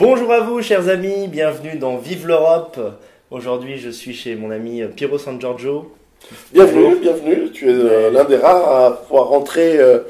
[0.00, 2.80] Bonjour à vous, chers amis, bienvenue dans Vive l'Europe.
[3.30, 5.92] Aujourd'hui, je suis chez mon ami Piero San Giorgio.
[6.52, 7.50] Bienvenue, bienvenue.
[7.52, 10.00] Tu es euh, l'un des rares à pouvoir rentrer euh,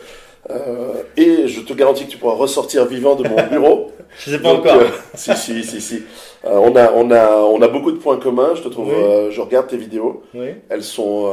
[0.48, 3.90] euh, et je te garantis que tu pourras ressortir vivant de mon bureau.
[4.20, 4.80] je sais pas encore.
[5.12, 6.02] si, si, si, si.
[6.44, 8.54] on a, on a, on a beaucoup de points communs.
[8.54, 8.90] Je te trouve.
[9.30, 10.22] je regarde tes vidéos.
[10.32, 10.46] Oui.
[10.70, 11.30] Elles sont.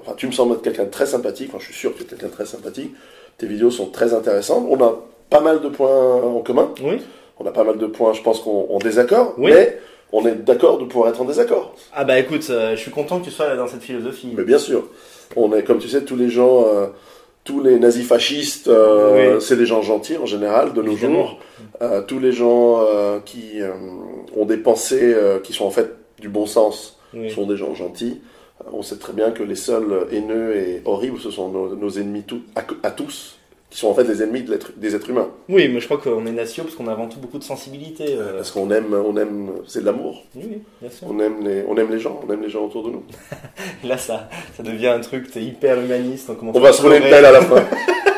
[0.00, 1.50] enfin, tu me sembles être quelqu'un de très sympathique.
[1.50, 2.92] Enfin, je suis sûr que tu es quelqu'un de très sympathique.
[3.38, 4.66] Tes vidéos sont très intéressantes.
[4.68, 5.00] On a
[5.30, 6.72] pas mal de points en commun.
[6.82, 7.00] Oui
[7.38, 9.78] on a pas mal de points, je pense qu'on désaccord, mais
[10.12, 11.74] on est d'accord de pouvoir être en désaccord.
[11.92, 14.32] Ah bah écoute, euh, je suis content que tu sois dans cette philosophie.
[14.36, 14.84] Mais bien sûr,
[15.34, 16.86] on est, comme tu sais, tous les gens, euh,
[17.42, 21.40] tous les nazis fascistes, euh, c'est des gens gentils en général de nos jours.
[22.06, 22.86] tous les gens
[23.24, 23.60] qui
[24.36, 26.98] ont des pensées qui sont en fait du bon sens
[27.34, 28.20] sont des gens gentils.
[28.72, 32.24] On sait très bien que les seuls haineux et horribles, ce sont nos, ennemis
[32.82, 33.36] à tous
[33.74, 34.44] qui sont en fait des ennemis
[34.76, 35.30] des êtres humains.
[35.48, 38.04] Oui, mais je crois qu'on est nation parce qu'on a avant tout beaucoup de sensibilité.
[38.10, 38.36] Euh.
[38.36, 40.22] Parce qu'on aime, on aime, c'est de l'amour.
[40.36, 41.08] Oui, bien sûr.
[41.10, 43.02] On aime les, on aime les gens, on aime les gens autour de nous.
[43.88, 46.30] Là, ça, ça devient un truc, t'es hyper humaniste.
[46.40, 47.64] On, on va se rouler une pelle à la fin.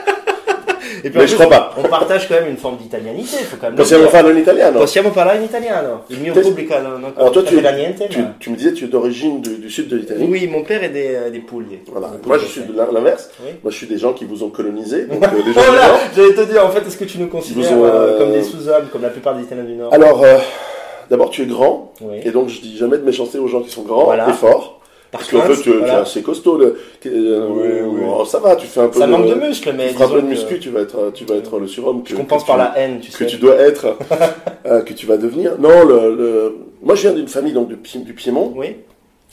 [1.07, 1.73] Et puis, Mais je crois pas.
[1.79, 3.37] On partage quand même une forme d'italianité.
[3.77, 4.81] Possiamo farlo in italiano.
[4.81, 6.03] Possiamo parlare in italiano.
[6.09, 9.41] Il mio pubblico non Alors toi, tu, niente, tu, tu, me disais tu es d'origine
[9.41, 10.27] du, du, sud de l'Italie.
[10.29, 11.45] Oui, mon père est des, euh, des.
[11.93, 12.11] Voilà.
[12.27, 13.31] Moi, je suis de l'inverse.
[13.41, 13.53] Oui.
[13.63, 15.07] Moi, je suis des gens qui vous ont colonisé.
[15.07, 17.71] Donc, euh, des gens oh J'allais te dire, en fait, est-ce que tu nous considères
[17.73, 19.95] ont, euh, comme des sous-hommes, comme la plupart des Italiens du Nord?
[19.95, 20.39] Alors, euh,
[21.09, 21.93] d'abord, tu es grand.
[22.01, 22.17] Oui.
[22.25, 24.29] Et donc, je dis jamais de méchanceté aux gens qui sont grands voilà.
[24.29, 24.76] et forts.
[25.17, 26.59] Parce que tu, es assez costaud.
[26.59, 28.27] Le, euh, oui, oui.
[28.27, 28.99] ça va, tu fais un peu.
[28.99, 29.89] Ça manque de muscles, mais.
[29.89, 32.03] Tu feras un peu de muscu, tu vas être, tu vas être le surhomme.
[32.03, 33.25] Que, je compense par la haine, tu sais.
[33.25, 33.97] Que tu dois être,
[34.67, 35.59] euh, que tu vas devenir.
[35.59, 36.57] Non, le, le...
[36.83, 38.53] moi je viens d'une famille donc du, du Piémont.
[38.57, 38.77] Oui.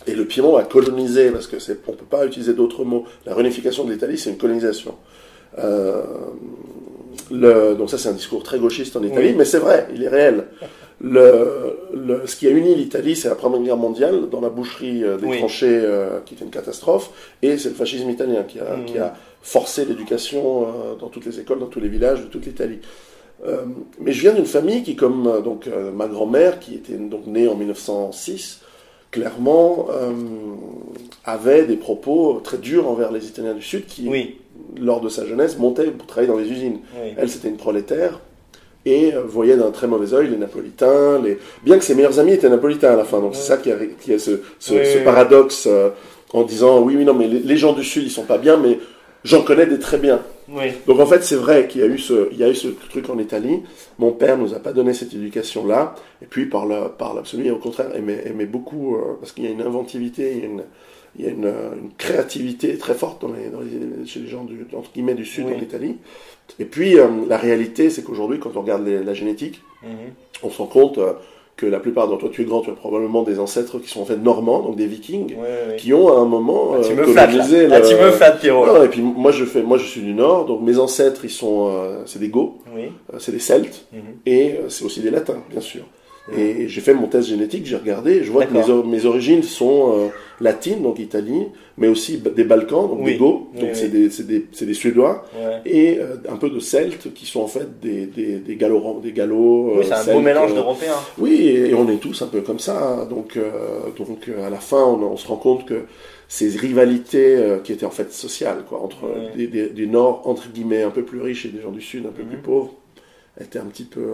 [0.08, 3.06] Et le Piémont a colonisé, parce que c'est, on peut pas utiliser d'autres mots.
[3.26, 4.96] La réunification de l'Italie, c'est une colonisation.
[5.60, 6.02] Euh,
[7.32, 10.10] le, donc ça, c'est un discours très gauchiste en Italie, mais c'est vrai, il est
[10.10, 10.46] réel.
[11.02, 15.04] Le, le, ce qui a uni l'Italie, c'est la Première Guerre mondiale, dans la boucherie
[15.04, 18.78] euh, des tranchées, euh, qui était une catastrophe, et c'est le fascisme italien qui a,
[18.86, 22.46] qui a forcé l'éducation euh, dans toutes les écoles, dans tous les villages de toute
[22.46, 22.80] l'Italie.
[24.00, 27.56] mais je viens d'une famille qui, comme donc ma grand-mère, qui était donc née en
[27.56, 28.62] 1906,
[29.12, 29.88] clairement
[31.26, 34.10] avait des propos très durs envers les Italiens du Sud, qui,
[34.80, 36.80] lors de sa jeunesse, montaient pour travailler dans les usines.
[37.18, 38.22] Elle, c'était une prolétaire
[38.86, 41.38] et euh, voyait d'un très mauvais oeil les napolitains, les...
[41.64, 43.20] bien que ses meilleurs amis étaient napolitains à la fin.
[43.20, 45.90] Donc c'est ça qui a, qui a ce, ce, paradoxe euh,
[46.34, 48.80] en disant oui, oui, non, mais les, gens du Sud, ils sont pas bien, mais
[49.24, 50.22] j'en connais des très bien.
[50.88, 52.68] Donc en fait, c'est vrai qu'il y a eu ce, il y a eu ce
[52.68, 53.62] truc en Italie.
[53.98, 57.58] Mon père nous a pas donné cette éducation-là, et puis par la, par l'absolu, au
[57.58, 60.64] contraire, aimait, aimait beaucoup euh, parce qu'il y a une inventivité, il y a une,
[61.18, 64.44] il y a une, une créativité très forte dans les, dans les, chez les gens
[64.44, 65.98] du, entre guillemets du Sud en Italie.
[66.60, 69.90] Et puis, euh, la réalité, c'est qu'aujourd'hui, quand on regarde la génétique, mhm.
[70.44, 71.14] on se rend compte euh,
[71.56, 74.02] que la plupart d'entre toi, tu es grand, tu as probablement des ancêtres qui sont
[74.02, 75.36] en fait normands, donc des vikings,
[75.78, 77.30] qui ont à un moment ah, tu me flattes.
[77.72, 78.66] Ah, tu me flattes, Pierrot.
[78.66, 81.30] Non, et puis moi je fais, moi je suis du Nord, donc mes ancêtres, ils
[81.30, 81.72] sont,
[82.08, 82.54] c'est des Goths,
[83.20, 84.02] c'est des Celtes, mhm.
[84.26, 85.84] et c'est aussi des Latins, bien sûr.
[86.32, 89.94] Et j'ai fait mon test génétique, j'ai regardé, je vois que mes, mes, origines sont
[89.94, 90.08] euh,
[90.40, 91.48] latines, donc Italie,
[91.78, 95.26] mais aussi des Balkans, donc des Goths, donc c'est des, des, des, Suédois,
[95.66, 99.02] et euh, un peu de Celtes, qui sont en fait des, des, des Gallo.
[99.04, 100.96] Des Gallo oui, c'est un beau mélange d'Européens.
[101.18, 103.02] Oui, et, on est tous un peu comme ça.
[103.02, 103.06] Hein.
[103.06, 103.38] donc,
[103.98, 105.82] donc à la fin, on, on, se rend compte que
[106.30, 111.04] ces rivalités qui étaient en fait sociales, quoi, entre des, Nord, entre guillemets, un peu
[111.04, 112.44] plus riches et des gens du Sud, un peu plus mhm.
[112.44, 112.74] pauvres,
[113.42, 114.14] étaient un petit peu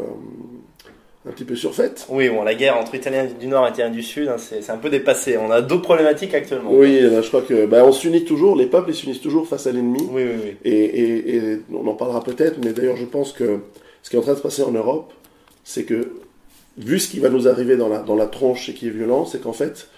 [1.27, 2.07] un petit peu surfaite.
[2.09, 4.77] Oui, bon, la guerre entre Italiens du Nord et Italiens du Sud, hein, c'est un
[4.77, 5.37] peu dépassé.
[5.37, 6.71] On a d'autres problématiques actuellement.
[6.73, 10.01] Oui, je crois que bah, on s'unit toujours, les peuples s'unissent toujours face à l'ennemi.
[10.11, 10.57] Oui, oui, oui.
[10.63, 13.59] Et, et, et, on en parlera peut-être, mais d'ailleurs, je pense que
[14.01, 15.11] ce qui est en train de se passer en Europe,
[15.63, 16.13] c'est que,
[16.77, 19.25] vu ce qui va nous arriver dans la, dans la tronche et qui est violent,
[19.25, 19.89] c'est qu'en fait,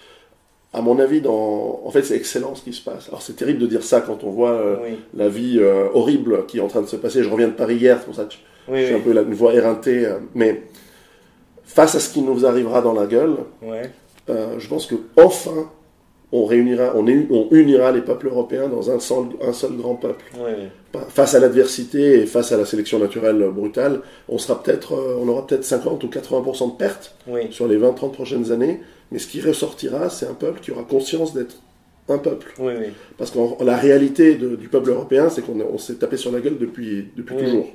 [0.74, 1.80] à mon avis, dans...
[1.84, 3.08] en fait, c'est excellent ce qui se passe.
[3.08, 4.76] Alors, c'est terrible de dire ça quand on voit euh,
[5.14, 7.22] la vie euh, horrible qui est en train de se passer.
[7.22, 8.32] Je reviens de Paris hier, c'est pour ça que
[8.74, 10.06] je, suis un peu la, une voix éreintée.
[10.06, 10.62] Euh, mais
[11.72, 13.36] face à ce qui nous arrivera dans la gueule,
[14.28, 15.70] euh, je pense que enfin
[16.34, 20.24] on réunira, on, on, unira les peuples européens dans un seul, un seul grand peuple.
[21.08, 25.28] Face à l'adversité et face à la sélection naturelle brutale, on sera peut-être, euh, on
[25.28, 27.14] aura peut-être 50 ou 80% de pertes
[27.50, 28.80] sur les 20-30 prochaines années.
[29.10, 31.56] Mais ce qui ressortira, c'est un peuple qui aura conscience d'être
[32.08, 32.54] un peuple.
[33.18, 37.08] Parce que la réalité du peuple européen, c'est qu'on s'est tapé sur la gueule depuis,
[37.14, 37.66] depuis toujours.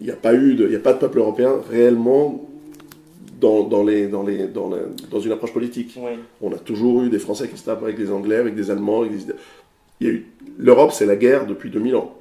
[0.00, 2.48] Il n'y a pas eu, il n'y a pas de peuple européen réellement
[3.64, 4.70] dans, les, dans, les, dans,
[5.10, 5.98] dans une approche politique.
[6.42, 9.02] On a toujours eu des Français qui se tapent avec des Anglais, avec des Allemands.
[10.58, 12.14] L'Europe, c'est la guerre depuis 2000 ans.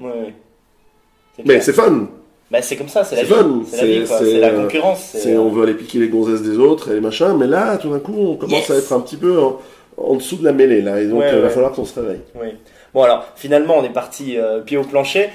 [1.45, 2.07] Mais c'est fun
[2.51, 3.29] Bah, c'est comme ça, c'est la vie.
[3.65, 4.05] C'est
[4.39, 5.17] la la euh, concurrence.
[5.27, 7.99] On veut aller piquer les gonzesses des autres et les machins, mais là, tout d'un
[7.99, 8.71] coup, on commence Yes.
[8.71, 9.59] à être un petit peu en,
[9.97, 11.49] en dessous de la mêlée, là, et donc Ouais, il va ouais.
[11.49, 12.21] falloir qu'on se réveille.
[12.35, 12.49] Oui.
[12.93, 15.29] Bon, alors, finalement, on est parti euh, pied au plancher.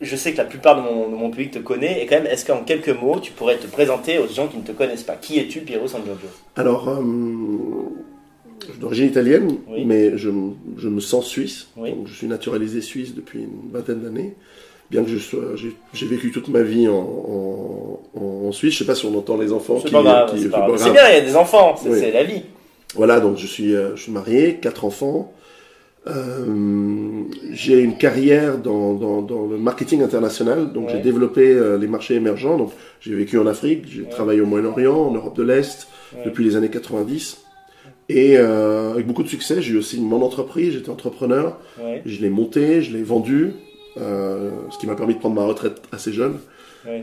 [0.00, 2.02] Je sais que la plupart de mon, de mon public te connaît.
[2.02, 4.62] Et quand même, est-ce qu'en quelques mots, tu pourrais te présenter aux gens qui ne
[4.62, 5.16] te connaissent pas?
[5.16, 7.02] Qui es-tu, Piero San Giorgio Alors, euh,
[8.66, 9.84] je suis d'origine italienne, Oui.
[9.84, 10.30] mais je,
[10.76, 11.68] je me sens suisse.
[11.76, 11.90] Oui.
[11.92, 14.34] Donc, je suis naturalisé suisse depuis une vingtaine d'années.
[14.90, 15.40] Bien que je sois,
[15.92, 18.00] j'ai, vécu toute ma vie en, en,
[18.48, 18.72] en Suisse.
[18.72, 21.20] Je sais pas si on entend les enfants C'est qui, c'est bien, il y a
[21.20, 21.98] des enfants, c'est Oui.
[22.00, 22.42] c'est la vie.
[22.94, 25.30] Voilà, donc je suis, euh, je suis marié, quatre enfants.
[26.08, 27.22] Euh,
[27.52, 30.94] j'ai une carrière dans, dans, dans le marketing international, donc Ouais.
[30.96, 32.56] j'ai développé euh, les marchés émergents.
[32.56, 34.08] Donc j'ai vécu en Afrique, j'ai Ouais.
[34.08, 36.22] travaillé au Moyen-Orient, en Europe de l'Est Ouais.
[36.24, 37.38] depuis les années 90.
[38.08, 41.58] Et euh, avec beaucoup de succès, j'ai eu aussi mon entreprise, j'étais entrepreneur,
[42.06, 43.52] je l'ai monté, je l'ai vendu,
[44.00, 46.36] euh, ce qui m'a permis de prendre ma retraite assez jeune,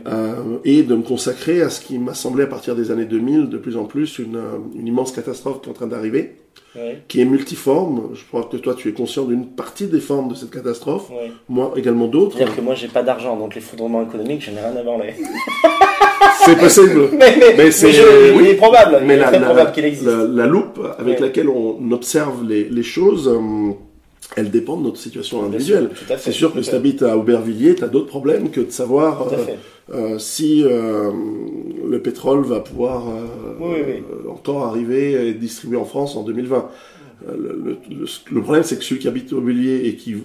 [0.06, 0.34] euh,
[0.64, 3.58] et de me consacrer à ce qui m'a semblé à partir des années 2000 de
[3.58, 6.32] plus en plus une, euh, une immense catastrophe qui est en train d'arriver
[6.74, 8.10] ouais, qui est multiforme.
[8.14, 11.10] Je crois que toi, tu es conscient d'une partie des formes de cette catastrophe.
[11.10, 11.30] ouais.
[11.48, 12.36] Moi, également d'autres.
[12.36, 15.14] C'est-à-dire que moi, j'ai pas d'argent, donc l'effondrement économique, je n'ai rien à branler.
[16.44, 17.08] C'est possible.
[17.12, 18.48] mais, mais, mais c'est- il oui.
[18.48, 20.06] est probable, il Mais est la, très la- probable qu'il existe.
[20.06, 21.26] la- la loupe avec Ouais.
[21.26, 23.72] laquelle on observe les, les choses, euh,
[24.34, 25.90] elle dépend de notre situation individuelle.
[26.10, 28.60] à C'est sûr que si à tu habites à Aubervilliers, tu as d'autres problèmes que
[28.60, 29.36] de savoir à euh,
[29.94, 31.10] euh, si euh,
[31.88, 33.04] le pétrole va pouvoir
[33.60, 34.30] Oui, oui, oui.
[34.30, 36.66] encore arriver et être distribué en France en 2020.
[37.28, 40.16] Euh, le, le- le- le problème, c'est que celui qui habite à Aubervilliers et qui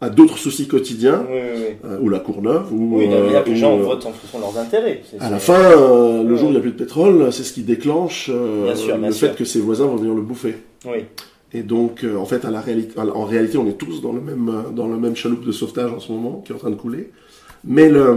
[0.00, 1.74] a d'autres soucis quotidiens, Oui, oui, oui.
[1.84, 4.58] euh, ou la Courneuve, ou, Oui, euh, les gens euh, votent en fonction de leurs
[4.58, 5.02] intérêts.
[5.20, 5.70] À la fin,
[6.24, 9.12] le jour où il n'y a plus de pétrole, c'est ce qui déclenche sûr, le
[9.12, 9.28] sûr.
[9.28, 10.56] fait que ses voisins vont venir le bouffer.
[10.86, 11.04] Oui,
[11.54, 14.20] Et donc, euh, en fait, à la réalité, en réalité, on est tous dans le
[14.20, 16.70] même euh, dans le même chaloupe de sauvetage en ce moment, qui est en train
[16.70, 17.10] de couler.
[17.64, 18.12] Mais le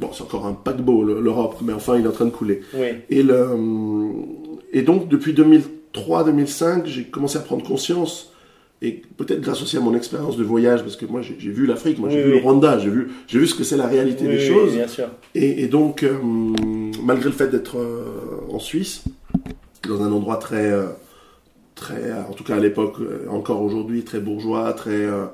[0.00, 2.62] bon, c'est encore un paquebot le- l'Europe, mais enfin, il est en train de couler.
[2.74, 3.46] oui, Et le
[4.72, 5.32] et donc depuis
[5.94, 8.32] 2003-2005, j'ai commencé à prendre conscience
[8.82, 11.98] et peut-être grâce aussi à mon expérience de voyage, parce que moi j'ai vu l'Afrique,
[11.98, 12.38] moi j'ai Oui, vu oui.
[12.38, 14.72] le Rwanda, j'ai vu j'ai vu ce que c'est la réalité des oui, choses.
[14.74, 15.08] bien sûr.
[15.34, 16.14] Et, et donc, euh,
[17.04, 18.04] malgré le fait d'être euh,
[18.50, 19.04] en Suisse,
[19.86, 20.72] dans un endroit très,
[21.80, 25.24] très, en tout cas à l'époque, euh, encore aujourd'hui, très bourgeois, très, euh,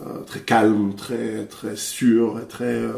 [0.00, 2.92] euh, très calme, très, très sûr et très euh,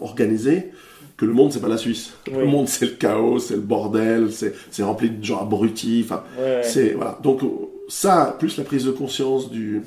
[0.00, 0.72] organisé,
[1.16, 2.14] que le monde c'est pas la Suisse.
[2.28, 2.38] Oui.
[2.38, 6.02] Le monde c'est le chaos, c'est le bordel, c'est rempli de gens abrutis.
[6.04, 6.62] Enfin, Ouais, ouais.
[6.62, 7.18] c'est voilà.
[7.22, 7.40] Donc
[7.88, 9.82] ça, plus la prise de conscience du,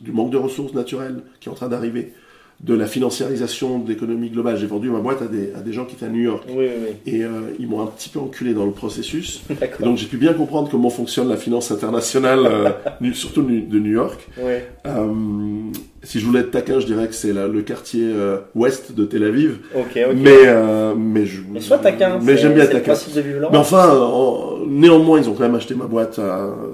[0.00, 2.12] du manque de ressources naturelles qui est en train d'arriver,
[2.60, 4.56] de la financiarisation de l'économie globale.
[4.56, 6.66] J'ai vendu ma boîte à des, à des gens qui étaient à New York Oui,
[6.66, 9.42] oui, et euh, ils m'ont un petit peu enculé dans le processus.
[9.50, 13.92] Et donc j'ai pu bien comprendre comment fonctionne la finance internationale, euh, surtout de New
[13.92, 14.26] York.
[14.38, 14.54] Oui,
[14.86, 15.12] Euh,
[16.06, 19.24] si je voulais être taquin, je dirais que c'est le quartier euh, ouest de Tel
[19.24, 19.58] Aviv.
[19.74, 20.14] ok, ok.
[20.16, 21.42] Mais, euh, mais je.
[21.52, 22.18] Mais sois taquin.
[22.22, 22.94] Mais j'aime bien taquin.
[23.52, 26.14] Mais enfin, en- néanmoins, ils ont quand même acheté ma boîte,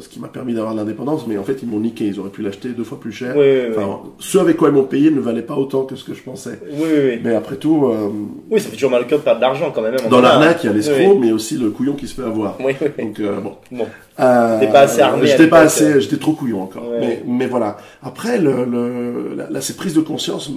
[0.00, 2.04] ce qui m'a permis d'avoir l'indépendance, mais en fait, ils m'ont niqué.
[2.06, 3.34] Ils auraient pu l'acheter deux fois plus cher.
[3.36, 3.74] Oui, oui, oui.
[3.76, 6.22] Enfin, ce avec quoi ils m'ont payé ne valait pas autant que ce que je
[6.22, 6.58] pensais.
[6.70, 7.20] Oui, oui, oui.
[7.24, 8.08] Mais après tout, euh,
[8.50, 9.96] Oui, ça fait toujours mal au cœur de perdre de l'argent quand même.
[10.10, 12.56] dans l'arnaque, il y a l'escroc, mais aussi le couillon qui se fait avoir.
[12.60, 12.88] Oui, oui.
[12.98, 13.04] oui.
[13.04, 13.52] Donc, bon.
[13.70, 13.86] Bon.
[14.22, 16.88] Euh, T'es pas assez armé J'étais pas l'époque, assez, j'étais trop couillon encore.
[16.88, 16.98] Ouais.
[17.00, 17.76] Mais, mais voilà.
[18.02, 20.50] Après, le, le, la, la- cette prise de conscience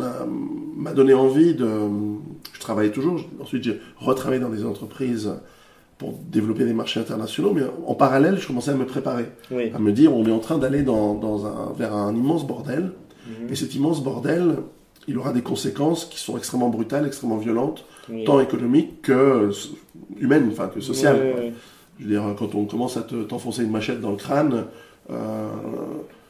[0.77, 1.67] m'a, donné envie de.
[2.53, 3.19] Je travaillais toujours.
[3.41, 5.31] Ensuite, j'ai retravaillé dans des entreprises
[5.97, 7.51] pour développer des marchés internationaux.
[7.53, 9.71] Mais en parallèle, je commençais à me préparer, Oui.
[9.73, 12.91] à me dire, on est en train d'aller dans, dans un, vers un immense bordel.
[13.27, 13.51] Mhm.
[13.51, 14.57] Et cet immense bordel,
[15.07, 18.23] il aura des conséquences qui sont extrêmement brutales, extrêmement violentes, Oui.
[18.25, 19.49] tant économiques que
[20.19, 21.33] humaines, enfin que sociales.
[21.39, 21.51] Oui.
[21.99, 24.65] Je veux dire, quand on commence à te- t'enfoncer une machette dans le crâne,
[25.09, 25.47] euh,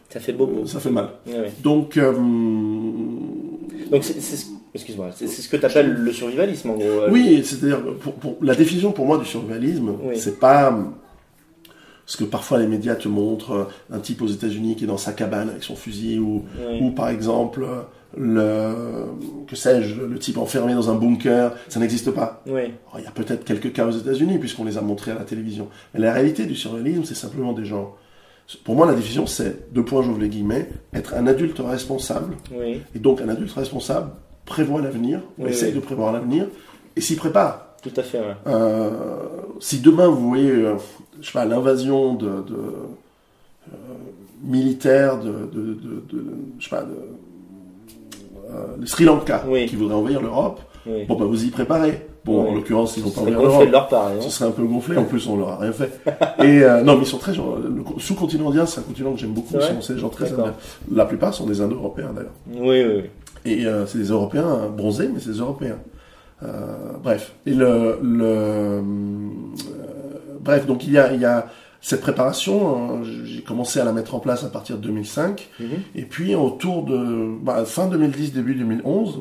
[0.10, 0.66] Ça fait bobo.
[0.66, 1.10] ça fait mal.
[1.28, 1.34] Oui.
[1.64, 2.14] Donc, euh,
[3.92, 6.84] Donc, c'est, ce- excuse-moi, c'est, c'est ce que tu appelles le survivalisme en gros.
[6.84, 10.18] euh, oui, c'est-à-dire, pour, pour- la définition pour moi du survivalisme, Oui.
[10.18, 10.78] c'est pas
[12.06, 14.98] ce que parfois les médias te montrent, euh, un type aux États-Unis qui est dans
[14.98, 16.80] sa cabane avec son fusil, ou, Oui.
[16.82, 17.66] ou par exemple,
[18.18, 18.74] le,
[19.48, 22.42] que sais-je, le type enfermé dans un bunker, ça n'existe pas.
[22.48, 22.62] Oui.
[22.62, 25.24] Alors, il y a peut-être quelques cas aux États-Unis, puisqu'on les a montrés à la
[25.26, 25.68] télévision.
[25.94, 27.96] Mais la réalité du surréalisme, c'est simplement des gens.
[28.64, 32.36] Pour moi, la définition, c'est, deux points, j'ouvre les guillemets, être un adulte responsable.
[32.54, 32.82] Oui.
[32.96, 34.12] Et donc, un adulte responsable
[34.46, 36.48] prévoit l'avenir, ou Oui, essaye de prévoir l'avenir,
[36.96, 37.76] et s'y prépare.
[37.82, 38.20] Tout à fait.
[38.20, 38.36] ouais.
[38.48, 38.90] Euh,
[39.60, 40.76] si demain, vous voyez, euh,
[41.22, 42.56] je sais pas, l'invasion de, de
[43.74, 43.76] euh,
[44.44, 46.26] militaire de, de, de, de-
[46.60, 46.96] je sais pas, de,
[48.80, 49.66] le Sri Lanka, Oui.
[49.66, 51.06] qui voudrait envahir l'Europe, Oui.
[51.08, 52.08] bon, bah, vous y préparez.
[52.24, 52.50] Bon, Oui.
[52.50, 53.70] en l'occurrence, ils vont Ce pas envahir l'Europe.
[53.72, 55.92] leur part, non Ce serait un peu gonflé, en plus on leur a rien fait.
[56.44, 59.14] Et euh, non, mais ils sont très genre, le co- sous-continent indien, c'est un continent
[59.14, 59.54] que j'aime beaucoup.
[59.54, 60.54] Vrai sont- gens très indiens.
[60.92, 62.32] La plupart sont des Indo-Européens d'ailleurs.
[62.52, 63.52] Oui, oui, oui.
[63.52, 65.78] Et euh, c'est des Européens bronzés, mais c'est des Européens.
[66.44, 66.48] Euh,
[67.04, 67.34] bref.
[67.46, 68.82] Et le, le euh,
[70.40, 71.46] bref, donc il y a, il y a
[71.88, 75.50] cette préparation, hein, j'ai commencé à la mettre en place à partir de 2005.
[75.60, 75.68] Mhm.
[75.94, 79.20] Et puis autour de bah, fin 2010, début 2011,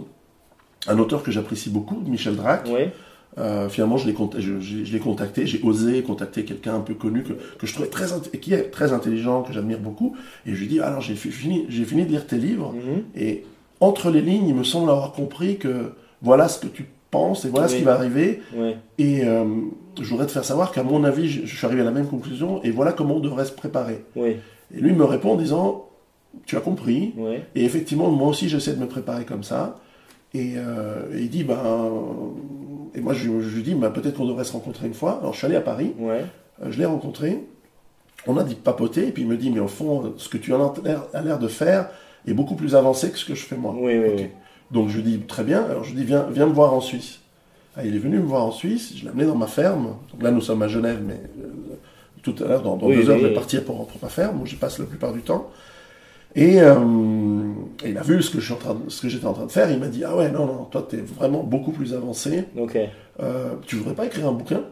[0.86, 2.88] un auteur que j'apprécie beaucoup, Michel Drac, Oui.
[3.36, 6.80] euh, finalement je l'ai cont- je, je- je l'ai contacté, j'ai osé contacter quelqu'un un
[6.80, 8.06] peu connu que, que je trouvais très
[8.40, 10.16] qui est très intelligent, que j'admire beaucoup.
[10.46, 13.02] Et je lui dis alors j'ai fi- fini, j'ai fini de lire tes livres Mhm.
[13.14, 13.44] et
[13.80, 15.92] entre les lignes, il me semble avoir compris que
[16.22, 16.86] voilà ce que tu
[17.44, 18.40] et voilà ce qui va arriver.
[18.56, 18.74] Oui.
[18.98, 19.44] Et euh,
[20.00, 22.06] je voudrais te faire savoir qu'à mon avis, je, je suis arrivé à la même
[22.06, 24.04] conclusion et voilà comment on devrait se préparer.
[24.16, 24.36] Oui.
[24.74, 25.88] Et lui me répond en disant,
[26.46, 27.14] tu as compris.
[27.16, 27.36] Oui.
[27.54, 29.76] Et effectivement, moi aussi, j'essaie de me préparer comme ça.
[30.34, 31.56] Et, euh, et il dit, ben,
[32.94, 35.18] et moi je, lui dis, ben, peut-être qu'on devrait se rencontrer une fois.
[35.20, 35.94] Alors je suis allé à Paris,
[36.62, 37.38] euh, je l'ai rencontré,
[38.26, 40.52] on a dit papoter, et puis il me dit, mais au fond, ce que tu
[40.54, 40.58] as
[41.22, 41.88] l'air- de faire
[42.26, 43.76] est beaucoup plus avancé que ce que je fais moi.
[43.78, 44.30] Oui, oui, Ok.
[44.74, 46.80] Donc je lui dis très bien, alors je lui dis viens, viens me voir en
[46.82, 47.20] Suisse.
[47.76, 49.96] Ah, il est venu me voir en Suisse, je l'ai amené dans ma ferme.
[50.12, 51.48] Donc là nous sommes à Genève, mais euh,
[52.22, 53.22] tout à l'heure, dans, dans Oui, deux heures, oui.
[53.22, 55.50] je vais partir pour, pour ma ferme, où j'y passe la plupart du temps.
[56.36, 56.78] Et, euh,
[57.84, 59.34] et il a vu ce que je suis en train de- ce que j'étais en
[59.34, 61.94] train de faire, il m'a dit ah ouais non non toi t'es vraiment beaucoup plus
[61.94, 62.76] avancé, Ok.
[63.20, 64.62] Euh, tu voudrais pas écrire un bouquin?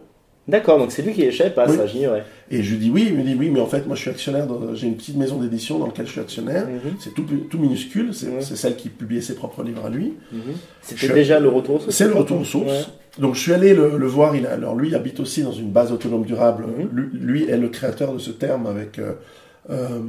[0.48, 1.76] D'accord, donc c'est lui qui échappe pas Oui.
[1.76, 2.24] ça, j'ignorais.
[2.50, 4.10] Et je lui dis oui, il me dit oui mais en fait moi je suis
[4.10, 6.94] actionnaire, j'ai une petite maison d'édition dans laquelle je suis actionnaire, Mhm.
[6.98, 10.14] c'est tout, tout minuscule, c'est celle qui publiait ses propres livres à lui.
[10.32, 10.40] Mhm.
[10.82, 12.66] C'était déjà le retour aux sources C'est le retour aux sources.
[12.72, 12.84] Ouais.
[13.20, 14.34] Donc je suis allé le, le voir.
[14.34, 16.64] Il a, alors lui il habite aussi dans une base autonome durable.
[16.66, 16.88] Mhm.
[16.92, 19.12] lui, lui est le créateur de ce terme avec euh,
[19.70, 20.00] euh,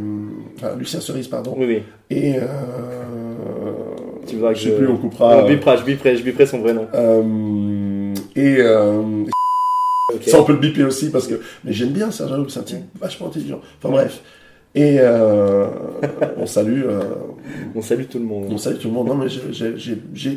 [0.00, 1.54] euh, Lucien Cerise, pardon.
[1.58, 1.82] Oui, oui.
[2.10, 2.36] Et
[4.26, 5.44] Tu vois que je sais plus, on coupera.
[5.44, 6.86] On biperai, je biperai, je biperai son vrai nom.
[6.94, 9.24] Euh, et euh,
[10.26, 11.40] ça on peut le biper aussi parce que.
[11.64, 13.60] Mais j'aime bien ça, j'avoue, c'est un type vachement intelligent.
[13.78, 14.20] Enfin bref.
[14.74, 15.66] Et euh,
[16.38, 17.00] on salue, euh,
[17.74, 18.46] On salue tout le monde.
[18.50, 19.08] on salue tout le monde.
[19.08, 19.26] Non mais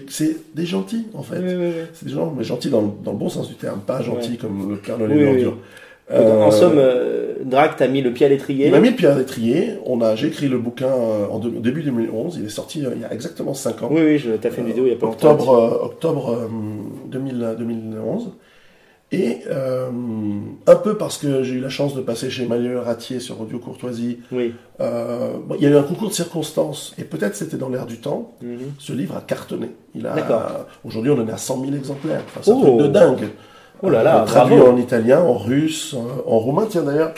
[0.09, 1.37] c'est des gentils en fait.
[1.39, 1.83] Oui, oui, oui.
[1.93, 4.37] C'est des gens, mais gentils dans, le- dans le bon sens du terme, pas gentils
[4.37, 5.53] comme le Père Noël
[6.09, 8.67] en Euh, somme, euh, Drac t'a mis le pied à l'étrier.
[8.67, 9.73] il m'a mis le pied à l'étrier.
[9.85, 12.37] On a, j'ai écrit le bouquin euh, en de- au début 2011.
[12.39, 13.89] Il est sorti euh, il y a exactement 5 ans.
[13.91, 15.31] Oui, oui, je t'ai fait une vidéo il y a pas longtemps.
[15.31, 16.47] octobre, euh, octobre euh,
[17.07, 18.31] 2000 2011.
[19.11, 19.89] Et euh,
[20.65, 23.59] un peu parce que j'ai eu la chance de passer chez Emmanuel Ratier sur Audio
[23.59, 24.53] Courtoisie, Oui.
[24.81, 27.85] euh, bon, il y a eu un concours de circonstances, et peut-être c'était dans l'air
[27.85, 28.57] du temps, Mhm.
[28.79, 29.69] ce livre a cartonné.
[29.93, 30.65] Il a, D'accord.
[30.83, 32.23] aujourd'hui, on en est à 100 000 exemplaires.
[32.25, 32.61] Enfin, c'est un Oh.
[32.63, 33.27] truc de dingue.
[33.83, 34.71] Oh là là, Euh, traduit bravo.
[34.71, 36.65] en italien, en russe, en, en roumain.
[36.69, 37.11] Tiens, d'ailleurs,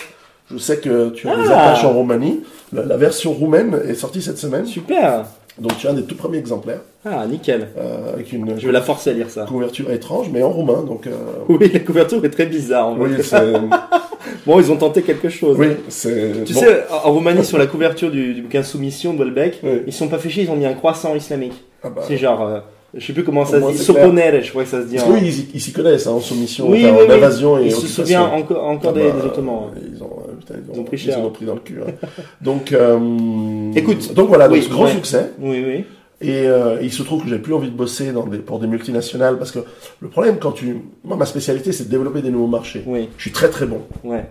[0.51, 1.69] je sais que tu as des Ah.
[1.71, 2.41] attaches en Roumanie.
[2.73, 4.65] La, la version roumaine est sortie cette semaine.
[4.65, 5.25] Super.
[5.59, 7.69] Donc, tu as un des tout premiers exemplaires, Ah, nickel.
[7.79, 9.45] euh, avec une Je vais la forcer à lire ça.
[9.45, 10.83] couverture étrange, mais en roumain.
[10.83, 11.11] Donc, euh,
[11.49, 12.89] Oui, la couverture est très bizarre.
[12.89, 13.53] En oui, c'est.
[14.45, 15.57] Bon, ils ont tenté quelque chose.
[15.57, 16.43] oui, c'est.
[16.45, 16.59] Tu bon.
[16.59, 19.81] sais, en Roumanie, sur la couverture du, du bouquin Soumission de Welbeck, Oui.
[19.87, 21.53] ils sont pas chier, ils ont mis un croissant islamique.
[21.83, 22.59] Ah bah, C'est genre, euh,
[22.95, 23.77] je sais plus comment ça se dit.
[23.77, 24.95] Soponere, je crois que ça se dit.
[24.95, 27.13] parce en- que oui, ils, ils s'y connaissent hein, en soumission, Oui, enfin, oui, en
[27.15, 29.71] invasion et Il se souvient encore, encore Ah des, bah, des Ottomans.
[29.75, 29.79] hein.
[29.93, 31.19] Ils ont, euh, putain, ils ont, Ils ont pris ils cher.
[31.19, 31.79] en ont pris dans le cul.
[31.85, 31.91] hein.
[32.41, 34.91] donc, euh, Écoute, donc voilà, donc grand ouais.
[34.91, 35.31] succès.
[35.39, 35.83] Oui, oui.
[36.19, 38.65] Et euh, il se trouve que j'ai plus envie de bosser dans des, pour des
[38.65, 39.59] multinationales parce que
[39.99, 42.81] le problème quand tu, moi ma spécialité c'est de développer des nouveaux marchés.
[42.87, 43.81] Oui, Je suis très très bon.
[44.03, 44.25] ouais,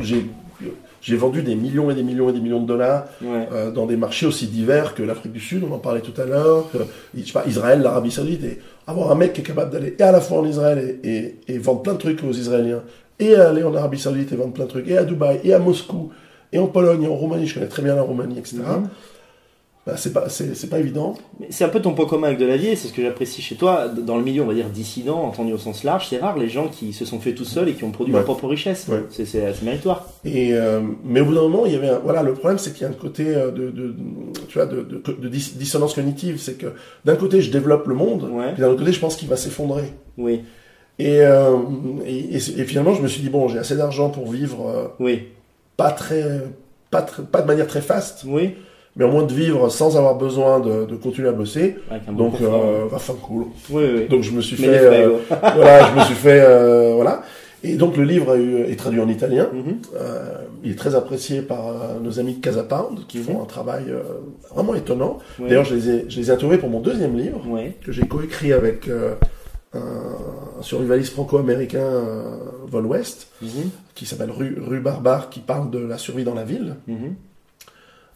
[0.00, 0.26] J'ai
[1.00, 3.48] j'ai vendu des millions et des millions et des millions de dollars ouais.
[3.52, 6.24] euh, dans des marchés aussi divers que l'Afrique du Sud, on en parlait tout à
[6.24, 6.66] l'heure,
[7.14, 10.02] je sais pas, Israël, l'Arabie Saoudite, et avoir un mec qui est capable d'aller et
[10.02, 12.82] à la fois en Israël et, et, et vendre plein de trucs aux Israéliens,
[13.18, 15.58] et aller en Arabie Saoudite et vendre plein de trucs, et à Dubaï, et à
[15.58, 16.10] Moscou,
[16.52, 18.58] et en Pologne, et en Roumanie, je connais très bien la Roumanie, etc.
[19.86, 21.14] Bah, c'est pas, c'est, c'est pas évident.
[21.48, 23.86] C'est un peu ton point commun avec Delavier, c'est ce que j'apprécie chez toi.
[23.86, 26.66] Dans le milieu, on va dire dissident, entendu au sens large, c'est rare les gens
[26.66, 28.18] qui se sont fait tout seuls et qui ont produit Ouais.
[28.18, 28.88] leur propre richesse.
[28.88, 29.04] Ouais.
[29.10, 30.08] C'est- méritoire.
[30.24, 32.72] Et euh, mais au bout d'un moment, il y avait un, voilà le problème, c'est
[32.72, 33.94] qu'il y a un côté euh, de, de
[34.48, 36.66] tu vois de, de, de dis- dissonance cognitive, c'est que
[37.04, 38.54] d'un côté je développe le monde, Ouais.
[38.54, 39.92] puis d'un autre côté je pense qu'il va s'effondrer.
[40.18, 40.40] Oui,
[40.98, 41.54] Et, euh,
[42.06, 45.28] et, finalement je me suis dit bon j'ai assez d'argent pour vivre euh, oui,
[45.76, 46.42] pas très
[46.90, 48.54] pas pas de manière très faste, oui.
[48.96, 51.76] Mais au moins de vivre sans avoir besoin de, de continuer à bosser.
[52.12, 53.44] Donc euh, va faire cool.
[53.70, 54.08] oui, oui.
[54.08, 55.18] Donc je me suis Mais fait euh,
[55.54, 57.22] voilà je me suis fait euh, voilà.
[57.64, 59.48] Et donc le livre a eu- est traduit en italien.
[59.52, 59.78] Mhm.
[59.96, 61.72] Euh, il est très apprécié par
[62.02, 63.84] nos amis de Casa Pound, qui font un travail
[64.54, 65.18] vraiment étonnant.
[65.38, 67.40] D'ailleurs, je les, ai, je les ai interviewés pour mon deuxième livre,
[67.84, 68.88] que j'ai coécrit avec
[69.74, 69.80] un,
[70.62, 71.88] survivaliste franco-américain,
[72.66, 73.70] Vol West, Mhm.
[73.94, 76.76] qui s'appelle Rue, Rue Barbare, qui parle de la survie dans la ville.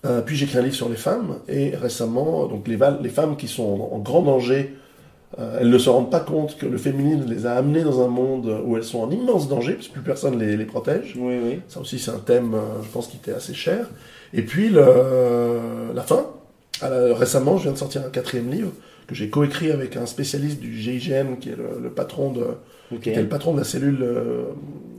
[0.07, 2.79] Euh, puis j'ai écrit un livre sur les femmes, et récemment, donc les,
[3.11, 4.75] femmes qui sont en, en grand danger,
[5.39, 8.09] euh, elles ne se rendent pas compte que le féminisme les a amenées dans un
[8.09, 11.15] monde où elles sont en immense danger, parce que plus personne les, les protège.
[11.19, 11.61] Oui, oui.
[11.69, 13.91] Ça aussi, c'est un thème, euh, je pense, qui était assez cher.
[14.33, 16.27] Et puis, le, la fin,
[16.83, 18.73] euh, récemment, je viens de sortir un quatrième livre
[19.07, 22.47] que j'ai coécrit avec un spécialiste du GIGN, qui est le, le patron de,
[22.99, 24.45] qui était le patron de la cellule euh,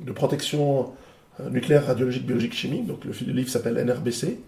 [0.05, 0.91] de protection
[1.39, 2.87] euh, nucléaire, radiologique, biologique, chimique.
[2.87, 4.39] Donc le livre s'appelle NRBC.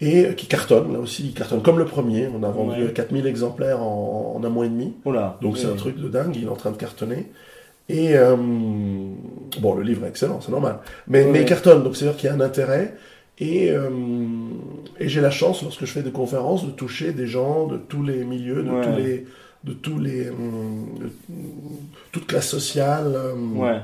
[0.00, 2.28] Et euh, qui cartonne, là aussi, il cartonne comme le premier.
[2.28, 2.92] On a vendu Ouais.
[2.92, 4.92] 4000 exemplaires en, en un mois et demi.
[5.04, 5.38] Oula.
[5.40, 5.72] Donc c'est Oui.
[5.72, 7.30] un truc de dingue, il est en train de cartonner.
[7.88, 10.78] Et euh, bon, le livre est excellent, c'est normal.
[11.06, 11.30] Mais, Ouais.
[11.30, 12.94] mais il cartonne, donc c'est-à-dire qu'il y a un intérêt.
[13.38, 13.88] Et, euh,
[15.00, 18.02] et j'ai la chance, lorsque je fais des conférences, de toucher des gens de tous
[18.02, 18.82] les milieux, de Ouais.
[18.84, 19.26] tous les,
[19.64, 21.10] de tous les, de
[22.12, 23.16] toute classe sociale,
[23.56, 23.78] Ouais.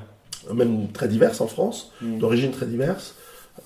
[0.54, 2.18] même très diverses en France, Mm.
[2.18, 3.16] d'origine très diverses.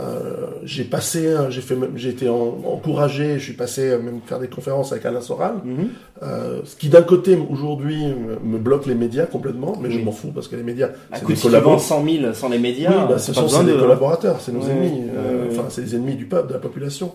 [0.00, 4.20] Euh, j'ai passé, un- j'ai fait, j'ai été en- encouragé, je suis passé à même
[4.26, 5.54] faire des conférences avec Alain Soral.
[5.64, 5.88] Mhm.
[6.24, 8.02] Euh, ce qui d'un côté aujourd'hui
[8.42, 11.26] me- bloque les médias complètement, mais je m'en fous parce que les médias À c'est
[11.28, 11.80] des collaborateurs.
[11.84, 13.72] 100 000 sans les médias, Oui, bah, ce sont de...
[13.72, 17.14] des collaborateurs, c'est nos ennemis, euh, enfin c'est les ennemis du peuple, de la population.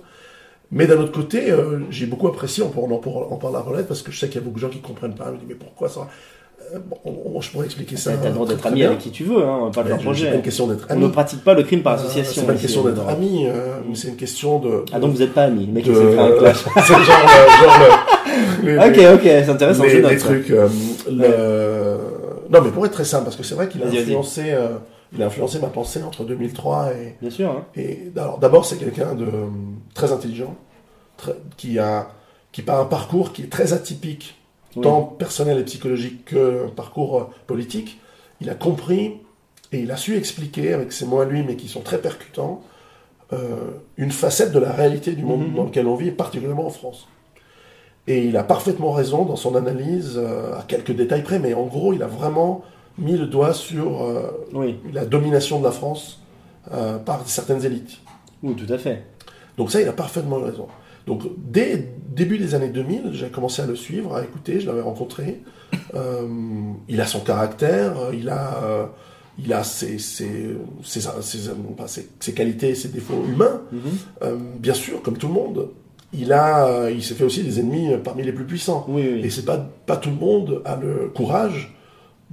[0.71, 3.59] Mais d'un autre côté, euh, j'ai beaucoup apprécié, on, on en parle en parle à
[3.59, 5.25] Rolette, parce que je sais qu'il y a beaucoup de gens qui comprennent pas.
[5.27, 6.01] Je me dis mais pourquoi ça?
[6.01, 6.03] Euh,
[6.77, 8.11] bon, on- on- Je pourrais expliquer ça.
[8.21, 8.87] T'as le droit d'être ami bien.
[8.87, 10.25] avec qui tu veux, hein, pas de leur projet.
[10.25, 11.03] C'est pas une question d'être On ami.
[11.03, 12.41] ne pratique pas le crime par Euh, association.
[12.41, 14.83] C'est pas une question d'être ami, euh, mais c'est une question de.
[14.91, 16.57] Ah donc vous n'êtes pas amis, le mec de- il s'est fait un clash.
[16.75, 17.79] c'est genre, euh, genre
[18.63, 20.49] le- les- ok, ok, c'est intéressant, les, les trucs.
[20.51, 20.67] euh,
[21.09, 21.97] le-
[22.49, 24.69] Non, mais pour être très simple, parce que c'est vrai qu'il a influencé, euh,
[25.13, 27.15] il a influencé ma pensée entre 2003 et.
[27.21, 27.49] Bien sûr.
[27.51, 27.63] Hein.
[27.75, 29.45] et alors, d'abord, c'est quelqu'un de euh,
[29.93, 30.55] très intelligent,
[31.17, 32.07] très- qui a,
[32.51, 34.35] qui par un parcours qui est très atypique,
[34.75, 34.83] Oui.
[34.83, 37.99] tant personnel et psychologique que parcours politique.
[38.41, 39.13] Il a compris
[39.71, 42.61] et il a su expliquer avec ses mots à lui, mais qui sont très percutants,
[43.33, 43.55] euh,
[43.97, 45.55] une facette de la réalité du monde Mhm.
[45.55, 47.07] dans lequel on vit, et particulièrement en France.
[48.07, 51.65] Et il a parfaitement raison dans son analyse, euh, à quelques détails près, mais en
[51.65, 52.63] gros, il a vraiment
[52.97, 54.77] mis le doigt sur euh, Oui.
[54.93, 56.19] la domination de la France
[57.05, 57.97] par certaines élites.
[58.43, 59.03] Oui, tout à fait.
[59.57, 60.67] Donc ça, il a parfaitement raison.
[61.09, 64.81] Donc dès début des années 2000, j'ai commencé à le suivre, à écouter, je l'avais
[64.81, 65.41] rencontré.
[65.95, 66.27] Euh,
[66.87, 68.85] il a son caractère, euh, il a, euh,
[69.43, 73.61] il a ses, ses, ses, ses- non pas ses- ses qualités, ses défauts humains.
[73.71, 73.79] Mhm.
[74.23, 75.67] Euh, bien sûr, comme tout le monde,
[76.13, 78.83] il a, il s'est fait aussi des ennemis parmi les plus puissants.
[78.87, 79.21] Oui, oui.
[79.23, 81.75] Et c'est pas pas tout le monde a le courage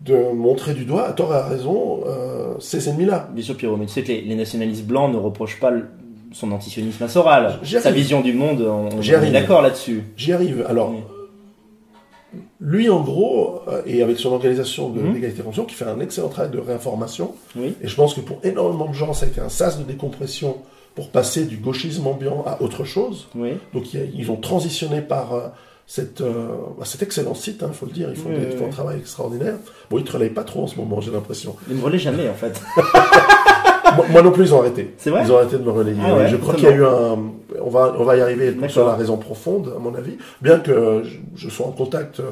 [0.03, 2.03] de montrer du doigt, à tort et à raison,
[2.59, 3.29] ces ennemis-là.
[3.35, 5.87] Bien sûr, Pierrot, mais tu sais que les, les nationalistes blancs ne reprochent pas le-
[6.37, 7.59] son antisionisme à Soral.
[7.65, 10.05] Sa vision du monde, on, est d'accord là-dessus.
[10.17, 10.65] J'y arrive.
[10.69, 10.99] Alors, Oui.
[12.61, 15.15] lui, en gros, euh, et avec son organisation de Mhm.
[15.15, 17.75] l'égalité fonction, qui fait un excellent travail de réinformation, Oui.
[17.83, 20.59] et je pense que pour énormément de gens, ça a été un sas de décompression
[20.95, 23.29] pour passer du gauchisme ambiant à autre chose.
[23.35, 23.53] Oui.
[23.73, 25.49] Donc, ils ont transitionné par euh,
[25.87, 28.49] cette, euh, bah, cet excellent site, il faut le dire, ils font, Oui, des- oui,
[28.53, 29.55] ils font un travail extraordinaire.
[29.89, 31.57] Bon, ils ne te relayent pas trop en ce moment, j'ai l'impression.
[31.69, 32.61] Ils ne me relaient jamais, en fait.
[33.97, 34.95] moi, moi non plus, ils ont arrêté.
[34.99, 36.01] C'est vrai Ils ont arrêté de me relayer.
[36.05, 37.19] Ah ouais, je crois qu'il y a eu un.
[37.63, 40.17] On va, on va y arriver sur la raison profonde, à mon avis.
[40.43, 42.21] Bien que je, je sois en contact.
[42.21, 42.31] euh,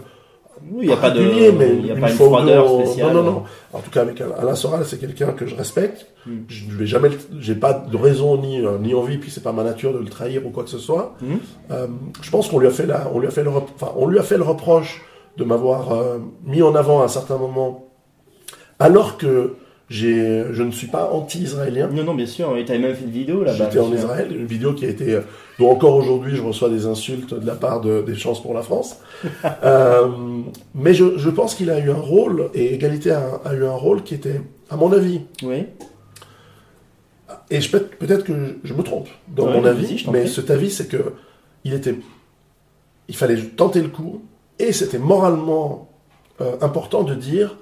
[0.70, 3.12] Oui, il n'y a pas de, mais il y a une pas une froideur spéciale.
[3.12, 3.42] Non, non, non.
[3.72, 6.07] En tout cas, avec Alain Soral, c'est quelqu'un que je respecte.
[6.27, 6.38] Hmm.
[6.48, 9.53] Je ne vais jamais, j'ai pas de raison ni euh, ni envie, puis c'est pas
[9.53, 11.14] ma nature de le trahir ou quoi que ce soit.
[11.20, 11.38] Mhm.
[11.70, 11.87] Euh,
[12.22, 14.18] je pense qu'on lui a fait la, on lui a fait le, enfin, on lui
[14.18, 15.03] a fait le reproche
[15.37, 17.87] de m'avoir euh, mis en avant à un certain moment,
[18.79, 19.55] alors que
[19.95, 21.89] je ne suis pas anti-israélien.
[21.93, 22.57] Non, non, bien sûr.
[22.57, 23.57] Et tu même fait une vidéo là-bas.
[23.65, 23.95] J'étais en sûr.
[23.97, 25.19] Israël, une vidéo qui a été,
[25.59, 28.63] dont encore aujourd'hui je reçois des insultes de la part de, des chances pour la
[28.63, 28.97] France.
[29.63, 30.09] Euh,
[30.75, 33.73] mais je, je pense qu'il a eu un rôle, et Égalité a, a eu un
[33.73, 35.67] rôle qui était, à mon avis, Oui.
[37.51, 37.59] et
[37.99, 41.15] peut-être que je, je me trompe dans Ouais, mon avis, mais cet avis c'est que
[41.65, 41.95] il était,
[43.09, 44.23] il fallait tenter le coup,
[44.59, 45.89] et c'était moralement
[46.41, 47.57] euh, important de dire,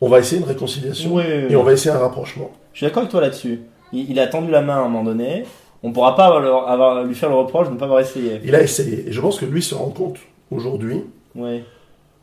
[0.00, 1.52] on va essayer une réconciliation, Oui, oui, oui.
[1.52, 2.50] et on va essayer un rapprochement.
[2.72, 3.60] Je suis d'accord avec toi là-dessus.
[3.92, 5.44] Il, il a tendu la main à un moment donné.
[5.82, 8.40] On pourra pas avoir- avoir- lui faire le reproche de ne pas avoir essayé.
[8.44, 10.16] Il a essayé, et je pense que lui se rend compte
[10.50, 11.62] aujourd'hui Oui.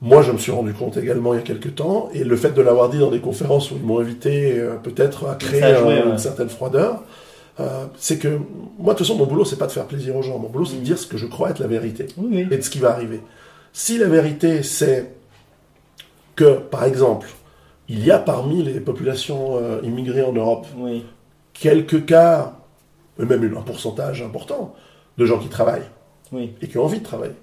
[0.01, 2.51] Moi, je me suis rendu compte également il y a quelques temps, et le fait
[2.51, 5.67] de l'avoir dit dans des conférences où ils m'ont invité, euh, peut-être à créer Ça
[5.67, 6.11] a joué, un- ouais.
[6.11, 7.01] une certaine froideur,
[7.61, 8.27] euh, c'est que
[8.77, 10.37] moi, de toute façon, mon boulot, c'est pas de faire plaisir aux gens.
[10.37, 10.83] Mon boulot, c'est de Mm.
[10.83, 13.21] dire ce que je crois être la vérité et de ce qui va arriver.
[13.71, 15.11] Si la vérité, c'est
[16.35, 17.29] que, par exemple,
[17.89, 21.03] il y a parmi les populations euh, immigrées en Europe Oui.
[21.53, 22.57] quelques cas,
[23.21, 24.73] et même un pourcentage important,
[25.17, 25.89] de gens qui travaillent
[26.31, 26.53] Oui.
[26.61, 27.33] et qui ont envie de travailler.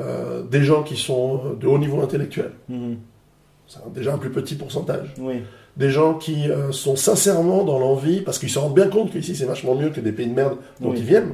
[0.00, 2.50] Euh, des gens qui sont de haut niveau intellectuel.
[2.68, 2.96] Mhm.
[3.66, 5.14] C'est un- déjà un plus petit pourcentage.
[5.18, 5.34] Oui.
[5.76, 9.34] Des gens qui euh, sont sincèrement dans l'envie, parce qu'ils se rendent bien compte qu'ici
[9.34, 11.32] c'est vachement mieux que des pays de merde dont ils viennent,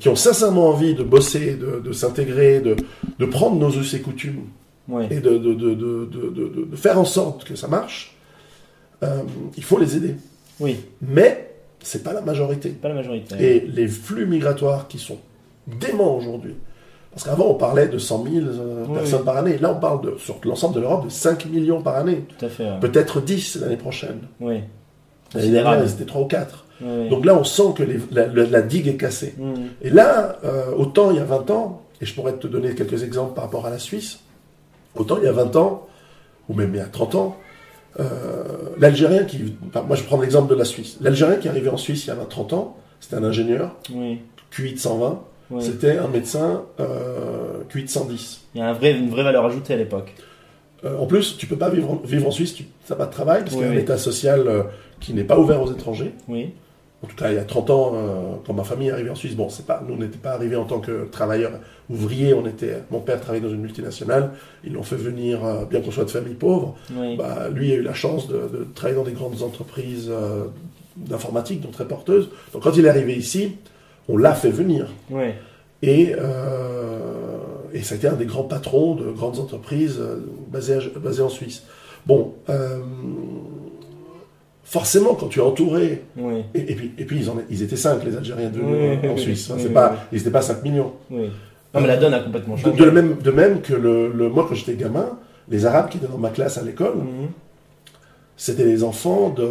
[0.00, 2.76] qui ont sincèrement envie de bosser, de, de s'intégrer, de,
[3.18, 4.44] de prendre nos us et coutumes
[4.88, 5.04] Oui.
[5.10, 8.16] et de, faire en sorte que ça marche,
[9.02, 9.22] euh,
[9.56, 10.14] il faut les aider.
[10.60, 10.76] Oui.
[11.00, 12.70] Mais c'est pas la majorité.
[12.70, 13.34] Pas la majorité.
[13.40, 15.18] Et les flux migratoires qui sont
[15.66, 16.54] dément aujourd'hui.
[17.12, 19.24] Parce qu'avant, on parlait de 100 000 euh, Oui, personnes oui.
[19.24, 19.56] par année.
[19.58, 22.24] Là, on parle de, sur l'ensemble de l'Europe de 5 millions par année.
[22.38, 22.64] Tout à fait.
[22.64, 22.80] ouais.
[22.80, 24.18] Peut-être 10 l'année prochaine.
[24.40, 24.60] Oui.
[25.34, 26.64] L'année dernière, c'était 3 ou 4.
[26.82, 27.08] Oui, oui.
[27.08, 29.34] Donc là, on sent que les- la, la- la digue est cassée.
[29.80, 33.02] Et là, euh, autant il y a 20 ans, et je pourrais te donner quelques
[33.04, 34.18] exemples par rapport à la Suisse,
[34.96, 35.86] autant il y a 20 ans,
[36.48, 37.36] ou même il y a 30 ans,
[38.00, 38.44] euh,
[38.78, 39.54] l'Algérien qui...
[39.68, 40.98] enfin, moi, je prends l'exemple de la Suisse.
[41.00, 44.20] L'Algérien qui est arrivé en Suisse il y a 20-30 ans, c'était un ingénieur, Oui.
[44.50, 45.62] QI de 120, oui.
[45.62, 48.42] c'était un médecin euh, QI de 110.
[48.54, 50.14] Il y a un vrai, une vraie valeur ajoutée à l'époque.
[50.84, 53.12] Euh, en plus, tu peux pas vivre en, vivre en Suisse, tu n'as pas de
[53.12, 54.62] travail, parce Oui, qu'il y a un état social euh,
[55.00, 56.12] qui n'est pas ouvert aux étrangers.
[56.28, 56.52] Oui.
[57.04, 58.00] En tout cas, il y a 30 ans, euh,
[58.46, 60.56] quand ma famille est arrivée en Suisse, bon, c'est pas, nous, on n'était pas arrivés
[60.56, 61.52] en tant que travailleurs
[61.90, 64.30] ouvriers, on était, mon père travaillait dans une multinationale,
[64.64, 67.16] ils l'ont fait venir, euh, bien qu'on soit de famille pauvre, Oui.
[67.18, 70.44] bah, lui a eu la chance de, de travailler dans des grandes entreprises euh,
[70.96, 72.30] d'informatique, donc très porteuses.
[72.54, 73.56] Donc quand il est arrivé ici,
[74.08, 74.86] on l'a fait venir.
[75.10, 75.24] Oui.
[75.82, 76.14] Et,
[77.74, 80.00] et ça a été un des grands patrons de grandes entreprises
[80.50, 81.64] basées, à- basées en Suisse.
[82.06, 82.32] Bon,
[84.64, 86.42] forcément, quand tu es entouré Oui.
[86.54, 89.14] et, et puis, et puis ils, en, ils étaient 5, les Algériens de, Oui, en
[89.14, 89.52] oui, Suisse.
[89.58, 89.96] c'est pas.
[90.12, 90.92] Ils n'étaient pas 5 millions.
[91.10, 92.76] Non, mais la donne a complètement changé.
[92.76, 96.06] de même, de même que le, le- moi, quand j'étais gamin, les Arabes qui étaient
[96.06, 97.28] dans ma classe à l'école, Mhm.
[98.36, 99.48] c'était les enfants de,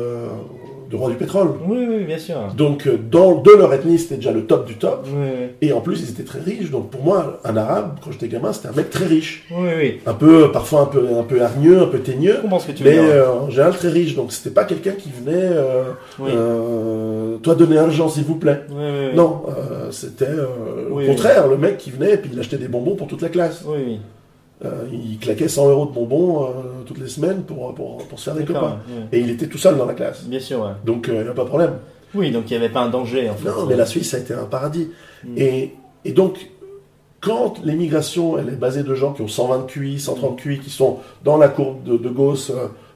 [0.94, 1.50] de roi du pétrole.
[1.68, 2.36] Oui, oui, bien sûr.
[2.56, 5.08] Donc, euh, dans, de leur ethnie, c'était déjà le top du top.
[5.08, 5.48] Oui, oui.
[5.68, 6.70] Et en plus, ils étaient très riches.
[6.70, 9.44] Donc, pour moi, un Arabe, quand j'étais gamin, c'était un mec très riche.
[9.50, 10.00] Oui, oui.
[10.06, 12.38] Un peu, parfois un peu, un peu hargneux, un peu teigneux.
[12.44, 14.16] Comprends ce que tu veux Mais euh, en général, très riche.
[14.16, 15.84] Donc, c'était pas quelqu'un qui venait, euh,
[16.20, 16.30] Oui.
[16.32, 18.62] euh, toi, donner argent, s'il vous plaît.
[19.16, 19.42] Non,
[19.90, 20.28] c'était
[20.92, 23.30] au contraire, le mec qui venait et puis il achetait des bonbons pour toute la
[23.30, 23.64] classe.
[23.66, 24.00] Oui, oui.
[24.66, 26.48] Euh, il claquait 100 euros de bonbons euh,
[26.86, 28.80] toutes les semaines pour, pour, pour se faire des copains.
[29.12, 30.24] Et il était tout seul dans la classe.
[30.24, 30.72] Bien sûr, ouais.
[30.86, 31.74] Donc euh, il n'y a pas de problème.
[32.16, 33.50] Oui, donc il n'y avait pas un danger, en fait.
[33.50, 34.90] Non, mais la Suisse, ça a été un paradis.
[35.24, 35.38] Mm.
[35.38, 36.50] Et, et donc,
[37.20, 41.00] quand l'immigration, elle est basée de gens qui ont 120 QI, 130 QI, qui sont
[41.24, 42.52] dans la courbe de, de Gauss,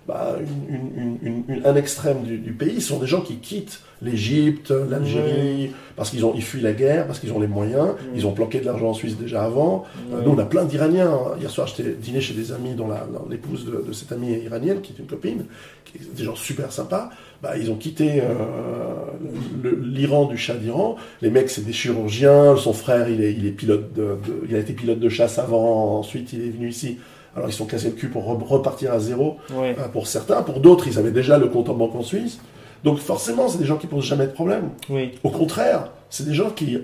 [0.08, 0.38] bah,
[0.70, 3.82] une- une- une- une- un extrême du, du pays, ce sont des gens qui quittent
[4.02, 8.26] l'Égypte, l'Algérie, parce qu'ils ont ils fuient la guerre, parce qu'ils ont les moyens, ils
[8.28, 9.84] ont planqué de l'argent en Suisse déjà avant.
[10.14, 10.24] Euh, Ouais.
[10.26, 11.18] Nous, on a plein d'Iraniens.
[11.40, 12.88] Hier soir, j'étais dîné chez des amis dont
[13.30, 15.46] l'épouse de, de cette amie est iranienne, qui est une copine,
[15.84, 17.10] qui est des gens super sympas.
[17.42, 20.96] Bah, ils ont quitté euh, l'Iran du Shah d'Iran.
[21.22, 22.56] Les mecs, c'est des chirurgiens.
[22.56, 25.38] Son frère, il est, il est pilote de, de- il a été pilote de chasse
[25.40, 26.00] avant.
[26.00, 26.98] Ensuite, il est venu ici.
[27.38, 29.76] Alors, ils sont cassés le cul pour re- repartir à zéro Ouais.
[29.80, 30.42] euh, pour certains.
[30.42, 32.40] Pour d'autres, ils avaient déjà le compte en banque en Suisse.
[32.84, 34.70] Donc, forcément, c'est des gens qui posent jamais de problème.
[34.90, 35.12] Oui.
[35.24, 36.80] Au contraire, c'est des gens qui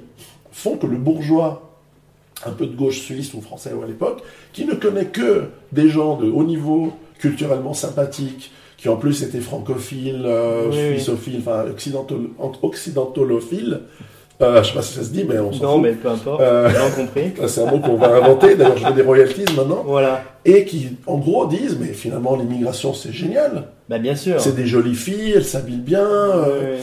[0.51, 1.71] font que le bourgeois,
[2.45, 4.21] un peu de gauche suisse ou français ou à l'époque,
[4.53, 9.39] qui ne connaît que des gens de haut niveau, culturellement sympathiques, qui en plus étaient
[9.39, 10.93] francophiles, euh, Oui, oui.
[10.95, 11.65] suissophiles, enfin
[12.61, 13.81] occidentalophiles,
[14.43, 15.81] euh, je sais pas si ça se dit, mais on s'en Non, fout.
[15.83, 16.41] mais peu importe.
[16.41, 17.31] Euh, bien compris.
[17.47, 20.23] C'est un mot qu'on va inventer, d'ailleurs je veux des royalties maintenant, Voilà.
[20.45, 24.39] et qui en gros disent, mais finalement l'immigration c'est génial, Bah, bien sûr.
[24.39, 26.77] c'est des jolies filles, elles s'habillent bien, euh,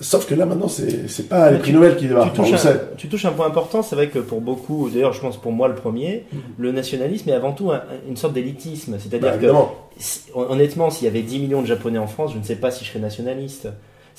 [0.00, 2.80] sauf que là maintenant c'est pas les Mais prix Noël qui Tu le un, sait.
[2.96, 5.68] tu touches un point important, c'est vrai que pour beaucoup, d'ailleurs je pense pour moi
[5.68, 6.40] le premier, Mhm.
[6.58, 8.92] le nationalisme est avant tout un- une sorte d'élitisme.
[8.92, 9.74] Bah, C'est-à-dire que, évidemment.
[9.98, 12.70] si- honnêtement, s'il y avait 10 millions de Japonais en France, je ne sais pas
[12.70, 13.68] si je serais nationaliste.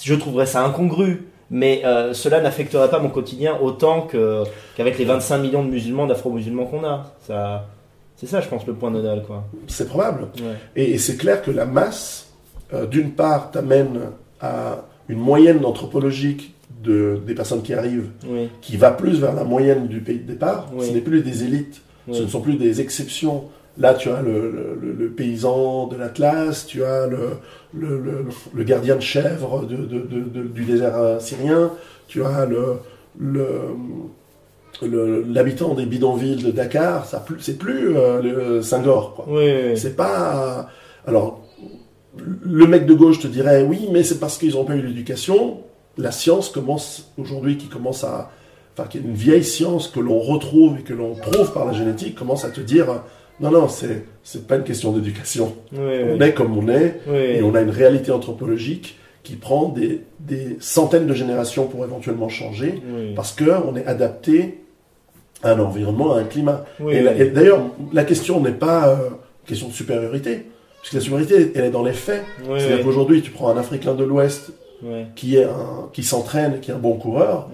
[0.01, 4.43] Je trouverais ça incongru, mais euh, cela n'affecterait pas mon quotidien autant que-
[4.75, 7.11] qu'avec les 25 millions de musulmans, d'afro-musulmans qu'on a.
[7.27, 7.65] Ça,
[8.15, 9.43] c'est ça, je pense, le point nodal, quoi.
[9.67, 10.27] C'est probable.
[10.39, 10.55] Ouais.
[10.75, 12.29] Et, et c'est clair que la masse,
[12.73, 13.99] euh, d'une part, t'amène
[14.41, 14.77] à
[15.09, 16.53] une moyenne anthropologique
[16.83, 20.27] de, des personnes qui arrivent, Oui, qui va plus vers la moyenne du pays de
[20.31, 20.69] départ.
[20.73, 20.87] Oui.
[20.87, 22.15] Ce n'est plus des élites, oui.
[22.17, 23.45] ce ne sont plus des exceptions.
[23.77, 27.29] Là, tu as le, le- le- le paysan de l'Atlas, tu as le,
[27.73, 31.71] le- le- le gardien de chèvre de- de- de- de- du désert syrien,
[32.07, 32.45] tu as
[34.81, 38.61] l'habitant des bidonvilles de Dakar, ça c'est plus euh, le
[39.27, 39.77] oui, oui.
[39.77, 40.69] C'est pas.
[41.07, 41.41] Alors,
[42.43, 45.61] le mec de gauche te dirait oui, mais c'est parce qu'ils n'ont pas eu l'éducation.
[45.97, 48.31] La science commence aujourd'hui, qui commence à.
[48.75, 51.73] Enfin, qui est une vieille science que l'on retrouve et que l'on prouve par la
[51.73, 53.03] génétique, commence à te dire
[53.39, 55.53] non, non, c'est, c'est pas une question d'éducation.
[55.71, 56.23] Oui, On oui.
[56.23, 60.57] est comme on est Oui, et on a une réalité anthropologique qui prend des, des
[60.59, 62.81] centaines de générations pour éventuellement changer
[63.15, 64.59] parce qu'on est adapté
[65.43, 66.65] à un environnement, à un climat.
[66.89, 67.61] Et, d'ailleurs,
[67.93, 68.95] la question n'est pas euh,
[69.45, 70.45] question de supériorité,
[70.81, 72.23] puisque la supériorité, elle est dans les faits.
[72.45, 74.51] C'est-à-dire qu'aujourd'hui, tu prends un Africain de l'Ouest
[75.15, 77.47] qui est un, qui s'entraîne, qui est un bon coureur,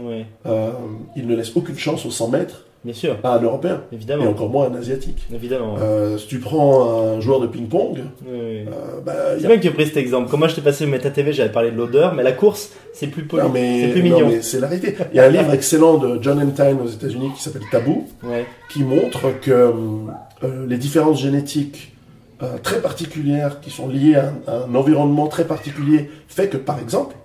[0.48, 0.72] euh,
[1.16, 4.30] il ne laisse aucune chance aux 100 mètres Bien sûr, à un Européen, et évidemment.
[4.30, 5.28] encore moins un Asiatique.
[5.34, 5.74] Évidemment.
[5.76, 5.82] ouais.
[5.82, 8.66] Euh, si tu prends un joueur de ping-pong, Oui, oui.
[8.68, 10.30] euh, bah, C'est a bien que tu aies pris cet exemple.
[10.32, 13.08] Quand moi je t'ai passé Meta TV, j'avais parlé de l'odeur, mais la course, c'est
[13.08, 14.38] plus poli, c'est plus non, mignon.
[14.42, 14.96] c'est la réalité.
[15.12, 18.46] Il y a un livre excellent de John Entine aux États-Unis qui s'appelle Tabou, Ouais.
[18.72, 21.94] qui montre que euh, les différences génétiques
[22.42, 26.56] euh, très particulières qui sont liées à un, à un environnement très particulier fait que,
[26.56, 27.16] par exemple,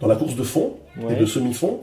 [0.00, 1.12] dans la course de fond Ouais.
[1.12, 1.82] et de semi-fond,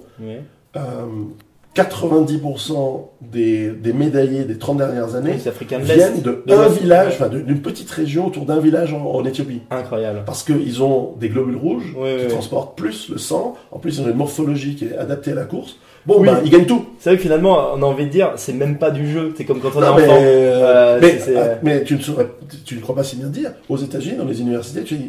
[1.76, 7.28] 90% des, des médaillés des 30 dernières années Oui, viennent de, de un village, enfin
[7.30, 9.62] d'une petite région autour d'un village en, en Éthiopie.
[9.70, 10.24] Incroyable.
[10.26, 12.32] Parce qu'ils ont des globules rouges Oui, qui oui.
[12.32, 13.56] transportent plus le sang.
[13.72, 15.78] En plus, ils ont une morphologie qui est adaptée à la course.
[16.06, 16.28] Bon, Oui.
[16.28, 16.86] ben, ils gagnent tout.
[17.00, 19.34] C'est vrai que finalement, on a envie de dire, c'est même pas du jeu.
[19.36, 20.06] C'est comme quand on est Non, enfant.
[20.06, 22.28] mais, Euh, mais, c'est- ah, mais tu, ne saurais-
[22.64, 23.52] tu ne crois pas si bien dire.
[23.70, 25.02] Aux États-Unis, dans les universités, tu sais,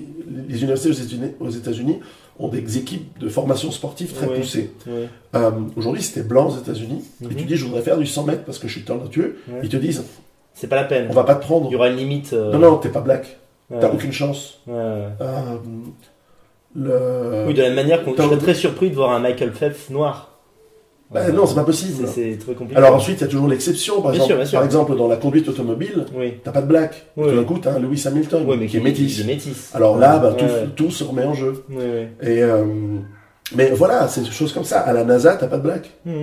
[0.49, 0.89] les universités
[1.39, 1.99] aux États-Unis
[2.39, 4.73] ont des équipes de formation sportive très poussées.
[5.35, 8.45] Euh, Aujourd'hui, t'es blanc aux États-Unis et tu dis je voudrais faire du 100 mètres
[8.45, 9.61] parce que je suis talentueux, Ouais.
[9.63, 10.05] ils te disent
[10.55, 11.07] C'est pas la peine.
[11.11, 11.71] on va pas te Il prendre.
[11.71, 12.33] y aura une limite.
[12.33, 13.39] euh, Non, non, t'es pas black.
[13.69, 14.61] T'as aucune chance.
[14.69, 15.09] Euh,
[16.75, 17.45] le...
[17.47, 20.36] Oui, de la même manière qu'on serais très surpris de voir un Michael Phelps noir.
[21.15, 22.07] Euh, non, c'est pas possible.
[22.09, 22.77] c'est- très compliqué.
[22.77, 24.03] Alors ensuite, il y a toujours l'exception.
[24.03, 24.59] Par, Bien exemple, sûr, bien sûr.
[24.59, 26.35] par exemple, dans la conduite automobile, Oui.
[26.43, 27.07] t'as pas de black.
[27.17, 29.19] Oui, Tout d'un coup, t'as Lewis Hamilton Oui, mais qui est métis.
[29.19, 29.71] Il est métis.
[29.75, 30.67] Alors là, bah, Ouais, tout, ouais.
[30.75, 31.63] tout se remet en jeu.
[32.23, 32.65] Et, euh,
[33.55, 34.81] mais voilà, c'est des choses comme ça.
[34.81, 35.91] À la NASA, t'as pas de black.
[36.05, 36.15] Mhm.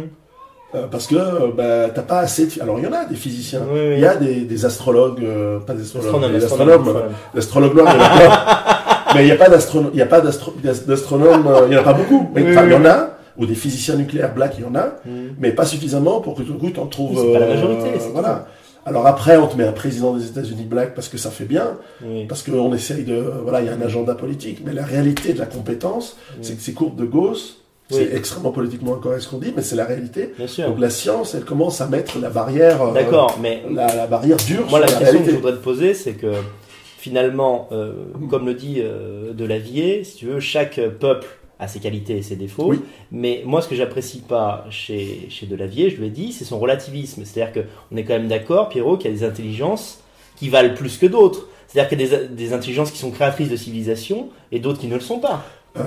[0.76, 2.62] Euh, parce que euh, bah, t'as pas assez de...
[2.62, 3.62] Alors il y en a des physiciens.
[3.76, 6.94] Il y a des, des astrologues, euh, pas des astrologues, astronome.
[7.36, 9.14] L'astrologue noir, il y en a plein.
[9.16, 10.54] Mais il n'y a pas d'astro- il y a pas d'astro-
[10.88, 12.28] d'astronomes, euh, il n'y en a pas beaucoup.
[12.34, 15.36] Mais il y en a, ou des physiciens nucléaires black, il y en a, Mhm.
[15.40, 17.20] mais pas suffisamment pour que tout d'un coup, t'en trouves...
[17.20, 18.48] C'est pas la euh, majorité, c'est voilà.
[18.86, 21.78] Alors après, on te met un président des États-Unis black parce que ça fait bien,
[22.06, 22.26] Oui.
[22.28, 23.16] parce qu'on essaye de...
[23.44, 26.62] Voilà, il y a un agenda politique, mais la réalité de la compétence, c'est que
[26.62, 27.60] ces courbes de Gauss,
[27.92, 27.98] Oui.
[28.00, 30.34] c'est extrêmement politiquement incorrect ce qu'on dit, mais c'est la réalité.
[30.38, 30.68] Bien sûr.
[30.68, 32.82] Donc la science, elle commence à mettre la barrière...
[32.84, 35.52] euh, D'accord, mais La, la barrière dure Moi, la sur la question que je voudrais
[35.54, 36.34] te poser, c'est que
[36.98, 37.94] finalement, euh,
[38.30, 41.28] comme le dit euh, Delavier, si tu veux, chaque peuple
[41.68, 42.68] ses qualités et ses défauts.
[42.68, 42.82] Oui.
[43.12, 46.60] Mais moi, ce que j'apprécie pas chez, chez Delavier, je lui ai dit, c'est son
[46.60, 47.24] relativisme.
[47.26, 50.04] C'est-à-dire qu'on est quand même d'accord, Pierrot, qu'il y a des intelligences
[50.36, 51.48] qui valent plus que d'autres.
[51.68, 54.88] C'est-à-dire qu'il y a des, des intelligences qui sont créatrices de civilisation et d'autres qui
[54.88, 55.46] ne le sont pas.
[55.78, 55.84] Euh,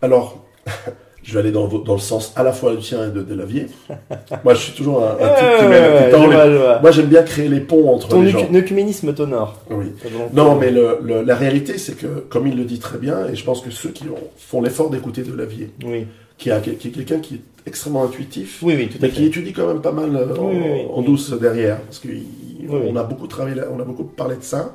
[0.00, 0.44] alors,
[1.22, 3.66] je vais aller dans, le sens à la fois du tien et de Delavier.
[4.44, 6.10] Moi, je suis toujours un, un type qui, met-
[6.50, 6.80] les- vois.
[6.80, 8.48] Moi, j'aime bien créer les ponts entre Ton les gens.
[8.54, 9.60] œcuménisme t'honore.
[9.70, 9.86] Oui.
[10.32, 13.36] Non, mais le- le- la réalité, c'est que, comme il le dit très bien, et
[13.36, 16.06] je pense que ceux qui ont- font l'effort d'écouter Delavier, Oui,
[16.38, 19.24] qui, a- qui est quelqu'un qui est extrêmement intuitif, oui, oui, tout à mais qui
[19.24, 23.60] étudie quand même pas mal euh, en, Oui, douce derrière, parce qu'on a beaucoup travaillé,
[23.72, 24.74] on a beaucoup parlé de ça,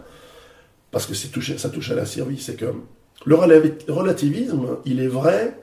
[0.92, 2.38] parce que touché, ça touche à la survie.
[2.40, 2.68] C'est que
[3.26, 3.36] le
[3.90, 5.58] relativisme, il est vrai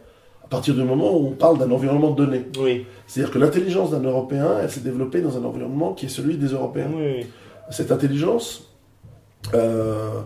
[0.55, 2.43] partir du moment où on parle d'un environnement donné.
[2.61, 6.37] Oui, C'est-à-dire que l'intelligence d'un Européen, elle s'est développée dans un environnement qui est celui
[6.37, 6.91] des Européens.
[6.95, 7.27] oui.
[7.71, 8.71] Cette intelligence,
[9.55, 10.21] euh,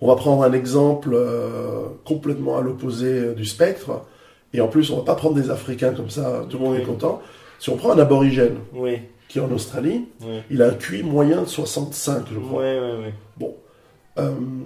[0.00, 4.02] on va prendre un exemple euh, complètement à l'opposé euh, du spectre,
[4.52, 6.80] et en plus, on va pas prendre des Africains comme ça, tout le monde Oui.
[6.82, 7.20] est content.
[7.60, 10.06] Si on prend un aborigène oui, qui est en Australie,
[10.50, 12.62] il a un QI moyen de 65, je crois.
[12.62, 13.10] Euh,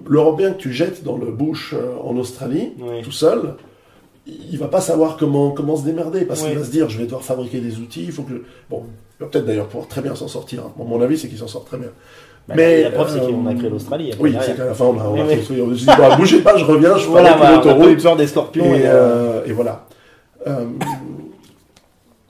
[0.09, 2.73] L'Européen que tu jettes dans le bush en Australie,
[3.03, 3.55] tout seul,
[4.27, 7.05] il va pas savoir comment, comment se démerder, parce qu'il va se dire, je vais
[7.05, 8.33] devoir fabriquer des outils, il faut que...
[8.33, 8.85] je- Bon,
[9.21, 10.61] il va peut-être d'ailleurs pouvoir très bien s'en sortir.
[10.67, 10.73] hein.
[10.79, 11.91] Bon, mon avis, c'est qu'il s'en sort très bien.
[12.49, 14.11] Bah, Mais, la preuve, c'est qu'on a créé l'Australie.
[14.21, 16.57] Oui, c'est qu'à la fin, on a, on a construit, on dit, bon, bougez pas,
[16.57, 18.03] je reviens, je Voilà, on a eu l'autoroute.
[18.03, 18.75] peur des scorpions.
[18.75, 18.93] Et, et, euh,
[19.43, 19.87] euh, et voilà.
[20.47, 20.67] Euh,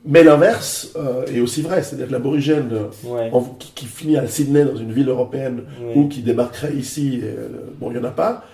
[0.06, 2.68] mais l'inverse euh, est aussi vrai, c'est-à-dire que l'aborigène
[3.06, 5.62] ouais, qui, qui finit à Sydney dans une ville européenne
[5.96, 7.34] ou qui débarquerait ici, et,
[7.80, 8.44] bon, il n'y en a pas,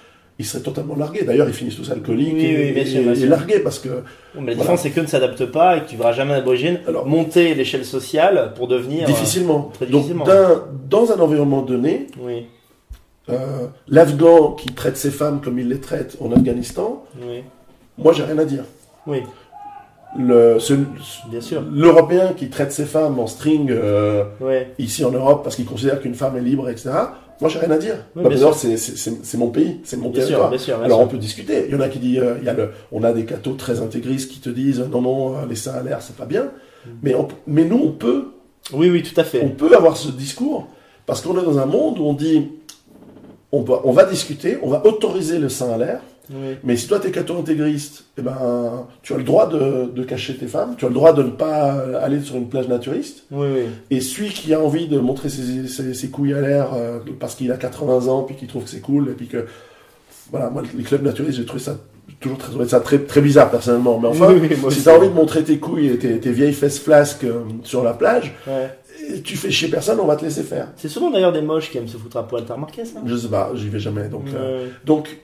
[0.40, 1.22] il serait totalement largué.
[1.22, 3.94] D'ailleurs, ils finissent tous alcooliques Oui, et, oui, bien sûr, et largués parce que, mais
[3.94, 4.55] la voilà.
[4.55, 6.44] différence, c'est que ne s'adapte pas et que tu verras jamais un
[6.88, 9.05] alors, monter l'échelle sociale pour devenir.
[9.05, 9.70] euh, difficilement.
[9.74, 10.24] très Donc, difficilement.
[10.88, 12.46] dans un environnement donné, Oui,
[13.29, 17.42] euh, l'Afghan qui traite ses femmes comme il les traite en Afghanistan, oui,
[17.98, 18.64] moi, j'ai rien à dire.
[19.07, 19.22] oui,
[20.18, 20.72] Le- ce-
[21.31, 21.62] bien sûr.
[21.70, 26.00] L'Européen qui traite ses femmes en string euh, Oui, ici en Europe parce qu'il considère
[26.00, 26.90] qu'une femme est libre, etc.
[27.40, 27.94] Moi, j'ai rien à dire.
[28.16, 30.50] Oui, Bah, c'est mon pays, c'est mon bien sûr, territoire.
[30.50, 30.76] bien sûr.
[30.76, 31.07] bien Alors sûr.
[31.07, 31.64] on peut discuter.
[31.68, 33.55] Il y en a qui disent, euh, il y a le, on a des cathos
[33.55, 36.44] très intégristes qui te disent non non euh, les seins à l'air c'est pas bien.
[36.44, 36.88] Mm.
[37.03, 38.26] Mais on, mais nous on peut
[38.72, 39.42] Oui, oui, tout à fait.
[39.42, 40.66] on peut avoir ce discours
[41.07, 42.50] parce qu'on est dans un monde où on dit
[43.53, 46.00] on va on va discuter, on va autoriser le sein à l'air.
[46.31, 50.05] Oui, Mais si toi t'es catho intégriste, eh ben tu as le droit de, de
[50.05, 53.25] cacher tes femmes, tu as le droit de ne pas aller sur une plage naturiste.
[53.33, 53.62] oui, oui.
[53.90, 57.35] Et celui qui a envie de montrer ses, ses- ses couilles à l'air euh, parce
[57.35, 59.47] qu'il a 80 ans, puis qu'il trouve que c'est cool, et puis que
[60.31, 61.77] voilà, moi, les clubs naturistes, j'ai trouvé ça
[62.21, 63.99] toujours très, ça très, très bizarre personnellement.
[63.99, 64.33] Mais enfin,
[64.71, 67.83] si t'as envie de montrer tes couilles et tes, tes vieilles fesses flasques euh, sur
[67.83, 69.21] la plage, Ouais.
[69.25, 70.69] tu fais chier personne, on va te laisser faire.
[70.77, 73.01] C'est souvent d'ailleurs des moches qui aiment se foutre à poil, t'as remarqué ça?
[73.05, 74.09] Je sais pas, j'y vais jamais.
[74.09, 75.19] Donc, euh, donc,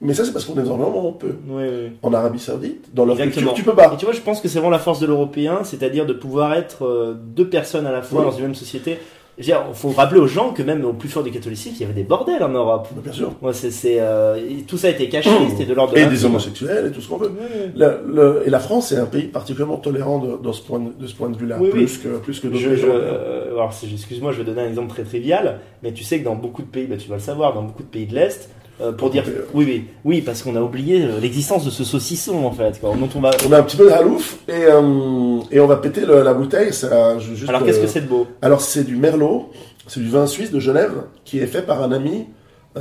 [0.00, 1.34] mais ça c'est parce qu'on est dans un moment où on peut.
[1.48, 1.92] ouais, ouais.
[2.02, 3.92] En Arabie Saoudite, dans leur culture, tu peux pas.
[3.92, 6.54] Et tu vois, je pense que c'est vraiment la force de l'européen, c'est-à-dire de pouvoir
[6.54, 8.26] être euh, deux personnes à la fois Oui.
[8.30, 8.98] dans une même société.
[9.42, 11.94] Il faut rappeler aux gens que même au plus fort du catholicisme, il y avait
[11.94, 12.88] des bordels en Europe.
[13.02, 13.32] Bien sûr.
[13.40, 16.26] Moi, c'est, c'est, euh, tout ça a été caché, c'était de l'ordre de Et des
[16.26, 17.28] homosexuels et tout ce qu'on veut.
[17.28, 17.72] Ouais, ouais.
[17.74, 20.90] Le- le- et la France est un pays particulièrement tolérant de, dans ce point de,
[20.92, 21.84] de ce point de vue-là, Oui, oui.
[21.86, 25.04] plus que plus que d'autres Je, euh, alors, excuse-moi, je vais donner un exemple très
[25.04, 27.62] trivial, mais tu sais que dans beaucoup de pays, bah, tu vas le savoir, dans
[27.62, 30.60] beaucoup de pays de l'Est, euh, pour dire, Euh, oui, oui, oui, parce qu'on a
[30.60, 33.30] oublié euh, l'existence de ce saucisson en fait, quoi, dont on va.
[33.48, 36.34] On a un petit peu de halouf et, euh, et on va péter le- la
[36.34, 36.72] bouteille.
[36.72, 38.26] Ça, je- juste, Alors qu'est-ce que c'est de beau?
[38.42, 39.50] Alors c'est du Merlot,
[39.86, 40.92] c'est du vin suisse de Genève
[41.24, 42.26] qui est fait par un ami,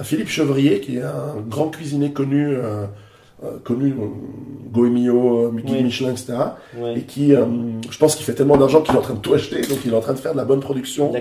[0.04, 2.56] Philippe Chevrier, qui est un grand cuisinier connu,
[3.64, 4.06] connu, euh,
[4.72, 5.84] Goemio, euh, Oui.
[5.84, 6.34] Michelin, etc.
[6.96, 7.46] Et qui, euh,
[7.90, 9.92] je pense qu'il fait tellement d'argent qu'il est en train de tout acheter, donc il
[9.94, 11.12] est en train de faire de la bonne production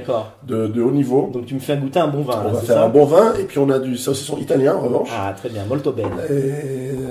[0.47, 1.31] de, de haut niveau.
[1.33, 2.89] Donc tu me fais goûter un bon vin, On là, va c'est faire ça un
[2.89, 5.93] bon vin et puis on a du saucisson italien en revanche, Ah, très bien, molto
[5.93, 6.09] bene.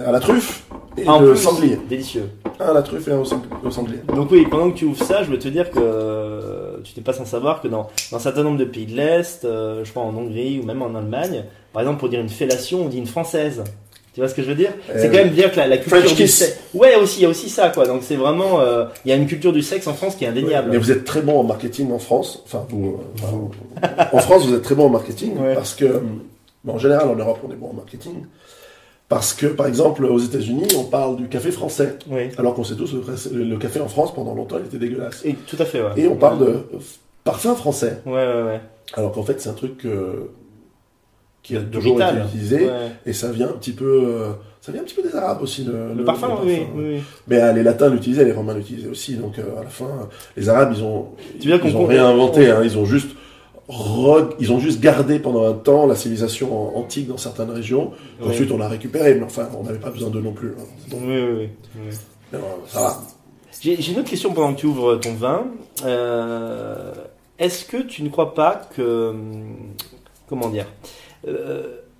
[0.05, 0.65] à la truffe
[0.97, 1.79] et Ah, le sanglier.
[1.89, 2.29] Délicieux.
[2.59, 3.99] À la truffe et un au sang- au sanglier.
[4.15, 7.03] Donc oui, pendant que tu ouvres ça, je veux te dire que euh, tu n'es
[7.03, 9.89] pas sans savoir que dans, dans un certain nombre de pays de l'Est, euh, je
[9.91, 12.97] crois en Hongrie ou même en Allemagne, par exemple pour dire une fellation, on dit
[12.97, 13.63] une française.
[14.17, 15.77] Tu vois ce que je veux dire Euh, C'est quand même dire que la, la
[15.77, 16.57] culture French du sexe...
[16.73, 17.85] Ouais, aussi, il y a aussi ça, quoi.
[17.85, 18.59] Donc c'est vraiment...
[18.61, 20.69] euh, Il y a une culture du sexe en France qui est indéniable.
[20.71, 22.41] Mais vous êtes très bon en marketing en France.
[22.43, 23.51] Enfin, vous, euh, vous-
[24.11, 25.53] en France, vous êtes très bon en marketing Ouais.
[25.53, 26.01] parce que,
[26.63, 28.23] bon, en général, en Europe, on est bon en marketing.
[29.07, 32.29] Parce que, par exemple, aux États-Unis, on parle du café français, Oui.
[32.39, 32.95] alors qu'on sait tous
[33.31, 35.21] le, le café en France pendant longtemps, il était dégueulasse.
[35.25, 35.91] Et, tout à fait, ouais.
[35.95, 36.63] Et on parle de
[37.23, 38.61] parfum français, Ouais, ouais, ouais.
[38.95, 40.31] alors qu'en fait, c'est un truc euh,
[41.47, 42.17] qui a toujours vital.
[42.17, 42.65] été utilisé.
[42.65, 42.71] Ouais.
[43.05, 44.31] Et ça vient un petit peu, euh,
[44.61, 45.63] ça vient un petit peu des Arabes aussi.
[45.63, 46.99] Le, Le, parfum, oui, oui, oui.
[47.27, 49.15] Mais euh, les Latins l'utilisaient, les Romains l'utilisaient aussi.
[49.15, 51.07] Donc euh, à la fin, les Arabes, ils ont,
[51.41, 52.49] ils qu'on ont compte- rien inventé.
[52.51, 53.09] Hein, ils ont juste,
[53.69, 57.91] re- ils ont juste gardé pendant un temps la civilisation antique dans certaines régions.
[58.21, 58.29] Ouais.
[58.29, 60.49] Ensuite, on l'a récupéré, mais enfin, on n'avait pas besoin d'eux non plus.
[60.59, 60.63] hein.
[60.93, 61.49] Oui, oui, oui.
[62.31, 63.01] mais, ça va.
[63.59, 65.45] J'ai une autre question pendant que tu ouvres ton vin.
[67.39, 69.45] Est-ce que tu ne crois pas que, hum,
[70.27, 70.65] comment dire,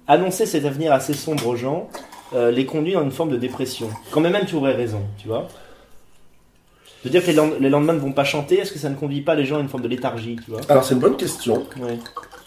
[0.08, 1.90] annoncer cet avenir assez sombre aux gens
[2.34, 5.28] euh, les conduit dans une forme de dépression Quand même, même tu aurais raison, tu
[5.28, 5.48] vois.
[7.06, 8.96] De dire que les, lend- les lendemains ne vont pas chanter, est-ce que ça ne
[8.96, 10.62] conduit pas les gens à une forme de léthargie, tu vois?
[10.70, 11.66] Alors c'est une bonne question.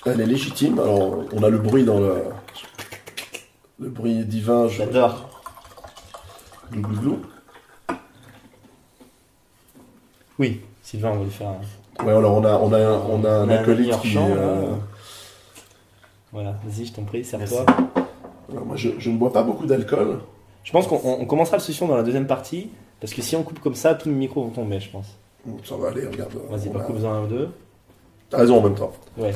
[0.06, 0.78] Elle est légitime.
[0.78, 2.14] Alors on a le bruit dans le,
[3.78, 4.68] le bruit divin.
[4.68, 4.78] Je...
[4.78, 5.28] J'adore.
[6.72, 7.18] Glou, glou, glou.
[10.38, 13.24] Oui, Sylvain, on va lui faire un, Ouais, alors on a, on a, un- on
[13.24, 14.10] a un on a un acolyte qui.
[14.10, 14.72] chant, euh,
[16.32, 17.64] Voilà, vas-y, je t'en prie, serre-toi.
[18.50, 20.18] alors, moi, je, je ne bois pas beaucoup d'alcool.
[20.64, 23.34] Je pense qu'on on- on commencera la session dans la deuxième partie, parce que si
[23.36, 25.06] on coupe comme ça, tous les micros vont tomber, je pense.
[25.64, 26.32] Ça va aller, regarde.
[26.50, 27.48] Vas-y, pas coupe-en un ou deux.
[28.28, 28.92] T'as raison en même temps.
[29.18, 29.32] Ouais.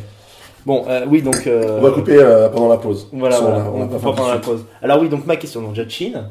[0.66, 1.46] Bon, euh, oui, donc.
[1.46, 3.08] euh, On va couper euh, pendant la pause.
[3.12, 4.64] Voilà, on va pas pendant la pause.
[4.82, 6.30] Alors, oui, donc ma question, donc Jachin.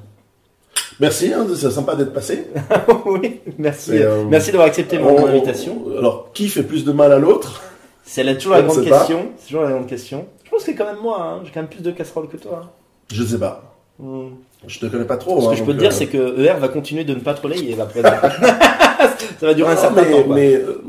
[0.99, 2.47] Merci, hein, c'est sympa d'être passé.
[3.05, 3.95] oui, merci.
[3.95, 5.81] Et, euh, merci d'avoir accepté mon On- invitation.
[5.87, 7.61] on- alors, qui fait plus de mal à l'autre?
[8.03, 9.27] C'est toujours la grande question.
[9.37, 10.25] C'est toujours la grande question.
[10.53, 11.41] Je pense que c'est quand même moi, hein.
[11.43, 12.71] j'ai quand même plus de casseroles que toi.
[13.11, 13.73] Je sais pas.
[13.97, 14.27] Hmm.
[14.67, 15.41] Je te connais pas trop.
[15.41, 17.15] Ce hein, que je peux donc, te dire, euh, c'est que ER va continuer de
[17.15, 17.87] ne pas troller et va
[19.39, 20.23] ça va durer un non, certain mais, temps.
[20.23, 20.35] quoi.
[20.35, 20.83] Mais, mais, euh,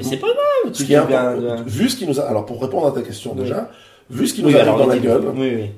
[0.00, 0.72] c'est pas grave.
[0.72, 1.62] ce Tu qui est dis bien, important- bien.
[1.66, 3.42] vu ce qui nous a, alors pour répondre à ta question Oui.
[3.42, 3.68] déjà,
[4.08, 5.70] vu ce qui nous Oui, arrive alors, dans la gueule, Oui, oui.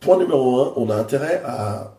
[0.00, 1.92] point numéro un, on a intérêt à,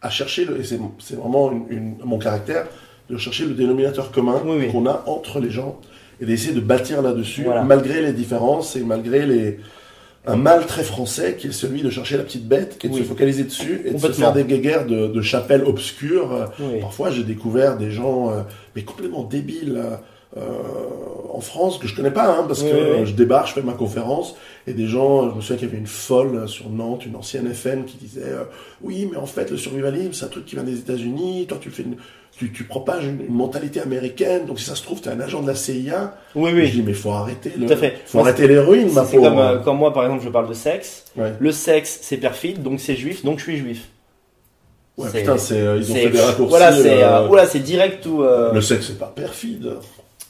[0.00, 2.66] à chercher, le, et c'est c'est vraiment une- une- mon caractère,
[3.10, 4.72] de chercher le dénominateur commun Oui, oui.
[4.72, 5.78] qu'on a entre les gens
[6.20, 7.62] et d'essayer de bâtir là-dessus, Voilà.
[7.62, 9.58] malgré les différences et malgré les,
[10.26, 13.00] un mal très français qui est celui de chercher la petite bête et de Oui.
[13.00, 16.50] se focaliser dessus et de se faire des guéguerres de, de chapelles obscures.
[16.58, 16.80] Oui.
[16.80, 18.40] Parfois, j'ai découvert des gens euh,
[18.74, 19.80] mais complètement débiles
[20.36, 20.40] euh,
[21.32, 23.62] en France que je connais pas, hein, parce Oui, que euh, je débarque, je fais
[23.62, 24.34] ma conférence
[24.66, 27.52] et des gens, je me souviens qu'il y avait une folle sur Nantes, une ancienne
[27.54, 28.44] FN qui disait euh,
[28.82, 31.46] oui, mais en fait, le survivalisme, c'est un truc qui vient des États-Unis.
[31.48, 31.96] Toi, tu fais une,
[32.38, 34.46] tu, tu propages une, mentalité américaine.
[34.46, 36.14] Donc, si ça se trouve, tu es un agent de la CIA.
[36.34, 36.70] Oui, Je oui.
[36.70, 37.98] dis mais faut arrêter, le, Tout à fait.
[38.04, 39.28] faut Moi, arrêter l'héroïne, ma C'est c'est pauvre.
[39.30, 41.04] comme euh, quand moi, par exemple, je parle de sexe.
[41.16, 41.32] Ouais.
[41.38, 43.88] Le sexe, c'est perfide, donc c'est juif, donc je suis juif.
[44.98, 46.48] Ouais, putain, c'est, euh, ils ont fait des raccourcis.
[46.48, 46.72] Voilà,
[47.46, 48.22] c'est euh, direct ou.
[48.22, 49.72] Le sexe, c'est pas perfide.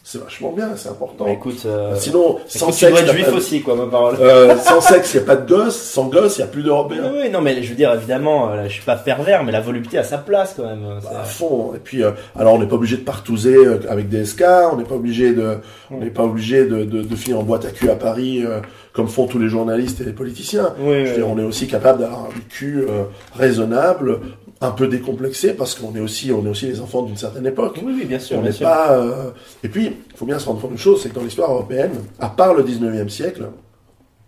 [0.09, 1.24] C'est vachement bien, c'est important.
[1.24, 3.86] Bah, écoute, euh, Sinon, sans écoute, tu sexe, dois être juif pas aussi, quoi, ma
[3.86, 4.14] parole.
[4.20, 5.76] euh, sans sexe, il n'y a pas de gosse.
[5.76, 7.12] Sans gosse, il n'y a plus Oui, d'Européens.
[7.12, 9.98] oui, non, mais je veux dire, évidemment, euh, je suis pas pervers, mais la volupté
[9.98, 10.84] a sa place quand même.
[10.84, 11.72] euh, Bah, à fond.
[11.74, 14.76] Et puis, euh, alors, on n'est pas obligé de partouzer euh, avec des SK, on
[14.76, 15.59] n'est pas obligé de,
[15.90, 18.61] on n'est pas obligé de, de, de finir en boîte à cul à Paris, euh,
[18.92, 20.72] comme font tous les journalistes et les politiciens.
[20.78, 21.32] Oui, Je oui, veux dire, oui.
[21.36, 23.02] on est aussi capable d'avoir un cul euh,
[23.34, 24.20] raisonnable,
[24.61, 27.78] un peu décomplexé, parce qu'on est aussi, on est aussi les enfants d'une certaine époque.
[27.84, 28.92] Oui, oui, bien sûr, On n'est pas.
[28.92, 29.30] euh,
[29.62, 31.92] Et puis, il faut bien se rendre compte d'une chose, c'est que dans l'histoire européenne,
[32.18, 33.48] à part le 19e siècle,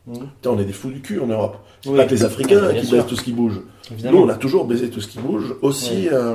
[0.07, 1.57] putain, on est des fous du cul en Europe.
[1.83, 1.97] C'est Oui.
[1.97, 2.97] pas que les Africains bien qui sûr.
[2.99, 3.61] baisent tout ce qui bouge.
[4.05, 6.35] Nous, on a toujours baisé tout ce qui bouge, aussi euh,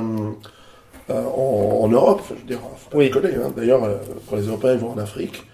[1.10, 2.22] euh, en, en Europe.
[2.30, 3.04] Je veux dire, faut pas Oui.
[3.04, 3.52] déconner, hein.
[3.56, 3.82] D'ailleurs,
[4.28, 5.44] quand les Européens vont en Afrique,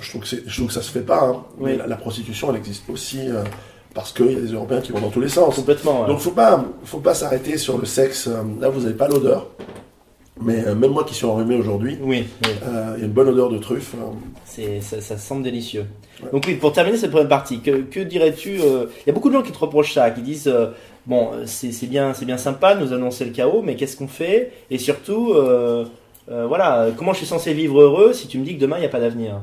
[0.00, 1.24] je trouve que, c'est- je trouve que ça se fait pas.
[1.24, 1.42] hein.
[1.58, 3.22] Mais la, la prostitution, elle existe aussi
[3.94, 5.54] parce qu'il y a des Européens qui vont dans tous les sens.
[5.54, 6.02] Complètement.
[6.02, 6.08] ouais.
[6.08, 8.28] Donc faut pas, faut pas s'arrêter sur le sexe.
[8.60, 9.46] Là, vous n'avez pas l'odeur.
[10.42, 12.50] Mais euh, même moi qui suis enrhumé aujourd'hui, Oui, oui.
[12.66, 13.94] euh, il y a une bonne odeur de truffe.
[13.94, 14.06] euh.
[14.44, 15.86] C'est, ça, ça semble délicieux.
[16.22, 16.28] Ouais.
[16.32, 19.28] Donc oui, pour terminer cette première partie, que, que dirais-tu euh, Il y a beaucoup
[19.28, 20.52] de gens qui te reprochent ça, qui disent
[21.06, 24.50] bon, c'est, bien, c'est bien sympa de nous annoncer le chaos, mais qu'est-ce qu'on fait?
[24.72, 25.34] Et surtout,
[26.28, 28.86] voilà, comment je suis censé vivre heureux si tu me dis que demain il n'y
[28.86, 29.40] a pas d'avenir?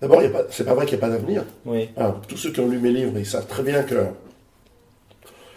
[0.00, 0.20] D'abord,
[0.50, 1.42] c'est pas vrai qu'il n'y a pas d'avenir.
[1.64, 3.96] Oui, Alors, tous ceux qui ont lu mes livres, ils savent très bien que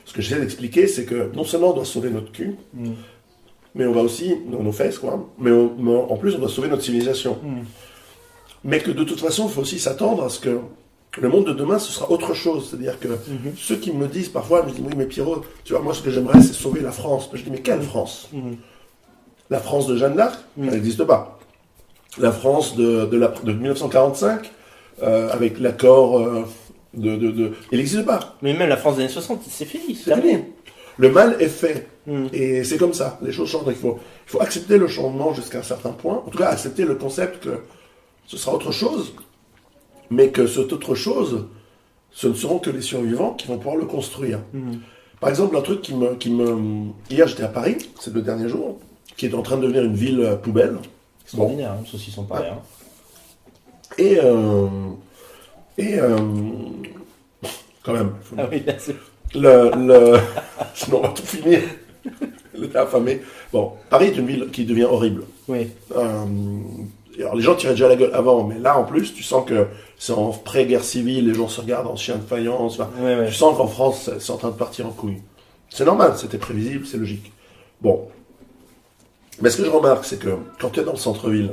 [0.05, 2.91] ce que j'essaie d'expliquer, c'est que non seulement on doit sauver notre cul, Mm.
[3.75, 6.49] mais on va aussi, nos, nos fesses, quoi, mais, on- mais en plus, on doit
[6.49, 7.37] sauver notre civilisation.
[7.43, 7.61] Mm.
[8.63, 10.59] Mais que de toute façon, il faut aussi s'attendre à ce que
[11.19, 12.69] le monde de demain, ce sera autre chose.
[12.69, 13.53] C'est-à-dire que Mhm.
[13.57, 16.11] ceux qui me disent parfois, me disent, oui, mais Pierrot, tu vois, moi, ce que
[16.11, 17.29] j'aimerais, c'est sauver la France.
[17.33, 18.29] Je dis, mais quelle France?
[18.33, 18.57] Mhm.
[19.49, 20.39] La France de Jeanne d'Arc?
[20.57, 20.63] Mm.
[20.67, 21.38] Elle n'existe pas.
[22.17, 24.51] La France de, de, la, de 1945,
[25.03, 26.45] euh, avec l'accord euh,
[26.93, 28.35] de, de, de- Il n'existe pas.
[28.41, 30.39] mais même la France des années 60, c'est fini, c'est fini.
[30.97, 31.87] Le mal est fait.
[32.07, 32.25] Mm.
[32.33, 33.19] Et c'est comme ça.
[33.21, 33.63] Les choses changent.
[33.67, 36.23] Il faut, il faut accepter le changement jusqu'à un certain point.
[36.25, 37.59] En tout cas, accepter le concept que
[38.27, 39.13] ce sera autre chose,
[40.09, 41.45] mais que cette autre chose,
[42.11, 44.39] ce ne seront que les survivants qui vont pouvoir le construire.
[44.53, 44.79] Mhm.
[45.21, 46.15] Par exemple, un truc qui me...
[46.15, 46.89] Qui me...
[47.09, 48.79] Hier, j'étais à Paris, ces deux derniers jours,
[49.15, 50.77] qui est en train de devenir une ville poubelle.
[51.29, 52.49] Extraordinaire, hein, ceux-ci sont pareils.
[52.51, 52.59] hein.
[53.97, 54.17] Et...
[54.21, 54.67] euh,
[55.77, 55.99] Et...
[55.99, 56.17] euh,
[57.83, 58.13] Quand même.
[58.21, 58.95] faut- Ah oui, bien sûr.
[59.35, 60.17] Le, le...
[60.73, 61.61] Sinon, on va tout finir.
[62.75, 63.21] Affamé.
[63.53, 65.23] Bon, Paris est une ville qui devient horrible.
[65.47, 66.25] Oui, Euh,
[67.19, 69.67] alors, les gens tiraient déjà la gueule avant, mais là, en plus, tu sens que
[69.97, 72.79] c'est en pré-guerre civile, les gens se regardent en chien de faïence.
[72.79, 73.27] enfin, oui, oui.
[73.27, 75.21] Tu sens qu'en France, c'est- c'est en train de partir en couille.
[75.69, 77.31] C'est normal, c'était prévisible, c'est logique.
[77.81, 78.07] Bon.
[79.41, 80.29] Mais ce que je remarque, c'est que
[80.59, 81.51] quand tu es dans le centre-ville,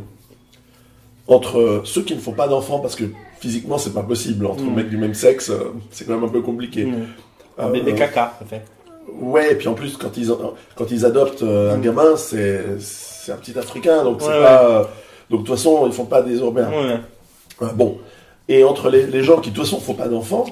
[1.28, 3.04] entre ceux qui ne font pas d'enfants, parce que
[3.40, 4.74] physiquement, c'est pas possible, entre Mm.
[4.74, 6.88] mecs du même sexe, euh, c'est quand même un peu compliqué.
[7.58, 8.62] Un Euh, bébé caca, en fait.
[9.20, 10.30] Ouais, et puis en plus, quand ils,
[10.74, 11.82] quand ils adoptent euh, un Mm.
[11.82, 14.88] gamin, c'est c'est un petit Africain, donc c'est Ouais, pas.
[15.30, 16.38] Donc de toute façon, ils font pas des.
[16.40, 16.62] Ouais,
[17.62, 17.98] Euh, bon.
[18.48, 20.44] Et entre les, les gens qui de toute façon font pas d'enfants,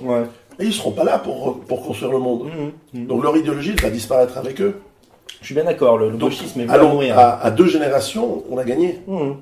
[0.59, 2.49] et ils seront pas là pour, pour construire le monde.
[2.93, 3.07] Mhm.
[3.07, 4.75] Donc leur idéologie elle va disparaître avec eux.
[5.41, 7.19] Je suis bien d'accord, le, le gauchisme est voué à mourir.
[7.19, 9.01] à, à deux générations, on a gagné.
[9.07, 9.35] Mhm.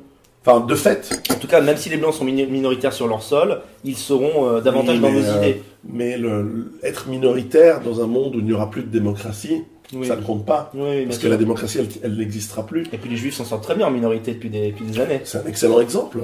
[0.45, 1.23] Enfin, de fait.
[1.31, 4.61] En tout cas, même si les blancs sont minoritaires sur leur sol, ils seront euh,
[4.61, 5.63] davantage Oui, dans nos euh, idées.
[5.89, 9.63] Mais le, être minoritaire dans un monde où il n'y aura plus de démocratie,
[9.95, 10.05] Oui.
[10.09, 10.73] ça ne compte pas.
[10.75, 12.87] Oui, Parce que la démocratie, elle, elle n'existera plus.
[12.93, 15.21] Et puis les juifs s'en sortent très bien en minorité depuis des, depuis des années.
[15.23, 16.19] C'est un excellent exemple.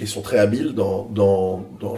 [0.00, 1.96] Ils sont très habiles dans, dans, dans,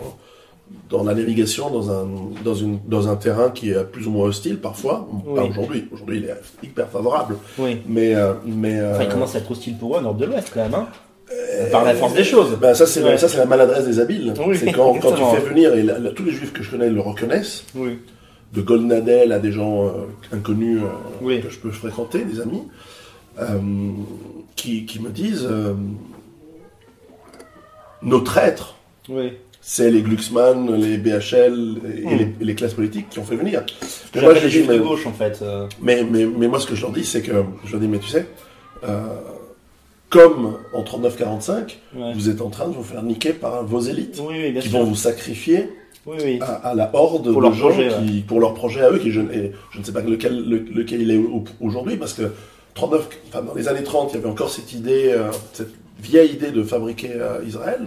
[0.91, 2.07] dans la navigation dans un,
[2.45, 5.09] dans, une, dans un terrain qui est plus ou moins hostile parfois.
[5.35, 5.89] Pas aujourd'hui.
[5.93, 7.37] Aujourd'hui, il est hyper favorable.
[7.59, 7.81] oui.
[7.89, 10.51] Mais, euh, mais Enfin, il euh, commence à être hostile pour eux, nord de l'ouest
[10.55, 10.75] quand même.
[10.75, 10.87] Hein
[11.73, 12.57] Par la force des choses.
[12.61, 13.19] ben, ça, c'est Ouais.
[13.19, 14.33] ça, c'est la maladresse des habiles.
[14.47, 16.71] Oui, c'est quand, quand tu fais venir, et la- la- tous les juifs que je
[16.71, 17.99] connais le reconnaissent, Oui.
[18.53, 19.91] de Goldnadel à des gens euh,
[20.33, 20.87] inconnus euh,
[21.21, 21.41] Oui.
[21.41, 22.63] que je peux fréquenter, des amis,
[23.41, 23.59] euh,
[24.55, 25.75] qui, qui me disent euh,
[28.03, 28.77] nos traîtres,
[29.09, 29.33] Oui.
[29.69, 32.17] C'est les Glucksmann, les BHL et, Hmm.
[32.19, 33.65] les, et les classes politiques qui ont fait venir.
[34.13, 35.41] Que Moi, je dis, de mais, gauche en fait.
[35.43, 35.67] euh.
[35.83, 37.33] mais, mais, mais moi, ce que je leur dis, c'est que
[37.65, 38.27] je leur dis, mais tu sais,
[38.89, 39.01] euh,
[40.09, 42.13] comme en 39-45, Ouais.
[42.15, 44.69] vous êtes en train de vous faire niquer par vos élites Oui, oui, bien qui
[44.69, 44.79] sûr.
[44.79, 45.69] vont vous sacrifier
[46.07, 46.39] Oui, oui.
[46.43, 48.99] à, à la horde Pour de leur gens projet, qui, pour leur projet à eux,
[48.99, 52.13] qui je, et je ne sais pas lequel, le- lequel il est au- aujourd'hui, parce
[52.13, 52.31] que
[52.75, 56.35] 39, enfin, dans les années 30, il y avait encore cette idée, euh, cette vieille
[56.35, 57.81] idée de fabriquer euh, Israël,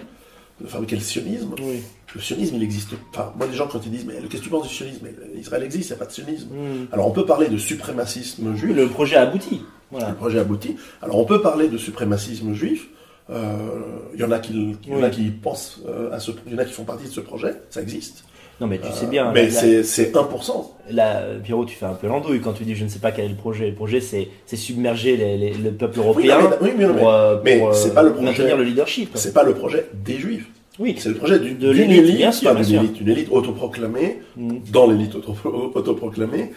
[0.62, 1.54] de fabriquer le sionisme.
[1.62, 1.82] Oui.
[2.16, 2.90] Le sionisme, il existe.
[3.14, 5.40] Enfin, moi, les gens, quand ils disent, mais qu'est-ce que tu penses du sionisme Mais
[5.40, 6.48] Israël existe, il n'y a pas de sionisme.
[6.54, 6.88] Mhm.
[6.92, 9.62] Alors, on peut parler de suprémacisme juif, Le projet abouti.
[9.92, 10.10] Voilà.
[10.10, 10.76] le projet abouti.
[11.02, 12.88] Alors, on peut parler de suprémacisme juif.
[13.30, 13.68] Euh,
[14.16, 14.54] Il y en a qui,
[14.88, 17.06] y en a qui pensent euh, à ce, il y en a qui font partie
[17.06, 18.24] de ce projet, ça existe.
[18.62, 19.32] Non, mais tu sais bien.
[19.34, 20.76] mais là- c'est c'est 1%.
[20.92, 23.26] Là, Pierrot, tu fais un peu l'andouille quand tu dis je ne sais pas quel
[23.26, 23.68] est le projet.
[23.70, 26.88] Le projet, c'est c'est submerger les- les- le peuple Oui, européen non, mais- oui, mais
[26.88, 28.26] mais- pour, euh, mais pour, euh, pas le projet.
[28.26, 29.12] maintenir le leadership.
[29.16, 30.48] c'est pas le projet des juifs.
[30.80, 33.10] Oui, C'est le projet du- De d'une l'élite, élite, bien sûr, pas bien élite, une
[33.10, 34.58] élite autoproclamée, Mm.
[34.72, 35.36] dans l'élite auto-
[35.76, 36.52] autoproclamée.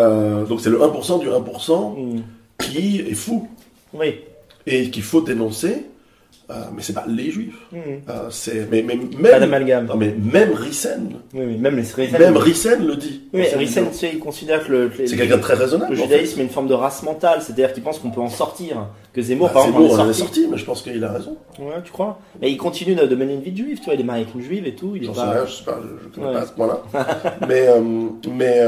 [0.00, 2.20] Euh, donc c'est le 1% du 1% Mm.
[2.60, 3.48] qui est fou
[3.94, 4.16] oui.
[4.66, 5.86] et qu'il faut dénoncer.
[6.50, 7.54] Euh, mais c'est pas les juifs.
[7.72, 7.76] Mm.
[8.08, 12.18] Euh, c'est mais, mais même non, mais même Rissen, Oui, oui, même les Rissen.
[12.18, 13.20] même Rissen le dit.
[13.34, 15.94] Oui, ses Rissen, tu sais, il considère que le, C'est quelqu'un de très raisonnable.
[15.94, 18.86] le judaïsme est une forme de race mentale, c'est-à-dire qu'il pense qu'on peut en sortir.
[19.12, 20.46] Que Zemmour, Bah, par exemple, on est sorti.
[20.50, 21.36] mais je pense qu'il a raison.
[21.58, 22.18] Ouais, tu crois?
[22.40, 24.34] Mais il continue de, mener une vie de juif, tu vois, il est marié avec
[24.34, 24.94] une juive et tout.
[24.96, 25.44] Il est pas...
[25.44, 26.82] je sais pas, je, connais pas à ce point-là.
[27.46, 27.80] mais euh,
[28.32, 28.62] mais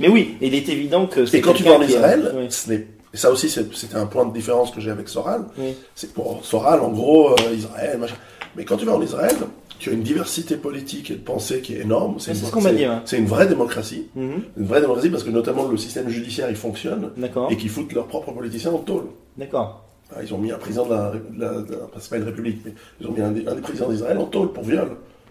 [0.00, 2.86] Mais oui, il est évident que c'est et quand tu vas en Israël, ce n'est-
[3.16, 5.44] et ça aussi c'était un point de différence que j'ai avec Soral.
[5.58, 5.74] Oui.
[5.94, 8.14] C'est pour Soral, en gros, euh, Israël, machin.
[8.56, 9.34] Mais quand tu vas en Israël,
[9.78, 12.16] tu as une diversité politique et de pensée qui est énorme.
[12.18, 13.02] C'est une- ce qu'on m'a dit, hein.
[13.06, 14.06] C'est une vraie démocratie.
[14.14, 17.10] Mhm, Une vraie démocratie parce que notamment le système judiciaire il fonctionne
[17.50, 19.04] et qu'ils foutent leurs propres politiciens en tôle.
[19.38, 19.82] d'accord.
[20.14, 22.16] Ah, Ils ont mis un président de la, de la- de la- enfin, c'est pas
[22.18, 24.62] une république, mais ils ont mis un des, un des présidents d'Israël en tôle pour
[24.62, 24.90] viol.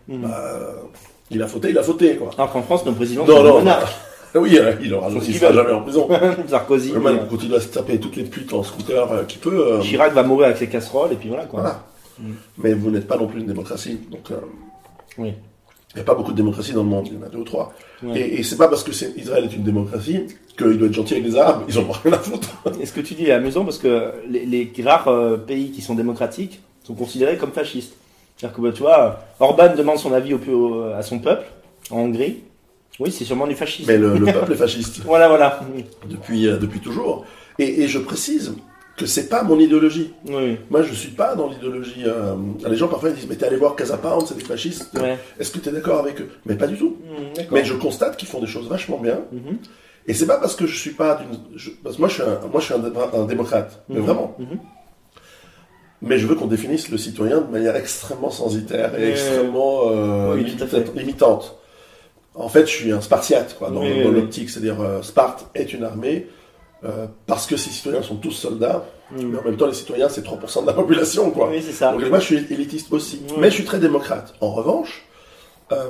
[0.09, 0.21] Mhm.
[0.23, 0.73] Bah,
[1.31, 2.29] il a fauté, il a fauté quoi.
[2.37, 3.93] Alors qu'en France, nos présidents Non, sont non, des monarques.
[4.35, 5.53] Ah oui, euh, il aura Faut il veulent.
[5.55, 6.09] jamais en prison.
[6.47, 6.91] Sarkozy.
[6.91, 9.73] Le man euh, continue à se taper toutes les putes en scooter euh, qu'il peut.
[9.75, 11.61] euh, Chirac va mourir avec ses casseroles et puis voilà quoi.
[11.61, 11.83] Voilà.
[12.19, 12.33] Mm.
[12.59, 13.99] Mais vous n'êtes pas non plus une démocratie.
[14.11, 14.35] Donc, euh,
[15.17, 15.33] Oui.
[15.93, 17.07] il n'y a pas beaucoup de démocratie dans le monde.
[17.09, 17.73] Il y en a deux ou trois.
[18.03, 18.19] Ouais.
[18.19, 20.21] Et, et c'est pas parce que c'est- Israël est une démocratie
[20.57, 21.63] qu'il doit être gentil avec les Arabes.
[21.69, 22.49] Ils ont rien à foutre.
[22.81, 25.81] Et ce que tu dis est amusant parce que les, les rares euh, pays qui
[25.81, 27.93] sont démocratiques sont considérés comme fascistes.
[28.37, 31.45] C'est-à-dire que bah, tu vois, Orban demande son avis au, au- à son peuple
[31.89, 32.43] en Hongrie.
[32.99, 33.91] Oui, c'est sûrement du fascisme.
[33.91, 35.59] Mais le, le peuple est fasciste Voilà, voilà.
[36.09, 37.25] depuis, euh, depuis toujours.
[37.59, 38.53] Et, et je précise
[38.97, 40.13] que c'est pas mon idéologie.
[40.27, 42.03] Oui, Moi, je suis pas dans l'idéologie.
[42.05, 42.35] euh,
[42.69, 44.89] les gens parfois ils disent Mais t'es allé voir Casa Pound, c'est des fascistes.
[45.01, 45.17] ouais.
[45.39, 46.29] Est-ce que tu es d'accord avec eux?
[46.45, 46.95] Mais pas du tout.
[47.35, 47.51] D'accord.
[47.51, 49.19] Mais je constate qu'ils font des choses vachement bien.
[49.33, 49.57] Mhm,
[50.07, 51.37] Et c'est pas parce que je suis pas d'une.
[51.57, 53.83] je- Parce que moi, je suis un, moi, je suis un, dé- un démocrate.
[53.89, 54.05] Mais Mhm.
[54.05, 54.35] vraiment.
[54.39, 54.59] mhm.
[56.01, 60.43] Mais je veux qu'on définisse le citoyen de manière extrêmement censitaire et extrêmement euh, Oui,
[60.45, 61.57] limita- limitante.
[62.35, 64.49] En fait, je suis un spartiate, quoi, dans, Oui, dans oui, l'optique.
[64.49, 66.27] C'est-à-dire, euh, Sparte est une armée
[66.83, 70.25] euh, parce que ses citoyens sont tous soldats, mais en même temps, les citoyens, c'est
[70.25, 71.49] 3% de la population, quoi.
[71.49, 71.91] Oui, c'est ça.
[71.91, 73.21] Donc moi, je suis élitiste aussi.
[73.37, 74.33] Mais je suis très démocrate.
[74.41, 75.05] En revanche,
[75.71, 75.89] euh,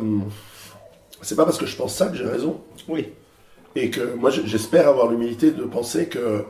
[1.22, 2.62] c'est pas parce que je pense ça que j'ai raison.
[2.88, 3.10] Oui.
[3.76, 6.46] Et que moi, j'espère avoir l'humilité de penser que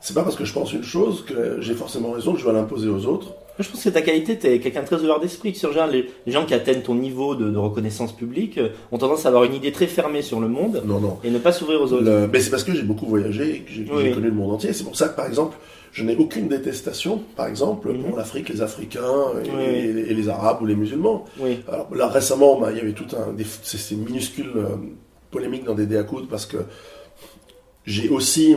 [0.00, 2.54] c'est pas parce que je pense une chose que j'ai forcément raison que je dois
[2.54, 3.34] l'imposer aux autres.
[3.60, 5.52] Je pense que ta qualité, tu es quelqu'un de très ouvert d'esprit.
[5.52, 8.70] que Sur genre, les, les gens qui atteignent ton niveau de, de reconnaissance publique euh,
[8.90, 11.18] ont tendance à avoir une idée très fermée sur le monde Non, non.
[11.22, 12.02] et ne pas s'ouvrir aux autres.
[12.04, 14.12] Le- mais c'est parce que j'ai beaucoup voyagé et que j'ai Oui.
[14.12, 14.72] connu le monde entier.
[14.72, 15.56] C'est pour ça que, par exemple,
[15.92, 18.04] je n'ai aucune détestation, par exemple, Mhm.
[18.04, 19.02] pour l'Afrique, les Africains
[19.44, 19.62] et, Oui.
[19.64, 21.24] et les- et les Arabes ou les musulmans.
[21.38, 21.58] Oui.
[21.68, 23.34] Alors là, récemment, bah, il y avait tout un...
[23.62, 24.68] C'est minuscule euh,
[25.30, 26.58] polémique dans des déacoudes parce que
[27.86, 28.56] j'ai aussi...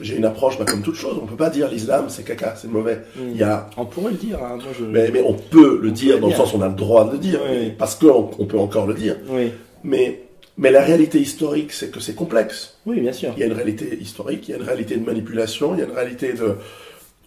[0.00, 2.68] J'ai une approche, bah, comme toute chose, on peut pas dire l'islam c'est caca, c'est
[2.68, 3.00] mauvais.
[3.16, 3.20] Mm.
[3.32, 4.38] Il y a On pourrait le dire.
[4.42, 4.84] hein, Moi, je...
[4.84, 6.44] Mais, mais on peut le On dire, peut dans le dire.
[6.44, 7.72] sens où on a le droit de le dire, Oui.
[7.78, 9.16] parce qu'on on peut encore le dire.
[9.28, 9.50] Oui.
[9.84, 10.22] Mais,
[10.58, 12.78] mais la réalité historique, c'est que c'est complexe.
[12.86, 13.32] oui, bien sûr.
[13.36, 15.82] Il y a une réalité historique, il y a une réalité de manipulation, il y
[15.82, 16.56] a une réalité de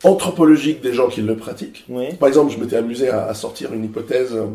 [0.03, 1.86] anthropologique des gens qui le pratiquent.
[1.89, 2.13] Oui.
[2.19, 4.34] Par exemple, je m'étais amusé à, à sortir une hypothèse.
[4.34, 4.45] euh,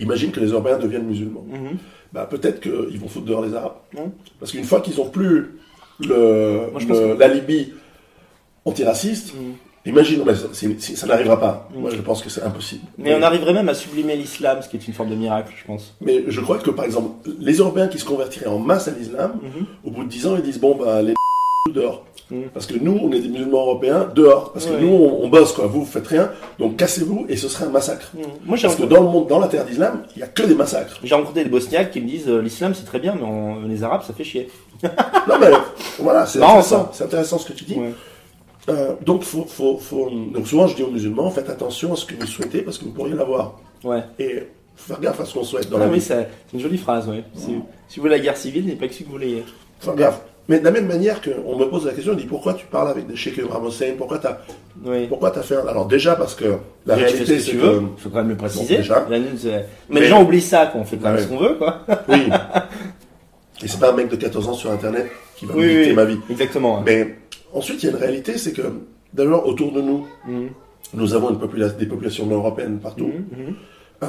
[0.00, 1.44] imagine que les Européens deviennent musulmans.
[1.48, 1.78] Mhm.
[2.12, 3.76] Bah, peut-être qu'ils vont foutre dehors les Arabes.
[3.94, 4.12] Non.
[4.40, 5.52] Parce qu'une fois qu'ils ont plus
[6.00, 7.72] le, Moi, je pense le- que- l'alibi
[8.64, 9.54] antiraciste, Mhm.
[9.86, 11.68] imagine, mais ça, n'arrivera pas.
[11.74, 11.80] Mm.
[11.80, 12.82] Moi, je pense que c'est impossible.
[12.98, 15.64] Mais on arriverait même à sublimer l'islam, ce qui est une forme de miracle, je
[15.64, 15.94] pense.
[16.00, 19.38] Mais je crois que, par exemple, les Européens qui se convertiraient en masse à l'islam,
[19.42, 19.66] Mhm.
[19.84, 21.14] au bout de 10 ans, ils disent, bon, bah, les
[21.76, 22.04] dehors.
[22.30, 22.42] Mm.
[22.52, 24.52] Parce que nous, on est des musulmans européens, dehors.
[24.52, 24.80] Parce que Ouais.
[24.80, 25.66] nous, on, on bosse, quoi.
[25.66, 26.30] Vous, vous faites rien.
[26.58, 28.10] Donc, cassez-vous et ce serait un massacre.
[28.14, 28.22] Mhm.
[28.46, 30.54] Moi, Parce que dans le monde, dans la terre d'islam, il n'y a que des
[30.56, 30.98] massacres.
[31.04, 33.84] j'ai rencontré des Bosniaques qui me disent euh, l'islam c'est très bien, mais on- les
[33.84, 34.48] Arabes ça fait chier.
[34.82, 35.50] non, mais
[36.00, 36.88] voilà, c'est intéressant.
[36.92, 37.74] C'est intéressant ce que tu dis.
[37.76, 37.92] Ouais.
[38.68, 42.04] Euh, donc, faut, faut, faut- donc, souvent, je dis aux musulmans, faites attention à ce
[42.06, 43.60] que vous souhaitez parce que vous pourriez l'avoir.
[43.84, 44.02] Ouais.
[44.18, 44.42] Et
[44.74, 46.00] faut faire gaffe à ce qu'on souhaite dans Ah la oui, vie.
[46.04, 47.22] c'est une jolie phrase, ouais.
[47.36, 47.52] Si,
[47.88, 49.44] si vous voulez la guerre civile, n'est pas que si vous voulez.
[49.78, 50.20] Faire gaffe.
[50.48, 52.88] Mais de la même manière qu'on me pose la question, on dit pourquoi tu parles
[52.88, 53.94] avec des Sheikh Ibrahim Hossein?
[53.98, 54.38] Pourquoi tu as,
[54.84, 55.06] Oui.
[55.08, 55.66] pourquoi as fait un...
[55.66, 56.44] Alors déjà parce que
[56.86, 57.62] la Déjà, tu fais réalité ce que c'est tu que...
[57.66, 57.82] veux.
[57.96, 58.74] Il faut quand même le préciser.
[58.76, 59.06] Bon, déjà.
[59.10, 61.22] La nuit, c'est- mais, Mais- les gens oublient ça, qu'on fait quand même Ouais.
[61.22, 61.80] ce qu'on veut, quoi.
[62.08, 62.28] Oui.
[63.62, 65.92] Et c'est pas un mec de 14 ans sur Internet qui va Oui, me oui.
[65.94, 66.18] ma vie.
[66.30, 66.80] Exactement.
[66.82, 67.16] Mais
[67.52, 68.62] ensuite, il y a une réalité, c'est que
[69.14, 70.48] d'abord, autour de nous, Mhm.
[70.94, 73.06] nous avons une popula- des populations non européennes partout.
[73.06, 73.54] Mhm, mhm.
[74.02, 74.06] Euh,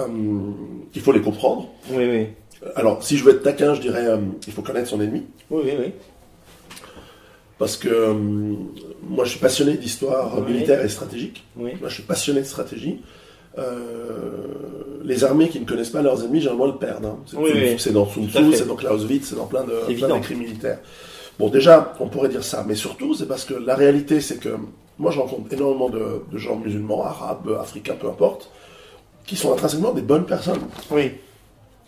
[0.93, 1.69] il faut les comprendre.
[1.91, 2.27] Oui, oui.
[2.75, 5.23] Alors, si je veux être taquin, je dirais euh, il faut connaître son ennemi.
[5.49, 5.93] Oui, oui, oui.
[7.59, 10.53] Parce que euh, moi, je suis passionné d'histoire Oui.
[10.53, 11.43] militaire et stratégique.
[11.55, 11.71] Oui.
[11.79, 13.01] Moi, je suis passionné de stratégie.
[13.57, 13.71] Euh,
[15.03, 17.05] les armées qui ne connaissent pas leurs ennemis, généralement, le perdent.
[17.05, 17.17] hein.
[17.25, 20.35] C'est Oui, c'est dans Sun Tzu, c'est dans Clausewitz, c'est dans plein de plein d'écrits
[20.35, 20.79] militaires.
[21.39, 24.49] Bon, déjà, on pourrait dire ça, mais surtout, c'est parce que la réalité, c'est que
[24.99, 28.51] moi, je rencontre énormément de, de gens musulmans, arabes, africains, peu importe,
[29.25, 30.59] qui sont intrinsèquement des bonnes personnes.
[30.91, 31.11] Oui.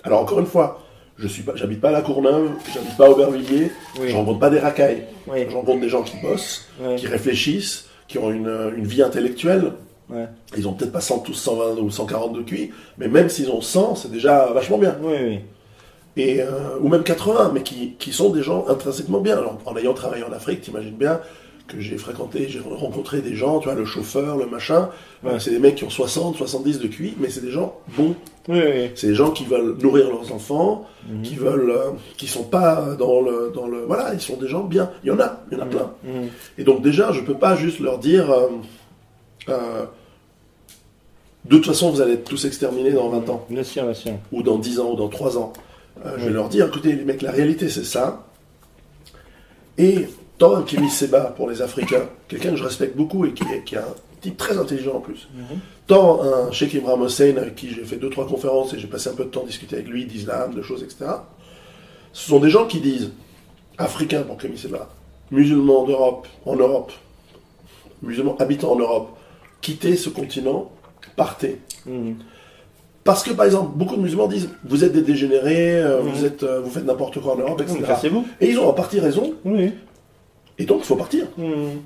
[0.04, 0.80] Alors, encore une fois,
[1.20, 4.10] je suis pas, j'habite pas à La Courneuve, j'habite pas à Aubervilliers, Oui.
[4.10, 5.04] je rencontre pas des racailles.
[5.28, 5.46] Oui.
[5.50, 6.66] Je rencontre des gens qui bossent,
[6.98, 9.74] qui réfléchissent, qui ont une, une vie intellectuelle.
[10.10, 10.26] Ouais.
[10.58, 13.62] Ils ont peut-être pas 100, tous 120 ou 140 de QI, mais même s'ils ont
[13.62, 14.96] 100, c'est déjà vachement bien.
[16.18, 16.48] Et, euh,
[16.82, 19.38] ou même 80, mais qui, qui sont des gens intrinsèquement bien.
[19.38, 21.20] Alors, en ayant travaillé en Afrique, t'imagines bien
[21.70, 24.90] que j'ai fréquenté, j'ai rencontré des gens, tu vois, le chauffeur, le machin.
[25.24, 25.40] Ouais.
[25.40, 28.16] C'est des mecs qui ont 60, 70 de QI, mais c'est des gens bons.
[28.48, 28.90] Oui, oui.
[28.96, 31.22] C'est des gens qui veulent nourrir leurs enfants, Mhm.
[31.22, 34.64] qui veulent, euh, qui sont pas dans le, dans le, voilà, ils sont des gens
[34.64, 34.90] bien.
[35.04, 35.92] Il y en a, il y en a plein.
[36.04, 36.28] Mhm.
[36.58, 38.48] Et donc déjà, je peux pas juste leur dire, euh,
[39.50, 39.86] euh,
[41.46, 44.14] de toute façon, vous allez être tous exterminés dans 20 ans, Bien sûr, bien sûr.
[44.32, 45.54] ou dans 10 ans, ou dans 3 ans.
[46.18, 48.26] Je vais leur dire, écoutez les mecs, la réalité c'est ça.
[49.78, 50.08] Et
[50.40, 53.64] tant un Kémy Seba pour les Africains, quelqu'un que je respecte beaucoup et qui est,
[53.64, 55.60] qui est un type très intelligent en plus, Mhm.
[55.88, 59.10] tant un Sheikh Imran Hossein avec qui j'ai fait deux trois conférences et j'ai passé
[59.10, 61.06] un peu de temps à discuter avec lui d'islam, de choses, etc.
[62.14, 63.12] Ce sont des gens qui disent
[63.78, 64.90] africains pour Kémy Seba,
[65.32, 66.92] musulmans d'Europe, en Europe,
[68.02, 69.10] musulmans habitant en Europe,
[69.62, 70.72] quittez ce continent,
[71.16, 71.60] partez.
[71.86, 72.16] Mhm.
[73.04, 76.10] Parce que par exemple, beaucoup de musulmans disent vous êtes des dégénérés, euh, Mhm.
[76.12, 77.80] vous êtes, euh, vous faites n'importe quoi en Europe, etc.
[78.42, 79.72] Et ils ont en partie raison, Oui.
[80.60, 81.26] Et donc il faut partir.
[81.38, 81.80] Mhm.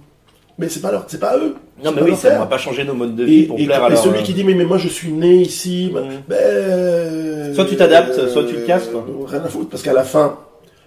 [0.60, 1.56] Mais c'est pas leur, c'est pas eux.
[1.84, 2.40] Non, mais oui, ça, faire.
[2.40, 3.98] va pas changer nos modes de vie Et, pour et- plaire et à leur...
[4.04, 6.02] celui qui dit mais, mais moi je suis né ici, Mhm.
[6.28, 9.06] ben, Soit tu t'adaptes, soit tu te casses, quoi.
[9.08, 10.38] euh, Rien à foutre, parce qu'à la fin,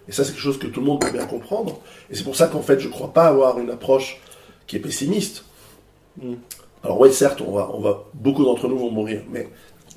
[0.08, 1.80] et ça c'est quelque chose que tout le monde peut bien comprendre,
[2.10, 4.20] et c'est pour ça qu'en fait je crois pas avoir une approche
[4.68, 5.44] qui est pessimiste.
[6.22, 6.36] Mhm.
[6.84, 9.48] Alors oui, certes, on va, on va, beaucoup d'entre nous vont mourir, mais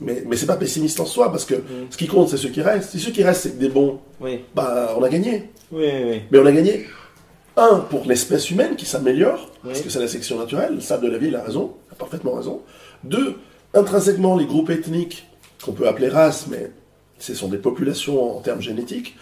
[0.01, 1.61] mais, mais c'est pas pessimiste en soi, parce que Mhm.
[1.91, 2.89] ce qui compte c'est ceux qui restent.
[2.91, 5.49] Si ceux qui restent c'est des bons, Oui, bah on a gagné.
[5.71, 6.21] oui, oui.
[6.31, 6.87] Mais on a gagné,
[7.59, 11.11] un, pour l'espèce humaine qui s'améliore, parce que c'est la section naturelle, le sable de
[11.11, 12.61] la vie, il a raison, il a parfaitement raison.
[13.03, 13.35] Deux,
[13.73, 15.27] intrinsèquement, les groupes ethniques,
[15.63, 16.71] qu'on peut appeler races, mais
[17.19, 19.15] ce sont des populations en termes génétiques,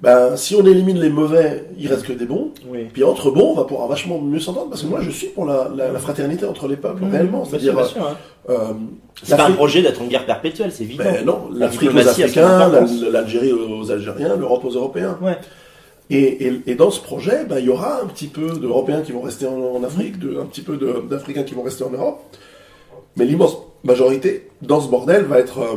[0.00, 2.50] ben, si on élimine les mauvais, il reste que des bons.
[2.68, 2.88] oui.
[2.92, 5.44] Puis entre bons, on va pouvoir vachement mieux s'entendre, parce que moi, je suis pour
[5.44, 7.44] la, la- la fraternité entre les peuples, réellement.
[7.44, 7.50] Mmh.
[7.56, 8.16] Bien sûr, C'est-à-dire, hein.
[8.50, 8.56] euh,
[9.22, 11.04] C'est pas un projet d'être en guerre perpétuelle, c'est évident.
[11.04, 12.68] ben non, La l'Afrique aux Africains,
[13.12, 15.16] l'Algérie aux Algériens, l'Europe aux Européens.
[15.22, 15.38] Ouais.
[16.10, 19.12] Et, et- et dans ce projet, ben, il y aura un petit peu d'Européens qui
[19.12, 20.78] vont rester en, en Afrique, de, un petit peu
[21.08, 22.20] d'Africains qui vont rester en Europe.
[23.16, 25.76] Mais l'immense majorité, dans ce bordel, va être euh,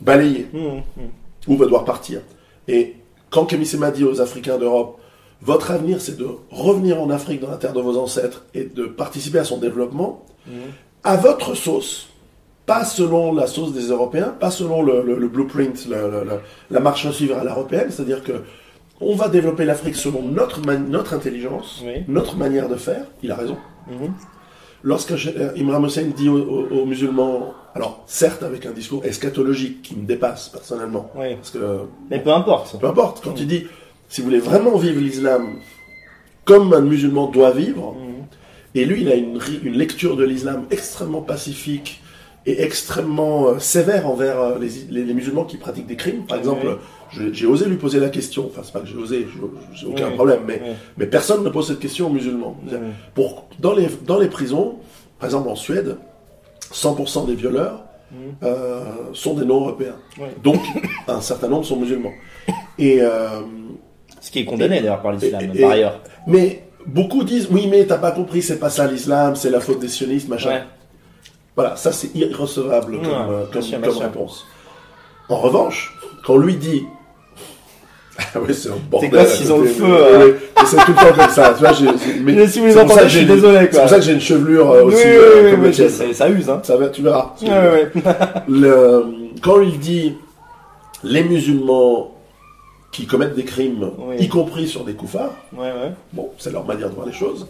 [0.00, 0.60] balayée Mhm,
[0.96, 1.08] mhm.
[1.48, 2.20] ou va devoir partir.
[2.68, 2.94] Et
[3.30, 4.98] quand Kémy Sema dit aux Africains d'Europe,
[5.42, 8.84] votre avenir, c'est de revenir en Afrique, dans la terre de vos ancêtres, et de
[8.84, 10.52] participer à son développement, Mhm.
[11.04, 12.08] à votre sauce,
[12.66, 16.24] pas selon la sauce des Européens, pas selon le, le- le blueprint, le-
[16.70, 18.32] la marche à suivre à l'européenne, c'est-à-dire que
[19.00, 22.02] on va développer l'Afrique selon notre, notre intelligence, Oui.
[22.08, 23.04] notre manière de faire.
[23.22, 23.56] Il a raison.
[23.90, 24.12] Mhm.
[24.82, 29.82] Lorsque euh, Imran Hussein dit aux, aux- aux musulmans, alors certes avec un discours eschatologique
[29.82, 31.34] qui me dépasse personnellement, Oui.
[31.36, 31.80] parce que
[32.10, 32.78] Mais peu importe.
[32.80, 33.66] peu importe, quand il dit,
[34.08, 35.56] si vous voulez vraiment vivre l'islam
[36.44, 38.24] comme un musulman doit vivre, Mhm.
[38.74, 42.00] et lui, il a une, une lecture de l'islam extrêmement pacifique
[42.46, 46.24] et extrêmement euh, sévère envers euh, les, les- les musulmans qui pratiquent des crimes.
[46.26, 46.66] Par exemple,
[47.18, 47.30] Oui.
[47.32, 49.26] j'ai osé lui poser la question, enfin c'est pas que j'ai osé,
[49.74, 50.14] j'ai aucun Oui.
[50.14, 50.70] problème, mais, Oui.
[50.96, 52.56] mais personne ne pose cette question aux musulmans.
[53.14, 54.76] Pour, dans, les, dans les prisons,
[55.18, 55.96] par exemple en Suède,
[56.72, 57.84] 100% des violeurs
[58.42, 59.96] euh, sont des non-européens.
[60.18, 60.28] Oui.
[60.42, 60.60] Donc,
[61.08, 62.12] un certain nombre sont musulmans.
[62.78, 63.40] Et, euh,
[64.20, 66.00] Ce qui est condamné d'ailleurs par l'islam, par ailleurs.
[66.26, 69.78] mais beaucoup disent, oui, mais t'as pas compris, c'est pas ça l'islam, c'est la faute
[69.80, 70.50] des sionistes, machin.
[70.50, 70.62] Ouais.
[71.56, 73.62] Voilà, ça c'est irrecevable comme, euh, comme,
[73.98, 74.46] réponse.
[75.28, 76.84] En revanche, quand on lui dit.
[78.34, 79.10] Ah oui, c'est un bordel.
[79.10, 80.32] quoi, côté, ont le mais- feu, mais- euh.
[80.56, 81.54] mais C'est tout le temps comme ça.
[81.54, 83.68] Tu vois, j'ai- mais Mais si vous les entendez, je suis désolé, quoi.
[83.72, 86.12] C'est pour ça que j'ai une chevelure euh, Oui, aussi oui, euh, oui, comme sais,
[86.12, 86.60] ça use, hein.
[86.62, 87.34] Ça va, tu verras.
[87.40, 87.90] Ouais, ouais.
[88.48, 89.06] Le-
[89.42, 90.16] quand il dit
[91.02, 92.12] les musulmans
[92.92, 95.92] qui commettent des crimes, y compris sur des koufars, Ouais, ouais.
[96.12, 97.46] bon, c'est leur manière de voir les choses,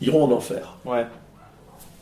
[0.00, 0.76] iront en enfer.
[0.84, 1.06] Ouais.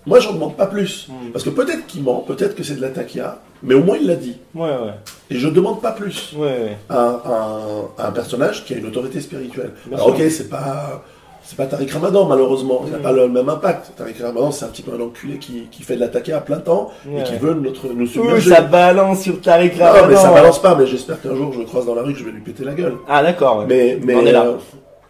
[0.07, 1.09] Moi, j'en demande pas plus.
[1.09, 1.31] Mm.
[1.33, 4.07] Parce que peut-être qu'il ment, peut-être que c'est de la taquia, mais au moins il
[4.09, 4.37] l'a dit.
[4.55, 4.95] Ouais, ouais.
[5.31, 7.61] Et je demande pas plus Ouais, à, à-
[7.99, 9.73] à un personnage qui a une autorité spirituelle.
[9.87, 10.25] Bien Alors, sûr.
[10.25, 11.03] ok, c'est pas.
[11.45, 12.83] C'est pas Tariq Ramadan, malheureusement.
[12.87, 13.03] Il n'a Mm.
[13.03, 13.93] pas le même impact.
[13.97, 16.41] Tariq Ramadan, c'est un petit peu un enculé qui, qui fait de la taquia à
[16.41, 18.51] plein temps et qui veut notre, nous submerger.
[18.51, 20.07] ça balance sur Tariq Non, Ramadan.
[20.09, 22.19] mais ça balance pas, mais j'espère qu'un jour je le croise dans la rue que
[22.21, 22.95] je vais lui péter la gueule.
[23.09, 23.65] Ah, d'accord.
[23.69, 24.45] Mais, mais On est là.
[24.47, 24.57] euh,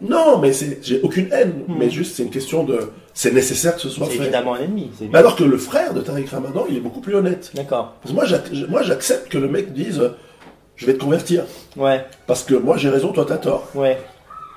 [0.01, 1.75] Non, mais j'ai aucune haine, Hmm.
[1.77, 2.79] mais juste c'est une question de,
[3.13, 4.89] c'est nécessaire que ce soit C'est évidemment un ennemi.
[5.11, 7.51] Mais alors que le frère de Tariq Ramadan, il est beaucoup plus honnête.
[7.53, 7.93] D'accord.
[8.01, 10.09] Parce que moi, j'ac- moi, j'accepte que le mec dise, euh,
[10.75, 11.43] je vais te convertir,
[11.77, 13.67] Ouais, parce que moi j'ai raison, toi t'as tort.
[13.75, 13.97] ouais.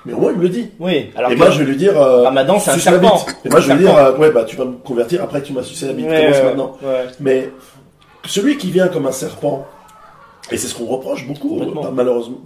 [0.05, 0.69] Mais au moins il me le dit.
[0.79, 1.09] Oui.
[1.17, 3.25] Alors et moi je vais lui dire, euh, Ramadan, c'est un serpent.
[3.43, 5.47] Et moi je vais lui dire, euh, ouais bah tu vas me convertir après que
[5.47, 6.07] tu m'as sucé la bite.
[6.07, 6.77] Ouais, Commence ouais, maintenant.
[6.81, 7.05] ouais.
[7.19, 7.49] Mais
[8.25, 9.65] celui qui vient comme un serpent,
[10.51, 12.37] et c'est ce qu'on reproche beaucoup, euh, malheureusement,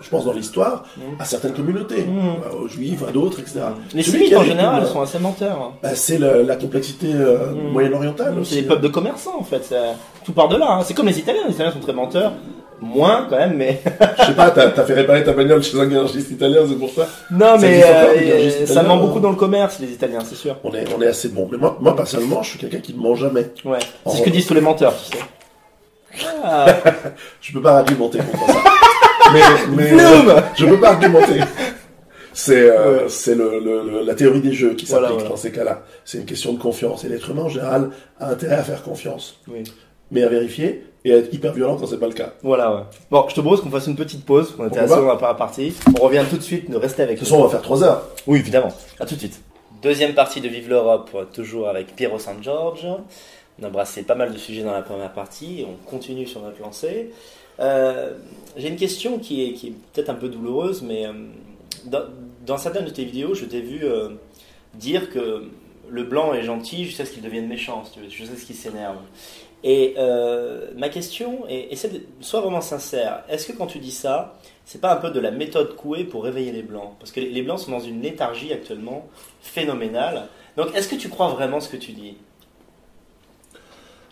[0.00, 1.00] je pense dans l'histoire, Mm.
[1.20, 2.18] à certaines communautés, Mm.
[2.18, 3.60] euh, aux juifs, à d'autres, etc.
[3.94, 5.72] Les Celui en général sont assez menteurs.
[5.82, 7.72] bah, c'est la complexité euh, Mm.
[7.72, 8.32] moyen-orientale.
[8.36, 8.54] C'est aussi.
[8.56, 9.74] des peuples de commerçants en fait.
[10.24, 10.66] Tout part de là.
[10.70, 10.80] hein.
[10.84, 11.42] C'est comme les Italiens.
[11.46, 12.32] Les Italiens sont très menteurs.
[12.80, 13.80] Moins quand même, mais.
[14.18, 17.06] Je sais pas, t'as fait réparer ta bagnole chez un garagiste italien, c'est pour ça.
[17.30, 19.00] Non, mais euh, ça ment hein.
[19.00, 20.56] beaucoup dans le commerce, les Italiens, c'est sûr.
[20.64, 21.48] On est, on est assez bon.
[21.50, 23.46] Mais moi, moi personnellement, je suis quelqu'un qui ne ment jamais.
[23.64, 23.78] Ouais.
[24.06, 25.24] C'est ce que disent tous les menteurs, tu sais.
[26.42, 26.66] Ah,
[27.40, 28.62] Je peux pas argumenter contre ça.
[29.32, 29.40] mais,
[29.76, 31.40] mais euh, je peux pas argumenter.
[32.32, 35.28] C'est euh, c'est le, le- le- la théorie des jeux qui s'applique voilà.
[35.28, 35.82] dans ces cas-là.
[36.04, 37.04] C'est une question de confiance.
[37.04, 39.40] Et l'être humain, en général, a intérêt à faire confiance.
[39.48, 39.62] oui.
[40.10, 42.34] Mais à vérifier et à être hyper violent quand c'est pas le cas.
[42.42, 42.80] Voilà, ouais.
[43.10, 44.54] Bon, je te propose qu'on fasse une petite pause.
[44.58, 45.74] On était On assez va loin par partie.
[45.98, 47.36] On revient tout de suite, ne restez avec De toute nous.
[47.36, 48.02] façon, on va faire 3 heures.
[48.26, 48.72] Oui, évidemment.
[49.00, 49.40] À tout de suite.
[49.82, 52.98] Deuxième partie de Vive l'Europe, toujours avec Piero San Giorgio.
[53.60, 56.60] On a embrassé pas mal de sujets dans la première partie on continue sur notre
[56.60, 57.10] lancée.
[57.60, 58.12] Euh,
[58.56, 61.12] J'ai une question qui est, peut-être un peu douloureuse, mais euh,
[62.44, 64.10] dans, certaines de tes vidéos, je t'ai vu euh,
[64.74, 65.50] dire que
[65.88, 68.98] le blanc est gentil jusqu'à ce qu'il devienne méchant, jusqu'à ce qu'il s'énerve.
[69.62, 69.94] Et
[70.76, 73.22] ma question est, essaie de, sois vraiment sincère.
[73.30, 76.24] Est-ce que quand tu dis ça, c'est pas un peu de la méthode Coué pour
[76.24, 76.92] réveiller les blancs?
[76.98, 79.08] Parce que les blancs sont dans une léthargie actuellement
[79.40, 80.28] phénoménale.
[80.56, 82.16] Donc est-ce que tu crois vraiment ce que tu dis?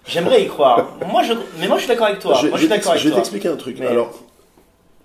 [0.07, 0.96] J'aimerais y croire.
[1.11, 2.34] Moi, je, mais moi je suis d'accord avec toi.
[2.40, 3.76] je moi je suis vais d'accord je vais t'expliquer un truc.
[3.78, 4.11] Mais- Alors,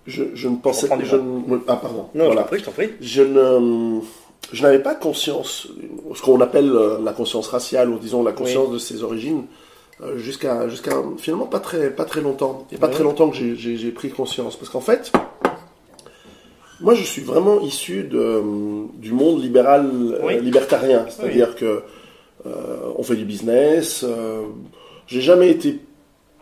[0.08, 2.08] je, je ne pensais du je ne- Ah, pardon.
[2.16, 2.32] Non, voilà.
[2.32, 2.90] je t'en prie, je t'en prie.
[3.02, 4.00] je ne
[4.54, 5.68] je n'avais pas conscience
[6.16, 9.44] ce qu'on appelle euh, la conscience raciale ou disons la conscience de ses origines
[10.02, 12.94] euh, jusqu'à jusqu'à finalement pas très pas très longtemps et pas Oui.
[12.94, 15.12] très longtemps que j'ai- pris conscience parce qu'en fait
[16.80, 18.42] moi je suis vraiment issu de,
[18.96, 20.40] du monde libéral euh, Oui.
[20.40, 21.82] libertarien c'est-à-dire que
[22.46, 24.44] euh, on fait du business euh,
[25.08, 25.80] j'ai jamais été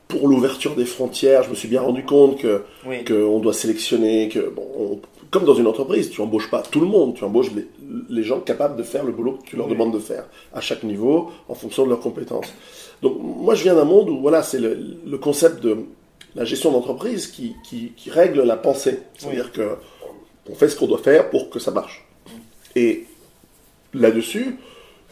[0.07, 3.03] pour l'ouverture des frontières je me suis bien rendu compte que Oui.
[3.05, 4.99] qu'on doit sélectionner, que bon, on-
[5.32, 7.68] comme dans une entreprise, tu embauches pas tout le monde, tu embauches les,
[8.09, 9.74] les gens capables de faire le boulot que tu leur Oui.
[9.74, 12.53] demandes de faire à chaque niveau en fonction de leurs compétences.
[13.01, 15.78] Donc moi je viens d'un monde où voilà c'est le, le concept de
[16.36, 19.76] la gestion d'entreprise qui, qui, qui règle la pensée, c'est-à-dire que
[20.49, 22.05] on fait ce qu'on doit faire pour que ça marche.
[22.76, 23.05] Et
[23.93, 24.57] là-dessus,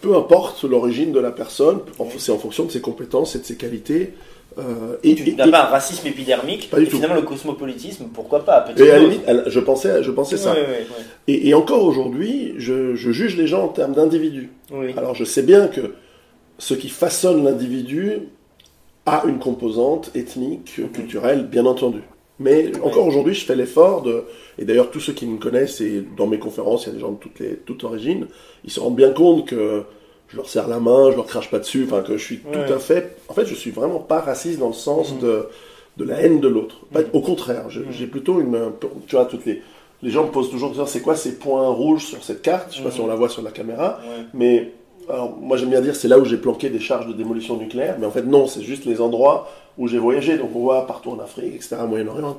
[0.03, 1.79] peu importe l'origine de la personne,
[2.19, 4.13] c'est en fonction de ses compétences et de ses qualités.
[4.59, 6.69] euh, et, Tu n'as pas un racisme épidermique.
[6.69, 6.97] Pas du et tout.
[6.97, 10.37] finalement, le cosmopolitisme, pourquoi pas peut-être et à la limite, elle- je pensais, je pensais
[10.37, 10.53] ça.
[10.53, 14.51] Oui, oui, Et, et encore aujourd'hui, je, je juge les gens en termes d'individus.
[14.97, 15.95] Alors je sais bien que
[16.59, 18.19] ce qui façonne l'individu
[19.05, 22.01] a une composante ethnique, culturelle, bien entendu.
[22.39, 24.23] Mais encore aujourd'hui, je fais l'effort de...
[24.57, 26.99] Et d'ailleurs, tous ceux qui me connaissent, et dans mes conférences, il y a des
[27.01, 28.27] gens de toutes, les, toutes origines,
[28.63, 29.83] ils se rendent bien compte que
[30.29, 32.65] je leur serre la main, je leur crache pas dessus, enfin que je suis Ouais.
[32.67, 33.17] tout à fait...
[33.29, 35.19] En fait, je suis vraiment pas raciste dans le sens Mhm.
[35.19, 35.45] de,
[35.97, 36.77] de la haine de l'autre.
[36.91, 37.03] Mhm.
[37.13, 37.85] Au contraire, Mhm.
[37.91, 38.57] j'ai plutôt une...
[39.07, 39.61] Tu vois, toutes les...
[40.01, 42.71] Les gens me posent toujours, c'est quoi ces points rouges sur cette carte?
[42.71, 43.99] Je sais pas si on la voit sur la caméra.
[44.01, 44.25] Ouais.
[44.33, 44.71] Mais
[45.09, 47.95] alors, moi j'aime bien dire c'est là où j'ai planqué des charges de démolition nucléaire,
[47.99, 50.37] mais en fait non, c'est juste les endroits où j'ai voyagé.
[50.37, 52.37] Donc on voit partout en Afrique, etc., Moyen-Orient,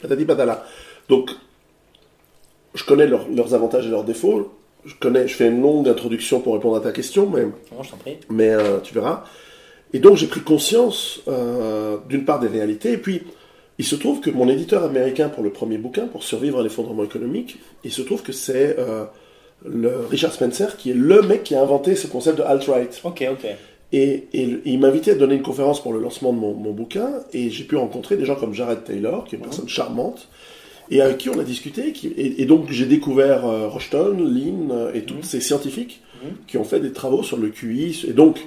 [0.00, 0.64] patati patala.
[1.10, 1.30] Donc
[2.74, 4.50] je connais leurs- leurs avantages et leurs défauts.
[4.86, 7.90] Je connais, je fais une longue introduction pour répondre à ta question, mais Non, je
[7.96, 8.16] prie.
[8.30, 9.24] mais euh, tu verras.
[9.92, 13.22] Et donc j'ai pris conscience euh, d'une part des réalités, et puis
[13.78, 17.04] il se trouve que mon éditeur américain pour le premier bouquin, pour survivre à l'effondrement
[17.04, 19.04] économique, il se trouve que c'est euh,
[19.66, 23.00] le Richard Spencer qui est le mec qui a inventé ce concept de alt-right.
[23.04, 23.46] Ok, ok.
[23.92, 26.54] Et, et le- il m'a invité à donner une conférence pour le lancement de mon,
[26.54, 29.68] mon bouquin, et j'ai pu rencontrer des gens comme Jared Taylor, qui est une personne
[29.68, 30.28] charmante,
[30.90, 34.70] et avec qui on a discuté, qui, et, et donc j'ai découvert euh, Rushton, Lynn,
[34.72, 35.22] euh, et tous Mhm.
[35.22, 36.30] ces scientifiques Mhm.
[36.46, 38.40] qui ont fait des travaux sur le QI, et donc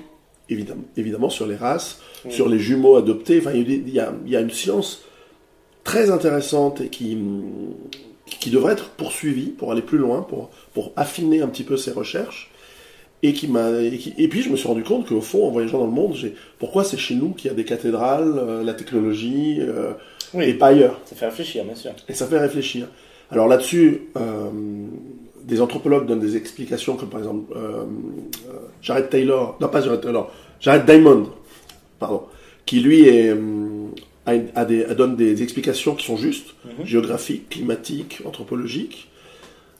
[0.49, 4.35] évidemment, évidemment sur les races, sur les jumeaux adoptés, enfin il y, a il y
[4.37, 5.01] une science
[5.83, 7.17] très intéressante et qui,
[8.25, 11.91] qui devrait être poursuivie pour aller plus loin, pour, pour affiner un petit peu ses
[11.91, 12.49] recherches.
[13.25, 15.49] Et, qui m'a, et, qui- et puis je me suis rendu compte qu'au fond, en
[15.49, 18.63] voyageant dans le monde, j'ai, pourquoi c'est chez nous qu'il y a des cathédrales, euh,
[18.63, 19.93] la technologie, euh,
[20.33, 20.45] Oui.
[20.45, 21.91] et pas ailleurs Ça fait réfléchir, bien sûr.
[22.09, 22.87] Et ça fait réfléchir.
[23.31, 24.49] Alors là-dessus, euh,
[25.43, 27.83] des anthropologues donnent des explications, comme par exemple euh,
[28.49, 31.29] euh, Jared Taylor, non pas Jared Taylor, Jared Diamond,
[31.99, 32.23] pardon,
[32.65, 33.87] qui lui est, euh,
[34.25, 36.85] a, des, a donne des explications qui sont justes, Mhm.
[36.85, 39.09] géographiques, climatiques, anthropologiques.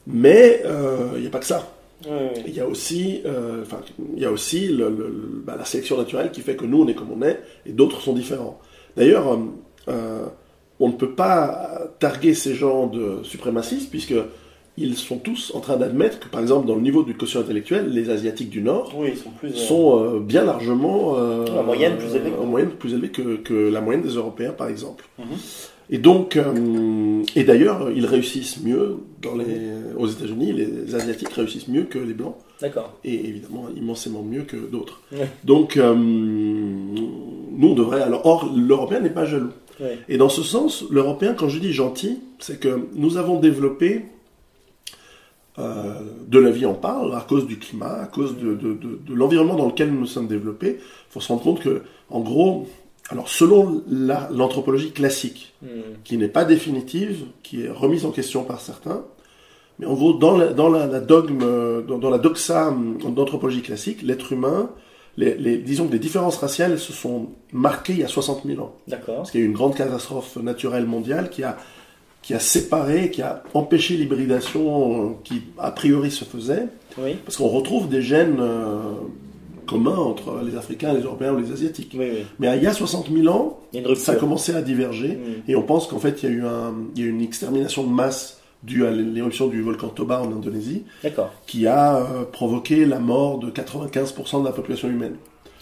[0.07, 1.69] Mais euh, il n'y a pas que ça.
[2.45, 3.63] Il y a aussi, euh,
[4.17, 6.87] y a aussi le- le- le- bah, la sélection naturelle qui fait que nous, on
[6.89, 8.59] est comme on est, et d'autres sont différents.
[8.97, 9.37] D'ailleurs, euh,
[9.87, 10.25] euh,
[10.83, 14.13] on ne peut pas targuer ces gens de suprémacistes, puisque
[14.75, 17.89] ils sont tous en train d'admettre que, par exemple, dans le niveau du quotient intellectuel,
[17.91, 19.49] les Asiatiques du Nord Oui, sont plus.
[19.51, 22.31] euh, sont euh, bien largement euh, En moyenne plus élevés.
[22.41, 25.07] en moyenne plus élevés que, que la moyenne des Européens, par exemple.
[25.19, 25.25] Mhm.
[25.89, 29.45] Et donc, euh, et d'ailleurs, ils réussissent mieux dans les,
[29.97, 30.53] aux États-Unis.
[30.53, 32.93] Les Asiatiques réussissent mieux que les Blancs D'accord.
[33.03, 35.01] et évidemment immensément mieux que d'autres.
[35.11, 35.27] Ouais.
[35.43, 38.01] Donc, nous, on devrait.
[38.01, 39.51] Alors, or, l'Européen n'est pas jaloux.
[40.07, 44.05] Et dans ce sens, l'Européen, quand je dis gentil, c'est que nous avons développé
[45.59, 45.93] euh,
[46.27, 49.13] de la vie en parle à cause du climat, à cause de, de- de- de
[49.13, 50.77] l'environnement dans lequel nous nous sommes développés.
[50.79, 52.67] Il faut se rendre compte que, en gros,
[53.09, 55.67] alors selon la- l'anthropologie classique, Hmm.
[56.03, 59.03] qui n'est pas définitive, qui est remise en question par certains.
[59.79, 62.97] Mais en gros, dans la, dans la, la dogme, euh, dans, dans la doxa hum,
[63.13, 64.69] d'anthropologie classique, l'être humain,
[65.17, 68.61] les, les- disons que les différences raciales se sont marquées il y a 60 000
[68.61, 68.73] ans.
[68.87, 69.17] D'accord.
[69.17, 71.57] Parce qu'il y a eu une grande catastrophe naturelle mondiale qui a,
[72.21, 76.67] qui a séparé, qui a empêché l'hybridation euh, qui a priori se faisait.
[76.97, 77.15] Oui.
[77.25, 78.79] Parce qu'on retrouve des gènes euh,
[79.67, 81.95] communs entre les Africains, les Européens ou les Asiatiques.
[81.97, 82.25] Oui, oui.
[82.39, 83.59] Mais il y a 60 000 ans,
[83.95, 85.09] ça a commencé à diverger.
[85.17, 85.49] Hmm.
[85.49, 87.21] Et on pense qu'en fait, il y a eu, un, il y a eu une
[87.21, 90.83] extermination de masse due à l'éruption du volcan Toba en Indonésie,
[91.47, 95.15] qui a euh, provoqué la mort de 95% de la population humaine.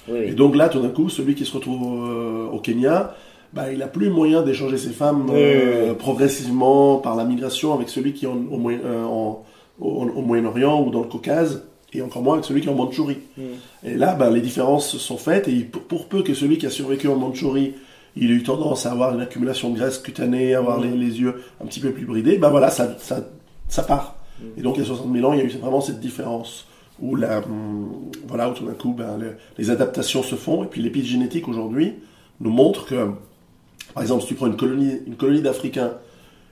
[0.08, 3.16] Oui, Et donc là, tout d'un coup, celui qui se retrouve euh, au Kenya,
[3.54, 7.90] bah, il n'a plus moyen d'échanger ses femmes euh, oui, progressivement par la migration avec
[7.90, 9.44] celui qui est en- au, Moyen- en-
[9.80, 12.76] au, au Moyen-Orient ou dans le Caucase, et encore moins avec celui qui est en
[12.76, 13.18] Mandchourie.
[13.38, 13.42] Hmm.
[13.84, 16.70] Et là, ben, les différences sont faites, et pour, pour peu que celui qui a
[16.70, 17.74] survécu en Mandchourie,
[18.16, 21.20] il ait eu tendance à avoir une accumulation de graisse cutanée, à avoir les, les
[21.22, 23.26] yeux un petit peu plus bridés, ben voilà, ça, ça,
[23.70, 24.16] ça part.
[24.42, 24.48] Mhm.
[24.58, 26.68] Et donc, il y a 60 000 ans, il y a eu vraiment cette différence,
[27.02, 27.90] où, la, hum,
[28.28, 31.94] voilà, où tout d'un coup, ben, le- les adaptations se font, et puis l'épigénétique aujourd'hui
[32.42, 33.12] nous montre que,
[33.94, 35.94] par exemple, si tu prends une colonie, une colonie d'Africains,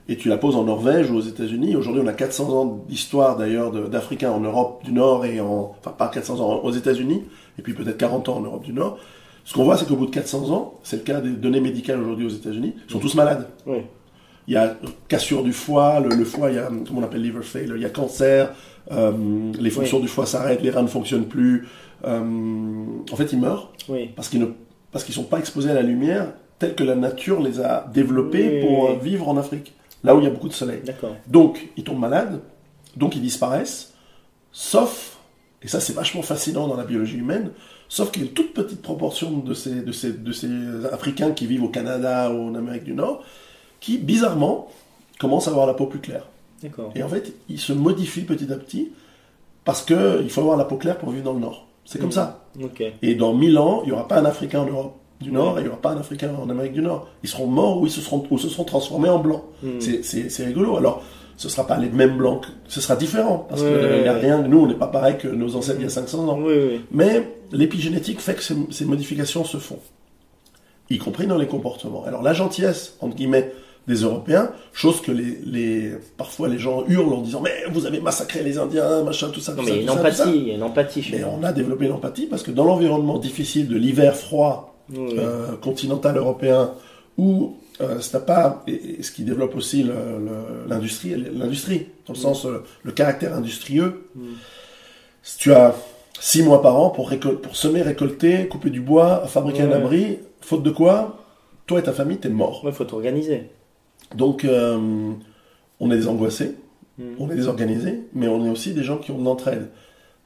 [0.08, 1.76] et tu la poses en Norvège ou aux États-Unis.
[1.76, 5.92] Aujourd'hui, on a 400 ans d'histoire d'ailleurs d'Africains en Europe du Nord et en, enfin
[5.96, 7.22] pas 400 ans aux États-Unis,
[7.58, 8.98] et puis peut-être 40 ans en Europe du Nord.
[9.44, 12.00] Ce qu'on voit, c'est qu'au bout de 400 ans, c'est le cas des données médicales
[12.00, 13.48] aujourd'hui aux États-Unis, ils sont tous malades.
[13.66, 13.78] Oui.
[14.46, 14.76] Il y a
[15.08, 17.82] cassure du foie, le, le foie, il y a, comment on appelle liver failure, il
[17.82, 18.52] y a cancer,
[18.90, 19.12] euh,
[19.58, 21.68] les fonctions du foie s'arrêtent, les reins ne fonctionnent plus.
[22.04, 22.20] Euh,
[23.12, 24.10] en fait, ils meurent Oui.
[24.16, 24.46] parce qu'ils ne,
[24.92, 28.60] parce qu'ils sont pas exposés à la lumière telle que la nature les a développés
[28.60, 29.72] pour euh, vivre en Afrique,
[30.04, 30.80] là où il y a beaucoup de soleil.
[31.28, 32.40] Donc, ils tombent malades,
[32.96, 33.94] donc ils disparaissent,
[34.52, 35.18] sauf,
[35.62, 37.50] et ça c'est vachement fascinant dans la biologie humaine,
[37.90, 40.48] sauf qu'il y a une toute petite proportion de ces, de ces, de ces
[40.90, 43.22] Africains qui vivent au Canada ou en Amérique du Nord,
[43.80, 44.68] qui, bizarrement,
[45.18, 46.26] commencent à avoir la peau plus claire.
[46.94, 48.92] Et en fait, ils se modifient petit à petit,
[49.64, 51.66] parce qu'il faut avoir la peau claire pour vivre dans le Nord.
[51.84, 52.12] C'est comme Mhm.
[52.12, 52.44] ça.
[53.02, 55.62] Et dans 1000 ans, il n'y aura pas un Africain en Europe du Nord et
[55.62, 57.08] il n'y aura pas un Africain en Amérique du Nord.
[57.22, 59.42] Ils seront morts ou ils se seront, ou se seront transformés en blancs.
[59.80, 60.76] C'est- C'est c'est rigolo.
[60.76, 61.02] Alors,
[61.36, 63.46] ce ne sera pas les mêmes blancs, que- ce sera différent.
[63.48, 65.78] Parce Ouais, qu'il ouais, n'y a rien, nous, on n'est pas pareil que nos ancêtres
[65.80, 66.38] il y a 500 ans.
[66.40, 66.80] Oui, oui.
[66.92, 69.78] Mais l'épigénétique fait que ces, ces modifications se font,
[70.90, 72.04] y compris dans les comportements.
[72.04, 73.52] Alors la gentillesse, entre guillemets,
[73.88, 77.98] des Européens, chose que les, les, parfois les gens hurlent en disant «Mais vous avez
[78.00, 80.16] massacré les Indiens, machin, tout ça, tout Non, ça, mais il tout une ça, tout
[80.16, 80.22] ça.
[80.24, 80.38] empathie.
[80.38, 83.18] Il y a une empathie chez Mais on a développé l'empathie parce que dans l'environnement
[83.18, 86.72] difficile de l'hiver froid euh, continental européen,
[87.16, 89.86] où euh, pas, et, et ce qui développe aussi
[90.68, 94.20] l'industrie, l'industrie, dans le sens, euh, le caractère industrieux, Mm.
[95.22, 95.74] si tu as
[96.18, 97.10] six mois par an pour,
[97.52, 101.24] semer, récolter, couper du bois, fabriquer un abri, faute de quoi,
[101.66, 102.62] toi et ta famille, t'es mort.
[102.64, 103.44] Il faut t'organiser.
[104.14, 105.12] Donc, euh,
[105.78, 106.56] on est des angoissés,
[106.98, 107.14] Hmm.
[107.18, 109.68] on est désorganisés, mais on est aussi des gens qui ont de l'entraide.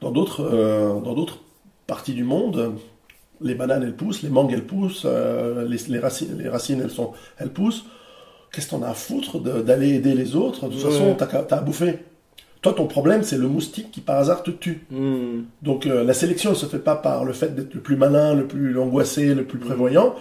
[0.01, 1.39] Dans d'autres, euh, dans d'autres
[1.87, 2.73] parties du monde,
[3.41, 6.91] les bananes elles poussent, les mangues elles poussent, euh, les, les racines, les racines elles
[6.91, 7.85] sont, elles poussent.
[8.51, 10.67] Qu'est-ce qu'on a à foutre d'aller aider les autres?
[10.67, 10.91] De toute Ouais.
[10.91, 11.99] façon, t'as t'as à bouffer.
[12.61, 14.85] Toi, ton problème, c'est le moustique qui par hasard te tue.
[14.89, 15.43] Hmm.
[15.61, 18.33] Donc euh, la sélection ne se fait pas par le fait d'être le plus malin,
[18.33, 20.15] le plus angoissé, le plus prévoyant.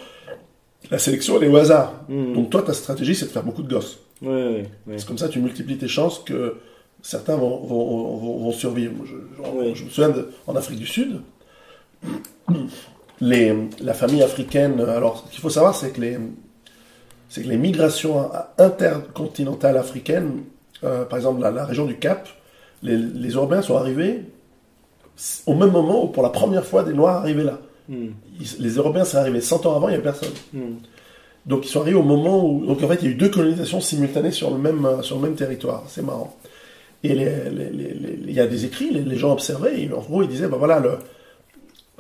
[0.90, 1.94] La sélection, elle est au hasard.
[2.08, 2.34] Hmm.
[2.34, 3.98] Donc toi, ta stratégie, c'est de faire beaucoup de gosses.
[4.20, 6.56] C'est comme ça, tu multiplies tes chances que
[7.02, 8.94] certains vont, vont, vont, vont survivre.
[9.04, 9.72] Je, je- Oui.
[9.74, 11.20] je me souviens de- en Afrique du Sud,
[13.24, 14.80] les, la famille africaine.
[14.80, 16.18] Alors, ce qu'il faut savoir, c'est que les,
[17.28, 20.42] c'est que les migrations intercontinentales africaines,
[20.84, 22.28] euh, par exemple la, la région du Cap,
[22.82, 24.24] les, les Européens sont arrivés
[25.46, 27.58] au même moment où, pour la première fois, des Noirs arrivaient là.
[27.88, 28.08] Hmm.
[28.40, 30.32] Ils- les Européens, c'est arrivé 100 ans avant, il n'y avait personne.
[30.52, 30.74] Hmm.
[31.46, 32.66] Donc ils sont arrivés au moment où...
[32.66, 35.16] Donc en fait, il y a eu deux colonisations simultanées sur le même, euh, sur
[35.16, 35.84] le même territoire.
[35.88, 36.36] C'est marrant.
[37.04, 40.48] Et il y a des écrits, les, les gens observaient, et en gros, ils disaient,
[40.48, 40.92] ben voilà, le,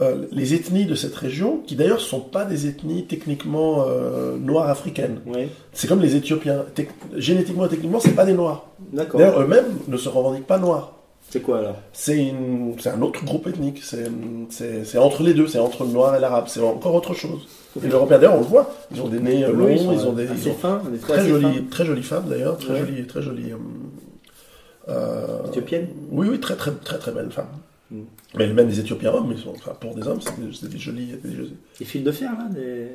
[0.00, 4.36] euh, les ethnies de cette région, qui d'ailleurs ne sont pas des ethnies techniquement euh,
[4.36, 5.20] noires africaines.
[5.26, 5.48] Oui.
[5.72, 6.64] C'est comme les Éthiopiens.
[6.74, 8.66] Tec- génétiquement et techniquement, c'est pas des noirs.
[8.92, 10.92] D'ailleurs, eux-mêmes ne se revendiquent pas noirs.
[11.30, 11.76] C'est quoi alors?
[11.92, 12.32] C'est
[12.86, 13.82] un autre groupe ethnique.
[13.82, 15.46] C'est entre les deux.
[15.46, 16.44] C'est entre le noir et l'arabe.
[16.48, 17.46] C'est encore autre chose.
[17.82, 18.70] Et l'Européen, d'ailleurs, on le voit.
[18.92, 21.26] Ils ont des nez euh, longs, Oui, ils, ont des, ils ont fins, des très
[21.26, 21.64] jolies, fins.
[21.70, 22.80] très jolies femmes d'ailleurs, très Ouais.
[22.80, 23.52] jolies, très jolies.
[24.88, 25.88] euh, Éthiopiennes?
[26.10, 27.48] Oui, oui, très, très, très, très belles femmes.
[28.36, 31.12] Mais même des Éthiopiens hommes, ils sont, enfin, pour des hommes, c'est des, des jolis,
[31.78, 32.88] des fils de fer là des...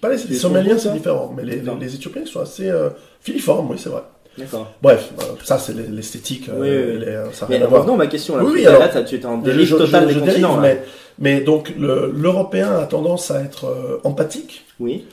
[0.00, 2.90] Pas les, les Somaliens, c'est différent, mais les, les, les Éthiopiens, ils sont assez euh,
[3.20, 4.02] filiformes, oui, c'est vrai.
[4.36, 4.72] D'accord.
[4.82, 6.48] Bref, euh, ça, c'est l'es- l'esthétique.
[6.48, 7.04] euh, Oui, oui, oui.
[7.14, 8.42] euh, ça Mais revenons à ma question là.
[8.44, 8.66] Oui, oui,
[9.06, 10.60] tu étais en Je- dérive je- je- des dérive, continents.
[10.60, 10.82] mais,
[11.20, 15.04] mais donc, le- l'Européen a tendance à être euh, empathique, Oui.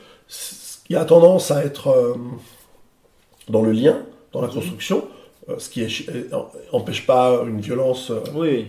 [0.90, 2.16] il a tendance à être euh,
[3.50, 4.00] dans le lien,
[4.34, 4.54] dans la Mhm.
[4.56, 5.04] construction,
[5.58, 5.86] ce qui
[6.74, 8.68] n'empêche pas une violence Oui.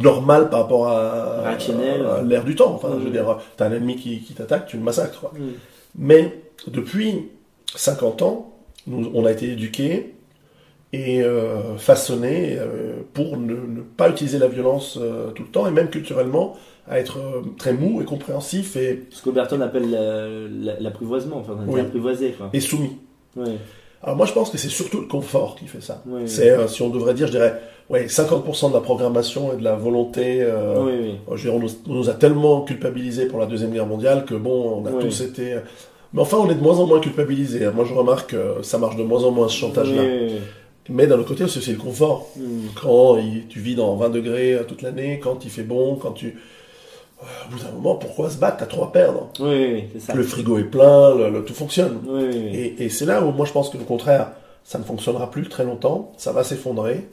[0.00, 1.42] Normale par rapport à,
[2.24, 2.72] l'ère du temps.
[2.74, 3.12] Enfin, je veux Mhm.
[3.12, 5.20] dire, t'as un ennemi qui, qui t'attaque, tu le massacres.
[5.20, 5.32] quoi.
[5.34, 5.56] oui.
[5.96, 7.28] Mais depuis
[7.74, 8.52] 50 ans,
[8.86, 10.14] nous, on a été éduqués
[10.92, 15.66] et euh, façonnés euh, pour ne, ne pas utiliser la violence euh, tout le temps,
[15.66, 16.56] et même culturellement,
[16.88, 17.18] à être
[17.58, 20.28] très mou et compréhensif et, Ce qu'Oberton appelle la-
[20.74, 21.80] la- l'apprivoisement, enfin, Oui.
[22.38, 22.50] quoi.
[22.52, 22.96] et soumis.
[23.36, 23.52] Oui.
[24.02, 26.02] Alors moi je pense que c'est surtout le confort qui fait ça.
[26.06, 26.28] Oui, oui.
[26.28, 29.62] C'est, euh, si on devrait dire, je dirais, ouais, 50% de la programmation et de
[29.64, 30.38] la volonté.
[30.42, 30.92] euh, Oui,
[31.28, 31.36] oui.
[31.36, 34.82] je on, nous, on nous a tellement culpabilisés pour la Deuxième Guerre mondiale que bon,
[34.82, 35.56] on a tous été...
[36.12, 37.68] Mais enfin, on est de moins en moins culpabilisés.
[37.74, 40.02] Moi je remarque que ça marche de moins en moins ce chantage-là.
[40.88, 42.26] Mais d'un autre côté, c'est aussi le confort.
[42.36, 42.66] Hmm.
[42.82, 46.12] Quand il- tu vis dans 20 degrés euh, toute l'année, quand il fait bon, quand
[46.12, 46.36] tu...
[47.22, 49.28] Euh, Au bout d'un moment, pourquoi se battre T'as trop à perdre.
[49.40, 50.14] Oui, c'est ça.
[50.14, 51.98] Le frigo est plein, le- le- tout fonctionne.
[52.06, 52.36] Oui, oui.
[52.54, 54.32] Et, et c'est là où moi je pense que au contraire,
[54.64, 57.08] ça ne fonctionnera plus très longtemps, ça va s'effondrer.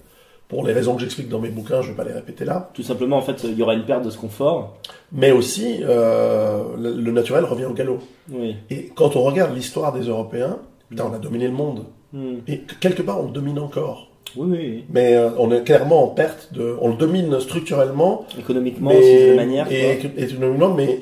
[0.47, 2.69] Pour les raisons que j'explique dans mes bouquins, je ne vais pas les répéter là.
[2.73, 4.77] Tout simplement, en fait, il y aura une perte de ce confort.
[5.11, 7.99] Mais aussi, euh, le, le naturel revient au galop.
[8.31, 8.55] Oui.
[8.69, 11.83] Et quand on regarde l'histoire des Européens, putain, on a dominé le monde.
[12.13, 12.35] Hmm.
[12.47, 14.06] Et que- quelque part, on le domine encore.
[14.35, 14.83] Oui, oui, oui.
[14.89, 16.75] Mais euh, on est clairement en perte de.
[16.81, 18.25] On le domine structurellement.
[18.37, 19.71] Économiquement, mais, aussi, de manière.
[19.71, 20.99] et, économiquement, mais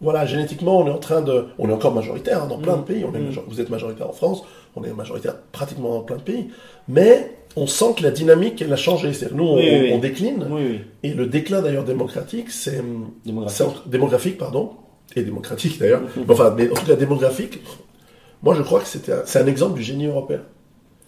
[0.00, 1.46] voilà, génétiquement, on est en train de.
[1.58, 2.80] On est encore majoritaire hein, dans plein Mm.
[2.80, 3.04] de pays.
[3.04, 3.26] On est Mm.
[3.26, 4.42] major- Vous êtes majoritaire en France,
[4.76, 6.46] on est majoritaire pratiquement dans plein de pays.
[6.88, 9.12] Mais on sent que la dynamique, elle a changé.
[9.12, 9.90] C'est-à-dire, nous, on, Oui, oui, oui.
[9.92, 10.46] on décline.
[10.50, 10.80] Oui, oui.
[11.02, 12.82] Et le déclin d'ailleurs démocratique, c'est.
[13.26, 13.56] Démographique.
[13.58, 14.70] c'est entre- démographique, pardon.
[15.16, 16.02] Et démocratique d'ailleurs.
[16.16, 17.60] Mais enfin, mais en tout cas démographique.
[18.42, 20.40] Moi, je crois que un- c'est un exemple du génie européen.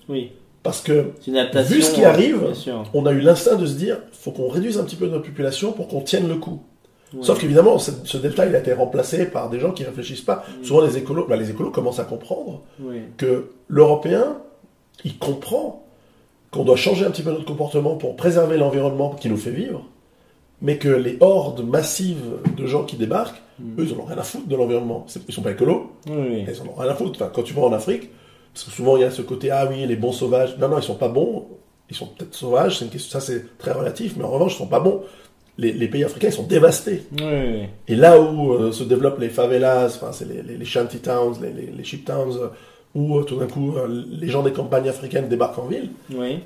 [0.09, 0.33] Oui.
[0.62, 1.06] Parce que.
[1.26, 2.40] Vu ce qui arrive,
[2.94, 5.72] on a eu l'instinct de se dire, faut qu'on réduise un petit peu notre population
[5.72, 6.62] pour qu'on tienne le coup.
[7.14, 7.22] Ouais.
[7.22, 10.44] Sauf qu'évidemment, ce, ce delta, il a été remplacé par des gens qui réfléchissent pas.
[10.60, 10.64] Mm.
[10.64, 13.00] Souvent, les écolos, bah, les écolos commencent à comprendre Oui.
[13.18, 14.38] que l'Européen,
[15.04, 15.84] il comprend
[16.50, 19.84] qu'on doit changer un petit peu notre comportement pour préserver l'environnement qui nous fait vivre,
[20.62, 22.22] mais que les hordes massives
[22.56, 23.80] de gens qui débarquent, Mm.
[23.80, 25.04] eux, ils en ont rien à foutre de l'environnement.
[25.28, 27.20] Ils sont pas écolos, Oui, ils en ont rien à foutre.
[27.20, 28.08] Enfin, quand tu vas en Afrique,
[28.53, 30.57] parce que souvent il y a ce côté, ah oui, les bons sauvages.
[30.59, 31.46] Non, non, ils sont pas bons.
[31.90, 34.59] Ils sont peut-être sauvages, c'est une question, ça c'est très relatif, mais en revanche, ils
[34.59, 35.03] sont pas bons.
[35.59, 37.03] Les, les pays africains, ils sont dévastés.
[37.20, 37.64] Oui.
[37.86, 41.34] Et là où euh, se développent les favelas, enfin, c'est les, les, les shanty towns,
[41.42, 42.48] les, les, les sheep towns, euh,
[42.94, 46.38] où euh, tout d'un coup euh, les gens des campagnes africaines débarquent en ville, Oui.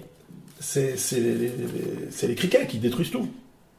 [0.59, 3.29] c'est les, criquets qui détruisent tout.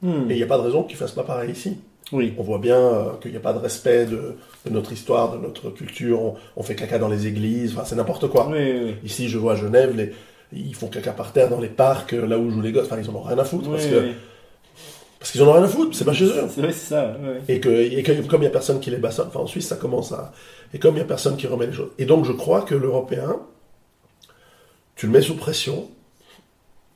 [0.02, 0.30] Hmm.
[0.30, 1.76] Et il n'y a pas de raison qu'ils fassent pas pareil ici.
[2.14, 2.34] Oui.
[2.38, 4.36] On voit bien qu'il n'y a pas de respect de,
[4.70, 6.22] de notre histoire, de notre culture.
[6.22, 7.74] On, on fait caca dans les églises.
[7.76, 8.48] Enfin, c'est n'importe quoi.
[8.50, 8.96] Oui, oui, oui.
[9.04, 10.14] Ici, je vois à Genève, les,
[10.54, 12.86] ils font caca par terre dans les parcs, euh, là où jouent les gosses.
[12.86, 14.12] Enfin, ils en ont rien à foutre parce que
[15.20, 15.96] parce qu'ils en ont rien à foutre.
[15.98, 16.34] C'est pas chez eux.
[16.54, 17.18] C'est ça.
[17.48, 19.68] Et que, et que- comme il n'y a personne qui les bassonne, enfin en Suisse
[19.68, 20.32] ça commence à.
[20.74, 21.90] Et comme il n'y a personne qui remet les choses.
[21.98, 23.38] Et donc je crois que l'Européen,
[24.96, 25.90] tu le mets sous pression,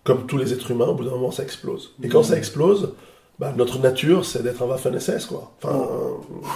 [0.03, 1.95] comme tous les êtres humains, au bout d'un moment ça explose.
[2.03, 2.93] Et quand ça explose,
[3.39, 5.51] bah, notre nature c'est d'être un Waffen-SS quoi.
[5.61, 6.47] Enfin, euh,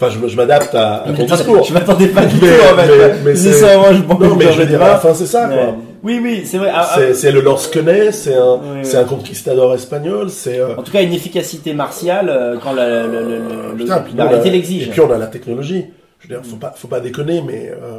[0.00, 1.64] enfin je, je m'adapte à, à ton Mais discours.
[1.64, 2.88] Je m'attendais pas du Mais- tout en fait.
[2.88, 5.14] mais- mais Je ça, moi, je pense Non mais je veux dire, à la fin
[5.14, 5.56] c'est ça quoi.
[5.56, 5.74] Ouais.
[6.06, 6.70] Oui, oui, c'est vrai.
[6.70, 8.96] Ah, ah, C'est- C'est le lance-quenet, c'est un, Oui, oui.
[8.96, 10.58] un conquistador espagnol, c'est.
[10.58, 14.88] euh, En tout cas, une efficacité martiale euh, quand la, la, la, la- la- l'exige.
[14.88, 15.86] Et puis on a la technologie.
[16.20, 17.98] Je veux dire, faut pas, faut pas déconner, mais euh,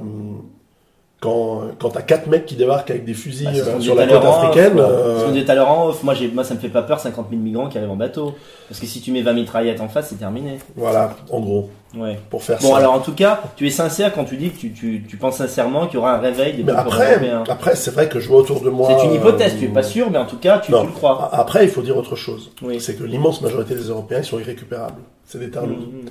[1.25, 4.23] quand, quand t'as quatre mecs qui débarquent avec des fusils Bah, euh, sur la côte
[4.23, 6.59] africaine, euh, Ce qu'on disait tout à l'heure en off, moi, j'ai- moi, ça me
[6.59, 8.35] fait pas peur 50 000 migrants qui arrivent en bateau.
[8.69, 10.59] Parce que si tu mets 20 mitraillettes en face, c'est terminé.
[10.75, 12.19] voilà, en gros, Ouais.
[12.29, 12.77] pour faire Bon, ça.
[12.77, 15.37] alors en tout cas, tu es sincère quand tu dis que tu, tu, tu penses
[15.37, 17.43] sincèrement qu'il y aura un réveil des mais après, européens.
[17.47, 18.89] après c'est vrai que je vois autour de moi.
[18.99, 21.29] C'est une hypothèse, euh, tu es pas sûr, mais en tout cas, tu, le crois.
[21.33, 22.51] Après, il faut dire autre chose.
[22.61, 22.79] Oui.
[22.81, 25.01] C'est que l'immense majorité des Européens, ils sont irrécupérables.
[25.25, 25.85] C'est des tarlouses.
[25.85, 26.09] Mhm.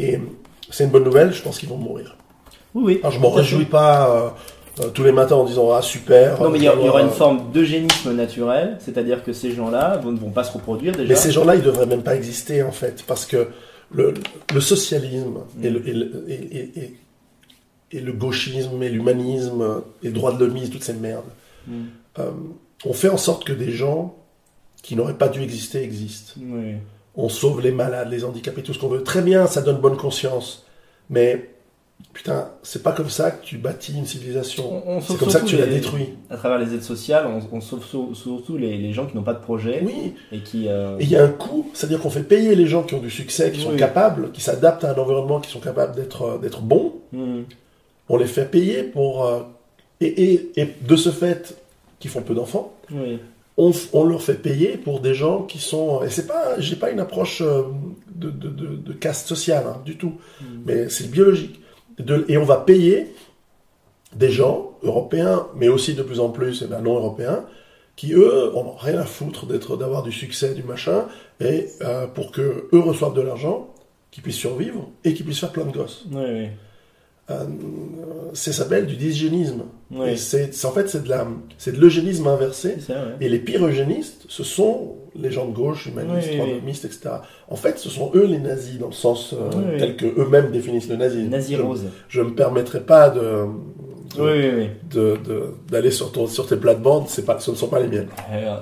[0.00, 0.18] Et
[0.70, 2.16] c'est une bonne nouvelle, je pense qu'ils vont mourir.
[2.74, 2.98] Oui, oui.
[3.02, 4.10] Alors, je m'en réjouis pas.
[4.10, 4.28] euh,
[4.80, 6.40] euh, tous les matins en disant ah super.
[6.40, 9.34] Non, mais il y, a- il y aura euh, une forme d'eugénisme naturel, c'est-à-dire que
[9.34, 11.08] ces gens-là vont- ne vont pas se reproduire déjà.
[11.10, 13.48] Mais ces gens-là, ils devraient même pas exister en fait, parce que
[13.90, 14.14] le,
[14.54, 16.96] le socialisme et, le, et, le- et- et- et-
[17.92, 21.24] et le gauchisme et l'humanisme et le droit de l'homme, toutes ces merdes,
[21.66, 21.72] Mm.
[22.20, 22.30] euh,
[22.86, 24.16] ont fait en sorte que des gens
[24.82, 26.32] qui n'auraient pas dû exister existent.
[26.40, 26.76] Oui.
[27.14, 29.02] On sauve les malades, les handicapés, tout ce qu'on veut.
[29.02, 30.64] Très bien, ça donne bonne conscience.
[31.10, 31.50] Mais
[32.12, 34.82] putain, c'est pas comme ça que tu bâtis une civilisation.
[34.86, 36.10] On- on C'est comme ça que tu la détruis.
[36.30, 39.22] À travers les aides sociales, on, on sauve sur- surtout les, les gens qui n'ont
[39.22, 40.68] pas de projet Oui, et qui.
[40.68, 43.00] euh, Et il y a un coût, c'est-à-dire qu'on fait payer les gens qui ont
[43.00, 46.38] du succès, qui sont capables, qui s'adaptent à un environnement, qui sont capables d'être euh,
[46.38, 46.94] d'être bons.
[47.12, 47.42] mm,
[48.08, 49.40] On les fait payer pour euh,
[50.00, 51.56] et, et, et de ce fait,
[52.00, 53.20] qui font peu d'enfants, oui.
[53.56, 56.90] on, on leur fait payer pour des gens qui sont et c'est pas j'ai pas
[56.90, 60.44] une approche de, de, de, de caste sociale hein, du tout, Mm.
[60.66, 61.60] mais c'est biologique.
[62.28, 63.14] Et on va payer
[64.14, 67.44] des gens européens, mais aussi de plus en plus eh ben, non européens,
[67.96, 71.06] qui eux ont rien à foutre d'être d'avoir du succès, du machin,
[71.40, 73.68] et euh, pour que eux reçoivent de l'argent,
[74.10, 76.04] qu'ils puissent survivre et qu'ils puissent faire plein de gosses.
[76.10, 76.48] Oui, oui.
[77.30, 77.44] Euh,
[78.34, 79.62] c'est s'appelle du dysgénisme.
[79.90, 80.16] Oui.
[80.18, 81.26] C'est c'est- en fait c'est de la
[81.58, 82.76] c'est de l'eugénisme inversé.
[82.80, 83.14] C'est ça, ouais.
[83.24, 87.10] Et les pires eugénistes, ce sont les gens de gauche, humanistes, Oui, droitomistes, etc.
[87.48, 90.88] En fait, ce sont eux les nazis, dans le sens euh, tel que eux-mêmes définissent
[90.88, 91.28] le nazisme.
[91.28, 91.84] Nazi je, rose.
[92.08, 94.66] je me permettrai pas de de- Oui, oui, oui.
[94.90, 97.88] de- de- d'aller sur, ton- sur tes plates-bandes, c'est pas, ce ne sont pas les
[97.88, 98.08] miennes.
[98.32, 98.56] Euh,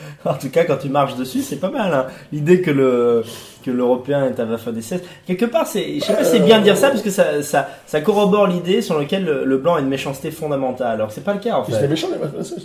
[0.24, 1.92] En tout cas, quand tu marches dessus, c'est pas mal.
[1.94, 2.06] hein.
[2.32, 3.22] L'idée que le
[3.64, 6.30] que l'européen est à la fin des siècles, quelque part, c'est, je sais pas si
[6.32, 9.44] c'est bien de dire ça parce que ça ça, ça corrobore l'idée sur laquelle le,
[9.44, 10.92] le blanc a une méchanceté fondamentale.
[10.92, 11.88] Alors c'est pas le cas en Ils étaient fait.
[11.88, 12.56] méchants, les Français.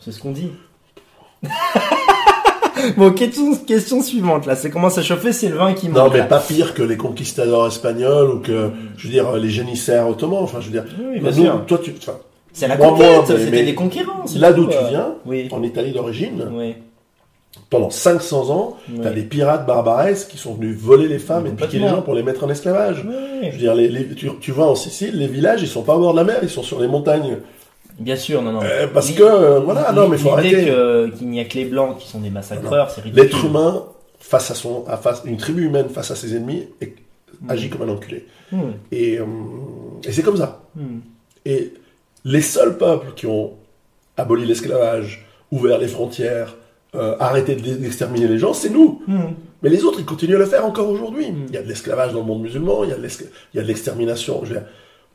[0.00, 0.52] C'est ce qu'on dit.
[2.96, 4.56] bon, question, question suivante là.
[4.56, 5.96] C'est comment ça chauffer, c'est le vin qui monte.
[5.98, 6.24] Non, mais là.
[6.24, 10.42] pas pire que les conquistadors espagnols ou que, je veux dire, les génissaires ottomans.
[10.42, 11.66] Enfin, je veux dire, Oui, bien nous, sûr.
[11.66, 12.18] toi, tu, enfin,
[12.52, 13.26] C'est la Moi, conquête.
[13.38, 14.24] C'était des conquérants.
[14.36, 14.88] là d'où tu euh.
[14.88, 15.48] viens, Oui.
[15.52, 16.74] en Italie d'origine, Oui.
[17.68, 18.98] pendant 500 ans, Oui.
[19.02, 22.14] t'as des pirates barbaresques qui sont venus voler les femmes et piquer les gens pour
[22.14, 23.04] les mettre en esclavage.
[23.42, 25.94] Je veux dire, les, les- tu, tu vois en Sicile, les villages, ils sont pas
[25.96, 27.38] au bord de la mer, ils sont sur les montagnes.
[27.98, 28.60] Bien sûr, non, non.
[28.64, 31.12] Euh, parce que, euh, voilà, non, mais faut l'idée arrêter.
[31.18, 33.22] qu'il n'y a que les blancs qui sont des massacreurs, c'est ridicule.
[33.24, 33.84] L'être humain,
[34.18, 36.94] face à son, à face, une tribu humaine face à ses ennemis, est-
[37.42, 37.50] Mm.
[37.50, 38.26] agit comme un enculé.
[38.52, 39.24] Hmm, Et, euh,
[40.06, 40.60] et c'est comme ça.
[40.76, 40.98] hmm.
[41.46, 41.72] Et
[42.24, 43.52] les seuls peuples qui ont
[44.16, 46.56] aboli l'esclavage, ouvert les frontières,
[46.94, 49.02] euh, arrêté de- d'exterminer les gens, c'est nous.
[49.06, 49.34] Hmm.
[49.62, 51.30] Mais les autres, ils continuent à le faire encore aujourd'hui.
[51.30, 51.46] Mm.
[51.48, 54.42] Il y a de l'esclavage dans le monde musulman, il y a de l'extermination.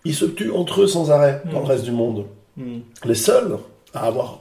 [0.05, 2.25] Ils se tuent entre eux sans arrêt dans le reste du monde.
[2.55, 2.79] Hmm.
[3.05, 3.57] Les seuls
[3.93, 4.39] à avoir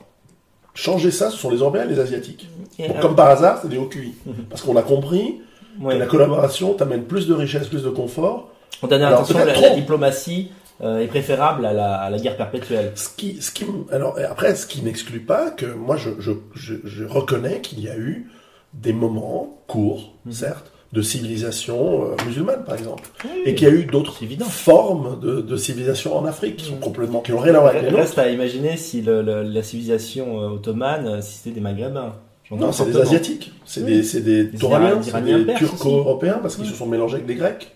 [0.75, 2.49] changé ça, ce sont les Européens et les Asiatiques.
[2.79, 3.89] Et, Bon, euh, comme par hasard, c'est des hauts.
[4.51, 5.41] Parce qu'on a compris
[5.81, 5.95] ouais.
[5.95, 8.51] que la collaboration t'amène plus de richesse, plus de confort.
[8.83, 10.51] En dernière Alors, intention, la, diplomatie
[10.85, 12.93] euh, est préférable à la, à la guerre perpétuelle.
[12.95, 16.75] Ce qui, ce qui, alors après, ce qui n'exclut pas que moi, je, je, je,
[16.85, 18.31] je reconnais qu'il y a eu
[18.75, 20.33] des moments courts, Mhm.
[20.33, 23.31] certes, de civilisation euh, musulmane, par exemple, Oui.
[23.47, 24.15] et qu'il y a eu d'autres
[24.49, 26.81] formes de, de civilisation en Afrique qui sont Mhm.
[26.81, 27.91] complètement, qui n'ont rien à voir avec.
[27.93, 32.15] Reste à imaginer si le, le- la civilisation euh, ottomane, si c'était des maghrébins.
[32.51, 33.01] Non, c'est des.
[33.01, 34.01] Asiatiques, c'est Oui.
[34.03, 37.73] des, des Des Turco-Européens parce qu'ils se sont mélangés avec des Grecs.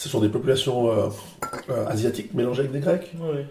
[0.00, 1.08] Ce sont des populations euh,
[1.68, 3.12] euh, asiatiques mélangées avec des Grecs.
[3.20, 3.44] Ouais.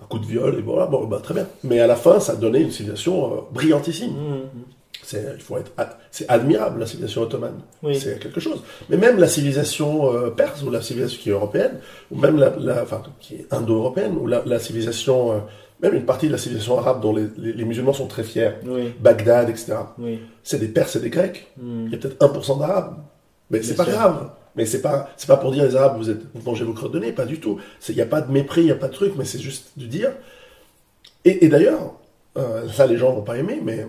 [0.00, 1.48] Un coup de viol et voilà, bon, bah, très bien.
[1.64, 4.12] Mais à la fin, ça a donné une civilisation euh, brillantissime.
[5.02, 7.58] C'est, il faut être, ad- c'est admirable la civilisation ottomane.
[7.82, 7.96] Oui.
[7.98, 8.62] C'est quelque chose.
[8.88, 11.80] Mais même la civilisation euh, perse ou la civilisation qui est européenne,
[12.12, 15.38] ou même la, la- enfin, qui est indo-européenne, ou la, la civilisation, euh,
[15.82, 18.52] même une partie de la civilisation arabe dont les, les- les musulmans sont très fiers,
[18.64, 18.92] Oui.
[19.00, 19.74] Bagdad, etc.
[19.98, 20.20] Oui.
[20.44, 21.48] C'est des Perses et des Grecs.
[21.60, 21.86] Hmm.
[21.86, 22.96] Il y a peut-être 1% d'Arabes.
[23.50, 23.92] Mais c'est pas sûr.
[23.92, 24.30] grave.
[24.56, 26.92] Mais c'est pas, c'est pas pour dire les Arabes, vous êtes, vous mangez vos crottes
[26.92, 27.58] de nez, pas du tout.
[27.88, 29.66] Il n'y a pas de mépris, il n'y a pas de truc, mais c'est juste
[29.76, 30.10] de dire.
[31.24, 31.94] Et, et d'ailleurs,
[32.38, 33.86] euh, ça les gens vont pas aimer, mais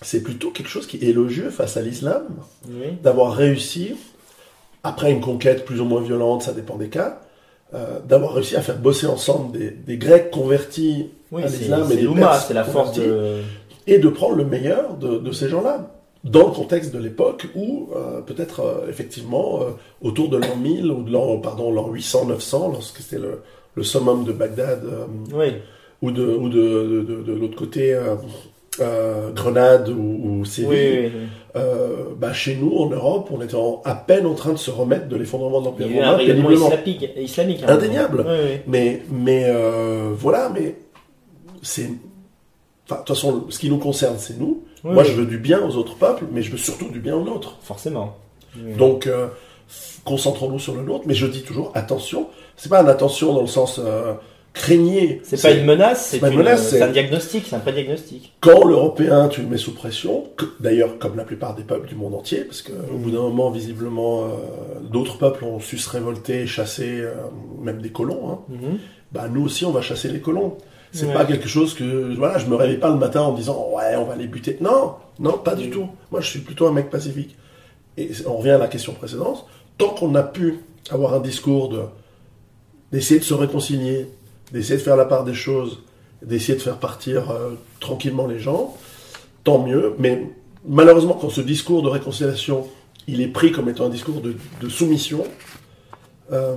[0.00, 2.22] c'est plutôt quelque chose qui est élogieux face à l'islam,
[2.68, 2.92] Oui.
[3.02, 3.94] d'avoir réussi,
[4.84, 7.20] après une conquête plus ou moins violente, ça dépend des cas,
[7.74, 11.96] euh, d'avoir réussi à faire bosser ensemble des, des Grecs convertis Oui, à l'islam et
[11.96, 13.40] des Perses c'est la force de.
[13.86, 15.90] et de prendre le meilleur de, de ces gens-là,
[16.24, 19.70] dans le contexte de l'époque où, euh, peut-être euh, effectivement, euh,
[20.02, 23.42] autour de l'an 1000 ou de l'an, pardon, l'an 800-900, lorsque c'était le,
[23.74, 24.82] le summum de Bagdad,
[25.34, 25.48] Oui.
[26.00, 27.98] ou de, ou de, de, de- de l'autre côté,
[29.34, 31.20] Grenade ou, ou Séville, Oui, oui,
[31.54, 31.62] oui.
[32.18, 35.08] bah, chez nous, en Europe, on était en- à peine en train de se remettre
[35.08, 37.08] de l'effondrement de l'Empire romain, islamique.
[37.16, 37.74] islamique hein.
[37.74, 38.24] Indéniable.
[38.66, 39.52] Mais, mais
[40.16, 40.76] voilà, mais
[41.62, 41.90] c'est.
[42.86, 44.62] Enfin, de toute façon, ce qui nous concerne, c'est nous.
[44.84, 45.08] Oui, Moi, oui.
[45.10, 47.56] je veux du bien aux autres peuples, mais je veux surtout du bien aux nôtres.
[47.62, 48.16] Forcément.
[48.56, 48.74] Oui.
[48.74, 49.28] Donc, euh,
[50.04, 51.04] concentrons-nous sur le nôtre.
[51.06, 52.28] Mais je dis toujours, attention.
[52.56, 54.12] C'est pas un attention dans le sens, euh,
[54.52, 55.20] craignez.
[55.24, 58.32] C'est pas une menace, c'est une une- c'est- un diagnostic, c'est un pré-diagnostic.
[58.40, 61.94] Quand l'Européen, tu le mets sous pression, que- d'ailleurs comme la plupart des peuples du
[61.94, 64.26] monde entier, parce qu'au bout d'un moment, visiblement, euh,
[64.82, 67.14] d'autres peuples ont su se révolter, chasser euh,
[67.62, 68.78] même des colons, hein, Mhm.
[69.12, 70.58] bah nous aussi on va chasser les colons.
[70.92, 71.14] C'est Ouais.
[71.14, 73.96] pas quelque chose que voilà, je me réveille pas le matin en me disant ouais
[73.96, 74.58] on va les buter.
[74.60, 75.88] Non, non pas du tout.
[76.10, 77.36] Moi je suis plutôt un mec pacifique.
[77.96, 79.46] Et on revient à la question précédente.
[79.78, 80.60] Tant qu'on a pu
[80.90, 81.80] avoir un discours de
[82.92, 84.06] d'essayer de se réconcilier,
[84.52, 85.80] d'essayer de faire la part des choses,
[86.22, 88.76] d'essayer de faire partir euh, tranquillement les gens,
[89.44, 89.94] tant mieux.
[89.98, 90.26] Mais
[90.68, 92.66] malheureusement quand ce discours de réconciliation
[93.08, 95.24] il est pris comme étant un discours de, de soumission,
[96.32, 96.54] euh,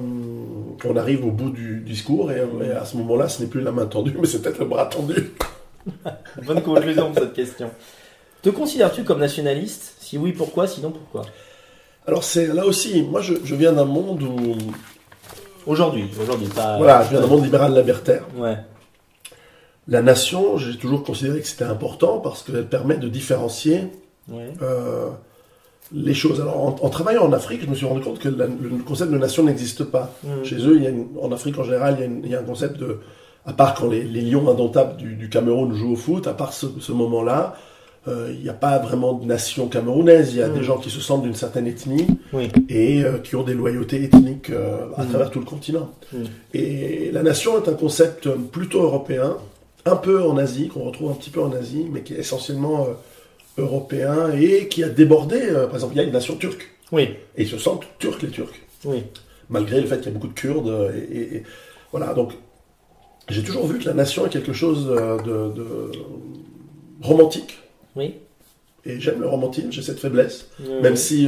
[0.85, 3.71] on arrive au bout du discours et, et à ce moment-là, ce n'est plus la
[3.71, 5.33] main tendue, mais c'est peut-être le bras tendu.
[6.45, 7.69] Bonne conclusion de cette question.
[8.41, 9.95] Te considères-tu comme nationaliste?
[9.99, 10.67] Si oui, pourquoi?
[10.67, 11.25] Sinon, pourquoi?
[12.07, 14.55] Alors c'est là aussi, moi je, je viens d'un monde où,
[15.65, 16.77] Aujourd'hui, aujourd'hui, pas.
[16.77, 18.23] voilà, je viens d'un monde libéral libertaire.
[18.37, 18.55] Ouais.
[19.87, 23.87] La nation, j'ai toujours considéré que c'était important parce qu'elle permet de différencier
[24.27, 24.51] Ouais.
[24.63, 25.09] euh,
[25.93, 26.41] les choses.
[26.41, 29.11] Alors en, en travaillant en Afrique, je me suis rendu compte que la- le concept
[29.11, 30.13] de nation n'existe pas.
[30.23, 30.43] Mhm.
[30.43, 32.29] Chez eux, il y a une- en Afrique en général, il y a, une- il
[32.31, 32.97] y a un concept de,
[33.45, 36.53] à part quand les, les lions indomptables du, du Cameroun jouent au foot, à part
[36.53, 37.55] ce, ce moment-là,
[38.07, 40.33] euh, il n'y a pas vraiment de nation camerounaise.
[40.33, 40.53] Il y a Mhm.
[40.57, 42.49] des gens qui se sentent d'une certaine ethnie Oui.
[42.69, 45.09] et euh, qui ont des loyautés ethniques euh, à Mhm.
[45.09, 45.89] travers tout le continent.
[46.53, 49.37] Et la nation est un concept plutôt européen,
[49.85, 52.87] un peu en Asie, qu'on retrouve un petit peu en Asie, mais qui est essentiellement
[53.57, 55.39] européen et qui a débordé.
[55.41, 56.69] euh, par exemple, il y a une nation turque.
[56.91, 57.03] Oui.
[57.35, 58.53] Et ils se sentent turcs, les Turcs
[58.85, 59.03] Oui.
[59.49, 60.67] malgré le fait qu'il y a beaucoup de Kurdes.
[60.69, 61.43] euh, Et, et- et-
[61.91, 62.33] voilà, donc
[63.29, 65.91] j'ai toujours vu que la nation est quelque chose euh, de, de
[67.01, 67.57] romantique.
[67.95, 68.15] Oui.
[68.85, 70.49] Et j'aime le romantisme, j'ai cette faiblesse.
[70.83, 71.27] Même si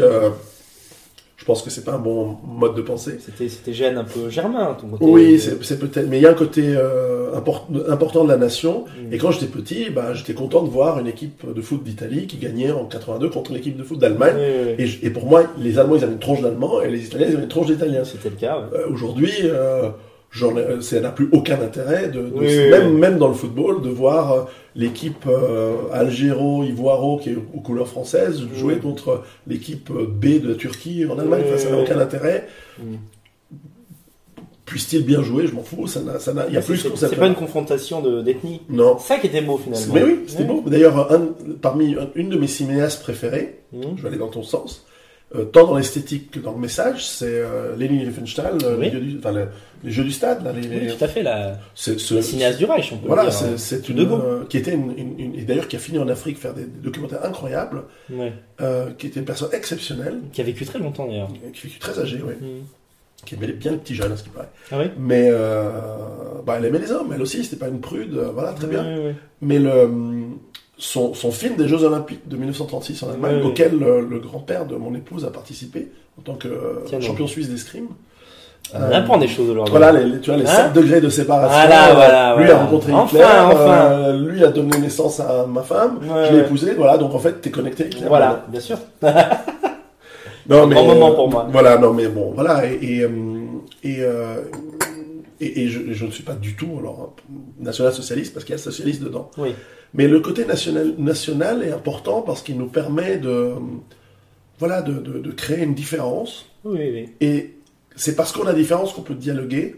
[1.38, 3.19] je pense que c'est pas un bon mode de pensée.
[3.23, 5.05] C'était, c'était gêne un peu germain, ton côté.
[5.05, 6.07] Oui, c'est c'est peut-être.
[6.09, 8.85] Mais il y a un côté euh, import- important de la nation.
[9.09, 9.14] Mm.
[9.14, 12.38] Et quand j'étais petit, bah, j'étais content de voir une équipe de foot d'Italie qui
[12.38, 14.35] gagnait en 82 contre l'équipe de foot d'Allemagne.
[14.35, 14.99] Oui, oui, oui.
[15.03, 17.43] Et, pour moi, les Allemands, ils avaient une tronche d'Allemands et les Italiens, ils avaient
[17.43, 18.03] une tronche d'Italiens.
[18.03, 18.57] C'était le cas.
[18.57, 18.77] ouais.
[18.80, 19.89] Euh, Aujourd'hui, euh,
[20.45, 22.99] ai- euh, ça n'a plus aucun intérêt, de, de- Oui, oui, même, oui.
[22.99, 24.41] même dans le football, de voir euh,
[24.76, 28.80] l'équipe euh, Algéro-Ivoiro, qui est aux couleurs françaises, jouer Oui.
[28.81, 31.43] contre l'équipe euh, B de la Turquie en Allemagne.
[31.47, 32.47] Enfin, ça n'a aucun intérêt.
[32.80, 32.95] Mm.
[34.65, 37.15] Puisse-t-il bien jouer, je m'en fous, ça n'a, ça n'a, il y a plus c'est,
[37.15, 38.61] pas une confrontation de, d'ethnie.
[38.69, 38.97] Non.
[38.99, 39.93] C'est ça qui était beau finalement.
[39.93, 40.61] Mais oui, c'était beau.
[40.68, 41.30] D'ailleurs, un-
[41.61, 43.95] parmi une de mes cinéastes préférées, Mhm.
[43.95, 44.85] je vais aller dans ton sens,
[45.35, 48.85] euh, tant dans l'esthétique que dans le message, c'est euh, Leni Riefenstahl, euh, Oui.
[48.85, 49.47] les, jeux du, enfin, le-
[49.83, 50.43] les jeux du stade.
[50.43, 53.07] Là, les, Oui, les- tout à fait, la, ce- la cinéaste du Reich, on peut
[53.07, 53.33] Voilà, dire.
[53.43, 53.53] hein.
[53.57, 56.07] c'est De une euh, qui était une, une- une- et d'ailleurs qui a fini en
[56.07, 58.31] Afrique faire des, des documentaires incroyables, Ouais.
[58.61, 61.29] euh, qui était une personne exceptionnelle, Qui a vécu très longtemps d'ailleurs.
[61.53, 62.63] qui fut très âgée, oui, Mhm.
[63.25, 64.47] qui aimait bien les petits jeunes, à ce qui paraît.
[64.71, 65.69] Ah oui Mais euh,
[66.45, 69.13] bah, elle aimait les hommes, elle aussi, c'était pas une prude, euh, voilà, très bien.
[69.41, 69.89] Mais le,
[70.77, 73.47] son, son film des Jeux Olympiques de 1936 en Allemagne, Oui, oui.
[73.51, 77.27] auquel euh, le grand-père de mon épouse a participé en tant que euh, Tiens champion
[77.27, 77.87] suisse d'escrime.
[78.73, 79.71] On apprend des choses aujourd'hui.
[79.71, 81.57] Voilà, les, les- tu vois, les Hein 7 degrés de séparation.
[81.57, 82.59] Voilà, euh, voilà, lui voilà.
[82.59, 83.71] a rencontré Enfin, Hitler, enfin.
[83.91, 86.45] euh, lui a donné naissance à ma femme, Ouais, je l'ai ouais.
[86.45, 87.89] épousée, voilà, donc en fait, t'es connecté.
[88.07, 88.77] Voilà, bien sûr.
[90.49, 91.47] Non, Un mais, grand moment euh, pour moi.
[91.51, 93.09] Voilà, non, mais bon, voilà, et, et, euh,
[93.83, 94.41] et, euh,
[95.41, 97.15] et- et je, je ne suis pas du tout alors,
[97.59, 99.29] national-socialiste parce qu'il y a socialiste dedans.
[99.37, 99.53] Oui.
[99.93, 103.53] Mais le côté national, national est important parce qu'il nous permet de,
[104.59, 106.45] voilà, de, de- de créer une différence.
[106.65, 107.09] Oui, oui.
[107.22, 107.53] Et
[107.95, 109.76] c'est parce qu'on a différence qu'on peut dialoguer.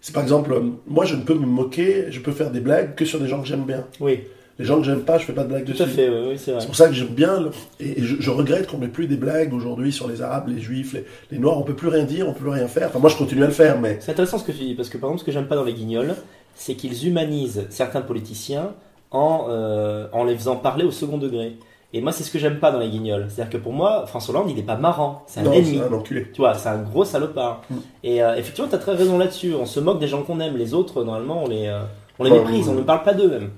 [0.00, 2.94] C'est par exemple, euh, moi je ne peux me moquer, je peux faire des blagues
[2.94, 3.86] que sur des gens que j'aime bien.
[4.00, 4.20] Oui,
[4.58, 5.82] Les gens que j'aime pas, je fais pas de blagues tout dessus.
[5.82, 6.60] à fait, oui, c'est vrai.
[6.60, 7.50] C'est pour ça que j'aime bien, le-
[7.80, 10.60] et et je, je regrette qu'on n'ait plus des blagues aujourd'hui sur les Arabes, les
[10.60, 11.58] Juifs, les, les Noirs.
[11.58, 12.88] On peut plus rien dire, on peut plus rien faire.
[12.88, 14.88] Enfin, moi, je continue à le faire, mais C'est intéressant ce que tu dis, parce
[14.88, 16.14] que par exemple, ce que j'aime pas dans les guignols,
[16.54, 18.74] c'est qu'ils humanisent certains politiciens
[19.10, 21.56] en, euh, en les faisant parler au second degré.
[21.92, 23.26] Et moi, c'est ce que j'aime pas dans les guignols.
[23.28, 25.78] C'est-à-dire que pour moi, François Hollande, il est pas marrant, c'est un non, ennemi.
[25.78, 26.30] c'est un enculé.
[26.32, 27.62] Tu vois, c'est un gros salopard.
[27.70, 27.76] Mm.
[28.04, 29.54] Et euh, effectivement, tu as très raison là-dessus.
[29.54, 30.56] On se moque des gens qu'on aime.
[30.56, 31.80] Les autres, normalement, on les, euh,
[32.18, 33.50] on les méprise, on ne parle pas d'eux même.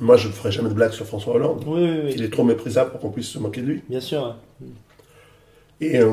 [0.00, 1.62] Moi, je ne ferai jamais de blagues sur François Hollande.
[1.66, 2.12] Oui, oui, oui.
[2.16, 3.82] Il est trop méprisable pour qu'on puisse se moquer de lui.
[3.88, 4.34] Bien sûr.
[5.78, 6.10] Et euh,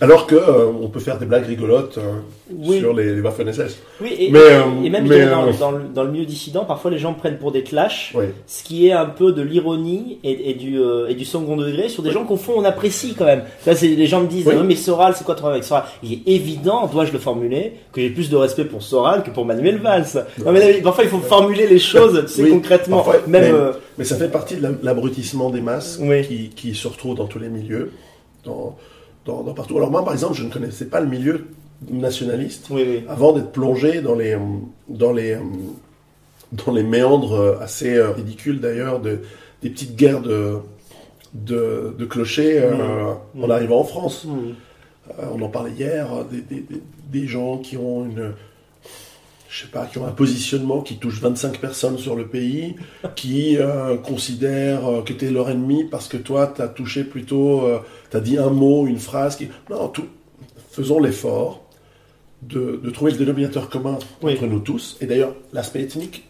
[0.00, 2.20] alors que euh, on peut faire des blagues rigolotes euh,
[2.54, 2.78] Oui.
[2.78, 3.78] sur les, les Waffen-SS.
[4.00, 6.92] Oui, et, Mais, euh, et même mais, dans, dans le, dans le milieu dissident, parfois
[6.92, 8.26] les gens prennent pour des clashs, Oui.
[8.46, 12.04] ce qui est un peu de l'ironie et, et du, et du second degré sur
[12.04, 13.42] des gens qu'au fond on apprécie quand même.
[13.66, 14.48] Là, les gens me disent.
[14.48, 17.72] Ah, mais Soral, c'est quoi ton problème avec Soral Il est évident, dois-je le formuler,
[17.92, 20.06] que j'ai plus de respect pour Soral que pour Manuel Valls.
[20.46, 22.98] Non, mais parfois il faut formuler les choses, tu sais, Oui, concrètement.
[22.98, 25.98] parfois, même, mais- Mais ça fait partie de la- l'abrutissement des masses
[26.28, 27.90] qui, qui se retrouvent dans tous les milieux,
[28.44, 28.76] dans,
[29.24, 29.76] dans, dans partout.
[29.76, 31.46] Alors moi, par exemple, je ne connaissais pas le milieu
[31.90, 33.04] nationaliste Oui, oui.
[33.08, 34.38] avant d'être plongé dans les, euh,
[34.88, 35.40] dans les, euh,
[36.52, 39.20] dans les méandres euh, assez ridicules d'ailleurs de,
[39.62, 40.58] des petites guerres de,
[41.34, 43.44] de, de clochers euh, Mmh.
[43.44, 44.26] en arrivant en France.
[45.18, 46.64] Euh, on en parlait hier, des, des-
[47.10, 48.32] des gens qui ont une,
[49.54, 52.74] je sais pas, qui ont un positionnement qui touche 25 personnes sur le pays,
[53.16, 57.04] qui euh, considèrent euh, que tu es leur ennemi parce que toi, tu as touché
[57.04, 57.68] plutôt,
[58.10, 59.36] tu as dit un mot, une phrase.
[59.36, 59.48] Qui...
[59.68, 60.06] Non, tout...
[60.70, 61.64] faisons l'effort
[62.40, 64.32] de, de trouver le dénominateur commun Oui.
[64.32, 64.96] entre nous tous.
[65.02, 66.24] Et d'ailleurs, l'aspect ethnique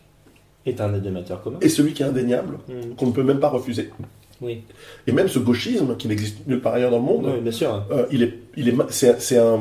[0.67, 1.59] Est un dénominateur commun.
[1.61, 2.97] est celui qui est indéniable, Mhm.
[2.97, 3.91] qu'on ne peut même pas refuser.
[4.41, 4.63] Oui.
[5.07, 7.85] Et même ce gauchisme, qui n'existe nulle part ailleurs dans le monde, oui, bien sûr.
[7.93, 9.61] euh, il est, il est, c'est, c'est un,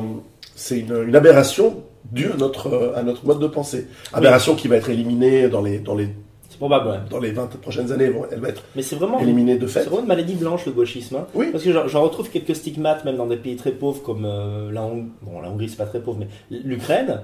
[0.71, 3.87] une, une aberration due à notre, euh, à notre mode de pensée.
[4.13, 6.09] Aberration qui va être éliminée dans les, dans les,
[6.49, 6.97] C'est probable, ouais.
[7.09, 8.11] dans les 20 prochaines années.
[8.31, 9.85] Elle va être Mais c'est vraiment, éliminée de c'est fait.
[9.85, 11.15] vraiment une maladie blanche, le gauchisme.
[11.17, 11.27] hein.
[11.33, 11.47] Oui.
[11.51, 14.83] Parce que j'en- retrouve quelques stigmates, même dans des pays très pauvres comme euh, la
[14.83, 15.05] Hongrie.
[15.21, 17.21] Bon, la Hongrie, c'est pas très pauvre, mais l'Ukraine.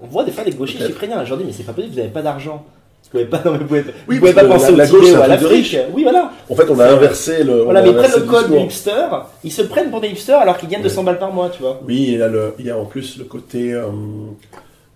[0.00, 1.24] On voit des fois des gauchistes ukrainiens.
[1.24, 2.64] Je leur dis, mais c'est pas possible, vous n'avez pas d'argent.
[3.10, 5.12] Vous pouvez pas, non, mais vous pouvez, Oui, vous pouvez pas penser la- la gauche,
[5.12, 5.76] ou à l'Afrique.
[5.94, 6.30] Oui, voilà.
[6.50, 7.62] En fait, on a inversé le.
[7.62, 9.06] Voilà, mais ils prennent le code du hipster,
[9.44, 10.88] ils se prennent pour des hipsters alors qu'ils gagnent Oui.
[10.88, 11.80] 200 balles par mois, tu vois.
[11.86, 13.86] Oui, il y, a le, il y a en plus le côté euh,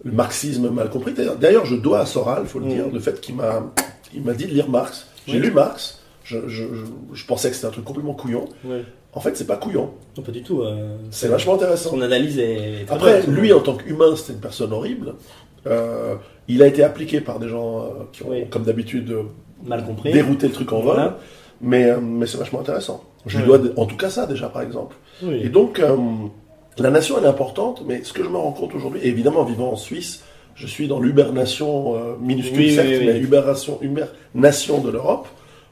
[0.05, 1.12] le marxisme mal compris.
[1.40, 2.74] D'ailleurs- je dois à Soral, il faut le Mm.
[2.74, 3.62] dire, le fait qu'il m'a,
[4.14, 5.06] il m'a dit de lire Marx.
[5.26, 5.47] J'ai Oui.
[5.47, 6.01] lu Marx.
[6.24, 6.84] Je, je, je,
[7.14, 8.44] je pensais que c'était un truc complètement couillon.
[8.64, 8.78] Oui.
[9.14, 9.90] En fait, c'est pas couillon.
[10.16, 10.62] Non, pas du tout.
[10.62, 11.90] euh, C'est vachement intéressant.
[11.90, 12.86] Son analyse est.
[12.90, 15.14] Après, lui, en tant qu'humain, c'était une personne horrible.
[15.66, 16.14] Euh,
[16.48, 18.47] il a été appliqué par des gens euh, qui ont, Oui.
[18.51, 19.23] comme d'habitude, euh,
[19.64, 20.12] mal compris.
[20.12, 21.12] dérouté le truc en vol.
[21.60, 23.05] Mais, euh, mais c'est vachement intéressant.
[23.27, 24.97] Je lui dois en tout cas ça, déjà, par exemple.
[25.23, 25.40] Oui.
[25.44, 25.97] Et donc, euh,
[26.78, 29.70] la nation, elle est importante, mais ce que je me rends compte aujourd'hui, évidemment, vivant
[29.73, 30.24] en Suisse,
[30.56, 33.78] je suis dans l'ubernation euh, minuscule, Oui, certes, oui, mais ubernation,
[34.35, 35.28] nation de l'Europe,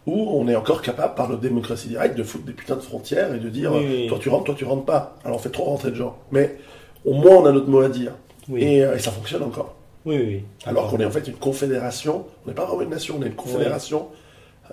[0.07, 3.35] où on est encore capable, par notre démocratie directe, de foutre des putains de frontières
[3.35, 3.73] et de dire
[4.09, 5.19] toi tu rentres, toi tu rentres pas.
[5.25, 6.17] Alors on fait trop rentrer de gens.
[6.33, 6.57] Mais
[7.05, 8.13] au moins, on a notre mot à dire.
[8.57, 9.75] Et ça fonctionne encore.
[10.07, 10.41] Oui, oui.
[10.65, 13.27] Alors qu'on est en fait une confédération, on n'est pas vraiment une nation, on est
[13.29, 14.09] une confédération,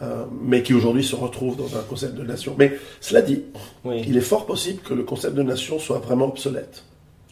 [0.01, 2.55] euh, mais qui aujourd'hui se retrouve dans un concept de nation.
[2.57, 3.43] Mais cela dit,
[3.83, 4.03] Oui.
[4.07, 6.83] il est fort possible que le concept de nation soit vraiment obsolète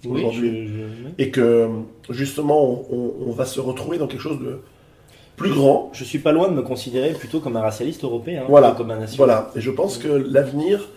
[0.05, 0.67] Oui, aujourd'hui.
[0.67, 1.11] je- je- oui.
[1.19, 1.69] et que
[2.09, 4.59] justement on, va se retrouver dans quelque chose de
[5.37, 5.89] plus grand.
[5.93, 8.71] Je suis pas loin de me considérer plutôt comme un racialiste européen, Voilà.
[8.71, 9.17] comme un nation.
[9.17, 10.87] Voilà, et je pense que l'avenir,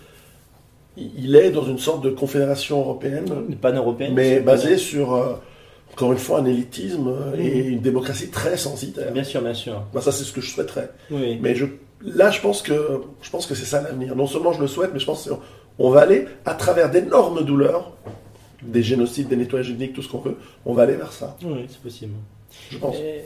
[0.96, 3.26] il est dans une sorte de confédération européenne,
[3.60, 4.14] pan-européenne.
[4.14, 5.34] mais basée sur, euh,
[5.92, 7.68] encore une fois, un élitisme et Mhm.
[7.74, 9.10] une démocratie très censitaire.
[9.12, 9.82] Bien sûr, bien sûr.
[9.92, 10.90] Bah, ça, c'est ce que je souhaiterais.
[11.10, 11.38] Oui.
[11.42, 11.66] Mais je,
[12.04, 14.14] là, je pense que, je pense que c'est ça l'avenir.
[14.14, 15.38] Non seulement je le souhaite, mais je pense qu'on
[15.78, 17.92] on va aller à travers d'énormes douleurs,
[18.62, 20.36] des génocides, des nettoyages ethniques, tout ce qu'on veut,
[20.66, 22.12] on va aller vers ça, Oui, c'est possible.
[22.70, 22.96] je pense.
[22.96, 23.22] Et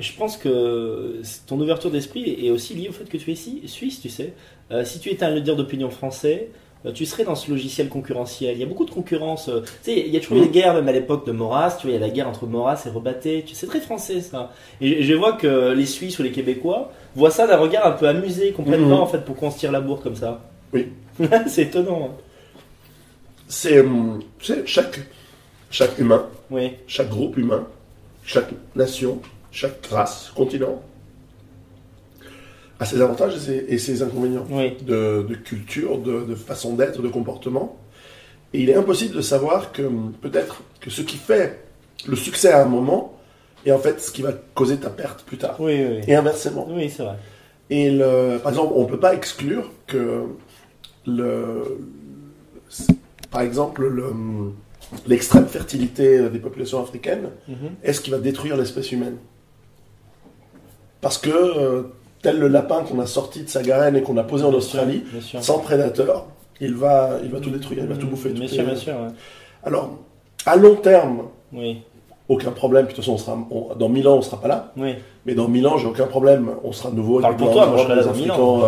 [0.00, 3.62] je pense que ton ouverture d'esprit est aussi liée au fait que tu es ici,
[3.66, 4.32] suisse, tu sais.
[4.70, 6.48] Euh, si tu étais un leader d'opinion français,
[6.92, 8.54] tu serais dans ce logiciel concurrentiel.
[8.56, 9.48] Il y a beaucoup de concurrence.
[9.48, 10.46] euh, Tu sais, il y a toujours eu Mhm.
[10.48, 11.76] des guerres, même à l'époque de Maurras.
[11.80, 13.42] Tu vois, il y a la guerre entre Maurras et Rebatté.
[13.46, 14.52] Tu sais, c'est très français ça.
[14.80, 18.06] Et je, vois que les Suisses ou les Québécois voient ça d'un regard un peu
[18.08, 18.54] amusé.
[18.58, 18.88] Mhm.
[18.88, 20.42] pas en fait pourquoi on se tire la bourre comme ça.
[20.72, 20.88] Oui.
[21.46, 22.10] c'est étonnant.
[22.10, 22.14] hein.
[23.48, 23.84] C'est,
[24.40, 25.00] sais, chaque,
[25.70, 26.72] chaque humain, Oui.
[26.86, 27.66] chaque groupe humain,
[28.24, 29.20] chaque nation,
[29.52, 30.82] chaque race, continent,
[32.84, 34.76] ses avantages et ses, et ses inconvénients Oui.
[34.82, 37.76] de, de culture, de, de façon d'être, de comportement.
[38.52, 39.82] Et il est impossible de savoir que
[40.20, 41.60] peut-être que ce qui fait
[42.06, 43.18] le succès à un moment
[43.66, 45.56] est en fait ce qui va causer ta perte plus tard.
[45.58, 46.00] Oui, oui, oui.
[46.06, 46.66] Et inversement.
[46.70, 47.16] Oui, c'est vrai.
[47.70, 50.24] Et le, par exemple, on ne peut pas exclure que
[51.06, 51.78] le,
[53.30, 54.52] par exemple, le-
[55.06, 57.56] l'extrême fertilité des populations africaines Mhm.
[57.82, 59.16] est ce qui va détruire l'espèce humaine.
[61.00, 61.82] Parce que, euh,
[62.24, 64.58] tel le lapin qu'on a sorti de sa garenne et qu'on a posé en Bien
[64.58, 65.44] Australie, sûr, bien sûr.
[65.44, 66.26] sans prédateur,
[66.60, 68.30] il va, il va tout détruire, il va tout bouffer.
[68.30, 68.94] Bien tout sûr, est- bien sûr.
[68.94, 69.08] ouais.
[69.62, 69.90] Alors,
[70.46, 71.82] à long terme, Oui,
[72.28, 74.40] aucun problème, puis de toute façon, on sera, on- dans 1000 ans, on ne sera
[74.40, 74.72] pas là.
[74.76, 74.94] oui.
[75.26, 77.20] Mais dans 1000 ans, j'ai aucun problème, on sera de nouveau...
[77.20, 78.60] Parle pour toi, moi je là les dans 1000 ans.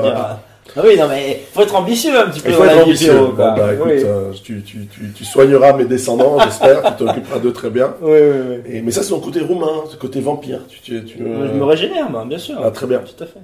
[0.74, 3.12] Ah oui, non mais faut être ambitieux un petit peu Il faut être ambitieux.
[3.18, 4.02] Bon, bah, écoute, oui.
[4.04, 7.94] euh, tu, tu, tu, tu soigneras mes descendants, j'espère, tu t'occuperas d'eux très bien.
[8.02, 8.56] oui, oui, oui.
[8.76, 10.60] Et, mais ça, c'est ton côté roumain, ce côté vampire.
[10.68, 12.56] Tu, tu, euh, Je me régénère, moi, bien sûr.
[12.62, 12.98] Ah, très bien.
[12.98, 13.40] Tout à fait.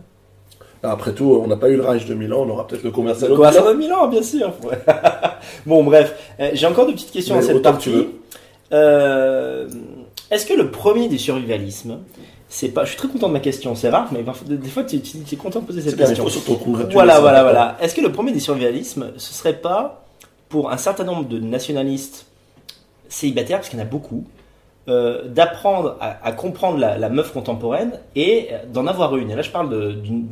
[0.84, 3.30] Après tout, on n'a pas eu le Reich de Milan, on aura peut-être le commercial.
[3.30, 4.52] Le Coassin de Milan, bien sûr.
[5.66, 8.04] Bon, bref, Euh, j'ai encore deux petites questions Mais à cette autant que tu partie.
[8.04, 8.10] veux.
[8.72, 9.68] Euh,
[10.30, 11.98] Est-ce que le premier du survivalisme,
[12.54, 12.84] c'est pas.
[12.84, 15.18] Je suis très content de ma question, c'est rare, mais parfois- des fois tu, tu-
[15.20, 16.24] tu es content de poser cette question.
[16.28, 16.92] surtout congratuler.
[16.94, 17.76] Voilà, voilà, voilà.
[17.80, 20.04] Est-ce que le premier des survivalismes, ce serait pas
[20.50, 22.26] pour un certain nombre de nationalistes
[23.08, 24.24] célibataires, parce qu'il y en a beaucoup,
[24.88, 29.30] euh, d'apprendre à, à comprendre la, la meuf contemporaine et d'en avoir une?
[29.30, 29.70] Et là, je parle
[30.02, 30.26] d'une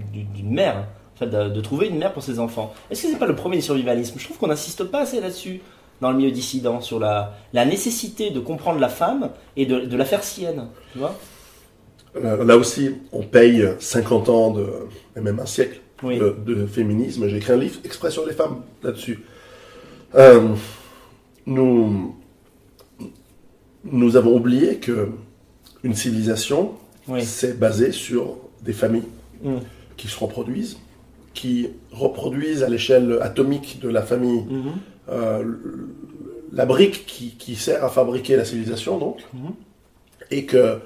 [0.44, 0.84] mère,
[1.16, 2.72] fait, de, de trouver une mère pour ses enfants.
[2.90, 4.18] Est-ce que c'est pas le premier des survivalismes?
[4.18, 5.60] Je trouve qu'on n'insiste pas assez là-dessus.
[6.00, 9.96] dans le milieu dissident sur la, la nécessité de comprendre la femme et de, de
[9.98, 10.68] la faire sienne.
[10.92, 11.14] Tu vois?
[12.16, 14.66] Euh, Là aussi, on paye 50 ans, de,
[15.16, 16.18] et même un siècle Oui.
[16.18, 17.28] de, de féminisme.
[17.28, 19.20] J'ai écrit un livre exprès sur les femmes là-dessus.
[20.16, 20.48] Euh,
[21.46, 22.14] nous,
[23.84, 25.08] nous avons oublié que
[25.82, 26.72] une civilisation,
[27.08, 27.24] Oui.
[27.24, 29.04] c'est basé sur des familles
[29.42, 29.56] Mm.
[29.96, 30.76] qui se reproduisent,
[31.32, 34.72] qui reproduisent à l'échelle atomique de la famille Mhm.
[35.08, 35.44] euh,
[36.52, 39.52] la brique qui, qui sert à fabriquer la civilisation, donc, Mhm.
[40.30, 40.76] et que euh,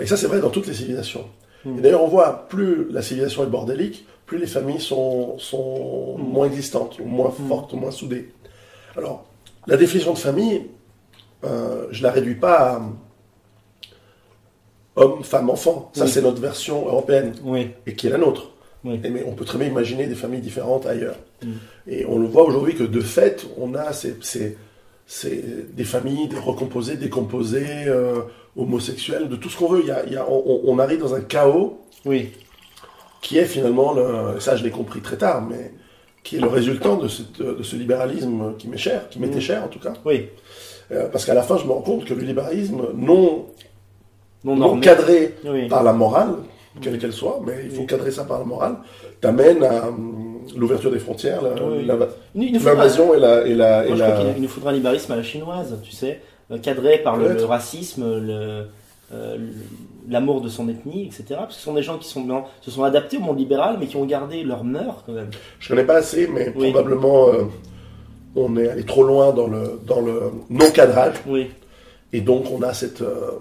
[0.00, 1.26] et ça c'est vrai dans toutes les civilisations.
[1.66, 6.24] Et d'ailleurs, on voit plus la civilisation est bordélique, plus les familles sont, sont Mhm.
[6.24, 7.48] moins existantes, ou moins Mhm.
[7.48, 8.32] fortes, ou moins soudées.
[8.96, 9.26] Alors,
[9.66, 10.62] la définition de famille,
[11.44, 12.80] euh, je la réduis pas à
[14.96, 15.90] homme, femme, enfant.
[15.94, 16.10] Ça, Oui.
[16.10, 17.70] c'est notre version européenne Oui.
[17.86, 18.50] et qui est la nôtre.
[18.84, 18.98] Oui.
[19.04, 21.16] Et mais on peut très bien imaginer des familles différentes ailleurs.
[21.86, 24.56] Et on le voit aujourd'hui que de fait, on a ces, ces-
[25.06, 28.22] ces- des familles des recomposées, décomposées, euh,
[28.56, 29.80] homosexuelles, de tout ce qu'on veut.
[29.82, 32.32] Il y a- il y a- on, on arrive dans un chaos Oui.
[33.22, 35.72] qui est finalement, le, ça je l'ai compris très tard, mais
[36.22, 39.42] qui est le résultant de, cette- de ce libéralisme qui m'est cher, qui m'était Mm.
[39.42, 39.92] cher en tout cas.
[40.04, 40.28] Oui.
[40.92, 43.46] Euh, parce qu'à la fin, je me rends compte que le libéralisme non,
[44.44, 45.68] Non cadré Oui.
[45.68, 46.34] par la morale,
[46.80, 48.76] quelle qu'elle soit, mais il faut cadrer ça par la morale,
[49.20, 51.86] t'amène à hum, l'ouverture des frontières, Oui.
[52.34, 53.46] Il, il l'invasion et la...
[53.46, 55.22] Et la, et moi, je la- crois qu'il il nous faudra un libéralisme à la
[55.22, 56.20] chinoise, tu sais,
[56.58, 58.66] cadré par le, racisme, le,
[59.12, 59.36] euh,
[60.08, 61.24] l'amour de son ethnie, etc.
[61.30, 62.26] Parce que ce sont des gens qui sont
[62.60, 65.30] se sont adaptés au monde libéral, mais qui ont gardé leurs mœurs quand même.
[65.58, 66.70] Je connais pas assez, mais Oui.
[66.70, 67.44] probablement euh,
[68.36, 71.48] on est allé trop loin dans le, dans le non-cadrage, Oui.
[72.12, 73.32] et donc on a cette euh,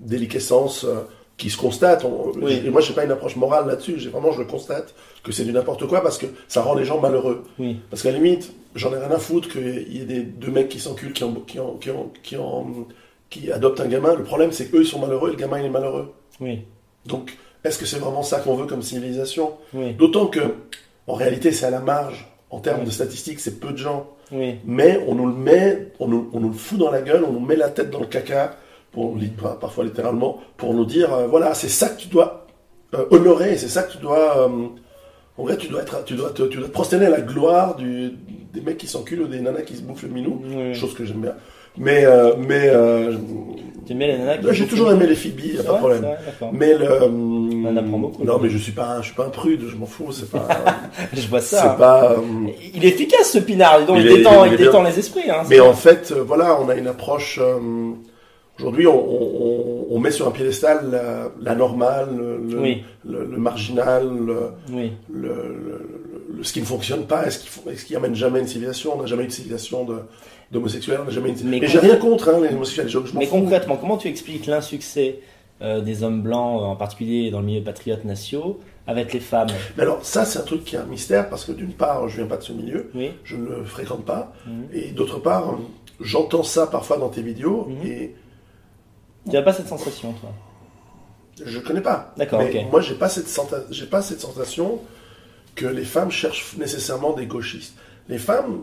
[0.00, 0.84] déliquescence
[1.36, 2.04] qui se constate.
[2.04, 2.62] On- Oui.
[2.64, 5.32] Et moi, je n'ai pas une approche morale là-dessus, j'ai vraiment, je le constate, que
[5.32, 7.44] c'est du n'importe quoi, parce que ça rend les gens malheureux.
[7.58, 7.78] Oui.
[7.90, 10.68] Parce qu'à la limite, j'en ai rien à foutre qu'il y ait des deux mecs
[10.68, 12.66] qui s'enculent, qui, en, qui, en, qui, en, qui, en-
[13.28, 14.14] qui adoptent un gamin.
[14.14, 16.12] Le problème, c'est qu'eux, ils sont malheureux et le gamin, il est malheureux.
[16.40, 16.60] Oui.
[17.06, 19.52] Donc, est-ce que c'est vraiment ça qu'on veut comme civilisation?
[19.74, 19.92] Oui.
[19.94, 20.40] D'autant que,
[21.06, 22.28] en réalité, c'est à la marge.
[22.50, 24.06] En termes de statistiques, c'est peu de gens.
[24.64, 27.32] Mais on nous le met, on nous, on nous le fout dans la gueule, on
[27.32, 28.56] nous met la tête dans le caca,
[28.96, 32.46] pour, parfois littéralement, pour nous dire, euh, voilà, c'est ça que tu dois
[32.94, 34.38] euh, honorer, c'est ça que tu dois...
[34.38, 34.48] euh,
[35.38, 37.74] en vrai, tu dois, être, tu, dois te, tu dois te prosterner à la gloire
[37.76, 38.12] du,
[38.54, 40.74] des mecs qui s'enculent ou des nanas qui se bouffent le minou, Oui.
[40.74, 41.34] chose que j'aime bien.
[41.76, 42.06] Mais,
[42.38, 42.70] mais
[43.86, 46.00] T'aimes bien les nanas qui là, j'ai toujours aimé les filles, pas de problème.
[46.00, 46.16] vrai.
[46.52, 47.66] Mais le.
[47.68, 48.24] en apprend beaucoup.
[48.24, 50.10] Non, mais je suis pas, un- je suis pas un prude, je m'en fous.
[50.10, 50.48] C'est pas.
[51.12, 51.76] Je vois ça.
[51.78, 52.12] pas.
[52.12, 52.16] euh,
[52.74, 55.30] Il est efficace ce pinard, donc, il, Il est- détend, il détend les esprits.
[55.30, 57.38] Hein, Mais en fait, voilà, on a une approche.
[58.58, 62.82] Aujourd'hui, on, on- on met sur un piédestal la, la normale, le, le- Oui.
[63.04, 64.38] le- le marginal, le,
[64.72, 64.92] Oui.
[65.12, 65.88] le- le-
[66.36, 68.94] le- ce qui ne fonctionne pas, est-ce qui, est-ce qui amène jamais une civilisation?
[68.96, 70.00] On n'a jamais eu de civilisation de-
[70.52, 71.48] d'homosexuels, on n'a jamais eu une...
[71.48, 73.36] Mais Mais, j'ai rien contre hein, les homosexuels, je, je m'en Mais fous.
[73.38, 75.20] concrètement, comment tu expliques l'insuccès
[75.62, 79.48] euh, des hommes blancs, en particulier dans le milieu patriote nationaux, avec les femmes?
[79.76, 82.16] Mais alors, ça, c'est un truc qui est un mystère, parce que d'une part, je
[82.16, 83.10] viens pas de ce milieu, Oui.
[83.24, 84.52] je ne le fréquente pas, Mhm.
[84.72, 85.58] et d'autre part,
[86.00, 87.86] j'entends ça parfois dans tes vidéos, Mhm.
[87.90, 88.14] et
[89.28, 90.30] Tu n'as pas cette sensation, toi
[91.44, 92.14] je connais pas.
[92.16, 92.70] D'accord, Mais ok.
[92.70, 94.80] moi, j'ai pas cette senta- j'ai pas cette sensation
[95.54, 97.76] que les femmes cherchent nécessairement des gauchistes.
[98.08, 98.62] Les femmes,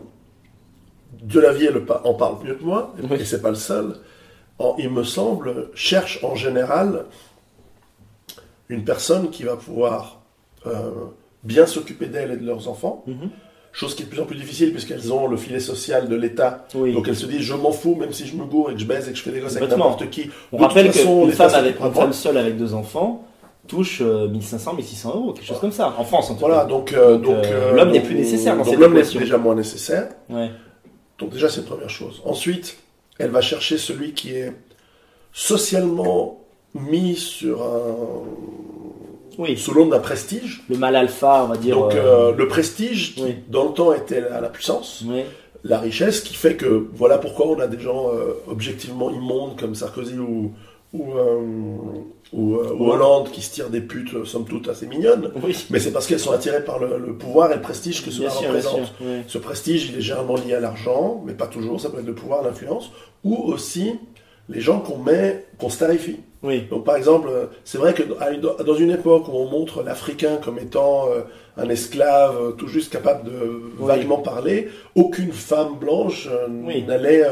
[1.22, 3.18] de la vie, elles pa- en parlent mieux que moi, Oui.
[3.20, 3.94] et c'est pas le seul.
[4.58, 7.04] En- il me semble, cherchent en général
[8.68, 10.20] une personne qui va pouvoir
[10.66, 10.90] euh,
[11.44, 13.30] bien s'occuper d'elles et de leurs enfants, Mhm.
[13.74, 16.64] Chose qui est de plus en plus difficile puisqu'elles ont le filet social de l'État.
[16.74, 16.94] Oui.
[16.94, 18.86] Donc elles se disent, je m'en fous, même si je me gourre et que je
[18.86, 20.30] baise et que je fais des gosses avec n'importe qui.
[20.52, 23.26] On De rappelle qu'une femme, avec, une femme seule avec deux enfants
[23.66, 25.94] touche euh, 1500, 1600 euros, quelque chose comme ça.
[25.98, 26.64] En France, en tout Voilà, cas.
[26.66, 29.18] donc, euh, Donc, donc, euh, euh, l'homme n'est plus nécessaire dans donc cette l'homme est
[29.18, 30.08] déjà moins nécessaire.
[30.28, 30.50] Ouais.
[31.18, 32.20] Donc déjà c'est une première chose.
[32.24, 32.76] Ensuite,
[33.18, 34.52] elle va chercher celui qui est
[35.32, 36.40] socialement
[36.74, 37.94] mis sur un
[39.38, 39.58] Oui.
[39.74, 40.62] l'onde d'un prestige.
[40.68, 41.76] Le mal alpha, on va dire.
[41.78, 45.22] Donc euh, euh, le prestige qui dans le temps était à la puissance, oui.
[45.64, 49.74] la richesse qui fait que voilà pourquoi on a des gens euh, objectivement immondes comme
[49.74, 50.52] Sarkozy ou
[50.92, 51.40] ou, euh,
[52.32, 55.32] ou, ou Hollande qui se tirent des putes somme toute assez mignonnes.
[55.42, 55.66] Oui.
[55.70, 58.28] Mais c'est parce qu'elles sont attirées par le, le pouvoir et le prestige que cela
[58.28, 58.76] Bien représente.
[58.76, 59.04] sûr.
[59.26, 62.14] Ce prestige, il est généralement lié à l'argent, mais pas toujours, ça peut être le
[62.14, 62.92] pouvoir, l'influence,
[63.24, 63.94] ou aussi
[64.48, 66.20] les gens qu'on met, qu'on starifie.
[66.44, 66.66] Oui.
[66.70, 68.02] Donc par exemple, euh, c'est vrai que
[68.62, 71.22] dans une époque où on montre l'Africain comme étant euh,
[71.56, 73.38] un esclave euh, tout juste capable de
[73.78, 73.88] Oui.
[73.88, 76.28] vaguement parler, aucune femme blanche
[76.64, 76.82] Oui.
[76.82, 77.24] n'allait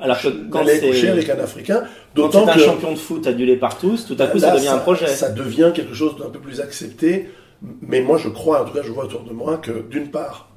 [0.00, 1.84] Alors que quand n'allait c'est coucher avec un Africain.
[2.16, 4.78] D'autant un que champion de foot adulé par tous, tout à coup ça devient un
[4.78, 5.06] projet.
[5.08, 7.28] Ça devient quelque chose d'un peu plus accepté.
[7.80, 10.50] Mais moi, je crois, en tout cas, je vois autour de moi que d'une part,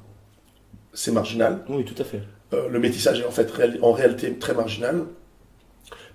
[0.92, 1.60] c'est marginal.
[1.68, 2.20] Oui, tout à fait.
[2.52, 3.50] euh, le métissage est en fait
[3.82, 5.04] en réalité très marginal.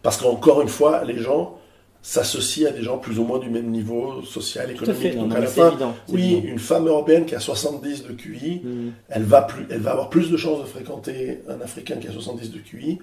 [0.03, 1.57] Parce qu'encore une fois, les gens
[2.05, 5.17] s'associent à des gens plus ou moins du même niveau social, Tout à fait, économique.
[5.19, 5.93] Donc non, à la fin, évident.
[6.09, 6.47] oui, évident.
[6.49, 8.89] une femme européenne qui a 70 de QI, Mm.
[9.09, 12.11] elle va, plus, elle va avoir plus de chances de fréquenter un Africain qui a
[12.11, 12.99] 70 de QI,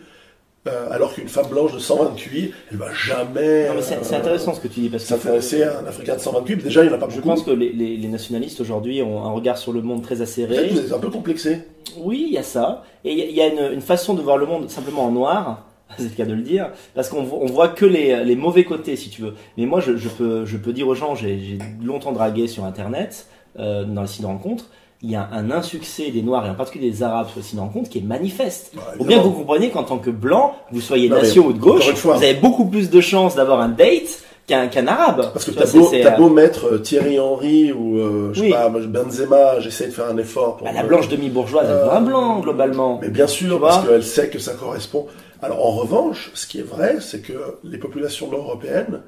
[0.69, 4.53] euh, alors qu'une femme blanche de 120 de QI, elle va jamais c'est euh, intéressant
[4.53, 6.57] ce que tu dis parce que s'intéresser à un Africain de 120 de QI.
[6.57, 7.29] Déjà, il n'y en a pas je beaucoup.
[7.29, 10.69] pense que les, les- les nationalistes aujourd'hui ont un regard sur le monde très acéré.
[10.69, 11.61] vous êtes un peu complexé.
[11.97, 12.85] Oui, il y a ça.
[13.07, 15.07] Et il y a- il y a une, une façon de voir le monde simplement
[15.07, 15.67] en noir,
[16.01, 18.97] c'est le cas de le dire, parce qu'on on voit que les, les mauvais côtés,
[18.97, 19.35] si tu veux.
[19.57, 23.27] Mais moi, je, je peux, je peux dire aux gens, j'ai longtemps dragué sur Internet,
[23.59, 24.67] euh, dans les sites de rencontres,
[25.03, 27.57] il y a un insuccès des Noirs, et en particulier des Arabes sur les sites
[27.57, 28.73] de rencontres, qui est manifeste.
[28.77, 31.91] Bah, Faut bien vous compreniez qu'en tant que blanc, vous soyez nation ou de gauche,
[31.95, 35.31] vous avez beaucoup plus de chances d'avoir un date qu'un qu'un arabe.
[35.33, 38.49] Parce que t'as beau, t'as euh, beau mettre euh, Thierry Henry ou euh, je Oui.
[38.49, 41.93] sais pas, Benzema, j'essaie de faire un effort pour bah, la blanche demi-bourgeoise, elle veut
[41.93, 42.99] un blanc, globalement.
[43.01, 45.07] Mais bien sûr, parce qu'elle sait que ça correspond.
[45.43, 47.33] Alors en revanche, ce qui est vrai, c'est que
[47.65, 49.03] les populations nord-européennes,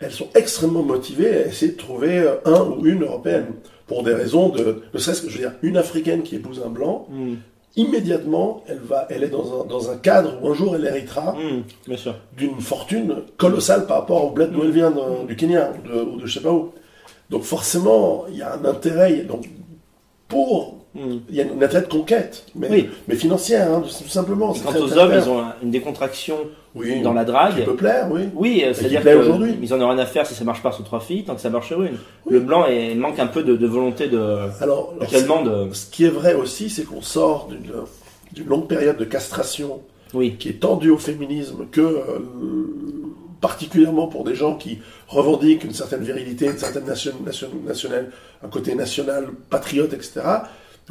[0.00, 3.46] elles sont extrêmement motivées à essayer de trouver euh, un ou une européenne.
[3.86, 6.68] Pour des raisons de, ne serait-ce que, je veux dire, une africaine qui épouse un
[6.70, 7.34] blanc, Mm,
[7.76, 11.34] immédiatement, elle va, elle est dans un, dans un cadre où un jour elle héritera
[11.88, 12.14] mm, sûr.
[12.36, 16.00] d'une fortune colossale par rapport au bled d'où elle vient, de- du Kenya ou de,
[16.02, 16.72] ou de je sais pas où.
[17.30, 19.22] Donc forcément, il y a un intérêt.
[19.22, 19.48] Donc
[20.28, 21.16] pour, Mm.
[21.28, 22.88] il y a un intérêt de conquête, mais, Oui.
[23.08, 24.52] mais financière, hein, tout simplement.
[24.52, 25.24] Quant très, aux très hommes, clair.
[25.26, 26.36] ils ont un- une décontraction
[26.76, 27.64] oui, dans la qui drague.
[27.64, 28.22] peut plaire, oui.
[28.34, 31.00] Oui, qui c'est-à-dire qu'ils en ont rien à faire si ça marche pas sur trois
[31.00, 31.94] filles, tant que ça marche sur une.
[32.26, 32.32] Oui.
[32.34, 35.72] Le blanc est, manque un peu de, de volonté de, Alors, alors, actuellement de.
[35.72, 37.72] ce qui est vrai aussi, c'est qu'on sort d'une
[38.32, 39.80] d'une longue période de castration
[40.12, 42.18] Oui, qui est tendue au féminisme que euh,
[43.40, 48.10] particulièrement pour des gens qui revendiquent une certaine virilité, une certaine nation, nation- nationale,
[48.42, 50.20] un côté national, patriote, etc.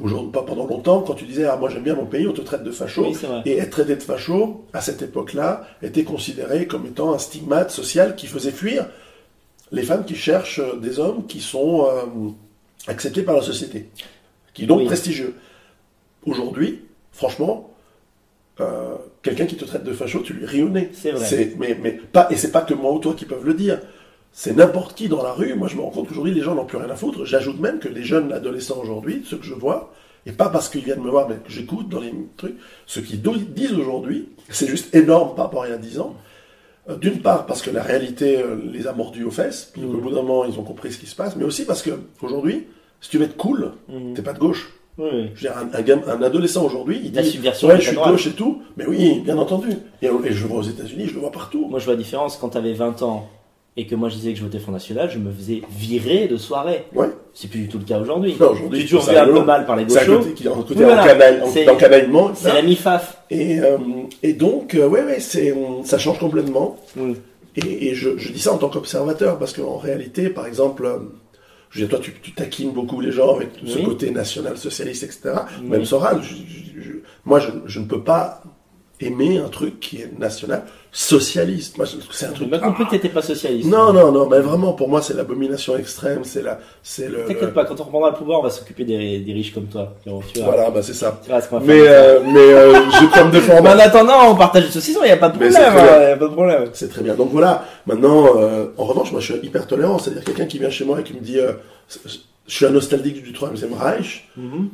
[0.02, 2.42] Aujourd'hui, pas pendant longtemps, quand tu disais ah moi j'aime bien mon pays, on te
[2.42, 3.06] traite de facho.
[3.06, 3.16] oui.
[3.46, 8.16] Et être traité de facho, à cette époque-là, était considéré comme étant un stigmate social
[8.16, 8.88] qui faisait fuir
[9.72, 12.30] les femmes qui cherchent des hommes qui sont euh,
[12.88, 13.90] acceptés par la société,
[14.54, 14.86] qui donc Oui.
[14.86, 15.36] prestigieux.
[16.26, 17.70] Aujourd'hui, franchement,
[18.62, 20.90] euh, quelqu'un qui te traite de facho, tu lui ris au nez.
[20.94, 21.54] C'est vrai.
[21.58, 23.80] mais, mais pas, et c'est pas que moi ou toi qui peuvent le dire.
[24.36, 25.54] C'est n'importe qui dans la rue.
[25.54, 27.24] Moi, je me rends compte qu'aujourd'hui, les gens n'ont plus rien à foutre.
[27.24, 29.94] J'ajoute même que les jeunes adolescents aujourd'hui, ceux que je vois,
[30.26, 32.56] et pas parce qu'ils viennent me voir, mais que j'écoute dans les trucs,
[32.88, 36.16] ce qu'ils disent aujourd'hui, c'est juste énorme par rapport à il y a 10 ans.
[36.90, 39.92] Euh, D'une part, parce que la réalité euh, les a mordus aux fesses, puis Mhm.
[39.92, 41.92] qu'au bout d'un moment, ils ont compris ce qui se passe, mais aussi parce que
[42.22, 42.66] aujourd'hui,
[43.02, 44.16] si tu veux être cool, Mhm.
[44.16, 44.74] t'es pas de gauche.
[44.98, 45.30] Oui.
[45.36, 45.70] Je veux dire, un,
[46.12, 47.24] un, un adolescent aujourd'hui, il dit Ouais,
[47.80, 48.62] je suis gauche et tout.
[48.78, 49.70] Mais oui, bien entendu.
[50.02, 51.68] Et, et je le vois aux États-Unis, je le vois partout.
[51.70, 53.28] Moi, je vois la différence quand t'avais 20 ans
[53.76, 56.38] et que moi je disais que je votais Front National, je me faisais virer de
[56.38, 56.86] soirée.
[56.94, 57.08] Ouais.
[57.34, 58.36] C'est plus du tout le cas aujourd'hui.
[58.40, 60.20] Aujourd'hui, J'ai toujours vu un peu mal par les C'est un gauchos.
[60.20, 61.02] côté qui est voilà.
[61.04, 61.48] encanaille- en-
[62.36, 63.18] C'est- la mi-faf.
[63.32, 63.78] Et, euh,
[64.22, 65.56] et donc, euh, ouais, ouais, c'est,
[65.86, 66.78] ça change complètement.
[67.56, 70.98] Et, et je, je dis ça en tant qu'observateur, parce qu'en réalité, par exemple, euh,
[71.72, 73.84] je veux dire, toi, tu, tu taquines beaucoup les gens avec ce Oui.
[73.84, 75.22] côté national-socialiste, etc.
[75.64, 75.70] Oui.
[75.70, 76.92] Même Soral, je- je- je-
[77.26, 78.44] moi, je ne peux pas
[79.06, 81.78] aimer un truc qui est national-socialiste.
[81.78, 82.50] Moi, je- c'est un J'ai truc...
[82.50, 83.70] bien compris que t'étais pas socialiste.
[83.70, 87.54] Non, non, non, mais vraiment, pour moi, c'est l'abomination extrême, c'est la, c'est le, T'inquiète
[87.54, 89.94] pas, quand on reprendra le pouvoir, on va s'occuper des, des riches comme toi.
[90.04, 91.20] Tu vois, voilà, bah, c'est ça.
[91.24, 93.64] Tu vois ce Mais, euh, mais, euh, je peux me défendre.
[93.64, 95.52] Mais en attendant, on partage le saucisson, il n'y a pas de problème.
[95.54, 96.70] c'est très hein, y a pas de problème.
[96.74, 97.16] C'est très bien.
[97.16, 99.98] Donc voilà, maintenant, euh, en revanche, moi, je suis hyper tolérant.
[100.00, 101.54] C'est-à-dire quelqu'un qui vient chez moi et qui me dit, euh,
[102.48, 104.30] je suis un nostalgique du Troisième Reich.
[104.38, 104.70] Mhm.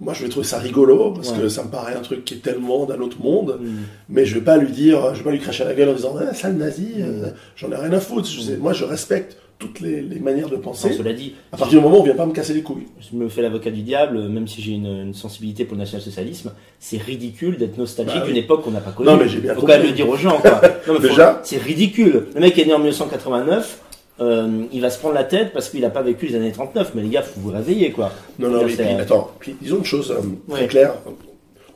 [0.00, 1.40] Moi, je vais trouver ça rigolo parce Ouais.
[1.42, 3.58] que ça me paraît un truc qui est tellement d'un autre monde.
[3.60, 3.70] Mhm.
[4.08, 5.94] Mais je vais pas lui dire, je vais pas lui cracher à la gueule en
[5.94, 7.02] disant, ah, sale nazi, Mm.
[7.02, 8.26] euh, j'en ai rien à foutre.
[8.28, 10.90] Je sais- moi, je respecte toutes les, les manières de penser.
[10.94, 12.86] cela dit, À partir du moment où on vient pas me casser les couilles.
[12.98, 16.52] je me fais l'avocat du diable, même si j'ai une, une sensibilité pour le national-socialisme,
[16.78, 18.28] c'est ridicule d'être nostalgique Bah oui.
[18.32, 19.06] d'une époque qu'on n'a pas connue.
[19.10, 19.74] Non, mais j'ai bien faut compris.
[19.74, 20.62] quand même le dire aux gens, quoi.
[20.88, 21.42] Non, mais faut- Déjà.
[21.44, 22.28] C'est ridicule.
[22.34, 23.82] Le mec est né en 1989,
[24.20, 26.92] euh, il va se prendre la tête parce qu'il n'a pas vécu les années 39,
[26.94, 28.12] mais les gars, faut vous réveiller, quoi.
[28.38, 30.94] Non, non, mais puis, attends, puis, disons une chose euh, très claire.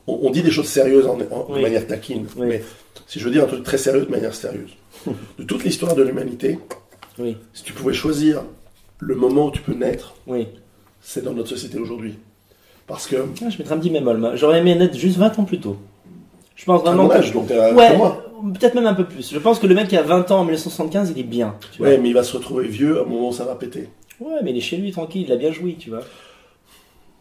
[0.07, 1.57] On, on dit des choses sérieuses en, en- Oui.
[1.57, 2.45] de manière taquine, Oui.
[2.47, 2.63] mais
[3.07, 4.69] si je veux dire un truc très sérieux de manière sérieuse,
[5.39, 6.59] de toute l'histoire de l'humanité,
[7.17, 8.43] Oui, si tu pouvais choisir
[8.99, 10.13] le moment où tu peux naître,
[11.01, 12.15] c'est dans notre société aujourd'hui.
[12.87, 14.33] Parce que, Ah, je mettrais un petit bémol.
[14.35, 15.77] J'aurais aimé naître juste 20 ans plus tôt.
[16.55, 18.24] Je pense vraiment mon que- âge, donc euh, Ouais, moi.
[18.53, 19.31] Peut-être même un peu plus.
[19.33, 21.55] Je pense que le mec qui a 20 ans en 1975, il est bien.
[21.71, 21.87] Tu vois.
[21.89, 23.89] Ouais, mais il va se retrouver vieux à un moment où ça va péter.
[24.19, 26.01] Ouais, mais il est chez lui tranquille, il a bien joui, tu vois.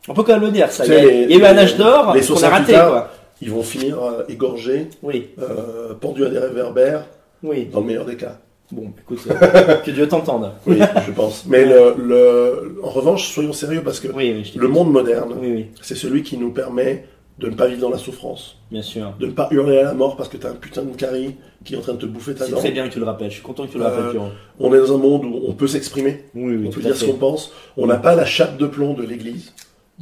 [0.09, 0.85] On peut quand même le dire, ça.
[0.87, 2.73] Il y a, les- il y a eu un âge d'or qu'on a 68 raté,
[2.91, 3.11] quoi.
[3.41, 7.07] Ils vont finir euh, égorgés, Oui, euh, pendus à des réverbères,
[7.43, 7.67] oui.
[7.73, 8.39] dans le meilleur des cas.
[8.71, 10.53] Bon, écoute, euh, que Dieu t'entende.
[10.67, 11.45] Oui, je pense.
[11.47, 15.67] Mais le, le- en revanche, soyons sérieux parce que Oui, le monde moderne, Oui, oui.
[15.83, 17.05] c'est celui qui nous permet
[17.39, 19.13] de ne pas vivre dans la souffrance, Bien sûr.
[19.19, 21.35] de ne pas hurler à la mort parce que t'as un putain de carie
[21.65, 22.59] qui est en train de te bouffer ta C'est dent.
[22.59, 23.31] très bien que tu le rappelles.
[23.31, 24.29] Je suis content que tu le Euh, rappelles, Pierrot.
[24.61, 26.91] On est dans un monde où on peut s'exprimer, Oui, oui, on tout peut à
[26.91, 27.51] dire ce qu'on pense.
[27.77, 29.53] On n'a pas la chape de plomb de l'Église,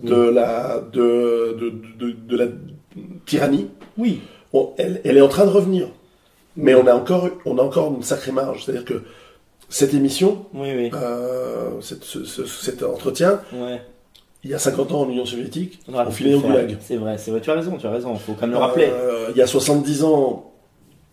[0.02, 2.46] de la de, de, de, de la
[3.26, 3.68] tyrannie.
[3.96, 4.20] Oui.
[4.52, 5.88] On- elle, elle est en train de revenir,
[6.56, 8.64] mais on a encore on a encore une sacrée marge.
[8.64, 9.02] C'est-à-dire que
[9.70, 10.90] cette émission, Oui, oui.
[10.92, 13.80] euh, cette- ce- ce- cet entretien, Ouais.
[14.44, 16.77] Il y a 50 ans en Union soviétique, On on filait au goulag.
[16.81, 17.40] C'est vrai, c'est vrai.
[17.40, 18.14] Tu as raison, tu as raison.
[18.16, 18.89] Faut quand même le rappeler.
[18.90, 20.48] Euh, il y a 70 ans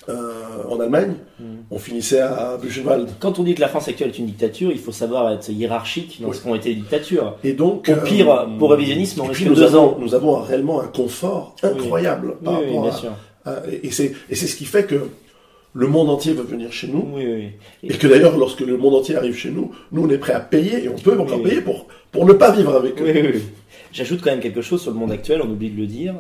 [0.08, 0.32] euh,
[0.70, 1.44] en Allemagne, Mm.
[1.70, 3.10] on finissait à Buchenwald.
[3.20, 6.20] Quand on dit que la France actuelle est une dictature, il faut savoir être hiérarchique
[6.22, 6.36] dans Oui.
[6.36, 7.36] ce qu'ont été les dictatures.
[7.44, 9.98] Et donc, Au euh, pire, pour révisionnisme, on risque puis nous deux avons, ans.
[10.00, 12.88] nous avons réellement un confort incroyable Oui, par oui, rapport
[13.46, 15.10] à- à- et et c'est et c'est ce qui fait que
[15.74, 17.06] le monde entier veut venir chez nous.
[17.14, 17.50] Oui, oui.
[17.84, 20.40] Et que d'ailleurs, lorsque le monde entier arrive chez nous, nous on est prêt à
[20.40, 21.50] payer et on peut encore Oui.
[21.50, 23.41] payer pour, pour ne pas vivre avec eux.
[23.91, 26.16] J'ajoute quand même quelque chose sur le monde actuel, on oublie de le dire,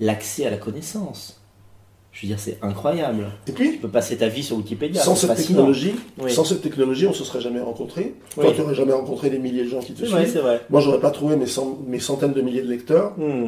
[0.00, 1.38] l'accès à la connaissance.
[2.12, 3.26] Je veux dire, c'est incroyable.
[3.48, 5.00] Et puis, Tu peux passer ta vie sur Wikipédia.
[5.00, 5.60] sans cette fascinant.
[5.60, 6.30] technologie, Oui.
[6.30, 8.14] sans cette technologie, on se serait jamais rencontrés.
[8.36, 8.44] Oui.
[8.44, 10.42] Toi, tu n'aurais jamais rencontré des milliers de gens qui te vrai, suivent.
[10.42, 10.60] vrai.
[10.68, 13.14] Moi, j'aurais pas trouvé mes, cent- mes centaines de milliers de lecteurs.
[13.18, 13.46] Hmm.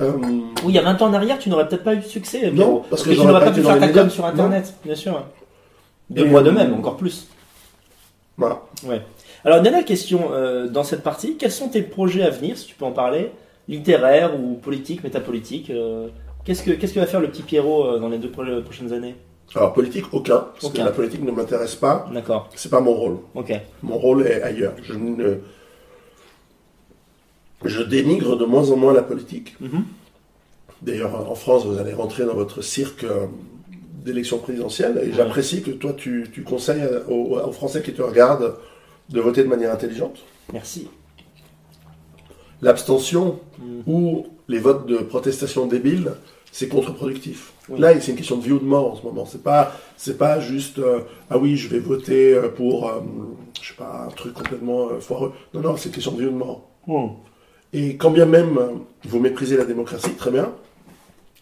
[0.00, 2.02] Euh, Oui, il y a 20 ans en arrière, tu n'aurais peut-être pas eu de
[2.04, 2.50] succès.
[2.52, 5.24] Non, parce que tu j'aurais n'aurais pas pu faire ta com sur Internet, bien sûr.
[6.10, 7.28] De Et, moi de même, encore plus.
[8.36, 8.62] voilà.
[8.86, 9.02] Ouais.
[9.44, 11.36] Alors, dernière question euh, dans cette partie.
[11.36, 13.30] Quels sont tes projets à venir, si tu peux en parler
[13.68, 16.08] Littéraires ou politiques, métapolitiques euh,
[16.44, 18.92] Qu'est-ce que qu'est-ce que va faire le petit Pierrot euh, dans les deux pro- prochaines
[18.94, 19.14] années?
[19.54, 20.46] Alors, politique, aucun.
[20.54, 20.82] Parce Aucun.
[20.82, 22.06] que la politique ne m'intéresse pas.
[22.12, 22.48] D'accord.
[22.54, 23.18] C'est pas mon rôle.
[23.34, 23.52] Ok.
[23.82, 24.72] Mon rôle est ailleurs.
[24.82, 25.38] Je ne.
[27.64, 29.56] Je dénigre de moins en moins la politique.
[29.60, 29.84] Mhm.
[30.82, 33.26] D'ailleurs, en France, vous allez rentrer dans votre cirque euh,
[34.04, 35.12] d'élection présidentielle et Ouais.
[35.16, 38.54] j'apprécie que toi, tu, tu conseilles aux, aux Français qui te regardent
[39.08, 40.18] de voter de manière intelligente.
[40.52, 40.88] Merci.
[42.62, 43.82] L'abstention Mhm.
[43.86, 46.12] ou les votes de protestation débiles,
[46.52, 47.52] c'est contre-productif.
[47.68, 47.78] Oui.
[47.80, 49.26] Là, c'est une question de vie ou de mort en ce moment.
[49.26, 53.00] C'est pas, c'est pas juste euh, ah oui, je vais voter euh, pour, euh,
[53.60, 55.32] je sais pas, un truc complètement euh, foireux.
[55.54, 56.68] Non, non, c'est une question de vie ou de mort.
[56.86, 57.08] Hmm.
[57.72, 58.68] Et quand bien même euh,
[59.04, 60.52] vous méprisez la démocratie, très bien.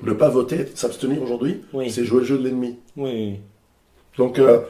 [0.03, 1.91] Ne pas voter, s'abstenir aujourd'hui, Oui.
[1.91, 2.77] c'est jouer le jeu de l'ennemi.
[2.97, 3.37] Oui.
[4.19, 4.61] Donc, euh,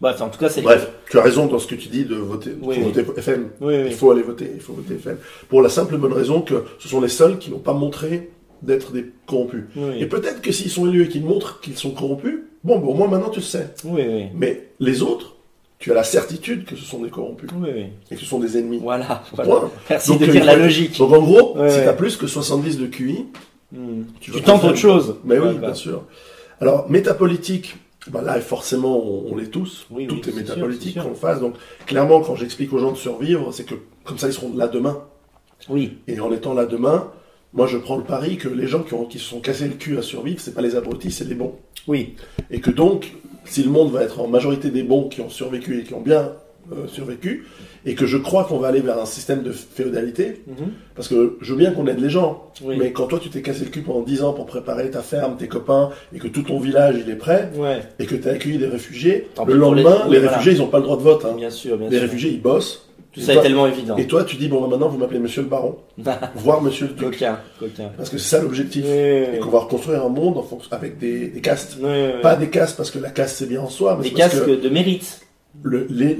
[0.00, 0.60] Bref, en tout cas, c'est.
[0.60, 2.50] bref, tu as raison dans ce que tu dis de voter.
[2.60, 3.48] Oui, voter pour FM.
[3.62, 5.16] Oui, Il faut aller voter, il faut voter FM.
[5.48, 8.28] Pour la simple bonne raison que ce sont les seuls qui n'ont pas montré
[8.60, 9.64] d'être des corrompus.
[9.74, 12.88] Oui, Et peut-être que s'ils sont élus et qu'ils montrent qu'ils sont corrompus, bon, bon,
[12.88, 13.68] au moins maintenant tu le sais.
[13.84, 14.24] oui, oui.
[14.34, 15.35] Mais les autres,
[15.78, 17.84] tu as la certitude que ce sont des corrompus Oui, oui.
[18.10, 18.78] et que ce sont des ennemis.
[18.82, 19.22] Voilà.
[19.34, 19.62] voilà.
[19.90, 20.98] Merci Donc, de euh, dire il la faut- logique.
[20.98, 23.26] Donc en gros, si tu as plus que 70 de QI,
[23.72, 24.04] Hmm.
[24.20, 25.16] tu, tentes autre chose.
[25.24, 25.58] Mais oui, bah.
[25.66, 26.04] bien sûr.
[26.60, 27.76] Alors, métapolitique,
[28.08, 29.88] bah là, forcément, on, on l'est tous.
[29.90, 31.40] Oui, Tout oui, est métapolitique qu'on fasse.
[31.40, 31.54] Donc,
[31.84, 33.74] clairement, quand j'explique aux gens de survivre, c'est que
[34.04, 35.02] comme ça, ils seront là demain.
[35.68, 35.98] Oui.
[36.06, 37.10] Et en étant là demain,
[37.54, 39.74] moi, je prends le pari que les gens qui, ont, qui se sont cassés le
[39.74, 41.56] cul à survivre, c'est pas les abrutis, c'est les bons.
[41.88, 42.14] Oui.
[42.52, 43.14] Et que donc,
[43.46, 46.00] si le monde va être en majorité des bons qui ont survécu et qui ont
[46.00, 46.32] bien
[46.72, 47.46] euh, survécu,
[47.84, 50.66] et que je crois qu'on va aller vers un système de féodalité, Mhm.
[50.96, 52.74] parce que je veux bien qu'on aide les gens, Oui.
[52.76, 55.36] mais quand toi tu t'es cassé le cul pendant 10 ans pour préparer ta ferme,
[55.36, 57.82] tes copains, et que tout ton village il est prêt, Ouais.
[58.00, 60.32] et que tu as accueilli des réfugiés, Tant le les- lendemain, oui, les, voilà.
[60.38, 61.24] réfugiés ils n'ont pas le droit de vote.
[61.24, 61.34] hein.
[61.36, 62.02] Bien sûr, bien Les sûr.
[62.02, 62.82] réfugiés ils bossent.
[63.16, 63.96] Tout et ça est tellement évident.
[63.96, 65.76] Et toi tu dis, bon bah, maintenant vous m'appelez monsieur le baron,
[66.36, 67.10] voire monsieur le duc.
[67.12, 67.90] coquin, coquin.
[67.96, 68.84] Parce que c'est ça l'objectif.
[68.86, 71.78] Oui, Et oui, qu'on va reconstruire un monde en fonction, avec des, des castes.
[72.22, 74.68] Pas des castes parce que la caste c'est bien en soi, mais Des que de
[74.68, 75.22] mérite.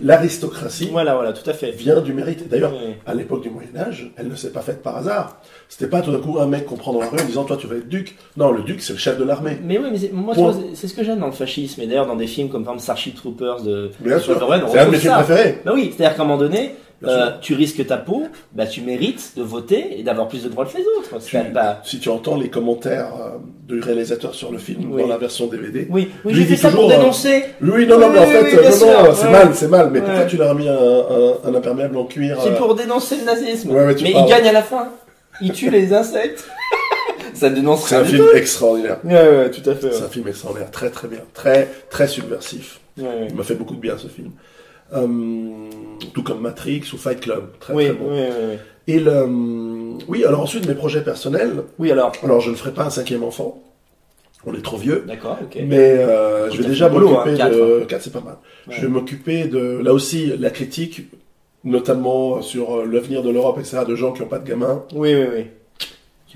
[0.02, 1.70] l'aristocratie Voilà, voilà, tout à fait.
[1.70, 2.42] vient du mérite.
[2.42, 2.72] Et D'ailleurs,
[3.06, 5.40] à l'époque du Moyen Âge, elle ne s'est pas faite par hasard.
[5.68, 7.56] C'était pas tout d'un coup un mec qu'on prend dans la rue en disant toi
[7.56, 8.16] tu vas être duc.
[8.36, 9.58] Non, le duc c'est le chef de l'armée.
[9.62, 10.34] Mais oui, mais moi,
[10.74, 11.80] c'est- ce que j'aime dans le fascisme.
[11.82, 14.86] Et d'ailleurs, dans des films comme par exemple Starship Troopers de Bien sûr, c'est un
[14.86, 15.58] de mes films préférés.
[15.64, 16.74] Bah oui, c'est-à-dire qu'à un moment donné,
[17.04, 20.64] euh, tu risques ta peau, bah tu mérites de voter et d'avoir plus de droits
[20.64, 21.24] que les autres.
[21.24, 23.36] Tu- pas- Si tu entends les commentaires euh,
[23.68, 25.02] du réalisateur sur le film Oui.
[25.02, 25.86] dans la version DVD.
[25.90, 27.44] Oui, oui j'ai fait dit ça pour euh, dénoncer.
[27.60, 29.30] Oui, non, non, Oui, mais en fait, euh, non, non, c'est ouais.
[29.32, 29.90] mal, c'est mal.
[29.92, 30.06] Mais Ouais.
[30.06, 33.16] pourquoi tu leur as mis un, un- un imperméable en cuir C'est euh, pour dénoncer
[33.18, 33.70] le nazisme.
[33.72, 34.88] Ouais, mais il gagne à la fin.
[35.42, 36.44] Il tue les insectes.
[37.34, 38.36] ça dénonce C'est un film tout.
[38.36, 38.98] extraordinaire.
[39.04, 39.92] Ouais, ouais, tout à fait.
[39.92, 42.80] C'est un film extraordinaire, très très bien, très très subversif.
[42.96, 44.30] Il m'a fait beaucoup de bien ce film.
[44.94, 45.06] Euh,
[46.14, 48.04] tout comme Matrix ou Fight Club, très Oui, très bon.
[48.10, 48.56] oui, oui.
[48.88, 49.24] Et le,
[50.06, 51.64] oui, alors ensuite mes projets personnels.
[51.78, 52.12] Oui, alors.
[52.22, 53.60] Alors je ne ferai pas un cinquième enfant,
[54.46, 55.02] on est trop vieux.
[55.08, 55.58] D'accord, ok.
[55.66, 58.36] Mais euh, je vais déjà m'occuper hein, de quatre, 4 c'est pas mal.
[58.68, 58.74] Ouais.
[58.76, 61.02] Je vais m'occuper de là aussi la critique,
[61.64, 63.78] notamment sur euh, l'avenir de l'Europe, etc.
[63.88, 64.84] De gens qui n'ont pas de gamins.
[64.94, 65.44] Oui, oui, oui.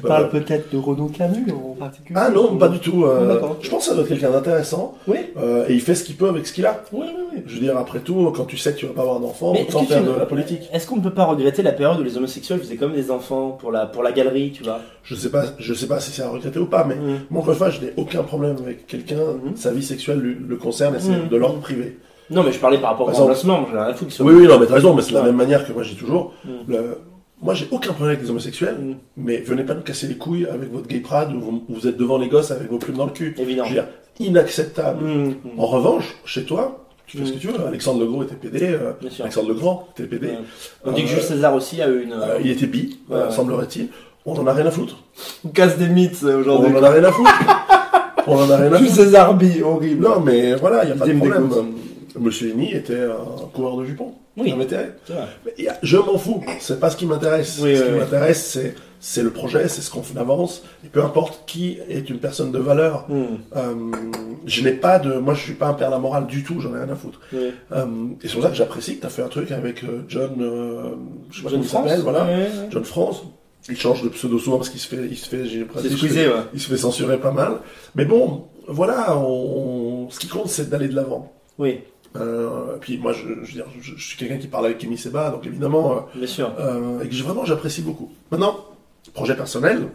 [0.01, 3.05] Tu parles peut-être de Renaud Camus en particulier Ah non, pas du tout.
[3.05, 3.56] euh, D'accord.
[3.60, 4.94] je pense que ça doit être quelqu'un d'intéressant.
[5.06, 5.16] Oui.
[5.36, 6.82] euh, et il fait ce qu'il peut avec ce qu'il a.
[6.93, 7.43] Oui, oui, oui.
[7.47, 9.62] Je veux dire, après tout, quand tu sais que tu vas pas avoir d'enfant, Mais
[9.62, 10.68] est-ce autant faire de la politique.
[10.72, 13.51] Est-ce qu'on ne peut pas regretter la période où les homosexuels faisaient comme des enfants
[13.60, 14.81] pour la, pour la galerie, tu vois?
[15.02, 17.20] Je sais pas, je sais pas si c'est à regretter ou pas, mais Mm.
[17.31, 19.16] moi, encore une fois, je n'ai aucun problème avec quelqu'un.
[19.44, 19.56] Mhm.
[19.56, 21.28] Sa vie sexuelle le, le concerne et c'est Mhm.
[21.28, 21.98] de l'ordre privé.
[22.31, 24.32] Non, mais je parlais par rapport Par au remplacement, j'en ai rien à foutre Oui,
[24.35, 26.32] oui, non, mais t'as raison, mais c'est de la même manière que moi, dis toujours.
[26.44, 26.48] Mm.
[26.68, 26.98] le-
[27.43, 28.77] Moi, j'ai aucun problème avec les homosexuels,
[29.17, 31.87] mais venez pas nous casser les couilles avec votre gay pride où vous, où vous
[31.87, 33.35] êtes devant les gosses avec vos plumes dans le cul.
[33.39, 33.65] Évident.
[33.65, 33.89] Je veux dire,
[34.19, 35.05] inacceptable.
[35.05, 35.35] Mm, mm.
[35.59, 37.35] En revanche, chez toi, tu fais ce Mm.
[37.35, 37.67] que tu veux.
[37.67, 38.93] Alexandre Legros était PD, euh.
[39.21, 40.27] Alexandre Legrand était PD.
[40.29, 40.39] Ouais.
[40.85, 42.12] On dit que Euh, Jules César aussi a eu une.
[42.12, 43.33] Euh, il était bi, Ouais, euh, ouais.
[43.33, 43.89] semblerait-il.
[44.27, 44.99] On en a rien à foutre.
[45.45, 47.31] On casse des mythes On en a rien à foutre.
[48.27, 49.01] On en a rien à Jules foutre.
[49.03, 50.05] César bi, horrible.
[50.05, 51.49] Non, mais voilà, il n'y a pas de problème.
[52.75, 54.12] était un coureur de jupons.
[54.36, 54.55] Oui.
[54.57, 56.43] Mais je m'en fous.
[56.61, 57.59] C'est pas ce qui m'intéresse.
[57.62, 60.62] Oui, ce qui m'intéresse, c'est, c'est le projet, c'est ce qu'on fait avance.
[60.85, 63.07] Et peu importe qui est une personne de valeur.
[63.09, 63.24] Mm.
[63.57, 63.74] Euh,
[64.47, 66.74] je n'ai pas de, moi je suis pas un père la morale du tout, j'en
[66.74, 67.20] ai rien à foutre.
[67.35, 67.86] Euh,
[68.23, 70.36] et c'est pour ça que j'apprécie que tu as fait un truc avec euh, John,
[70.40, 70.90] euh,
[71.31, 72.24] je sais pas comment il France s'appelle, voilà.
[72.24, 72.48] Ouais.
[72.70, 73.23] John France.
[73.69, 76.07] Il change de pseudo souvent parce qu'il se fait, il se fait, j'ai il se
[76.07, 76.35] fait- ouais.
[76.55, 77.59] il se fait censurer pas mal.
[77.94, 81.31] Mais bon, voilà, on, on- ce qui compte c'est d'aller de l'avant.
[81.59, 81.81] Oui,
[82.16, 84.99] Euh, puis moi, je, je veux dire, je, je suis quelqu'un qui parle avec Kémy
[84.99, 86.53] Seba, donc évidemment, euh, bien sûr.
[86.59, 88.11] euh, et que vraiment j'apprécie beaucoup.
[88.32, 88.65] Maintenant,
[89.15, 89.89] projet personnel,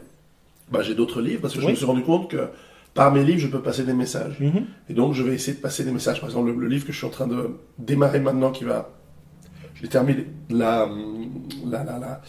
[0.71, 1.71] bah, j'ai d'autres livres parce que je Oui.
[1.73, 2.47] me suis rendu compte que
[2.93, 4.39] par mes livres, je peux passer des messages.
[4.39, 4.65] Mhm.
[4.89, 6.21] Et donc, je vais essayer de passer des messages.
[6.21, 8.89] Par exemple, le, le livre que je suis en train de démarrer maintenant, qui va.
[9.75, 10.25] Je l'ai terminé.
[10.49, 10.87] La,
[11.65, 12.21] la, la, la,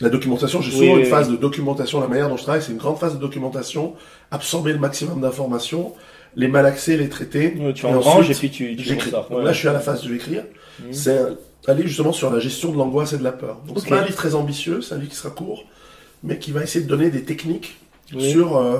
[0.00, 0.60] la documentation.
[0.60, 2.00] J'ai Oui, souvent oui, une phase de documentation.
[2.00, 3.94] La manière dont je travaille, c'est une grande phase de documentation.
[4.30, 5.92] Absorber le maximum d'informations,
[6.36, 7.54] les malaxer, les traiter.
[7.58, 9.06] Ouais, tu et engranges ensuite, et puis tu, tu J'écris.
[9.10, 9.28] ressors.
[9.28, 9.44] Donc Ouais.
[9.44, 10.44] là, je suis à la phase de l'écrire.
[10.80, 10.92] Mhm.
[10.92, 11.18] C'est
[11.68, 13.58] livre justement sur la gestion de l'angoisse et de la peur.
[13.66, 15.64] Donc c'est pas un livre très ambitieux, c'est un livre qui sera court,
[16.24, 17.76] mais qui va essayer de donner des techniques
[18.14, 18.30] Oui.
[18.30, 18.78] sur euh,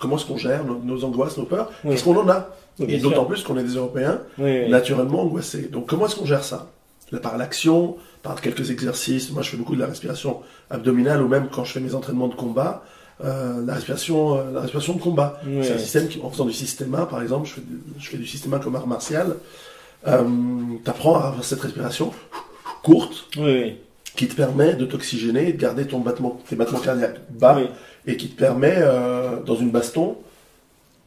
[0.00, 1.90] comment est-ce qu'on gère nos, nos angoisses, nos peurs, Oui.
[1.90, 2.48] parce qu'on en a.
[2.80, 4.68] Oui, et d'autant plus qu'on est des Européens Oui, oui.
[4.70, 5.68] naturellement angoissés.
[5.70, 6.70] Donc comment est-ce qu'on gère ça?
[7.10, 9.30] Là, Par l'action, par quelques exercices.
[9.32, 10.40] Moi, je fais beaucoup de la respiration
[10.70, 12.84] abdominale, ou même quand je fais mes entraînements de combat,
[13.24, 15.40] euh, la respiration, euh, la respiration de combat.
[15.62, 18.16] C'est un système qui, en faisant du systéma, par exemple, je fais du, je fais
[18.16, 19.36] du systéma comme art martial.
[20.06, 20.24] Euh,
[20.84, 22.12] T'apprends à avoir cette respiration
[22.84, 23.76] courte Oui,
[24.14, 27.66] qui te permet de t'oxygéner et de garder ton battement, tes battements cardiaques bas Oui.
[28.06, 30.16] et qui te permet, euh, dans une baston,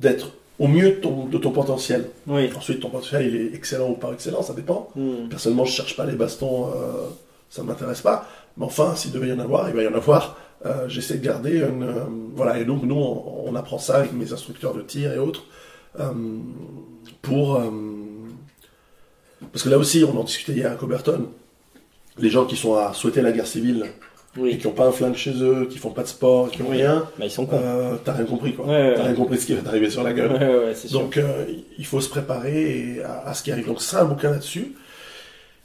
[0.01, 2.09] d'être au mieux de ton, de ton potentiel.
[2.27, 2.49] Oui.
[2.55, 4.89] Ensuite, ton potentiel, il est excellent ou pas excellent, ça dépend.
[4.95, 5.29] Mm.
[5.29, 6.71] Personnellement, je cherche pas les bastons,
[7.49, 8.27] ça m'intéresse pas.
[8.57, 10.38] Mais enfin, s'il devait y en avoir, il va y en avoir.
[10.65, 12.03] Euh, J'essaie de garder une, euh,
[12.35, 12.59] voilà.
[12.59, 15.45] Et donc nous, on, on apprend ça avec mes instructeurs de tir et autres
[15.99, 16.11] euh,
[17.21, 17.61] pour
[19.51, 21.25] parce que là aussi, on en discutait hier à Coberton.
[22.19, 23.85] Les gens qui sont à souhaiter la guerre civile
[24.45, 26.69] et qui n'ont pas un flingue chez eux, qui font pas de sport, qui n'ont
[26.69, 26.77] Oui.
[26.77, 27.59] rien, Bah, ils sont cons.
[28.05, 28.65] t'as rien compris quoi.
[28.65, 29.07] Ouais, ouais, T'as ouais.
[29.07, 30.73] rien compris ce qui va t'arriver sur la gueule.
[30.91, 31.19] Donc
[31.77, 33.65] il faut se préparer et à, à ce qui arrive.
[33.67, 34.73] Donc c'est un bouquin là-dessus.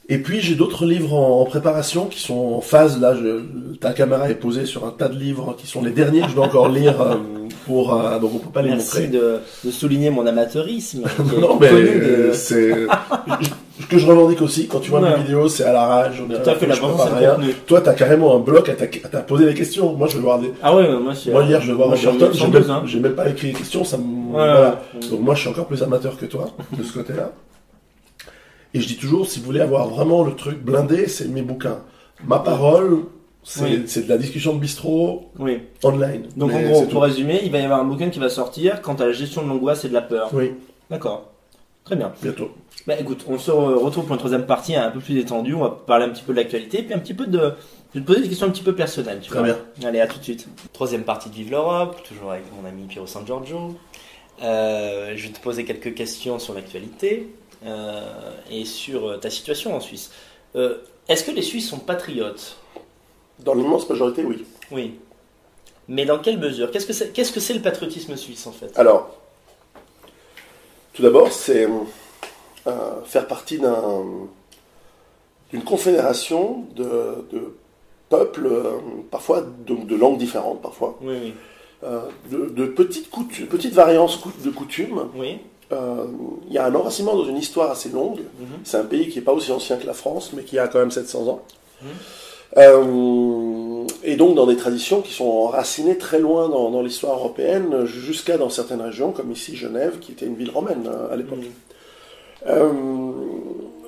[0.09, 2.99] Et puis j'ai d'autres livres en, en préparation qui sont en phase.
[3.01, 3.41] Là, je,
[3.79, 6.35] ta caméra est posée sur un tas de livres qui sont les derniers que je
[6.35, 7.15] dois encore lire euh,
[7.65, 7.93] pour.
[7.93, 9.07] euh, donc on peut pas les Merci montrer.
[9.09, 11.03] de, de souligner mon amateurisme.
[11.41, 12.71] non mais de- c'est
[13.81, 14.67] ce que je revendique aussi.
[14.67, 15.09] Quand tu vois Ouais.
[15.17, 16.23] mes vidéos, c'est à la rage.
[16.23, 17.37] on Tout à fait, je le rien.
[17.67, 18.85] Toi, t'as carrément un bloc à t'a
[19.17, 19.91] à poser des questions.
[19.93, 20.53] Moi, je vais voir des.
[20.63, 22.29] Ah ouais, moi, c'est- Moi hier, je vais voir je Overton.
[22.33, 22.59] J'ai 1902,
[22.99, 23.13] même, hein.
[23.15, 23.83] pas écrit les questions.
[23.83, 24.03] Ça me.
[24.03, 24.79] Ouais, voilà.
[25.01, 25.09] ouais.
[25.09, 26.47] Donc moi, je suis encore plus amateur que toi,
[26.77, 27.31] de ce côté-là.
[28.77, 31.79] Et je dis toujours, si vous voulez avoir vraiment le truc blindé, c'est mes bouquins.
[32.25, 33.03] Ma parole,
[33.43, 34.03] c'est Oui.
[34.03, 35.59] de la discussion de bistrot Oui.
[35.83, 36.27] online.
[36.35, 36.99] Donc Mais en gros, pour tout.
[36.99, 39.47] résumer, il va y avoir un bouquin qui va sortir quant à la gestion de
[39.49, 40.29] l'angoisse et de la peur.
[40.33, 40.51] Oui,
[40.89, 41.31] D'accord.
[41.83, 42.11] Très bien.
[42.21, 42.51] bientôt.
[42.85, 45.53] Bah écoute, on se re- retrouve pour une troisième partie un peu plus détendue.
[45.53, 47.39] On va parler un petit peu de l'actualité, puis un petit peu de.
[47.93, 49.19] Je vais te poser des questions un petit peu personnelles.
[49.21, 49.55] Tu Très vois.
[49.79, 49.87] bien.
[49.89, 50.47] Allez, à tout de suite.
[50.73, 53.75] Troisième partie de Vive l'Europe, toujours avec mon ami Piero San Giorgio.
[54.43, 57.33] Euh, je vais te poser quelques questions sur l'actualité
[58.49, 60.11] et sur euh, ta situation en Suisse.
[60.55, 60.77] Euh,
[61.07, 62.57] Est-ce que les Suisses sont patriotes?
[63.39, 64.45] Dans l'immense majorité, oui.
[64.71, 64.99] Oui.
[65.87, 66.69] Mais dans quelle mesure?
[66.71, 68.77] Qu'est-ce que c'est qu'est-ce que c'est le patriotisme suisse en fait?
[68.77, 69.15] Alors,
[70.93, 71.67] tout d'abord, c'est
[72.67, 74.03] euh, faire partie d'un-
[75.51, 77.55] d'une confédération de, de
[78.09, 78.71] peuples, euh,
[79.11, 81.33] parfois de, de langues différentes, parfois, Oui, oui.
[81.83, 82.01] euh,
[82.31, 83.09] de, de petites,
[83.49, 85.07] petites variances de coutumes.
[85.15, 85.39] Oui.
[85.73, 86.05] Euh,
[86.47, 88.19] Il y a un enracinement dans une histoire assez longue.
[88.39, 88.47] Mhm.
[88.63, 90.79] C'est un pays qui n'est pas aussi ancien que la France, mais qui a quand
[90.79, 91.41] même 700 ans.
[91.81, 91.87] Mhm.
[92.57, 97.85] Euh, et donc dans des traditions qui sont enracinées très loin dans, dans l'histoire européenne,
[97.85, 101.39] jusqu'à dans certaines régions, comme ici Genève, qui était une ville romaine euh, à l'époque.
[101.39, 101.51] Mhm.
[102.47, 102.71] Euh,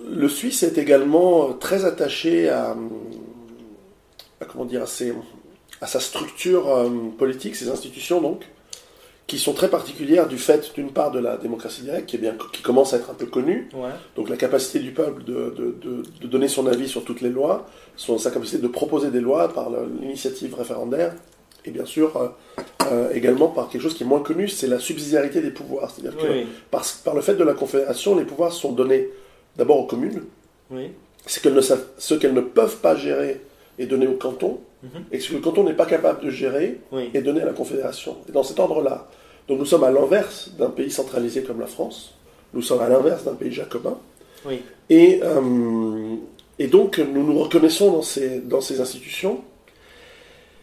[0.09, 2.75] le Suisse est également très attaché à,
[4.41, 5.13] à comment dire, à ses,
[5.81, 8.45] à sa structure euh, politique, ses institutions donc,
[9.29, 12.35] qui sont très particulières du fait d'une part de la démocratie directe qui, est bien,
[12.51, 13.91] qui commence à être un peu connue, Ouais.
[14.17, 17.29] donc la capacité du peuple de, de- de- de donner son avis sur toutes les
[17.29, 17.65] lois,
[17.95, 19.69] son, sa capacité de proposer des lois par
[20.01, 21.13] l'initiative référendaire,
[21.63, 22.27] et bien sûr euh,
[22.91, 25.91] euh, également par quelque chose qui est moins connu, c'est la subsidiarité des pouvoirs.
[25.91, 26.25] C'est-à-dire que
[26.71, 29.09] par, par le fait de la confédération, les pouvoirs sont donnés
[29.57, 30.23] d'abord aux communes,
[30.71, 30.89] Oui.
[31.27, 33.41] ce qu'elles ne, savent- ce qu'elles ne peuvent pas gérer
[33.77, 35.03] est donné au canton, Mhm.
[35.11, 37.09] et ce que le canton n'est pas capable de gérer Oui.
[37.13, 38.15] est donné à la confédération.
[38.29, 39.09] Et dans cet ordre-là,
[39.49, 42.13] donc nous sommes à l'inverse d'un pays centralisé comme la France,
[42.53, 43.97] nous sommes à l'inverse d'un pays jacobin,
[44.45, 44.61] Oui.
[44.89, 46.15] et, euh,
[46.59, 49.41] et donc nous nous reconnaissons dans ces, dans ces institutions.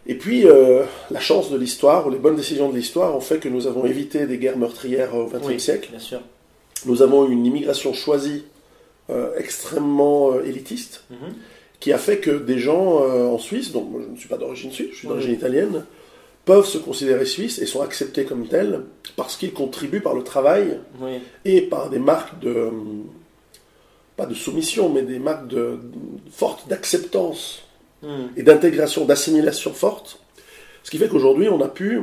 [0.09, 3.39] Et puis, euh, la chance de l'histoire, ou les bonnes décisions de l'histoire, ont fait
[3.41, 5.61] que nous avons évité des guerres meurtrières au XXe Oui.
[5.61, 5.89] siècle.
[5.91, 6.21] Bien sûr.
[6.87, 8.45] Nous avons eu une immigration choisie
[9.11, 11.35] euh, extrêmement élitiste, Mhm.
[11.81, 14.37] qui a fait que des gens euh, en Suisse, donc moi je ne suis pas
[14.37, 15.37] d'origine suisse, je suis d'origine oui.
[15.37, 15.85] italienne,
[16.47, 18.81] peuvent se considérer suisses et sont acceptés comme tels
[19.17, 21.19] parce qu'ils contribuent par le travail Oui.
[21.45, 22.71] et par des marques de
[24.17, 25.79] pas de soumission, mais des marques de
[26.31, 27.63] fortes d'acceptance
[28.03, 28.29] Mhm.
[28.37, 30.21] et d'intégration, d'assimilation forte.
[30.85, 32.01] Ce qui fait qu'aujourd'hui, on a pu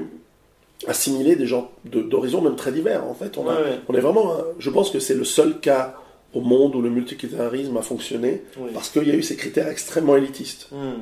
[0.88, 3.04] assimiler des gens de- d'horizons même très divers.
[3.06, 3.80] En fait, on, a- Ouais, ouais.
[3.88, 4.34] on est vraiment.
[4.34, 5.96] un- je pense que c'est le seul cas
[6.34, 8.72] au monde où le multiculturalisme a fonctionné Oui.
[8.74, 10.68] parce qu'il y a eu ces critères extrêmement élitistes.
[10.72, 10.96] Mhm.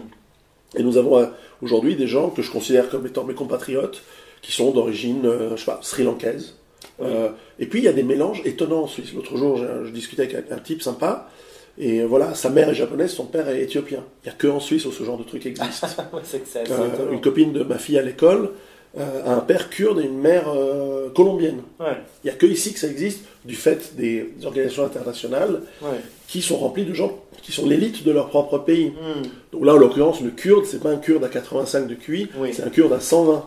[0.75, 1.25] Et nous avons euh,
[1.61, 4.01] aujourd'hui des gens que je considère comme étant mes compatriotes
[4.41, 6.55] qui sont d'origine, euh, je sais pas, sri-lankaise.
[7.01, 7.29] Euh,
[7.59, 9.13] et puis il y a des mélanges étonnants en Suisse.
[9.13, 11.29] L'autre jour, je, je discutais avec un, un type sympa.
[11.77, 14.03] Et voilà, sa mère est japonaise, son père est éthiopien.
[14.23, 15.83] Il n'y a que en Suisse où ce genre de truc existe.
[16.13, 16.21] Ouais,
[16.69, 18.51] Euh, une copine de ma fille à l'école
[18.99, 21.61] euh, un père kurde et une mère euh, colombienne.
[21.79, 21.97] Ouais.
[22.23, 25.99] Il n'y a que ici que ça existe, du fait des organisations internationales Ouais.
[26.27, 28.89] qui sont remplies de gens qui sont l'élite de leur propre pays.
[28.91, 29.23] Mhm.
[29.53, 32.49] Donc là, en l'occurrence, le kurde, c'est pas un kurde à 85 de QI, Oui.
[32.53, 33.43] c'est un kurde à 120.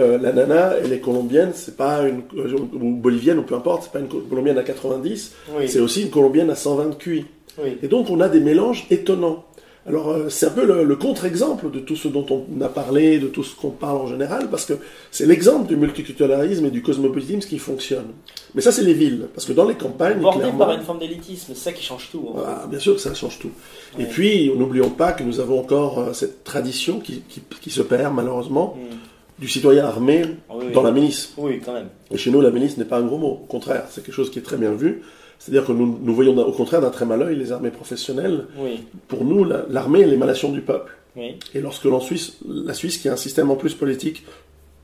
[0.00, 3.84] Euh, la nana, elle est colombienne, c'est pas une euh, ou bolivienne ou peu importe,
[3.84, 5.68] c'est pas une colombienne à 90, Oui.
[5.68, 7.26] c'est aussi une colombienne à 120 de QI.
[7.62, 7.78] Oui.
[7.82, 9.44] Et donc on a des mélanges étonnants.
[9.88, 13.18] Alors euh, c'est un peu le, le contre-exemple de tout ce dont on a parlé,
[13.18, 14.74] de tout ce qu'on parle en général, parce que
[15.10, 18.06] c'est l'exemple du multiculturalisme et du cosmopolitisme qui fonctionne.
[18.54, 21.52] Mais ça c'est les villes, parce que dans les campagnes, Bordé par une forme d'élitisme,
[21.54, 22.28] c'est ça qui change tout.
[22.36, 22.42] hein.
[22.46, 23.50] ah, bien sûr que ça change tout.
[23.98, 27.82] Et puis n'oublions pas que nous avons encore euh, cette tradition qui, qui- qui se
[27.82, 28.96] perd malheureusement Mhm.
[29.38, 30.72] du citoyen armé Ah oui.
[30.72, 31.32] dans la milice.
[31.36, 31.88] Oui, quand même.
[32.10, 33.40] Et chez nous, la milice n'est pas un gros mot.
[33.42, 35.02] Au contraire, c'est quelque chose qui est très bien vu.
[35.38, 38.46] C'est-à-dire que nous, nous voyons au contraire d'un très mal œil les armées professionnelles.
[38.58, 38.80] Oui.
[39.06, 40.96] Pour nous, la- l'armée est l'émanation du peuple.
[41.16, 41.36] Oui.
[41.54, 44.24] Et lorsque Suisse, la Suisse, qui a un système en plus politique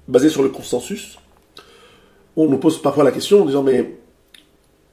[0.09, 1.19] basé sur le consensus,
[2.37, 3.95] on nous pose parfois la question en disant mais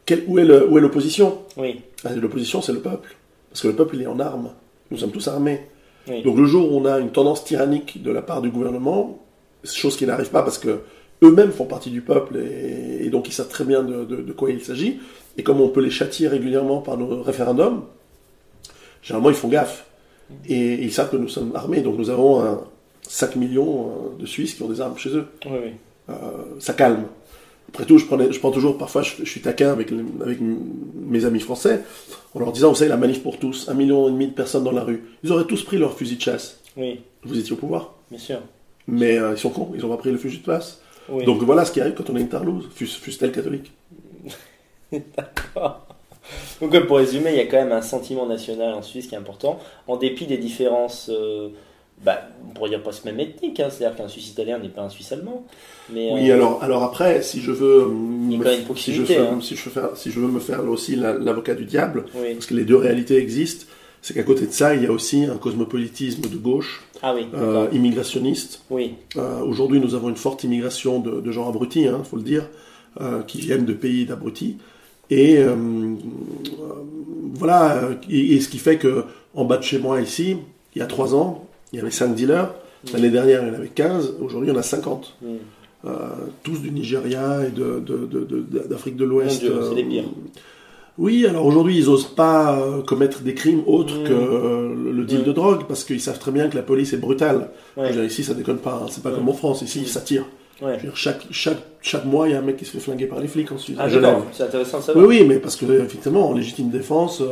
[0.06, 1.40] quel- où est le- où est l'opposition?
[1.58, 1.82] Oui.
[2.04, 3.16] Ah, L'opposition, c'est le peuple.
[3.50, 4.52] Parce que le peuple, il est en armes.
[4.90, 5.62] Nous sommes tous armés.
[6.08, 6.24] Oui.
[6.24, 9.20] Donc le jour où on a une tendance tyrannique de la part du gouvernement,
[9.64, 10.80] chose qui n'arrive pas parce que
[11.24, 14.32] eux-mêmes font partie du peuple et, et donc ils savent très bien de, de- de
[14.34, 15.00] quoi il s'agit,
[15.38, 17.84] et comme on peut les châtier régulièrement par nos référendums,
[19.04, 19.86] généralement ils font gaffe.
[20.48, 22.62] Et, ils savent que nous sommes armés, donc nous avons un
[23.08, 23.88] 5 millions
[24.18, 25.28] euh, de Suisses qui ont des armes chez eux.
[25.46, 25.72] Oui, oui.
[26.10, 26.14] Euh,
[26.60, 27.04] ça calme.
[27.70, 31.40] Après tout, je, prenais, je prends toujours, parfois, je, je suis taquin avec, mes amis
[31.40, 31.82] français,
[32.34, 34.64] en leur disant, vous savez, la manif pour tous, un million et demi de personnes
[34.64, 36.60] dans la rue, ils auraient tous pris leur fusil de chasse.
[36.78, 37.94] Oui, Vous étiez au pouvoir.
[38.10, 38.40] bien sûr.
[38.88, 40.82] Mais euh, ils sont cons, ils ont pas pris le fusil de place.
[41.12, 41.26] Oui.
[41.26, 43.72] Donc voilà ce qui arrive quand on a une tarlouse, fût- fût-elle catholique.
[46.62, 49.16] Donc ouais, pour résumer, il y a quand même un sentiment national en Suisse qui
[49.16, 51.50] est important, en dépit des différences, euh,
[52.06, 54.90] bah, on pourrait dire presque même ethniques, hein, c'est-à-dire qu'un Suisse italien n'est pas un
[54.90, 55.46] Suisse allemand.
[55.92, 57.88] Mais, Oui, euh, alors, alors après, si je veux,
[58.76, 59.40] si, je fais- hein.
[59.42, 62.34] si, je veux faire, si je veux me faire aussi la- l'avocat du diable, Oui.
[62.36, 63.66] parce que les deux réalités existent,
[64.02, 67.28] c'est qu'à côté de ça, il y a aussi un cosmopolitisme de gauche, Ah oui,
[67.36, 68.62] euh, immigrationniste.
[68.70, 72.24] Oui, Euh, Aujourd'hui, nous avons une forte immigration de, de gens abrutis, il faut le
[72.24, 72.48] dire,
[73.00, 74.58] euh, qui viennent de pays d'abrutis.
[75.10, 75.40] Et
[77.34, 79.04] voilà, et, et ce qui fait que
[79.34, 80.38] en bas de chez moi ici,
[80.76, 82.54] il y a trois ans, il y avait 5 dealers.
[82.94, 84.16] L'année dernière, il y en avait 15.
[84.22, 85.16] Aujourd'hui, il y en a 50.
[85.22, 85.26] Mm.
[85.86, 85.90] Euh,
[86.44, 89.44] tous du Nigeria et de- de- de- de- d'Afrique de, l'Ouest.
[89.44, 90.04] Euh, pires.
[90.98, 94.04] Oui, alors aujourd'hui, ils n'osent pas euh, commettre des crimes autres Mm.
[94.04, 95.26] que euh, le, deal Ouais.
[95.26, 97.50] de drogue, parce qu'ils savent très bien que la police est brutale.
[97.78, 97.92] Ouais.
[97.92, 98.82] dire, ici, ça déconne pas.
[98.84, 98.88] hein.
[98.90, 99.16] C'est pas Ouais.
[99.16, 99.62] comme en France.
[99.62, 100.26] Ici, ça tire.
[100.62, 103.08] Veux dire, chaque, chaque, chaque mois, il y a un mec qui se fait flinguer
[103.08, 103.78] par les flics en Suisse.
[103.80, 103.88] Ah
[104.32, 107.24] c'est intéressant de Oui, oui, mais parce que, effectivement, en légitime défense,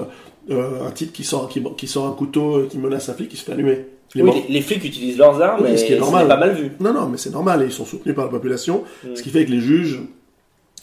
[0.50, 3.32] euh, un type qui sort, qui, qui sort un couteau et qui menace un flic,
[3.32, 3.86] il se fait allumer.
[4.16, 6.02] Il est Oui, les, les flics utilisent leurs armes, Oui, et ce qui est c'est
[6.02, 6.28] normal.
[6.28, 6.72] pas mal vu.
[6.80, 8.84] Non, non, mais c'est normal, et ils sont soutenus par la population,
[9.14, 10.00] ce qui fait que les juges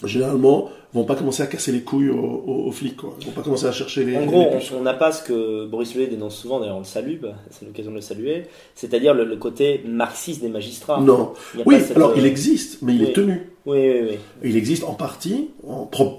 [0.05, 3.15] généralement, vont pas commencer à casser les couilles aux, aux- aux flics, quoi.
[3.19, 4.15] Ils vont pas commencer à chercher les.
[4.17, 4.47] En gros,
[4.77, 7.65] on- n'a pas ce que Boris Lelay dénonce souvent, d'ailleurs on le salue, bah, c'est
[7.65, 8.43] l'occasion de le saluer,
[8.75, 11.01] c'est-à-dire le, le côté marxiste des magistrats.
[11.01, 11.33] Non.
[11.65, 13.07] Oui, cette, alors euh, il existe, mais il oui.
[13.09, 13.49] est tenu.
[13.65, 14.17] Oui, oui, oui.
[14.43, 15.49] Il existe en partie,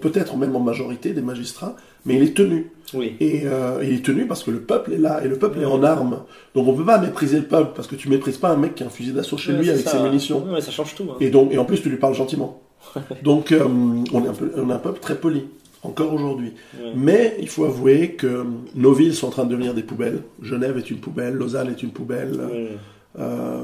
[0.02, 2.70] peut-être même en majorité des magistrats, mais il est tenu.
[2.94, 5.60] Oui, Et euh, il est tenu parce que le peuple est là, et le peuple
[5.60, 6.22] est en armes.
[6.54, 8.82] Donc on peut pas mépriser le peuple, parce que tu méprises pas un mec qui
[8.82, 9.92] a un fusil d'assaut chez lui avec ça.
[9.92, 10.42] ses munitions.
[10.50, 11.04] Ouais, ça change tout.
[11.10, 11.16] hein.
[11.20, 12.60] Et, donc, et en plus, tu lui parles gentiment.
[13.22, 13.64] Donc, euh,
[14.12, 15.44] on, est un peu, on est un peuple très poli,
[15.82, 16.52] encore aujourd'hui.
[16.74, 16.92] Ouais.
[16.94, 18.44] Mais il faut avouer que
[18.74, 20.22] nos villes sont en train de devenir des poubelles.
[20.42, 22.40] Genève est une poubelle, Lausanne est une poubelle.
[22.50, 22.76] Ouais.
[23.18, 23.62] Euh,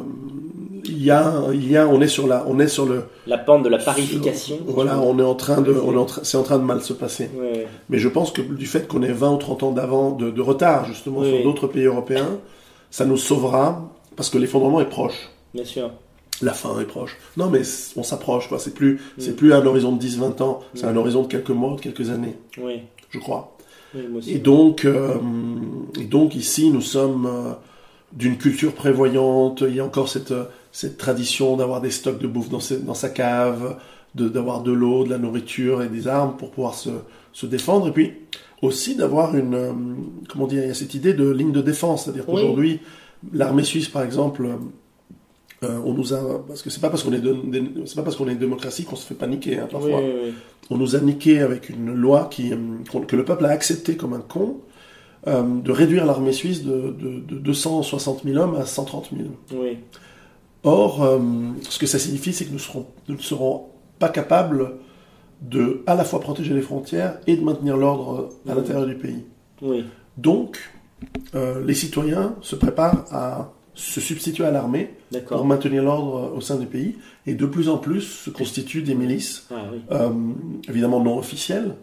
[0.85, 3.39] il y a, il y a, on est sur la, on est sur le, La
[3.39, 4.59] pente de la parification.
[4.67, 6.93] voilà, on est en train de, on est en c'est en train de mal se
[6.93, 7.31] passer.
[7.39, 10.31] Ouais, Mais je pense que du fait qu'on ait 20 ou 30 ans d'avant, de,
[10.31, 12.39] de retard justement sur d'autres pays européens,
[12.91, 15.31] ça nous sauvera parce que l'effondrement est proche.
[15.53, 15.91] bien sûr.
[16.43, 17.17] La fin est proche.
[17.37, 17.63] Non, mais
[17.97, 18.59] on s'approche, quoi.
[18.59, 18.99] C'est plus, Mm.
[19.19, 22.11] c'est plus un horizon de 10-20 ans, c'est un horizon de quelques mois, de quelques
[22.11, 22.81] années, Oui,
[23.11, 23.57] je crois.
[23.95, 24.33] oui moi aussi.
[24.35, 25.15] Et donc, euh,
[26.01, 27.53] et donc ici, nous sommes euh,
[28.13, 29.63] d'une culture prévoyante.
[29.67, 32.79] Il y a encore cette, euh, cette tradition d'avoir des stocks de bouffe dans, ses-
[32.81, 33.77] dans sa cave,
[34.17, 36.91] d'avoir de l'eau, de la nourriture et des armes pour pouvoir se,
[37.33, 37.89] se défendre.
[37.89, 38.13] Et puis
[38.63, 39.73] aussi d'avoir une, euh,
[40.29, 42.05] comment dire, il y a cette idée de ligne de défense.
[42.05, 42.35] C'est-à-dire Oui.
[42.41, 42.81] qu'aujourd'hui,
[43.33, 44.49] l'armée suisse, par exemple,
[45.65, 47.37] euh, on nous a, parce que c'est pas parce qu'on est, de-
[47.87, 50.35] c'est pas parce qu'on est une démocratie qu'on se fait paniquer, hein, parfois oui, oui.
[50.71, 52.57] on nous a niqué avec une loi qui, euh,
[53.09, 54.61] que le peuple a accepté comme un con,
[55.27, 59.29] euh, de réduire l'armée suisse de, de, de 260 000 hommes à 130 000.
[59.61, 59.79] Oui,
[60.63, 61.19] Or, euh,
[61.69, 63.67] ce que ça signifie, c'est que nous, serons, nous ne serons
[63.99, 64.73] pas capables
[65.43, 69.25] de à la fois protéger les frontières et de maintenir l'ordre à l'intérieur du pays.
[69.61, 69.85] oui,
[70.17, 70.59] Donc,
[71.35, 74.91] les citoyens se préparent à se substituer à l'armée
[75.27, 76.97] pour maintenir l'ordre au sein du pays,
[77.27, 80.11] et de plus en plus se constituent des milices Ah oui, euh,
[80.69, 81.75] évidemment non officielle,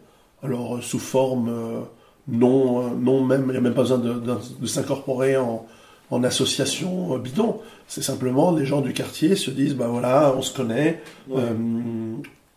[0.43, 1.79] alors euh, sous forme euh,
[2.27, 5.65] non, euh, non même, il n'y a même pas besoin de, de- de s'incorporer en,
[6.11, 7.59] en association euh, bidon.
[7.87, 11.41] C'est simplement les gens du quartier se disent, bah voilà, on se connaît, Ouais.
[11.41, 11.53] euh,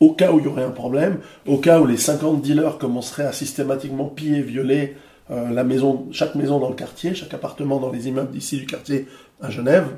[0.00, 3.24] au cas où il y aurait un problème, au cas où les 50 dealers commenceraient
[3.26, 4.96] à systématiquement piller, violer
[5.30, 8.66] euh, la maison, chaque maison dans le quartier, chaque appartement dans les immeubles d'ici du
[8.66, 9.06] quartier
[9.40, 9.88] à Genève,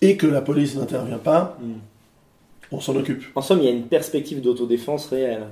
[0.00, 1.72] et que la police n'intervient pas, Mm.
[2.72, 3.22] on s'en occupe.
[3.34, 5.42] En somme, il y a une perspective d'autodéfense réelle.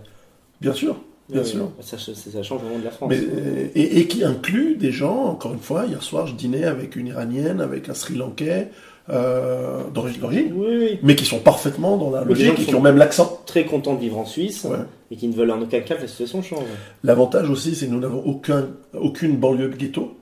[0.61, 0.97] Bien sûr,
[1.29, 1.71] bien Oui, sûr.
[1.81, 3.11] Ça, ça, change vraiment de la France.
[3.11, 6.65] Mais, euh, et, et qui inclut des gens, encore une fois, hier soir je dînais
[6.65, 8.71] avec une Iranienne, avec un Sri Lankais,
[9.11, 10.99] euh, d'origine, d'origine, Oui, oui.
[11.03, 13.41] mais qui sont parfaitement dans la logique qui et qui ont même l'accent.
[13.47, 14.77] Très contents de vivre en Suisse Ouais.
[15.11, 16.65] et qui ne veulent en aucun cas que la situation change.
[17.05, 20.15] L'avantage aussi, c'est que nous n'avons aucun, aucune banlieue ghetto,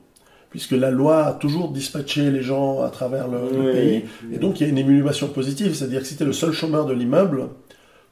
[0.57, 4.05] puisque la loi a toujours dispatché les gens à travers le, pays.
[4.25, 4.35] oui.
[4.35, 6.53] Et donc il y a une émulation positive, c'est-à-dire que si tu es le seul
[6.53, 7.49] chômeur de l'immeuble,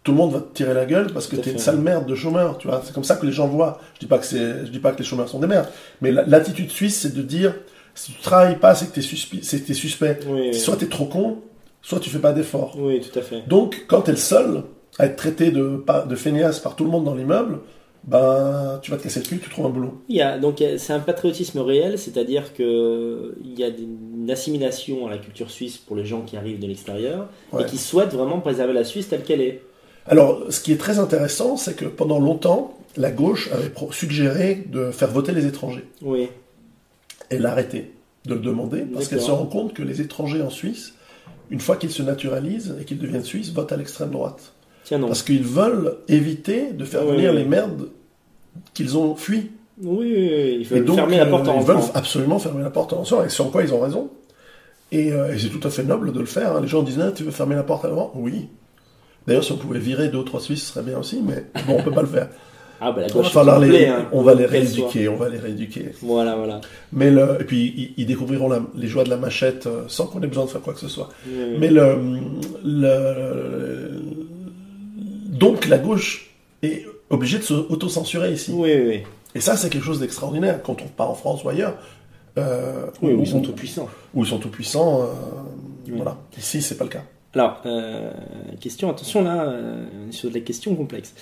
[0.02, 2.06] tout le monde va te tirer la gueule parce que tu es une sale merde
[2.06, 2.82] de chômeur, tu vois.
[2.84, 3.80] C'est comme ça que les gens voient.
[3.94, 5.68] Je dis pas que c'est, je dis pas que les chômeurs sont des merdes,
[6.02, 7.54] mais la- l'attitude suisse, c'est de dire
[7.94, 10.18] si tu travailles pas, c'est que tu es suspect.
[10.28, 10.54] Oui, oui.
[10.54, 11.38] Soit tu es trop con,
[11.80, 12.76] soit tu fais pas d'efforts.
[12.78, 13.42] Oui, tout à fait.
[13.48, 14.64] Donc quand tu es le seul
[14.98, 17.60] à être traité de, de feignasse par tout le monde dans l'immeuble,
[18.06, 20.02] ben tu vas te casser le cul, tu trouves un boulot.
[20.08, 25.06] Il y a, donc c'est un patriotisme réel, c'est-à-dire que il y a une assimilation
[25.06, 27.62] à la culture suisse pour les gens qui arrivent de l'extérieur Ouais.
[27.62, 29.62] et qui souhaitent vraiment préserver la Suisse telle qu'elle est.
[30.06, 34.90] Alors, ce qui est très intéressant, c'est que pendant longtemps, la gauche avait suggéré de
[34.90, 35.84] faire voter les étrangers.
[36.02, 36.28] Oui,
[37.30, 37.90] Elle a arrêté
[38.26, 40.94] de le demander parce qu'elle se rend compte que les étrangers en Suisse,
[41.50, 44.52] une fois qu'ils se naturalisent et qu'ils deviennent suisses, votent à l'extrême droite.
[44.84, 45.08] Tiens non.
[45.08, 47.88] Parce qu'ils veulent éviter de faire venir les merdes
[48.74, 49.50] qu'ils ont fui.
[49.82, 52.62] Oui, oui, oui, il faut donc, fermer la porte euh, en ils veulent absolument fermer
[52.62, 54.10] la porte en rentrant, et sur quoi ils ont raison.
[54.92, 56.54] Et, euh, et c'est tout à fait noble de le faire.
[56.54, 56.60] hein.
[56.60, 58.12] Les gens disent Ah, Tu veux fermer la porte avant?
[58.14, 58.46] Oui.
[59.26, 61.76] D'ailleurs, si on pouvait virer deux ou trois Suisses, ce serait bien aussi, mais bon,
[61.78, 62.28] on peut pas le faire.
[62.80, 64.88] Ah bah la On va, gauche les, hein, on va les qu'elle soit.
[64.88, 65.92] rééduquer, on va les rééduquer.
[66.02, 66.60] Voilà, voilà.
[66.92, 70.06] Mais le, et puis ils, ils découvriront la- les joies de la machette euh, sans
[70.06, 71.08] qu'on ait besoin de faire quoi que ce soit.
[71.26, 71.56] Oui, oui.
[71.60, 71.96] Mais le,
[72.64, 74.02] le-
[75.34, 76.30] donc la gauche
[76.62, 78.52] est obligée de se auto-censurer ici.
[78.54, 79.02] Oui, oui, oui.
[79.34, 81.76] Et ça, c'est quelque chose d'extraordinaire quand on part en France ou ailleurs.
[82.38, 83.88] euh, Oui, où, ils sont tout puissants.
[84.14, 85.02] où ils sont tout puissants.
[85.02, 85.06] euh,
[85.86, 85.92] Oui.
[85.96, 86.16] Voilà.
[86.38, 87.02] Ici, c'est pas le cas.
[87.34, 88.12] Alors, euh,
[88.60, 91.14] question, attention là, euh, sur des questions complexes.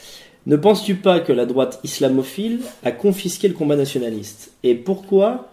[0.47, 4.53] Ne penses-tu pas que la droite islamophile a confisqué le combat nationaliste?
[4.63, 5.49] Et pourquoi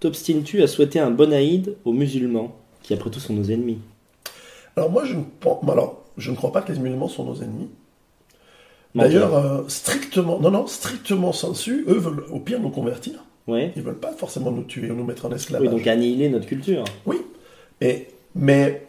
[0.00, 3.78] t'obstines-tu à souhaiter un bon Aïd aux musulmans, qui après tout sont nos ennemis?
[4.76, 7.36] Alors moi, je ne, pense- alors, je ne crois pas que les musulmans sont nos
[7.42, 7.68] ennemis.
[8.94, 13.24] D'ailleurs, euh, strictement, non, non, strictement sensu, eux veulent au pire nous convertir.
[13.46, 13.70] Ouais.
[13.76, 15.68] Ils veulent pas forcément nous tuer ou nous mettre en Oui, esclavage.
[15.70, 16.82] donc annihiler notre culture.
[17.82, 18.86] Et, mais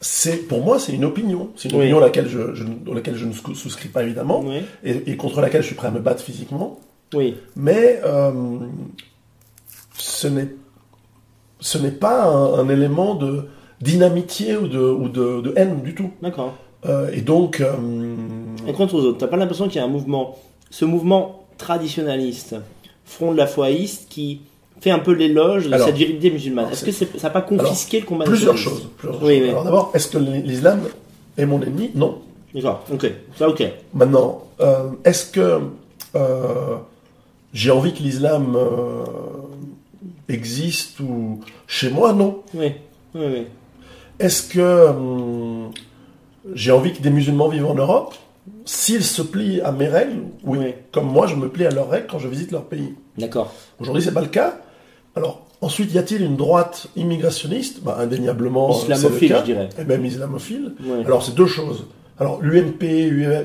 [0.00, 1.82] c'est pour moi c'est une opinion, c'est une Oui.
[1.82, 4.62] opinion à laquelle je, je, dans laquelle je ne sous- souscris pas évidemment Oui.
[4.82, 6.80] et, et contre laquelle je suis prêt à me battre physiquement.
[7.14, 7.36] Oui.
[7.54, 8.32] Mais euh,
[9.96, 10.48] ce n'est
[11.60, 13.44] ce n'est pas un, un élément de
[13.82, 16.10] d'inamitié ou de ou de, de haine du tout.
[16.22, 16.54] D'accord.
[16.86, 17.72] Euh, et donc euh,
[18.66, 20.38] Et contre aux autres, t'as pas l'impression qu'il y a un mouvement,
[20.70, 22.56] ce mouvement traditionnaliste,
[23.04, 24.40] front de la foïste, qui
[24.80, 26.70] fait un peu l'éloge de Alors, cette virilité musulmane.
[26.72, 28.88] Est-ce que ça n'a pas confisqué le combat plusieurs choses.
[28.96, 29.42] plusieurs Oui, choses.
[29.44, 29.50] oui.
[29.50, 30.80] Alors d'abord, est-ce que l'islam
[31.38, 31.90] est mon ennemi?
[31.94, 32.18] Non.
[32.54, 33.62] D'accord, ok, ça ok.
[33.94, 35.60] Maintenant, euh, est-ce que
[36.16, 36.76] euh,
[37.54, 38.56] j'ai envie que l'islam
[40.28, 42.12] existe ou chez moi?
[42.12, 42.42] Non.
[42.54, 42.72] Oui,
[43.14, 43.46] oui, oui.
[44.22, 45.70] Est-ce que hum,
[46.54, 48.14] j'ai envie que des musulmans vivent en Europe?
[48.64, 50.58] S'ils se plient à mes règles, oui.
[50.60, 50.74] Oui.
[50.92, 52.94] Comme moi, je me plie à leurs règles quand je visite leur pays.
[53.18, 53.52] D'accord.
[53.80, 54.56] Aujourd'hui, c'est pas le cas.
[55.16, 57.82] Alors, ensuite, y a-t-il une droite immigrationniste?
[57.82, 59.40] Bah, Indéniablement, le Islamophile, cas.
[59.40, 59.68] je dirais.
[59.80, 60.72] Et même islamophile.
[60.84, 61.04] Ouais.
[61.04, 61.84] Alors, c'est deux choses.
[62.18, 62.82] Alors, l'UMP,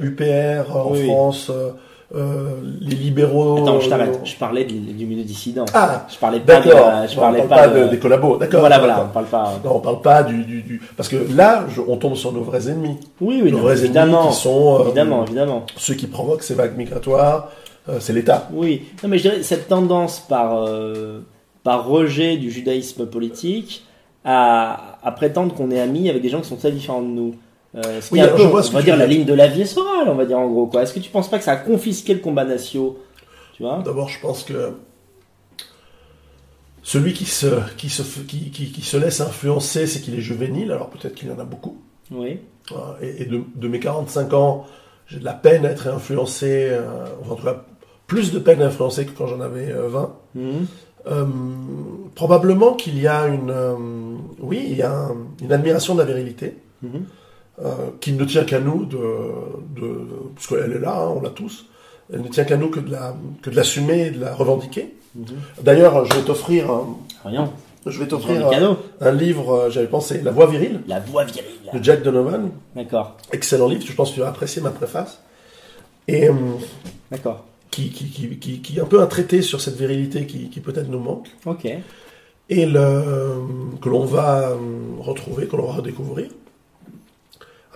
[0.01, 1.05] UPR en Oui, oui.
[1.07, 1.71] France, euh,
[2.15, 3.61] euh, les libéraux.
[3.63, 4.19] Attends, je t'arrête.
[4.23, 4.75] Je parlais du,
[5.05, 5.65] milieu dissident.
[5.73, 8.37] Ah, Je parlais pas de, je On parlais parle pas, pas de, de- des collabos.
[8.37, 8.61] D'accord.
[8.61, 9.53] Voilà, voilà, on parle pas.
[9.65, 12.41] Non, on parle pas du, du, du- Parce que là, je- on tombe sur nos
[12.43, 12.97] vrais ennemis.
[13.19, 14.21] Oui, oui, nos non, vrais évidemment.
[14.21, 15.65] ennemis qui sont euh, Évidemment, évidemment.
[15.75, 17.49] ceux qui provoquent ces vagues migratoires,
[17.89, 18.47] euh, c'est l'État.
[18.53, 21.19] Oui, non, mais je dirais cette tendance par, euh,
[21.63, 23.83] par rejet du judaïsme politique
[24.23, 27.35] à, à prétendre qu'on est amis avec des gens qui sont très différents de nous.
[27.75, 28.99] Euh, ce qui Oui, est un alors, peu, je vois ce on va dire veux
[29.01, 30.83] la ligne de la vie sorale, on va dire en gros quoi.
[30.83, 32.91] Est-ce que tu penses pas que ça a confisqué le combat national
[33.55, 33.81] Tu vois?
[33.83, 34.73] D'abord, je pense que
[36.83, 40.21] celui qui se, qui se, f- qui, qui, qui se laisse influencer, c'est qu'il est
[40.21, 40.71] juvénile.
[40.71, 41.77] Alors peut-être qu'il y en a beaucoup.
[42.11, 42.39] Oui.
[43.01, 44.65] Et, et de, de mes 45 ans,
[45.07, 47.63] j'ai de la peine à être influencé, euh, enfin, en tout cas
[48.07, 50.15] plus de peine à influencer que quand j'en avais euh, 20.
[50.35, 50.65] Mhm.
[51.07, 51.25] Euh,
[52.15, 53.53] probablement qu'il y a une,
[54.39, 57.05] oui, il y a un- une admiration de la virilité Mhm.
[57.63, 57.71] Euh,
[58.01, 58.97] qui ne tient qu'à nous de,
[59.75, 59.99] de
[60.35, 61.65] parce qu'elle est là, hein, on l'a tous.
[62.13, 64.93] Elle ne tient qu'à nous que de la, que de l'assumer et de la revendiquer.
[65.15, 65.25] Mhm.
[65.63, 67.51] D'ailleurs, je vais t'offrir, un- Rien.
[67.85, 68.47] je vais t'offrir
[69.01, 69.51] un, livre.
[69.53, 71.43] euh, J'avais pensé, La Voix virile La voix virile.
[71.73, 72.51] de Jack Donovan.
[72.75, 73.17] D'accord.
[73.33, 73.83] Excellent livre.
[73.85, 75.19] Je pense que tu vas apprécier ma préface.
[76.07, 76.33] Et euh,
[77.11, 77.43] D'accord.
[77.71, 80.59] qui, qui, qui, qui, qui est un peu un traité sur cette virilité qui, qui
[80.61, 81.27] peut-être nous manque.
[81.45, 81.65] Ok.
[82.49, 83.41] et le,
[83.81, 84.51] que l'on va
[84.99, 86.27] retrouver, que l'on va redécouvrir.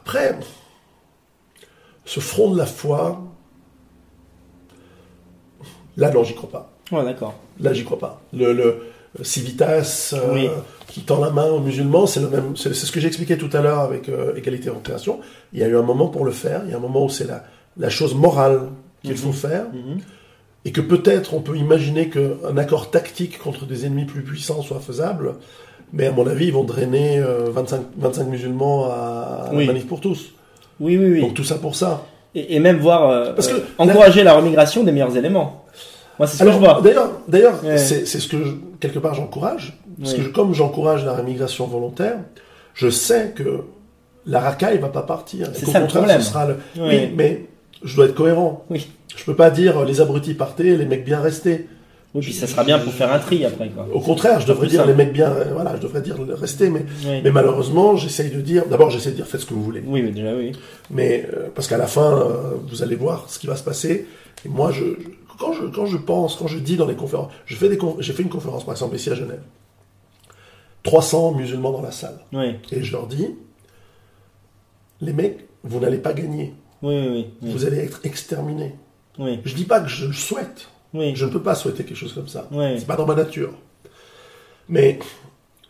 [0.04, 0.38] Après,
[2.06, 3.22] ce front de la foi,
[5.98, 6.72] là, non, j'y crois pas.
[6.92, 7.36] Ouais, d'accord.
[7.60, 8.22] Là, j'y crois pas.
[8.34, 8.84] Le, le
[9.24, 10.50] Civitas euh, Oui.
[10.88, 12.56] qui tend la main aux musulmans, c'est le même.
[12.58, 15.20] C'est c'est ce que j'expliquais tout à l'heure avec euh, égalité et recréation.
[15.54, 16.62] Il y a eu un moment pour le faire.
[16.66, 17.44] Il y a un moment où c'est la,
[17.78, 18.70] la chose morale
[19.04, 19.66] qu'il faut faire.
[19.74, 20.00] Mhm.
[20.64, 24.80] Et que peut-être on peut imaginer qu'un accord tactique contre des ennemis plus puissants soit
[24.80, 25.36] faisable,
[25.94, 29.66] mais à mon avis, ils vont drainer euh, 25, 25 musulmans à, à Oui.
[29.66, 30.32] la manif pour tous.
[30.80, 31.22] Oui, oui, oui.
[31.22, 32.06] Donc tout ça pour ça.
[32.34, 35.66] Et, et même voir euh, Parce que euh, encourager la remigration des meilleurs éléments.
[36.18, 36.82] Moi, c'est ce Alors, que je vois.
[36.82, 37.78] D'ailleurs, d'ailleurs, Ouais.
[37.78, 40.18] c'est ce que je- quelque part j'encourage, parce Oui.
[40.20, 42.18] que je- comme j'encourage la rémigration volontaire,
[42.74, 43.62] je sais que
[44.26, 45.48] la racaille va pas partir.
[45.54, 46.22] C'est ça le problème.
[46.22, 46.84] ce sera le- Oui.
[46.90, 47.46] Oui, mais
[47.84, 48.64] je dois être cohérent.
[48.70, 48.88] Oui.
[49.16, 51.68] Je peux pas dire euh, les abrutis partez, les mecs bien restés.
[52.14, 53.88] Oui, puis ça sera bien pour faire un tri après, quoi.
[53.94, 56.86] Au contraire, je devrais dire les mecs bien, euh, voilà, je devrais dire rester, mais
[57.06, 57.22] Oui.
[57.24, 59.82] Mais malheureusement, j'essaye de dire, d'abord j'essaie de dire faites ce que vous voulez.
[59.86, 60.52] Oui, mais déjà, oui.
[60.90, 64.08] Mais euh, parce qu'à la fin, euh, vous allez voir ce qui va se passer.
[64.46, 67.32] Et moi, je, je- quand, je, quand je pense, quand je dis dans les conférences,
[67.46, 69.42] je fais des j'ai fait une conférence par exemple ici à Genève.
[70.84, 72.20] 300 musulmans dans la salle.
[72.34, 73.28] Oui, Et je leur dis,
[75.00, 76.54] les mecs, vous n'allez pas gagner.
[76.82, 77.52] oui, oui, oui.
[77.52, 78.76] Vous allez être exterminés.
[79.20, 80.68] Oui, Je dis pas que je le souhaite.
[80.94, 81.14] Oui.
[81.16, 82.48] Je ne peux pas souhaiter quelque chose comme ça.
[82.52, 82.76] Oui.
[82.80, 83.54] C'est pas dans ma nature.
[84.70, 85.00] Mais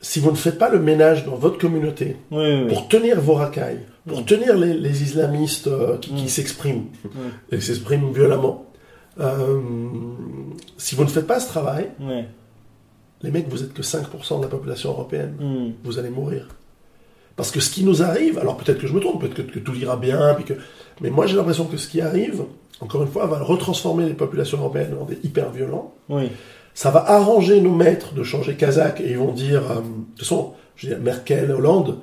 [0.02, 3.81] si vous ne faites pas le ménage dans votre communauté, Oui, pour tenir vos racailles,
[4.07, 4.26] pour Mm.
[4.26, 6.27] tenir les, les islamistes euh, qui, qui Mm.
[6.27, 7.10] s'expriment, Mm.
[7.52, 8.65] et qui s'expriment violemment.
[9.19, 9.60] Euh,
[10.77, 11.89] si vous ne faites pas ce travail,
[13.22, 15.35] les mecs, vous êtes que 5% de la population européenne.
[15.39, 15.72] Hmm.
[15.84, 16.48] Vous allez mourir.
[17.35, 19.60] Parce que ce qui nous arrive, alors peut-être que je me trompe, peut-être que, que
[19.60, 20.53] tout ira bien, puis que,
[21.01, 22.43] mais moi j'ai l'impression que ce qui arrive,
[22.79, 25.93] encore une fois, va retransformer les populations européennes en des hyper violents.
[26.09, 26.29] Oui.
[26.73, 30.19] Ça va arranger nos maîtres de changer kazakh et ils vont dire, euh, de toute
[30.19, 31.99] façon, je veux dire, Merkel, Hollande,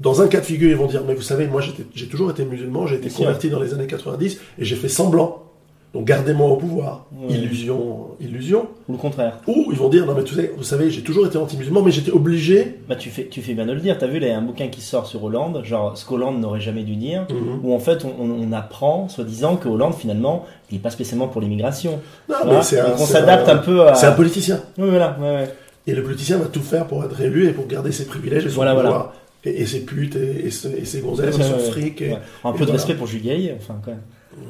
[0.00, 1.60] dans un cas de figure, ils vont dire, mais vous savez, moi
[1.94, 5.49] j'ai toujours été musulman, j'ai été converti dans les années 90 et j'ai fait semblant.
[5.92, 7.06] Donc gardez-moi au pouvoir.
[7.12, 7.34] Ouais.
[7.34, 8.68] Illusion, illusion.
[8.88, 9.38] Ou le contraire.
[9.48, 11.90] Ou ils vont dire, non mais tu sais, vous savez, j'ai toujours été anti-musulman, mais
[11.90, 12.76] j'étais obligé.
[12.88, 13.98] Bah, tu fais, tu fais bien de le dire.
[13.98, 16.60] T'as vu, il y a un bouquin qui sort sur Hollande, genre ce qu'Hollande n'aurait
[16.60, 17.60] jamais dû dire, Mhm.
[17.64, 21.40] où en fait, on, on- apprend, soi-disant, que Hollande, finalement, il n'est pas spécialement pour
[21.40, 21.98] l'immigration.
[22.28, 22.58] Non, Voilà.
[22.58, 23.94] mais c'est Donc on c'est s'adapte un, peu à.
[23.94, 24.60] C'est un politicien.
[24.78, 25.16] Oui, voilà.
[25.20, 25.54] Ouais, ouais.
[25.88, 28.48] Et le politicien va tout faire pour être réélu et pour garder ses privilèges et
[28.48, 28.88] son Voilà, voilà.
[28.90, 29.12] pouvoir.
[29.44, 32.02] et, et ses putes et, et, ses- et ses gonzesses et son fric.
[32.44, 32.72] Un peu de voilà.
[32.74, 34.00] respect pour Gaillet, enfin, quand même.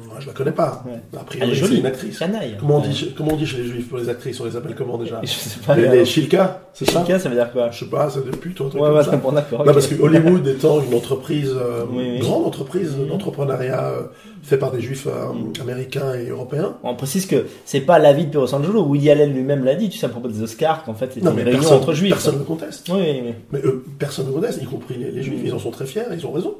[0.07, 0.83] Moi, je la connais pas.
[0.85, 0.91] Ouais.
[0.93, 1.79] A Elle priori, est c'est jolie.
[1.79, 2.19] une actrice.
[2.19, 2.55] Canaille.
[2.59, 2.87] Comment on, Ouais.
[2.89, 5.19] dit, comment on dit chez les juifs pour les actrices On les appelle comment déjà
[5.23, 5.75] Je sais pas.
[5.75, 8.23] Les, euh, les Shilka, c'est ça Chilka, ça veut dire quoi Je sais pas, c'est
[8.23, 9.11] des putes ou un truc Ouais, comme ouais, ça.
[9.11, 9.59] c'est bon, d'accord.
[9.59, 9.73] Non, ok.
[9.73, 12.19] parce que Hollywood étant une entreprise, euh, Oui, oui.
[12.19, 14.01] grande entreprise d'entrepreneuriat euh,
[14.43, 16.77] fait par des juifs euh, américains et européens.
[16.83, 18.83] On précise que c'est pas l'avis de Piero Sangelo.
[18.83, 21.37] Woody Allen lui-même l'a dit, tu sais, à propos des Oscars, qu'en fait, Non, une
[21.37, 22.09] mais réunion personne, entre juifs.
[22.11, 22.87] personne ne conteste.
[22.93, 23.33] Oui.
[23.51, 25.39] Mais eux, personne ne conteste, y compris les, les juifs.
[25.39, 25.47] Mhm.
[25.47, 26.53] Ils en sont très fiers, ils ont raison.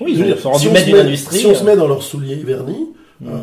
[0.00, 1.38] Oui, je veux dire, si on met- industrie.
[1.38, 2.88] Si on se euh, met dans leurs souliers vernis,
[3.20, 3.28] Mhm.
[3.28, 3.34] euh,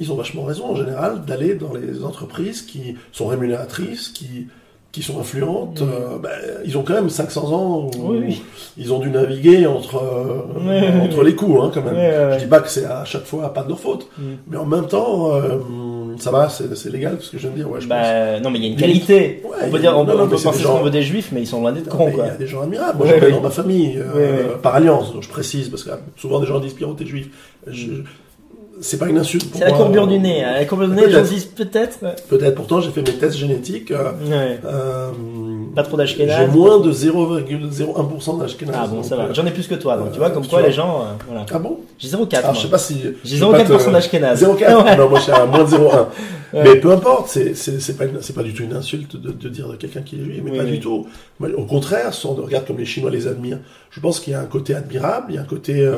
[0.00, 4.48] ils ont vachement raison en général d'aller dans les entreprises qui sont rémunératrices, qui,
[4.90, 5.80] qui sont influentes.
[5.80, 5.88] Mhm.
[5.88, 6.30] Euh, ben,
[6.64, 8.42] ils ont quand même 500 ans où Oui, oui.
[8.76, 11.94] ils ont dû naviguer entre, euh, entre les coups hein, quand même.
[11.94, 12.34] Ouais, ouais, ouais.
[12.38, 14.36] Je dis pas que c'est à chaque fois pas de leur faute, Mhm.
[14.48, 15.30] mais en même temps,
[16.18, 17.70] ça va, c'est légal ce que je viens de dire.
[17.70, 17.96] Ouais, je pense.
[17.98, 19.42] Bah, non, mais il y a une qualité.
[19.44, 21.30] Ouais, on peut dire, on, non, on peut penser ce qu'on gens- veut des juifs,
[21.32, 22.98] mais ils sont loin d'être Non, cons, Il y a des gens admirables.
[22.98, 23.32] Moi, Ouais, j'en ouais.
[23.32, 26.74] dans ma famille, euh, par alliance, donc je précise, parce que souvent des gens disent
[26.74, 27.28] Pierrot, t'es juif.
[27.66, 28.02] Je-
[28.80, 29.78] C'est pas une insulte pour C'est la moi.
[29.84, 30.42] courbure du nez.
[30.42, 30.54] hein.
[30.54, 31.98] La courbure du nez, les gens disent peut-être.
[32.28, 33.90] Peut-être, pourtant j'ai fait mes tests génétiques.
[33.92, 34.58] euh, Ouais.
[34.64, 35.10] euh,
[35.74, 36.50] Pas trop j'ai d'Ashkenaz.
[36.52, 38.74] moins de 0,01% d'Ashkenaz.
[38.76, 39.24] Ah bon, ça va.
[39.24, 40.68] euh, J'en ai plus que toi, donc tu vois, comme quoi vois.
[40.68, 41.02] les gens.
[41.02, 41.46] euh, voilà.
[41.52, 41.78] Ah bon?
[41.98, 42.34] J'ai 0,4.
[42.38, 42.54] Alors moi.
[42.54, 43.00] je sais pas si.
[43.24, 44.42] J'ai je vais pas 0,4% te- d'Ashkenaz.
[44.42, 44.96] 0,4 Ouais.
[44.96, 46.06] Non, moi suis à moins de 0,1.
[46.54, 46.62] Ouais.
[46.64, 49.30] Mais peu importe, c'est c'est c'est pas une- c'est pas du tout une insulte de,
[49.32, 50.72] de dire de quelqu'un qui est juif, mais Oui, pas oui.
[50.72, 51.06] du tout.
[51.40, 53.58] Au contraire, si on regarde comme les Chinois les admirent,
[53.90, 55.88] je pense qu'il y a un côté admirable, il y a un côté.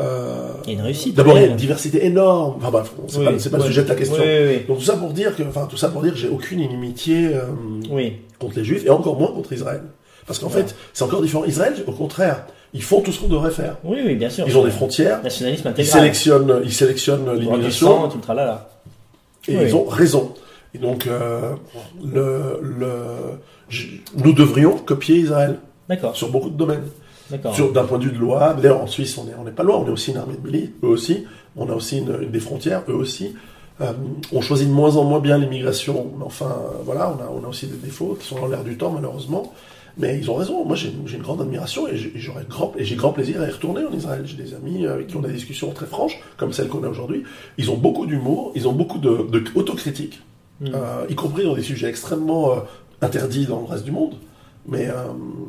[0.00, 1.14] Euh, Il y a une réussite.
[1.14, 2.56] D'abord, il y a une diversité énorme.
[2.58, 4.22] Enfin bref, c'est Oui, pas, le sujet de la question.
[4.22, 6.60] Oui, Donc tout ça pour dire que, enfin tout ça pour dire que j'ai aucune
[6.60, 9.82] inimitié euh, contre les Juifs et encore moins contre Israël.
[10.26, 11.44] Parce qu'en fait, c'est encore différent.
[11.44, 13.78] Israël, au contraire, ils font tout ce qu'on devrait faire.
[13.82, 14.44] Oui, oui, bien sûr.
[14.46, 16.00] Ils ont des frontières, Nationalisme ils intégral.
[16.00, 18.08] sélectionnent, ils sélectionnent Droit du l'immigration
[19.48, 20.34] et ils ont raison.
[20.72, 21.54] Et donc, euh,
[22.04, 22.92] le, le,
[24.22, 25.58] nous devrions copier Israël
[25.88, 26.84] D'accord, sur beaucoup de domaines.
[27.30, 29.86] D'un point de vue de loi, d'ailleurs en Suisse, on n'est on pas loin, on
[29.86, 31.24] est aussi une armée de milice, eux aussi.
[31.56, 33.34] On a aussi une, une des frontières, eux aussi.
[33.80, 33.92] Euh,
[34.32, 37.48] on choisit de moins en moins bien l'immigration, enfin, euh, voilà, on a, on a
[37.48, 39.52] aussi des défauts qui sont dans l'air du temps, malheureusement.
[39.96, 40.64] Mais ils ont raison.
[40.64, 42.12] Moi, j'ai une grande admiration et j'ai
[42.48, 44.22] grand, et j'ai grand plaisir à y retourner en Israël.
[44.24, 46.88] J'ai des amis avec qui on a des discussions très franches, comme celles qu'on a
[46.88, 47.24] aujourd'hui.
[47.58, 50.20] Ils ont beaucoup d'humour, ils ont beaucoup de, de autocritique,
[50.60, 50.66] Mm.
[50.74, 52.56] euh, y compris dans des sujets extrêmement euh,
[53.00, 54.14] interdits dans le reste du monde.
[54.66, 54.92] Mais euh,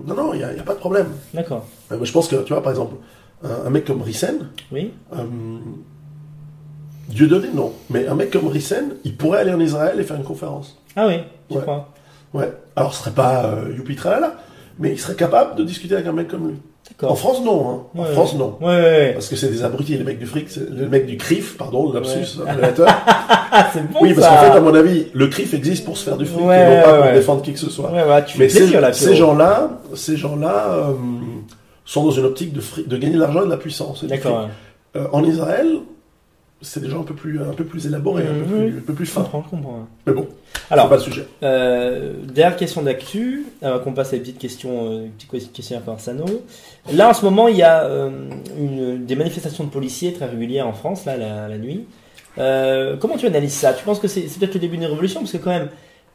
[0.08, 1.08] non, non, il n'y a, pas de problème.
[1.34, 1.66] D'accord.
[1.92, 2.96] Euh, je pense que, tu vois, par exemple,
[3.44, 4.94] un, un mec comme Rissen, Oui.
[5.14, 5.24] euh,
[7.10, 7.74] Dieu donné, non.
[7.90, 10.78] Mais un mec comme Rissen, il pourrait aller en Israël et faire une conférence.
[10.96, 11.20] Ah oui,
[11.50, 11.62] je Ouais.
[11.62, 11.90] crois.
[12.34, 12.52] Ouais.
[12.76, 14.38] Alors, ce serait pas euh, youpi tralala,
[14.80, 16.56] mais il serait capable de discuter avec un mec comme lui.
[17.04, 17.16] En.
[17.16, 17.70] France, non.
[17.96, 18.00] Hein.
[18.02, 18.58] En France, non.
[18.62, 19.14] Ouais.
[19.14, 22.00] Parce que c'est des abrutis, les mecs du fric, le mec du CRIF, pardon, le
[22.00, 22.88] lapsus révélateur.
[23.54, 26.06] Ah, c'est bon oui, parce qu'en fait, à mon avis, le CRIF existe pour se
[26.06, 27.92] faire du fric Ouais, et non pas pour défendre qui que ce soit.
[28.26, 28.94] Tu Mais ces, gens-là,
[29.94, 30.94] ces gens-là euh,
[31.84, 34.04] sont dans une optique de, fri- de gagner de l'argent et de la puissance.
[34.04, 34.32] et fric.
[34.96, 35.68] Euh, en Israël,
[36.62, 38.70] c'est des gens un peu plus, un peu plus élaborés, un, peu Mhm.
[38.70, 39.22] plus, un peu plus Je fins.
[39.24, 39.88] comprends, je comprends.
[40.06, 40.28] Mais bon,
[40.70, 41.26] Alors, pas le sujet.
[41.44, 45.98] Euh, dernière question d'actu, avant qu'on passe à les petites questions, euh, petites questions à
[45.98, 46.26] Sano.
[46.94, 48.10] Là, en ce moment, il y a euh,
[48.58, 51.86] une, des manifestations de policiers très régulières en France, là, la, la nuit.
[52.38, 53.74] Euh, comment tu analyses ça?
[53.74, 55.20] Tu penses que c'est peut-être le début d'une révolution?
[55.22, 55.70] Parce que quand même,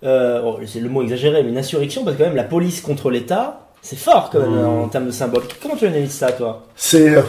[0.05, 2.81] euh, oh, c'est le mot exagéré, mais une insurrection, parce que quand même, la police
[2.81, 4.65] contre l'État, c'est fort quand même Mhm.
[4.67, 5.43] en termes de symbole.
[5.63, 6.65] Comment tu analyses ça, toi?
[6.75, 7.23] C'est, euh,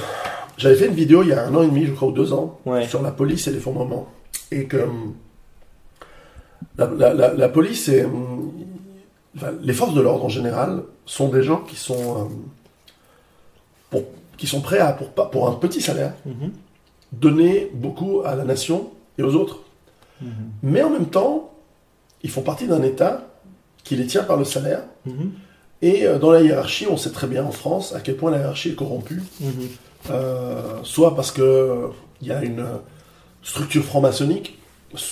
[0.57, 2.34] j'avais fait une vidéo il y a un an et demi, je crois, ou deux
[2.34, 2.88] ans, Ouais.
[2.88, 4.07] sur la police et les fondements.
[4.51, 5.13] Et que hum,
[6.77, 8.05] la, la- la- la police et
[9.35, 12.29] enfin, les forces de l'ordre en général sont des gens qui sont,
[13.89, 14.03] pour,
[14.38, 16.51] qui sont prêts à, pour, pour un petit salaire, Mhm.
[17.13, 19.59] donner beaucoup à la nation et aux autres.
[20.21, 20.29] Mhm.
[20.63, 21.51] Mais en même temps,
[22.23, 23.27] ils font partie d'un État
[23.84, 24.81] qui les tient par le salaire.
[25.05, 25.31] Mhm.
[25.81, 28.39] Et euh, dans la hiérarchie, on sait très bien en France à quel point la
[28.39, 29.21] hiérarchie est corrompue.
[30.11, 31.88] Euh, soit parce que euh,
[32.21, 32.65] il y a une
[33.43, 34.57] structure franc-maçonnique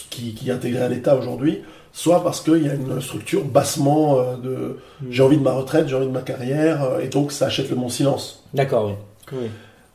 [0.10, 1.62] qui, qui est intégrée à l'État aujourd'hui,
[1.92, 4.78] soit parce qu'il y a une structure bassement euh, de
[5.10, 7.70] j'ai envie de ma retraite, j'ai envie de ma carrière, euh, et donc ça achète
[7.70, 8.44] le mon silence.
[8.54, 9.38] D'accord, oui.
[9.42, 9.48] oui.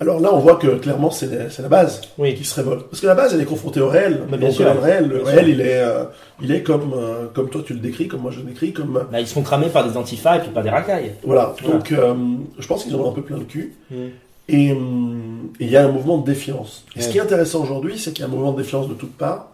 [0.02, 1.28] Alors là, on voit que clairement, c'est
[1.60, 2.35] la, base Oui.
[2.35, 2.86] qui se révolte.
[2.89, 4.22] Parce que la base, elle est confrontée au réel.
[4.31, 4.72] Mais bien Donc, sûr.
[4.72, 6.05] le réel, le réel il, est, euh,
[6.40, 8.97] il est comme, euh, comme toi tu le décris, comme moi je le décris, comme...
[8.97, 11.12] euh, Bah, ils sont cramés par des antifas et puis par des racailles.
[11.22, 11.55] voilà.
[11.60, 11.74] Voilà.
[11.77, 12.14] Donc, euh,
[12.59, 13.74] je pense qu'ils en ont un peu plein le cul.
[13.90, 14.10] Mhm.
[14.52, 16.85] Et hum, et il y a un mouvement de défiance.
[16.97, 18.94] Et ce qui est intéressant aujourd'hui, c'est qu'il y a un mouvement de défiance de
[18.94, 19.48] toutes parts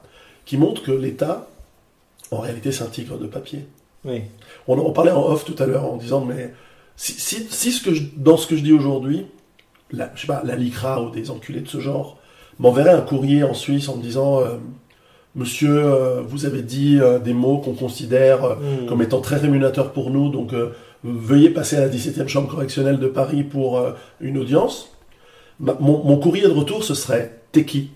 [0.45, 1.49] qui montre que l'État,
[2.31, 3.67] en réalité, c'est un tigre de papier.
[4.05, 4.23] Oui.
[4.69, 6.53] On parlait en off tout à l'heure en disant, mais
[6.97, 9.27] si, si, si ce que je- dans ce que je dis aujourd'hui,
[9.91, 12.19] la, je sais pas, la LICRA ou des enculés de ce genre
[12.61, 14.57] m'enverrait un courrier en Suisse en me disant, euh,
[15.35, 18.87] Monsieur, euh, vous avez dit euh, des mots qu'on considère euh, Mhm.
[18.87, 20.71] comme étant très rémunérateurs pour nous, donc euh,
[21.13, 24.91] veuillez passer à la 17e chambre correctionnelle de Paris pour euh, une audience.
[25.61, 27.91] Ma- mon, mon courrier de retour, ce serait T'es qui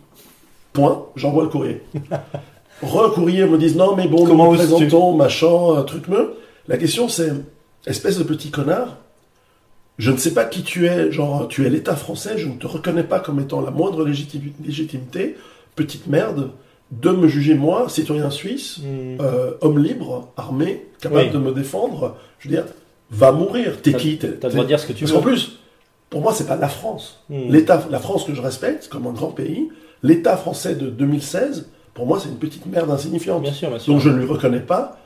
[0.72, 1.82] Point, j'envoie le courrier.
[2.82, 6.34] Recourrier me disent non, mais bon, Comment nous présentons, machin, un truc me.
[6.68, 7.32] La question c'est
[7.86, 8.96] espèce de petit connard,
[9.98, 12.66] je ne sais pas qui tu es, genre tu es l'État français, je ne te
[12.66, 15.36] reconnais pas comme étant la moindre légitimi- légitimité,
[15.76, 16.52] petite merde,
[16.90, 19.20] de me juger moi, citoyen suisse, Hmm.
[19.20, 21.30] euh, homme libre, armé, capable Oui.
[21.30, 22.64] de me défendre, je veux dire,
[23.10, 23.80] va mourir.
[23.82, 25.18] T'es qui T'as le droit de dire ce que tu Parce veux.
[25.18, 25.58] qu'en plus,
[26.08, 27.22] pour moi, c'est pas la France.
[27.28, 27.48] Hmm.
[27.50, 29.68] L'État, la France que je respecte comme un grand pays,
[30.02, 33.42] l'État français de 2016, pour moi, c'est une petite merde insignifiante.
[33.42, 33.92] Bien sûr, bien sûr.
[33.92, 34.98] Donc je ne lui reconnais pas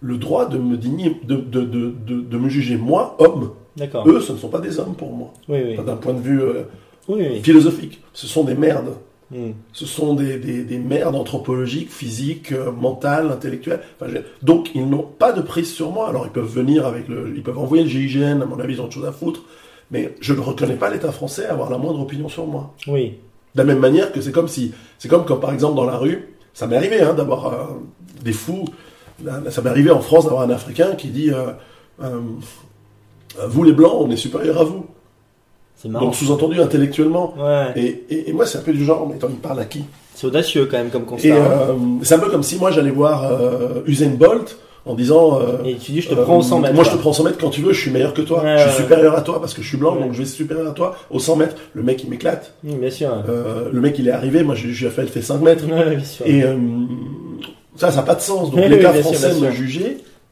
[0.00, 3.52] le droit de me digner, de, de, de, de, me juger moi, homme.
[3.76, 4.06] D'accord.
[4.08, 5.32] Eux, ce ne sont pas des hommes pour moi.
[5.48, 5.76] Oui, oui.
[5.84, 6.64] D'un point de vue euh,
[7.08, 7.40] oui.
[7.42, 8.94] philosophique, ce sont des merdes.
[9.32, 9.52] Hmm.
[9.72, 13.80] Ce sont des, des, des merdes anthropologiques, physiques, euh, mentales, intellectuelles.
[13.98, 16.08] Enfin, je- donc, ils n'ont pas de prise sur moi.
[16.10, 17.32] Alors, ils peuvent venir avec le.
[17.34, 19.40] Ils peuvent envoyer le GIGN, à mon avis, ils ont autre chose à foutre.
[19.90, 22.74] Mais je ne reconnais pas l'État français avoir la moindre opinion sur moi.
[22.86, 23.14] Oui.
[23.54, 24.72] De la même manière que c'est comme si.
[24.98, 27.64] C'est comme quand, par exemple, dans la rue, ça m'est arrivé hein, d'avoir euh,
[28.22, 28.66] des fous.
[29.24, 31.52] Là, Ça m'est arrivé en France d'avoir un Africain qui dit euh,
[33.48, 34.86] Vous, les Blancs, on est supérieurs à vous.
[35.84, 37.34] Donc, sous-entendu intellectuellement.
[37.38, 37.72] Ouais.
[37.76, 39.84] Et, et- et moi, c'est un peu du genre Mais attends, il parle à qui?
[40.14, 41.28] C'est audacieux quand même comme constat.
[41.28, 41.36] Et hein.
[41.70, 45.64] euh, c'est un peu comme si moi j'allais voir euh, Usain Bolt en disant euh,
[45.64, 46.74] Et tu dis, je te prends au 100 mètres.
[46.74, 48.42] Moi je te prends au 100 mètres quand tu veux, je suis meilleur que toi.
[48.44, 48.76] Ouais, je suis ouais.
[48.82, 50.94] supérieur à toi parce que je suis blanc, donc je vais être supérieur à toi
[51.10, 51.56] au 100 mètres.
[51.72, 52.52] Le mec il m'éclate.
[52.62, 53.10] Bien sûr.
[53.28, 55.64] Euh, le mec il est arrivé, moi j'ai fait, fait 5 mètres.
[55.66, 56.26] Ouais, bien sûr.
[56.26, 56.44] Et
[57.76, 58.50] ça, ça n'a pas de sens.
[58.50, 59.82] Donc l'État oui, français me sûr.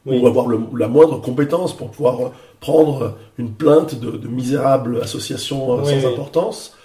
[0.05, 0.17] Oui.
[0.19, 5.73] ou avoir le- la moindre compétence pour pouvoir prendre une plainte de, de misérable association
[5.73, 6.13] euh, Oui, sans oui.
[6.13, 6.75] importance.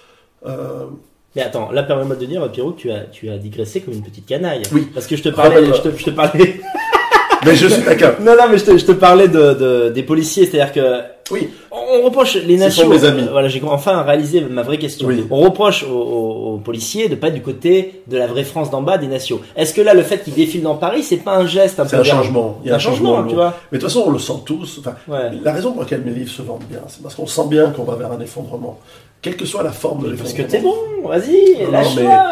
[0.45, 0.85] Euh,
[1.35, 4.25] Mais attends, là permets-moi de dire, Pierrot, tu as, tu as digressé comme une petite
[4.27, 4.61] canaille.
[4.71, 4.87] Oui.
[4.93, 6.61] Parce que je te parlais, je te, je te parlais.
[7.45, 8.13] Mais je suis taquin.
[8.19, 11.49] non, non, mais je te, je te parlais de, de- des policiers, c'est-à-dire que Oui.
[11.71, 12.83] on reproche les Ce nations.
[12.83, 13.23] sont mes amis.
[13.23, 15.07] euh, Voilà, j'ai enfin réalisé ma vraie question.
[15.07, 15.25] Oui.
[15.29, 18.69] On reproche aux, aux- aux policiers de pas être du côté de la vraie France
[18.71, 19.39] d'en bas des nations.
[19.55, 21.97] Est-ce que là, le fait qu'ils défilent dans Paris, c'est pas un geste un peu
[21.97, 22.59] un changement.
[22.63, 23.53] Il y a un changement, tu vois.
[23.71, 24.79] Mais de toute façon, on le sent tous.
[24.79, 25.31] Enfin, Ouais.
[25.43, 27.83] La raison pour laquelle mes livres se vendent bien, c'est parce qu'on sent bien qu'on
[27.83, 28.79] va vers un effondrement.
[29.21, 30.45] Quelle que soit la forme de Parce l'effondrement.
[30.47, 30.59] que t'es
[31.03, 32.23] bon, vas-y, lâche-toi.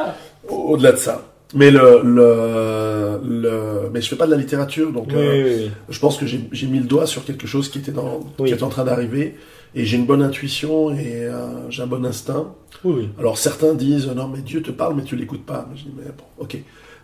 [0.49, 1.21] Au- Au-delà de ça.
[1.55, 5.53] Mais le, le, le, mais je fais pas de la littérature, donc Oui, euh, oui,
[5.65, 5.71] oui.
[5.89, 8.47] je pense que j'ai j'ai mis le doigt sur quelque chose qui était dans, Oui.
[8.49, 9.35] qui était en train d'arriver,
[9.73, 12.47] et j'ai une bonne intuition et euh, j'ai un bon instinct.
[12.83, 13.09] oui, oui.
[13.19, 15.67] Alors certains disent non mais Dieu te parle mais tu l'écoutes pas.
[15.75, 16.57] Je dis mais bon, ok.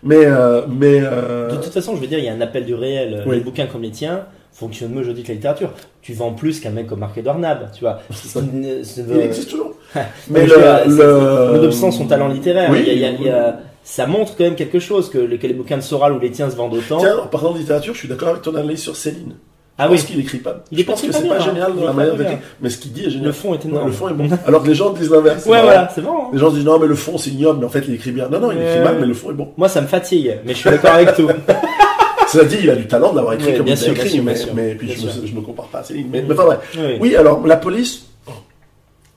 [0.03, 2.65] Mais euh, mais euh, De toute façon, je veux dire, il y a un appel
[2.65, 3.23] du réel.
[3.27, 3.35] Oui.
[3.35, 5.71] Les bouquins comme les tiens fonctionnent mieux aujourd'hui que la littérature.
[6.01, 7.99] Tu vends plus qu'un mec comme Marc-Edouard Nab, tu vois.
[8.35, 8.81] Ne-
[9.15, 9.75] il existe toujours.
[9.95, 13.05] Mais mais le, le, le, nonobstant son talent littéraire, Oui, il y a- il y
[13.05, 15.77] a- il y a- ça montre quand même quelque chose que, les- que les bouquins
[15.77, 16.97] de Soral ou les tiens se vendent autant.
[16.99, 19.33] Tiens, en parlant de littérature, je suis d'accord avec ton analyse sur Céline.
[19.77, 20.63] ah oui, pense qu'il écrit pas.
[20.71, 21.45] Il je pas pense que c'est bien, pas hein.
[21.45, 23.27] génial dans la pas manière d'écrire, mais ce qu'il dit est génial.
[23.27, 23.87] le fond est énorme.
[23.87, 24.29] le fond est bon.
[24.47, 25.45] Alors que les gens disent l'inverse.
[25.47, 26.11] ouais, voilà, c'est bon.
[26.25, 26.29] hein.
[26.33, 28.27] Les gens disent non, mais le fond c'est ignoble, mais en fait il écrit bien.
[28.29, 28.83] Non, non, il écrit Ouais.
[28.83, 29.49] mal, mais le fond est bon.
[29.57, 31.27] Moi, ça me fatigue, mais je suis d'accord avec tout.
[32.27, 34.35] Cela dit, il a du talent d'avoir écrit Ouais, comme il a écrit, sûr, mais,
[34.37, 34.53] sûr.
[34.53, 36.07] mais puis je, me, je me compare pas à Céline.
[36.11, 36.59] Mais, mais enfin.
[36.77, 36.97] Oui.
[37.01, 38.05] Oui, alors la police,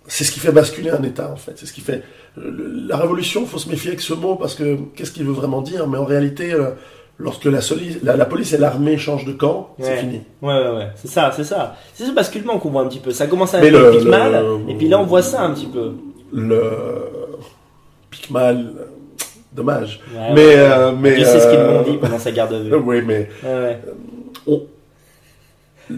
[0.06, 1.52] c'est ce qui fait basculer un État en fait.
[1.56, 2.02] C'est ce qui fait
[2.36, 3.46] la révolution.
[3.46, 6.04] Faut se méfier avec ce mot parce que qu'est-ce qu'il veut vraiment dire Mais en
[6.04, 6.70] réalité, euh,
[7.18, 10.20] lorsque la, soli- la, la police et l'armée changent de camp, c'est fini.
[10.42, 11.76] Ouais, ouais, ouais, c'est ça, c'est ça.
[11.94, 13.12] C'est ce basculement qu'on voit un petit peu.
[13.12, 15.52] Ça commence à être le- pique mal, le- et puis là, on voit ça un
[15.54, 15.92] petit peu.
[16.32, 16.60] Le
[18.10, 18.84] pique mal, euh,
[19.52, 20.00] dommage.
[20.14, 20.54] Ouais, mais ouais.
[20.58, 22.74] euh, mais sait ce qu'ils euh, m'ont dit pendant sa garde à vue.
[22.84, 23.28] Oui, mais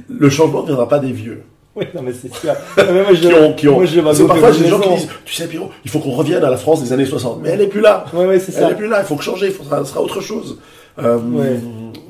[0.08, 1.42] le changement ne viendra pas des vieux.
[1.76, 2.54] Oui, non, mais c'est sûr.
[2.78, 3.74] Mais moi, je, Qui ont, qui ont.
[3.74, 6.42] moi, je parfois, j'ai des gens qui disent, tu sais, Pierrot, il faut qu'on revienne
[6.42, 7.40] à la France des années 60.
[7.42, 8.06] Mais elle est plus là.
[8.14, 8.70] Ouais, ouais, c'est Elle ça.
[8.70, 9.00] est plus là.
[9.00, 9.46] Il faut que changer.
[9.46, 10.58] Il faudra, ce sera autre chose.
[10.98, 11.60] Euh, Ouais.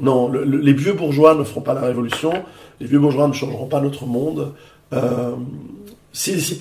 [0.00, 2.32] Non, le- le- les vieux bourgeois ne feront pas la révolution.
[2.80, 4.52] Les vieux bourgeois ne changeront pas notre monde.
[4.92, 5.30] Euh,
[6.12, 6.54] S'ils y,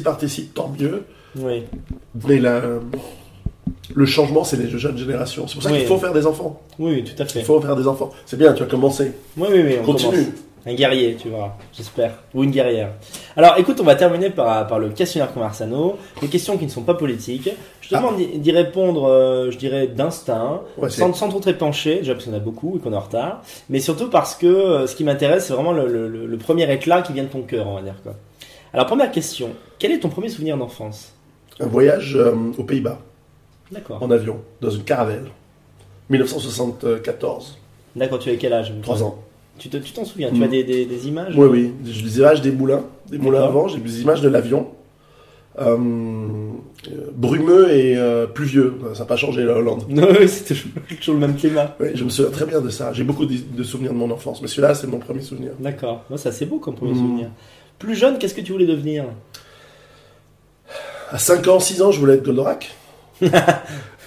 [0.00, 1.02] participent, tant mieux.
[1.38, 1.62] Oui.
[2.26, 2.62] Mais la-
[3.94, 5.46] le changement, c'est les jeunes générations.
[5.46, 5.78] C'est pour ça Oui.
[5.78, 6.60] qu'il faut faire des enfants.
[6.78, 7.40] Oui, oui, tout à fait.
[7.40, 8.10] Il faut faire des enfants.
[8.26, 9.12] C'est bien, tu as commencé.
[9.36, 10.10] Oui, oui, oui, on Continue.
[10.12, 10.26] commence.
[10.66, 12.12] Un guerrier, tu vois, j'espère.
[12.34, 12.90] Ou une guerrière.
[13.34, 15.96] Alors, écoute, on va terminer par, par le questionnaire Conversano.
[16.20, 17.48] Des questions qui ne sont pas politiques.
[17.80, 17.98] Je te Ah.
[17.98, 22.26] demande d'y- répondre, euh, je dirais, d'instinct, Ouais, sans, sans trop te pencher, déjà parce
[22.26, 25.02] qu'on a beaucoup et qu'on est en retard, mais surtout parce que euh, ce qui
[25.04, 27.76] m'intéresse, c'est vraiment le, le- le- le premier éclat qui vient de ton cœur, on
[27.76, 27.96] va dire.
[28.02, 28.14] Quoi.
[28.74, 29.48] Alors, première question.
[29.78, 31.14] Quel est ton premier souvenir d'enfance?
[31.58, 32.98] Un voyage euh, aux Pays-Bas,
[33.72, 34.02] D'accord.
[34.02, 35.24] en avion, dans une caravelle.
[36.10, 37.56] 1974.
[37.96, 39.18] D'accord, tu as quel âge 3 ans.
[39.58, 40.42] Tu te- tu t'en souviens Tu Mm.
[40.44, 41.72] as des, des- des images Oui, oui.
[41.84, 44.68] J'ai des images des moulins, des moulins avant, j'ai des images de l'avion.
[45.60, 45.76] euh,
[47.12, 48.74] brumeux et euh, pluvieux.
[48.94, 49.82] Ça n'a pas changé la Hollande.
[49.90, 50.70] Non, c'est toujours,
[51.00, 51.76] toujours le même climat.
[51.80, 52.92] Oui, je me souviens très bien de ça.
[52.94, 55.50] J'ai beaucoup de, de souvenirs de mon enfance, mais celui-là, c'est mon premier souvenir.
[55.58, 56.04] D'accord.
[56.08, 56.98] Moi, ça c'est beau comme premier Mhm.
[56.98, 57.28] souvenir.
[57.78, 59.04] Plus jeune, qu'est-ce que tu voulais devenir?
[61.10, 62.70] À 5 ans, 6 ans, je voulais être Goldorak.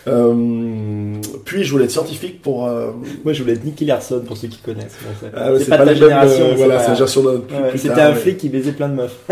[0.06, 1.16] Euh,
[1.46, 2.68] puis je voulais être scientifique pour.
[2.68, 2.92] euh,
[3.24, 4.98] Moi, je voulais être Nicky Larson pour ceux qui connaissent.
[5.22, 6.46] Bon, ah c'est pas, de ta génération.
[6.46, 9.16] euh, voilà, c'est C'était un flic qui baisait plein de meufs.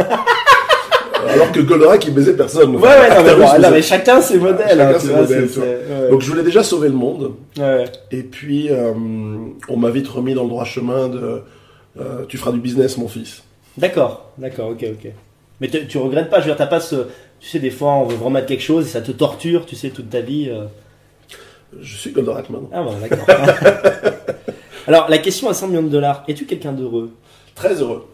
[1.30, 2.76] Alors que Goldorak, il baisait personne.
[2.76, 4.70] Ouais, ouais, non, mais, bon, non, mais- chacun ses modèles.
[4.70, 6.10] Chacun hein, ses vois, modèles, ouais.
[6.10, 7.34] Donc je voulais déjà sauver le monde.
[7.58, 7.86] Ouais.
[8.12, 8.92] Et puis euh,
[9.70, 11.42] on m'a vite remis dans le droit chemin de.
[12.00, 13.44] euh, tu feras du business, mon fils.
[13.78, 15.12] D'accord, d'accord, ok, ok.
[15.62, 16.96] Mais tu regrettes pas, je veux dire, t'as pas ce.
[17.40, 19.76] Tu sais, des fois, on veut vraiment être quelque chose et ça te torture, tu
[19.76, 20.50] sais, toute ta vie.
[20.50, 20.66] euh.
[21.80, 22.70] Je suis Goldorak maintenant.
[22.74, 23.26] Ah bon, d'accord.
[24.88, 27.12] Alors, la question à 100 millions de dollars, es-tu quelqu'un d'heureux?
[27.56, 28.08] Très heureux.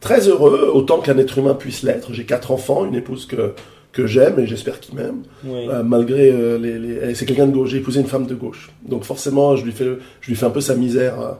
[0.00, 2.12] Très heureux, autant qu'un être humain puisse l'être.
[2.12, 3.54] J'ai quatre enfants, une épouse que,
[3.92, 5.22] que j'aime et j'espère qu'il m'aime.
[5.44, 5.66] Oui.
[5.68, 7.70] Euh, malgré euh, les, les- c'est quelqu'un de gauche.
[7.70, 9.86] J'ai épousé une femme de gauche, donc forcément je lui fais,
[10.20, 11.36] je lui fais un peu sa misère.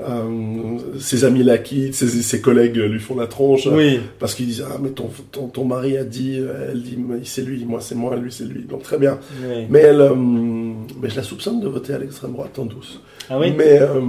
[0.00, 4.00] Euh, ses amis la quittent, ses, ses collègues lui font la tronche Oui.
[4.18, 7.20] parce qu'ils disent ah mais ton, ton, ton mari a dit, euh, elle dit mais
[7.22, 8.62] c'est lui, moi c'est moi, lui c'est lui.
[8.64, 9.18] Donc très bien.
[9.46, 9.66] oui.
[9.70, 13.00] Mais elle, euh, mais je la soupçonne de voter à l'extrême droite en douce.
[13.30, 13.52] Ah oui?
[13.56, 14.00] Mais euh,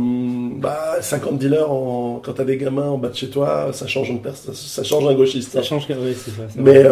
[0.57, 4.09] bah 50 dealers en, quand t'as des gamins en bas de chez toi, ça change
[4.09, 5.51] une personne, ça change un gauchiste.
[5.51, 5.63] Ça hein.
[5.63, 5.85] change.
[5.89, 6.47] Oui, c'est ça.
[6.49, 6.83] c'est Mais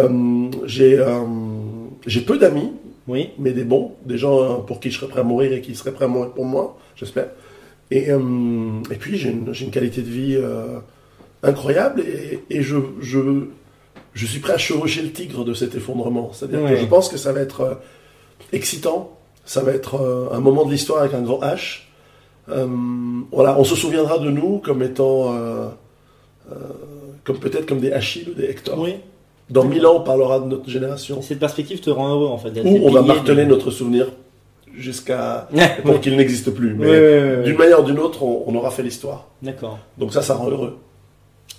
[0.66, 1.04] j'ai
[2.06, 2.72] j'ai peu d'amis
[3.08, 3.30] Oui.
[3.40, 5.92] mais des bons, des gens pour qui je serais prêt à mourir et qui seraient
[5.94, 7.30] prêts à mourir pour moi, j'espère.
[7.92, 8.20] Et, euh,
[8.92, 10.80] et puis j'ai une, j'ai une qualité de vie euh,
[11.44, 13.20] incroyable et, et je, je,
[14.14, 16.32] je suis prêt à chevaucher le tigre de cet effondrement.
[16.34, 16.72] C'est-à-dire Ouais.
[16.72, 17.74] que je pense que ça va être euh,
[18.52, 19.12] excitant,
[19.46, 21.82] ça va être euh, un moment de l'histoire avec un grand H.
[22.50, 22.68] Euh,
[23.32, 25.68] voilà, on se souviendra de nous comme étant, euh,
[26.52, 26.56] euh,
[27.24, 28.80] comme peut-être comme des Achilles ou des Hector.
[28.80, 28.96] Oui.
[29.50, 31.22] Dans mille ans, on parlera de notre génération.
[31.22, 32.50] Cette perspective te rend heureux en fait.
[32.64, 34.08] Ou on va marteler de- notre souvenir
[34.76, 35.48] jusqu'à
[35.84, 36.74] pour qu'il n'existe plus.
[36.74, 39.28] Mais d'une manière ou d'une autre, on, on aura fait l'histoire.
[39.42, 39.80] D'accord.
[39.98, 40.78] Donc ça, ça rend heureux.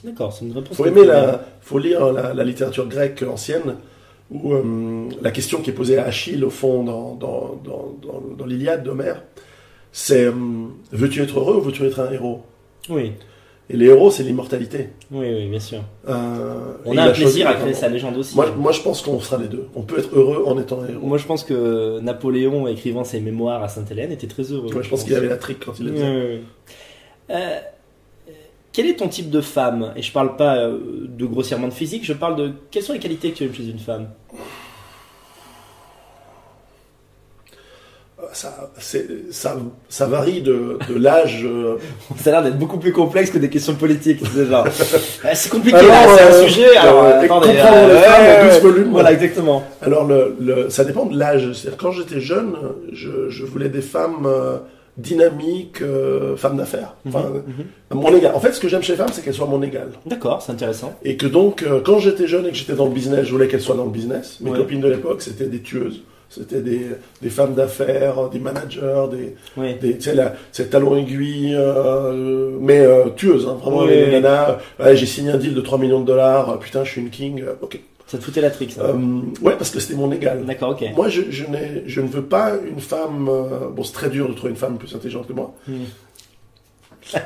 [0.03, 0.77] D'accord, c'est une réponse.
[0.77, 3.77] Faut aimer la, faut lire la, la littérature grecque ancienne
[4.31, 8.23] où euh, la question qui est posée à Achille au fond dans dans dans, dans,
[8.37, 9.23] dans l'Iliade d'Homère,
[9.93, 10.33] c'est euh,
[10.93, 12.43] veux-tu être heureux ou veux-tu être un héros?
[12.89, 13.13] Oui,
[13.71, 14.91] Et les héros, c'est l'immortalité.
[15.11, 15.81] oui, oui, bien sûr.
[16.07, 18.37] Euh, On a un plaisir à créer sa légende aussi.
[18.37, 19.69] Moi, moi, je pense qu'on sera les deux.
[19.75, 21.07] On peut être heureux en étant un héros.
[21.07, 24.73] Moi, je pense que Napoléon, écrivant ses mémoires à Sainte-Hélène, était très heureux.
[24.75, 26.41] Ouais, je pense qu'il avait la trique quand il ouais.
[27.31, 27.59] Euh,
[28.75, 29.93] quel est ton type de femme?
[29.97, 32.99] Et je parle pas euh, de grossièrement de physique, je parle de quelles sont les
[32.99, 34.09] qualités que tu aimes chez une femme?
[38.33, 38.71] Ça,
[39.31, 39.57] ça,
[39.89, 41.45] ça varie de, de l'âge.
[41.45, 41.77] euh,
[42.17, 44.21] Ça a l'air d'être beaucoup plus complexe que des questions politiques.
[44.33, 44.65] C'est euh,
[45.35, 46.77] c'est compliqué Alors, là, c'est un euh, sujet.
[46.77, 48.91] Alors, euh, euh, et attendez, comprendre euh, les femmes ouais, 12 ouais, volumes.
[48.93, 49.65] Voilà, exactement.
[49.83, 51.53] Alors, le, le- ça dépend de l'âge.
[51.53, 52.55] C'est-à-dire, quand j'étais jeune,
[52.93, 54.57] je, je voulais des femmes euh,
[54.97, 56.95] dynamiques, euh, femmes d'affaires.
[57.07, 57.65] Enfin, Mhm, mhm.
[57.91, 58.33] à mon égal.
[58.35, 59.89] En fait, ce que j'aime chez les femmes, c'est qu'elles soient mon égal.
[60.07, 60.95] D'accord, c'est intéressant.
[61.03, 63.49] Et que donc, euh, quand j'étais jeune et que j'étais dans le business, je voulais
[63.49, 64.39] qu'elles soient dans le business.
[64.41, 64.59] Mes Ouais.
[64.59, 66.03] copines de l'époque, c'était des tueuses.
[66.31, 66.87] C'était des,
[67.23, 69.75] des femmes d'affaires, des managers, des, Oui.
[69.81, 74.05] des, tu sais, la, c'est talon aiguille, euh, mais euh, tueuse, hein, vraiment, Oui, les
[74.07, 74.11] oui.
[74.11, 77.01] nanas, ouais, j'ai signé un deal de 3 millions de dollars, euh, putain, je suis
[77.01, 77.79] une king, euh, ok.
[78.07, 78.83] Ça te foutait la trique, ça.
[78.83, 78.93] Euh,
[79.43, 80.45] ouais, parce que c'était mon égal.
[80.45, 80.85] D'accord, ok.
[80.97, 83.31] Moi, je, je, ne veux pas une femme,
[83.75, 85.55] bon, c'est très dur de trouver une femme plus intelligente que moi.
[85.67, 85.85] Hmm.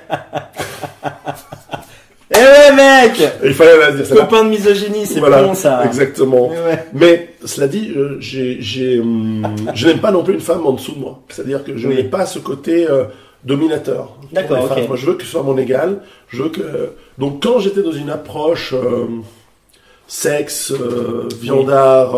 [2.30, 4.08] Eh ouais, mec Il fallait la dire.
[4.14, 5.82] Copain de misogynie, c'est Voilà, bon ça.
[5.86, 6.48] Exactement.
[6.50, 6.84] Ouais, ouais.
[6.92, 10.72] Mais cela dit, euh, j'ai, j'ai, hum, je n'aime pas non plus une femme en
[10.72, 11.22] dessous de moi.
[11.30, 11.96] C'est-à-dire que je Oui.
[11.96, 13.04] n'ai pas ce côté euh,
[13.44, 14.14] dominateur.
[14.32, 14.58] D'accord.
[14.88, 16.00] Moi, je veux que ce soit mon égal.
[16.28, 16.90] Je veux que.
[17.16, 19.06] Donc, quand j'étais dans une approche euh,
[20.06, 22.14] sexe, euh, viandard,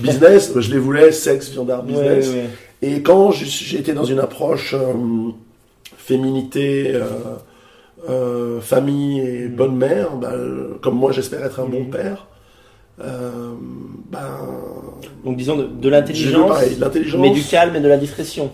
[0.00, 2.28] business, je les voulais sexe, viandard, business.
[2.28, 2.48] ouais, ouais.
[2.82, 3.32] Et quand
[3.76, 4.74] été dans une approche
[5.98, 6.92] féminité,
[8.08, 9.56] euh, famille et Mhm.
[9.56, 10.32] bonne mère, bah,
[10.80, 11.90] comme moi j'espère être un bon Mhm.
[11.90, 12.26] père,
[13.02, 13.52] euh,
[14.10, 14.28] ben,
[15.24, 16.50] Donc disons de, de l'intelligence,
[17.18, 18.50] mais du calme et de la discrétion.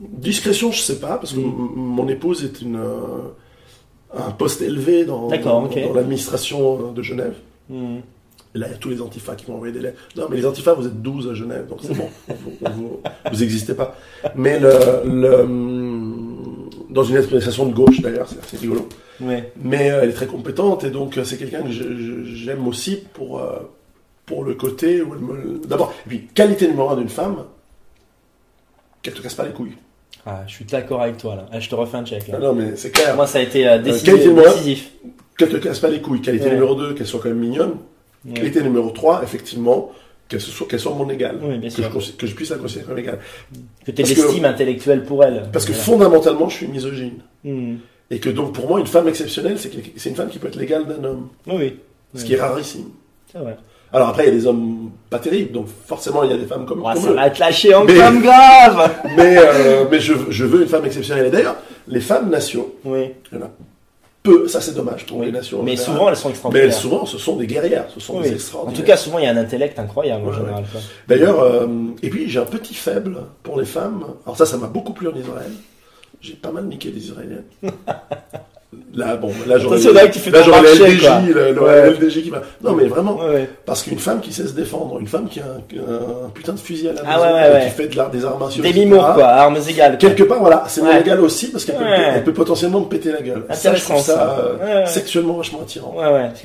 [0.00, 1.44] discrétion, je sais pas, parce que Mhm.
[1.46, 5.28] m- mon épouse est une euh, un poste élevé dans,
[5.94, 7.34] l'administration de Genève.
[7.70, 10.00] Et là, il y a tous les antifas qui m'ont envoyé des lettres.
[10.16, 13.00] Non, mais les antifas, vous êtes 12 à Genève, donc c'est bon, vous, vous,
[13.30, 13.94] vous existez pas.
[14.34, 14.70] Mais le,
[15.04, 15.46] le,
[16.88, 18.88] dans une administration de gauche, d'ailleurs, c'est rigolo.
[19.20, 19.52] Ouais.
[19.62, 23.40] Mais euh, elle est très compétente, et donc euh, c'est quelqu'un que j'aime aussi pour,
[23.40, 23.58] euh,
[24.26, 25.60] pour le côté où elle me...
[25.66, 27.44] D'abord, et puis, qualité numéro un d'une femme,
[29.02, 29.76] qu'elle te casse pas les couilles.
[30.26, 31.46] Ah, je suis d'accord avec toi là.
[31.52, 32.28] Ah, je te refais un check.
[32.28, 32.34] Là.
[32.38, 33.14] Ah non, mais c'est clair.
[33.16, 34.34] Moi, ça a été décisif.
[34.34, 34.90] décisif.
[35.38, 36.20] Qu'elle te casse pas les couilles.
[36.20, 36.54] Qualité Ouais.
[36.54, 37.76] numéro 2, qu'elle soit quand même mignonne.
[38.26, 38.34] Ouais.
[38.34, 39.92] Qualité numéro 3, effectivement,
[40.28, 41.38] qu'elle soit, qu'elle soit mon égale.
[41.42, 43.18] Oui, que, je, consi- que je puisse la considérer comme égale.
[43.84, 45.48] Que tu que- l'estime intellectuelle pour elle.
[45.52, 45.84] Parce que Voilà.
[45.84, 47.18] fondamentalement, je suis misogyne.
[47.44, 47.76] Hmm.
[48.10, 50.86] Et que donc, pour moi, une femme exceptionnelle, c'est une femme qui peut être l'égale
[50.86, 51.28] d'un homme.
[51.46, 51.76] Oui, oui.
[52.14, 52.86] Ce qui est rarissime.
[53.30, 53.56] C'est vrai.
[53.92, 56.44] Alors après, il y a des hommes pas terribles, donc forcément, il y a des
[56.46, 57.14] femmes comme, comme ça eux.
[57.14, 60.84] va te lâcher en Mais- comme grave Mais, euh, mais je, je veux une femme
[60.84, 61.26] exceptionnelle.
[61.26, 61.56] Et d'ailleurs,
[61.86, 63.50] les femmes nations, Oui, il y en a
[64.28, 65.26] peu, ça c'est dommage pour oui.
[65.26, 65.60] les nations.
[65.60, 65.94] en Mais général.
[65.94, 66.72] souvent, elles sont Mais extraordinaires.
[66.74, 68.32] souvent, ce sont des guerrières, ce sont Oui, des oui.
[68.32, 68.80] En extraordinaires.
[68.80, 70.64] tout cas, souvent, il y a un intellect incroyable en Ouais, général.
[71.06, 71.66] D'ailleurs, euh,
[72.02, 74.04] et puis j'ai un petit faible pour les femmes.
[74.24, 75.52] Alors ça, ça m'a beaucoup plu en Israël.
[76.20, 77.44] J'ai pas mal niqué des Israéliennes.
[78.94, 81.20] Là, bon, là j'aurais là, là, ton j'aurais le marché, LDJ, quoi.
[81.26, 81.90] le, le Ouais.
[81.90, 82.42] LDJ qui va.
[82.62, 85.44] Non, mais vraiment, Ouais, parce qu'une femme qui sait se défendre, une femme qui a
[85.44, 87.64] un, un putain de fusil à la Ah maison, ouais, ouais.
[87.64, 89.92] qui fait de l'art des arts martiaux, Des mimours, quoi, armes égales.
[89.98, 90.08] quoi.
[90.10, 91.00] Quelque part, voilà, c'est mon Ouais.
[91.00, 92.12] égal aussi parce qu'elle peut, Ouais.
[92.16, 93.44] elle peut potentiellement me péter la gueule.
[93.52, 95.94] Ça, je trouve ça, euh, sexuellement vachement attirant.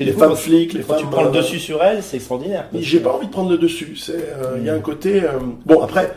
[0.00, 0.96] Les coup, femmes flics, les femmes.
[1.00, 2.64] tu prends le euh, dessus sur elle, c'est extraordinaire.
[2.74, 3.96] J'ai pas envie de prendre le dessus.
[4.00, 4.76] C'est, euh, il y a Mm.
[4.78, 5.22] un côté.
[5.66, 6.10] Bon, après,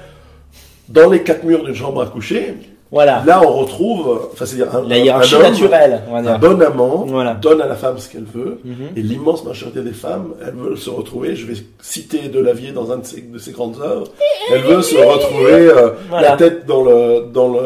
[0.88, 2.54] dans les quatre murs d'une chambre à coucher,
[2.92, 3.22] Voilà.
[3.26, 6.22] là, on retrouve, euh, enfin, c'est-à-dire un, La hiérarchie un homme, naturelle, on va un
[6.22, 6.40] dire.
[6.40, 7.34] bon amant, Voilà.
[7.34, 8.60] donne à la femme ce qu'elle veut.
[8.64, 8.76] Mhm.
[8.96, 11.36] Et l'immense majorité des femmes, elles veulent se retrouver.
[11.36, 14.08] Je vais citer Delavier dans un de ses, de ses grandes œuvres.
[14.54, 16.32] Elle veut se retrouver euh, Voilà.
[16.32, 17.60] la tête dans le dans le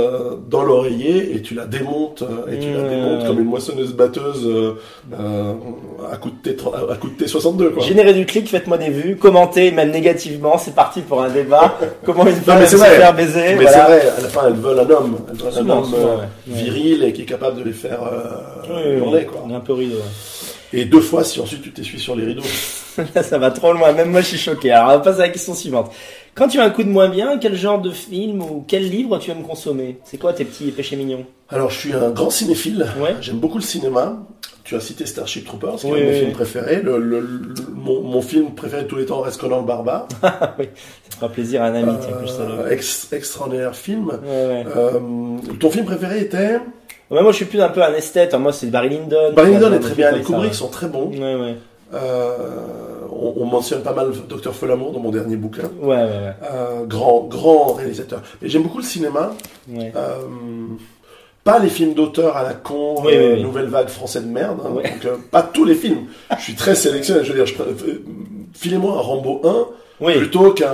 [0.50, 4.46] dans l'oreiller et tu la démontes euh, et tu la démontes comme une moissonneuse batteuse
[4.46, 4.74] euh,
[5.20, 5.54] euh,
[6.12, 6.58] à coup de T
[6.90, 7.84] à coup de T62 quoi.
[7.84, 11.76] Générer du clic, faites-moi des vues, commentez, même négativement, c'est parti pour un débat.
[12.06, 12.90] Comment une femme mais aime c'est se vrai.
[12.98, 13.72] faire baiser, Mais voilà.
[13.72, 15.11] c'est vrai, à la fin, elles veulent un homme.
[15.30, 16.28] Elles veulent un Souvent, homme souvent, euh, ouais.
[16.48, 19.44] Viril et qui est capable de les faire euh, hurler, quoi.
[19.46, 19.96] On est un peu rideau.
[19.96, 20.02] ouais.
[20.74, 22.44] Et deux fois, si ensuite tu t'essuies sur les rideaux.
[23.16, 23.92] Là, ça va trop loin.
[23.92, 24.72] Même moi, je suis choqué.
[24.72, 25.92] Alors, on va passer à la question suivante.
[26.34, 29.18] Quand tu as un coup de moins bien, quel genre de film ou quel livre
[29.20, 29.98] tu aimes consommer?
[30.06, 31.26] C'est quoi tes petits péchés mignons?
[31.50, 32.86] Alors, je suis un grand cinéphile.
[33.02, 33.16] Ouais.
[33.20, 34.18] J'aime beaucoup le cinéma.
[34.72, 36.34] Tu as cité Starship Troopers, qui Oui, est oui, films oui.
[36.34, 36.82] préférés.
[36.82, 40.08] Le, le- le- mon, mon film préféré de tous les temps reste Conan le Barbare.
[40.24, 40.70] Ah oui,
[41.10, 41.92] ça fera plaisir à un ami.
[42.40, 44.08] Euh, ex- extraordinaire film.
[44.08, 44.16] Ouais,
[44.48, 44.66] ouais.
[44.78, 45.00] Euh,
[45.60, 46.60] ton film préféré était
[47.10, 48.34] Ouais, moi, je suis plus un peu un esthète.
[48.36, 49.34] Moi, c'est Barry Lyndon.
[49.36, 50.12] Barry Lyndon est très bien.
[50.14, 51.12] Les Kubrick sont très bons.
[51.94, 52.38] Euh,
[53.12, 55.64] on, on mentionne pas mal Dr Folamour dans mon dernier bouquin.
[56.88, 58.22] Grand, grand réalisateur.
[58.42, 59.34] Mais j'aime beaucoup le cinéma.
[61.44, 63.44] Pas les films d'auteur à la con, Oui, euh, oui, oui.
[63.44, 64.60] nouvelle vague français de merde.
[64.66, 64.70] hein.
[64.72, 64.84] Ouais.
[64.84, 66.06] Donc, euh, pas tous les films.
[66.38, 67.24] Je suis très sélectionné.
[67.24, 68.04] Je veux dire, je, euh,
[68.54, 69.68] filez-moi un Rambo 1
[70.02, 70.14] Oui.
[70.18, 70.74] plutôt qu'un.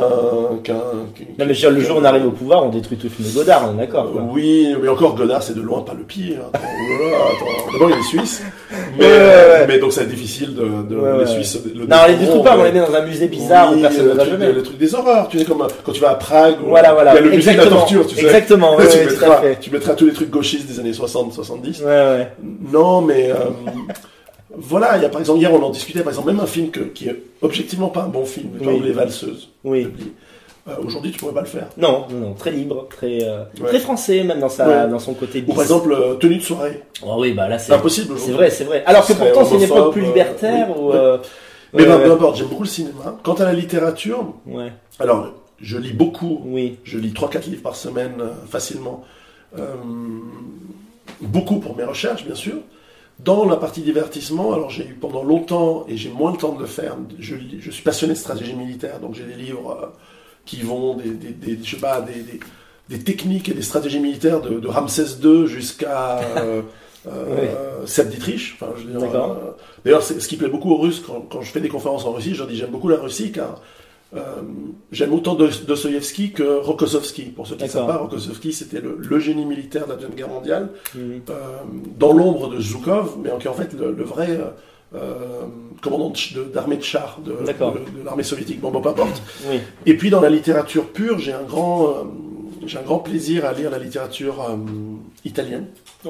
[0.64, 3.10] qu'un Non, mais dire, le jour où on arrive au pouvoir, on détruit tout le
[3.12, 4.10] film de Godard, on est d'accord.
[4.32, 6.40] Oui, mais encore Godard, c'est de loin pas le pire.
[6.54, 7.72] Attends, oh.
[7.74, 8.42] D'abord, il est suisse.
[8.98, 11.26] Mais, Ouais, ouais, mais donc, c'est difficile de, de les.
[11.28, 11.60] Suisses.
[11.76, 14.08] Le Non, les découvriront, Troopers, on les met dans un musée bizarre Oui, où personne
[14.08, 14.52] ne va jamais.
[14.52, 15.28] le truc des horreurs.
[15.28, 17.12] Tu sais, comme euh, quand tu vas à Prague, où Voilà, voilà.
[17.12, 18.26] il y a le musée de la torture, tu sais.
[18.26, 19.58] Exactement, tu, mettras, fait.
[19.60, 21.82] tu mettras tous les trucs gauchistes des années 60-70.
[21.82, 22.32] Ouais, ouais.
[22.72, 23.36] Non, mais euh,
[24.58, 26.72] voilà, il y a par exemple, hier on en discutait, par exemple, même un film
[26.72, 28.80] que, qui est objectivement pas un bon film, Oui.
[28.84, 29.50] Les Valseuses.
[29.64, 29.88] Oui.
[30.68, 31.68] Euh, Aujourd'hui, tu pourrais pas le faire.
[31.78, 33.68] Non, non, non, très libre, très, euh, Ouais.
[33.70, 34.90] très français, même dans sa, Ouais.
[34.90, 35.54] dans son côté Ou bis.
[35.54, 36.82] par exemple, euh, Tenue de soirée.
[37.06, 38.84] Oh oui, bah là, C'est impossible c'est vrai, c'est vrai.
[38.86, 40.98] Alors que pourtant, c'est une époque plus libertaire oui, ou, oui.
[41.74, 42.04] Mais ben, ouais.
[42.06, 43.18] peu importe, j'aime beaucoup le cinéma.
[43.24, 46.42] Quant à la littérature, ouais, alors, je lis beaucoup.
[46.46, 48.16] oui, Je lis 3-4 livres par semaine
[48.50, 49.04] facilement.
[51.22, 52.56] Beaucoup pour mes recherches, bien sûr.
[53.20, 56.60] Dans la partie divertissement, alors j'ai eu pendant longtemps, et j'ai moins le temps de
[56.60, 57.36] le faire, je,
[57.72, 59.88] suis passionné de stratégie militaire, donc j'ai des livres euh,
[60.46, 62.06] qui vont des, des, des- je sais pas,
[62.90, 66.62] des, techniques et des stratégies militaires de, de Ramsès II jusqu'à euh,
[67.08, 68.56] euh, Sepp Dietrich.
[68.62, 68.74] Enfin,
[69.84, 72.34] D'ailleurs, ce qui plaît beaucoup aux Russes quand, quand je fais des conférences en Russie,
[72.34, 73.62] je leur dis j'aime beaucoup la Russie car
[74.16, 74.20] euh,
[74.92, 77.24] j'aime autant Dos- Dostoïevski que Rokossovski.
[77.24, 80.16] Pour ceux qui ne savent pas, Rokossovski c'était le, le génie militaire de la Deuxième
[80.16, 81.22] Guerre mondiale, oui.
[81.30, 81.34] euh,
[82.00, 84.40] dans l'ombre de Zhukov, mais qui est en fait le, le vrai
[84.96, 85.14] euh,
[85.82, 86.14] commandant
[86.54, 87.74] d'armée de, chars de, D'accord.
[87.74, 88.62] de- de l'armée soviétique.
[88.62, 89.22] Bon, bon, peu importe.
[89.50, 89.60] oui.
[89.86, 92.08] Et puis dans la littérature pure, j'ai un grand,
[92.66, 94.36] j'ai un grand plaisir à lire la littérature
[95.26, 95.66] italienne,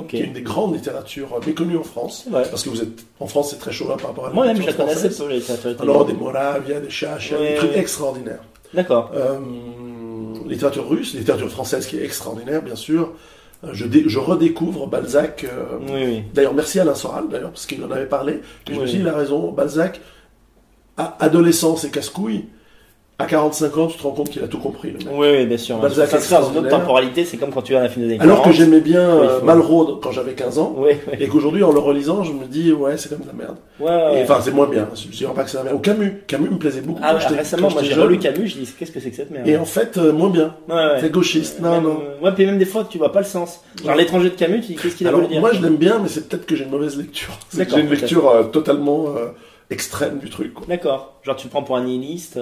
[0.09, 2.25] Qui est une des grandes littératures méconnues en France.
[2.31, 4.67] Parce que vous êtes en France, c'est très chaud par rapport à la Moi-même, je
[4.67, 8.41] la connaissais peu, littérature Alors, des Moravia, des Chacha, Ouais, des trucs extraordinaires.
[8.73, 9.11] D'accord.
[9.15, 9.39] Euh,
[10.45, 13.13] littérature russe, littérature française qui est extraordinaire, bien sûr.
[13.63, 15.45] Euh, Je, dé- je redécouvre Balzac.
[15.45, 16.23] euh, Oui, oui.
[16.33, 18.41] D'ailleurs, merci Alain Soral, d'ailleurs, parce qu'il en avait parlé.
[18.69, 19.51] Et je me suis dit, il a raison.
[19.51, 19.99] Balzac,
[20.97, 22.45] à adolescence et casse-couille,
[23.19, 24.91] à 45 ans, tu te rends compte qu'il a tout compris.
[24.91, 25.07] Le mec.
[25.11, 25.77] Oui, oui, bien sûr.
[25.79, 27.89] Balzac Ça se fait dans une autre temporalité, c'est comme quand tu vas à la
[27.89, 28.55] fin des années Alors que 40.
[28.55, 31.13] j'aimais bien Oui, euh, faut- Malraux quand j'avais 15 ans, Oui, oui.
[31.19, 33.55] et qu'aujourd'hui, en le relisant, je me dis, ouais, c'est comme de la merde.
[33.79, 34.21] Ouais.
[34.21, 34.87] Enfin, c'est moins bien.
[34.93, 35.75] Je dirais pas que c'est la merde.
[35.77, 36.21] Ou Camus.
[36.27, 36.99] Camus me plaisait beaucoup.
[37.01, 39.09] Ah quand ouais, j'étais- récemment, quand moi j'ai relu Camus, je dis qu'est-ce que c'est
[39.09, 40.53] que cette merde Et en fait, euh, moins bien.
[40.69, 40.97] Ouais, ouais.
[41.01, 41.59] C'est gauchiste.
[41.59, 41.99] Non, Même, non.
[42.21, 43.61] euh, Ouais, puis même des fois, tu vois pas le sens.
[43.83, 45.97] Genre l'étranger de Camus, tu dis qu'est-ce qu'il a voulu dire moi, je l'aime bien,
[46.03, 47.33] mais c'est peut-être que j'ai une mauvaise lecture.
[47.49, 49.05] C'est J'ai une lecture totalement
[49.71, 50.53] extrême du truc.
[50.67, 51.15] D'accord.
[51.23, 52.39] Genre, tu le prends pour un nihiliste.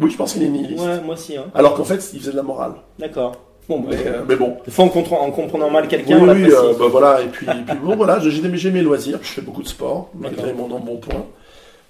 [0.00, 0.84] Euh, Oui, je pense qu'il est nihiliste.
[0.84, 1.36] Ouais, moi aussi.
[1.36, 1.44] Hein.
[1.54, 2.72] Alors qu'en fait, il faisait de la morale.
[2.98, 3.32] D'accord.
[3.68, 4.56] Bon, bah, Mais, euh, mais bon.
[4.64, 6.54] des fois, en, comprenant- en comprenant mal Oui, quelqu'un, on oui, l'apprécie.
[6.54, 9.62] euh, bah voilà, et puis, et puis bon, voilà, j'ai mes loisirs, je fais beaucoup
[9.62, 11.24] de sport, malgré mon embonpoint.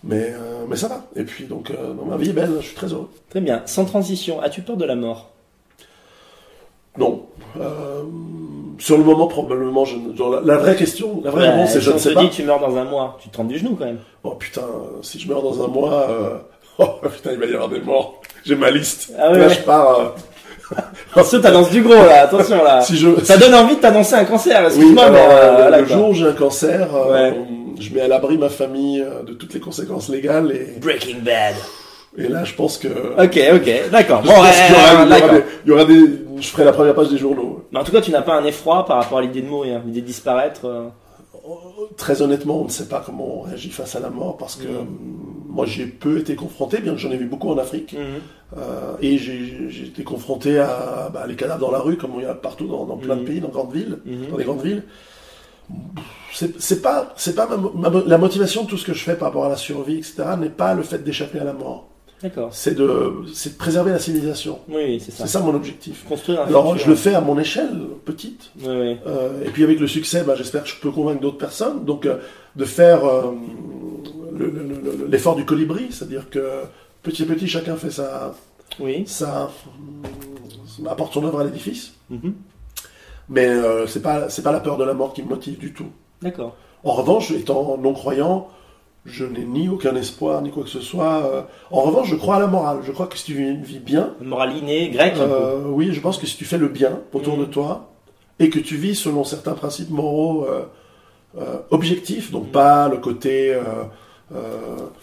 [0.04, 1.04] Mais, euh, mais ça va.
[1.16, 3.08] Et puis, donc, euh, ma vie est belle, je suis très heureux.
[3.30, 3.62] Très bien.
[3.66, 5.30] Sans transition, as-tu peur de la mort?
[6.96, 7.22] Non.
[7.60, 8.02] Euh,
[8.78, 11.80] sur le moment, probablement, je, ne- genre, la, la vraie question, la vraie réponse, c'est
[11.80, 12.20] si je on ne te sais pas.
[12.22, 13.98] dit tu meurs dans un mois, tu te trempes du genou quand même.
[14.22, 16.36] Oh putain, euh, si je meurs dans un mois, euh,
[16.78, 18.20] oh putain, il va y avoir des morts.
[18.44, 19.12] J'ai ma liste.
[19.18, 19.54] Ah ouais, là, ouais.
[19.54, 20.00] je pars.
[20.00, 20.04] euh,
[21.14, 22.80] Parce que t'annonces du gros là, attention là.
[22.82, 25.78] si je, Ça donne envie de t'annoncer un cancer, Oui, excuse-moi, alors, mais euh, euh,
[25.80, 25.96] le quoi.
[25.96, 27.34] jour où j'ai un cancer, euh, Ouais.
[27.78, 31.54] je mets à l'abri ma famille de toutes les conséquences légales et, Breaking Bad.
[32.16, 32.88] et là, je pense que.
[32.88, 34.20] Ok, ok, d'accord.
[34.22, 35.30] je Bon, pense ouais, qu'il y aura- il y aura d'accord.
[35.34, 36.00] des- il y aura des,
[36.40, 37.64] je ferai la première page des journaux.
[37.70, 39.80] Mais en tout cas, tu n'as pas un effroi par rapport à l'idée de mourir,
[39.84, 40.60] l'idée de disparaître.
[41.96, 44.66] Très honnêtement, on ne sait pas comment on réagit face à la mort parce que
[44.66, 44.74] Mhm.
[44.76, 44.82] euh,
[45.48, 48.58] moi j'ai peu été confronté, bien que j'en ai vu beaucoup en Afrique, Mhm.
[48.58, 52.26] euh, et j'ai été confronté à bah, les cadavres dans la rue, comme il y
[52.26, 53.26] a partout dans, dans plein de Mhm.
[53.26, 53.98] pays, dans grandes villes,
[54.30, 54.82] dans les grandes villes.
[56.32, 59.28] C'est pas, c'est pas ma- ma- la motivation de tout ce que je fais par
[59.28, 60.24] rapport à la survie, etc.
[60.38, 61.88] N'est pas le fait d'échapper à la mort.
[62.24, 62.48] D'accord.
[62.54, 64.58] C'est de, c'est de préserver la civilisation.
[64.68, 65.26] Oui, c'est ça.
[65.26, 66.04] C'est ça mon objectif.
[66.08, 66.84] Construire un Alors futur.
[66.86, 68.50] je le fais à mon échelle petite.
[68.60, 68.96] Oui, oui.
[69.06, 71.84] Euh, et puis avec le succès, bah, j'espère que je peux convaincre d'autres personnes.
[71.84, 72.16] Donc euh,
[72.56, 73.32] de faire euh,
[74.32, 76.62] le- le- le- l'effort du colibri, c'est-à-dire que
[77.02, 78.34] petit à petit chacun fait sa,
[78.80, 79.04] Oui.
[79.06, 79.50] sa
[80.88, 81.92] apporte son œuvre à l'édifice.
[82.10, 82.32] Mhm.
[83.28, 83.50] Mais
[83.86, 85.88] c'est pas c'est pas la peur de la mort qui me motive du tout.
[86.22, 86.56] D'accord.
[86.84, 88.48] En revanche, étant non croyant,
[89.04, 91.22] je n'ai ni aucun espoir ni quoi que ce soit.
[91.26, 92.78] Euh, En revanche, je crois à la morale.
[92.86, 95.14] Je crois que si tu vis une vie bien, Une morale innée, grecque.
[95.18, 97.40] euh, oui, je pense que si tu fais le bien autour Mhm.
[97.40, 97.90] de toi
[98.40, 100.62] et que tu vis selon certains principes moraux euh,
[101.38, 102.50] euh, objectifs, donc Mhm.
[102.50, 103.60] pas le côté euh,
[104.34, 104.38] euh,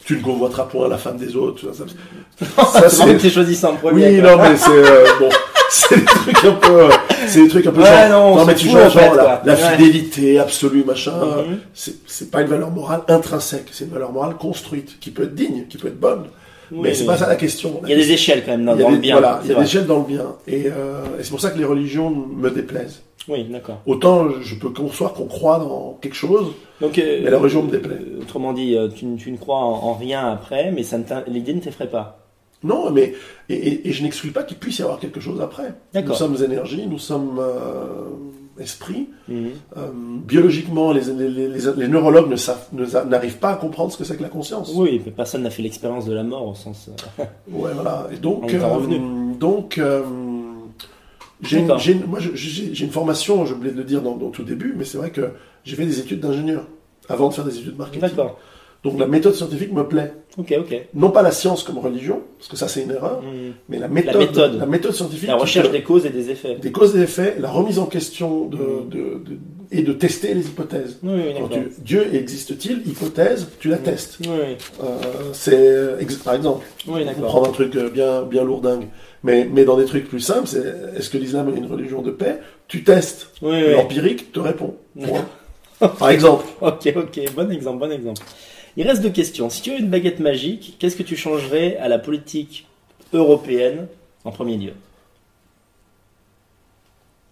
[0.03, 1.71] tu ne convoiteras point la femme des autres.
[1.71, 4.07] Ça, ça- ça, c'est choisi ça en premier.
[4.07, 5.29] oui, non, mais c'est euh, bon,
[5.69, 6.89] c'est des trucs un peu, euh,
[7.27, 9.11] c'est des trucs un peu Ouais, genre, non, on mais tu fout, genre, fait,
[9.45, 11.13] la, fidélité absolue, machin.
[11.21, 11.57] euh, Mhm.
[12.07, 15.65] C'est pas une valeur morale intrinsèque, c'est une valeur morale construite qui peut être digne,
[15.69, 16.23] qui peut être bonne,
[16.71, 17.07] Oui, mais c'est oui.
[17.07, 17.81] pas ça la question.
[17.83, 19.19] Il y a des échelles quand même dans, le bien.
[19.19, 20.25] Voilà, il y a des échelles dans le bien.
[20.47, 23.01] Et, euh, et c'est pour ça que les religions me déplaisent.
[23.27, 23.81] Oui, d'accord.
[23.85, 27.69] Autant je peux concevoir qu'on croit dans quelque chose, Donc, euh, mais la religion me
[27.69, 27.93] déplaît.
[27.95, 30.81] euh, autrement dit, euh, tu, ne- tu ne crois en, en rien après, mais
[31.27, 32.17] l'idée ne t'effraie pas.
[32.63, 33.13] Non, mais
[33.49, 35.73] et, et- et je n'exclus pas qu'il puisse y avoir quelque chose après.
[36.11, 38.05] Nous sommes énergie, nous sommes euh,
[38.59, 39.09] esprit.
[39.27, 39.49] Mhm.
[39.77, 39.81] Euh,
[40.27, 44.15] biologiquement, les, les, les, les- les neurologues ne n'arrivent pas à comprendre ce que c'est
[44.15, 44.71] que la conscience.
[44.75, 46.89] Oui, mais personne n'a fait l'expérience de la mort au sens.
[47.19, 48.07] euh, Ouais, voilà.
[48.11, 48.53] Et On donc,
[49.39, 49.79] donc,
[51.41, 51.67] j'ai une,
[52.35, 53.45] j'ai formation.
[53.47, 55.31] Je voulais le dire dans, dans tout début, mais c'est vrai que
[55.63, 56.65] j'ai fait des études d'ingénieur
[57.09, 58.01] avant de faire des études de marketing.
[58.09, 58.37] D'accord.
[58.83, 60.11] Donc la méthode scientifique me plaît.
[60.39, 60.87] Ok, ok.
[60.95, 63.53] Non pas la science comme religion, parce que ça c'est une erreur, Mhm.
[63.69, 64.57] mais la méthode, méthode.
[64.59, 66.55] la méthode scientifique, La recherche te- des causes et des effets.
[66.55, 68.89] des causes et des effets, la remise en question de, Mhm.
[68.89, 69.37] de- de-
[69.71, 70.97] et de tester les hypothèses.
[71.03, 72.81] Oui, oui, tu- Dieu existe-t-il?
[72.87, 74.17] Hypothèse, tu la testes.
[74.21, 74.55] Oui, oui.
[74.83, 74.85] Euh,
[75.33, 78.87] c'est ex- par exemple, Oui, on prendre un truc euh, bien bien lourdingue,
[79.23, 80.63] mais mais dans des trucs plus simples, c'est
[80.97, 82.37] est-ce que l'islam est une religion de paix?
[82.67, 83.27] Tu testes.
[83.43, 83.73] Oui, oui.
[83.73, 84.73] L'empirique te répond.
[85.99, 88.21] Par exemple, Ok, ok, bon exemple, bon exemple.
[88.77, 89.49] Il reste deux questions.
[89.49, 92.67] Si tu avais une baguette magique, qu'est-ce que tu changerais à la politique
[93.13, 93.87] européenne
[94.23, 94.73] en premier lieu?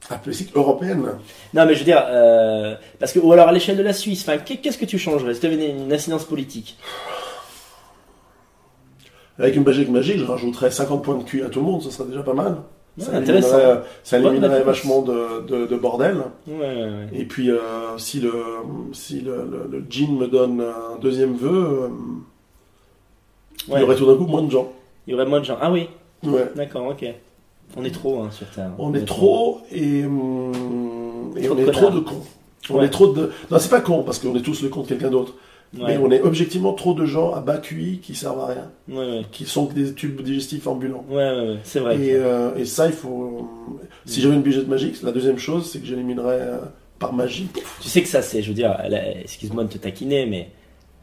[0.10, 1.06] La politique européenne.
[1.54, 4.26] Non, mais je veux dire, euh, parce que ou alors à l'échelle de la Suisse.
[4.46, 6.78] Qu'est-ce que tu changerais si tu avais une, une incidence politique?
[9.38, 11.92] Avec une baguette magique, je rajouterais 50 points de QI à tout le monde, ce
[11.92, 12.58] serait déjà pas mal.
[13.00, 16.18] Ça éliminerait, ça Bonne éliminerait vachement de, de- de bordel.
[16.48, 17.08] Ouais, ouais, ouais.
[17.14, 17.58] Et puis, euh,
[17.98, 18.32] si le,
[18.94, 21.88] si le, le, le djinn me donne un deuxième vœu, euh,
[23.70, 24.72] il y aurait tout d'un coup moins de gens.
[25.08, 25.58] Il y aurait moins de gens.
[25.62, 25.88] Ah oui,
[26.26, 26.50] Ouais.
[26.56, 27.06] d'accord, ok.
[27.78, 28.72] On est trop hein, sur Terre.
[28.80, 32.24] On est trop et, hum, et Trop on est trop de cons.
[32.72, 33.32] On est trop de.
[33.52, 35.34] Non, c'est pas con parce qu'on est tous le con de quelqu'un d'autre.
[35.78, 38.72] Ouais, Mais on est objectivement trop de gens à bas QI qui servent à rien,
[38.90, 39.22] ouais, ouais.
[39.32, 41.06] qui sont que des tubes digestifs ambulants.
[41.10, 41.96] Ouais, ouais, ouais, c'est vrai.
[42.00, 43.48] Et, euh, et ça, il faut.
[44.06, 46.58] Si j'avais une budget magique, la deuxième chose, c'est que j'éliminerais euh,
[46.98, 47.48] par magie.
[47.82, 48.76] Tu sais que ça, c'est, je veux dire,
[49.24, 50.50] excuse-moi de te taquiner, mais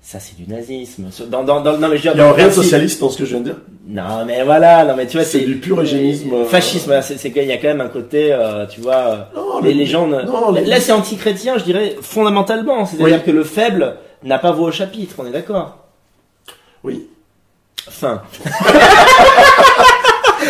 [0.00, 1.10] ça, c'est du nazisme.
[1.30, 3.18] Dans, dans, dans, non, mais je veux Il n'y a rien de socialiste dans ce
[3.18, 3.56] que je viens de dire.
[3.86, 6.32] Non, mais voilà, non, mais tu vois, C'est du pur eugénisme.
[6.32, 9.60] euh, Fascisme, voilà, c'est qu'il y a quand même un côté, euh, tu vois, Non,
[9.62, 10.08] les, le- les gens.
[10.52, 12.84] les- Là, c'est anti-chrétien, je dirais, fondamentalement.
[12.84, 13.22] C'est-à-dire Oui.
[13.24, 15.78] que le faible n'a pas voix au chapitre, on est d'accord?
[16.84, 17.06] Oui.
[17.88, 18.22] Enfin,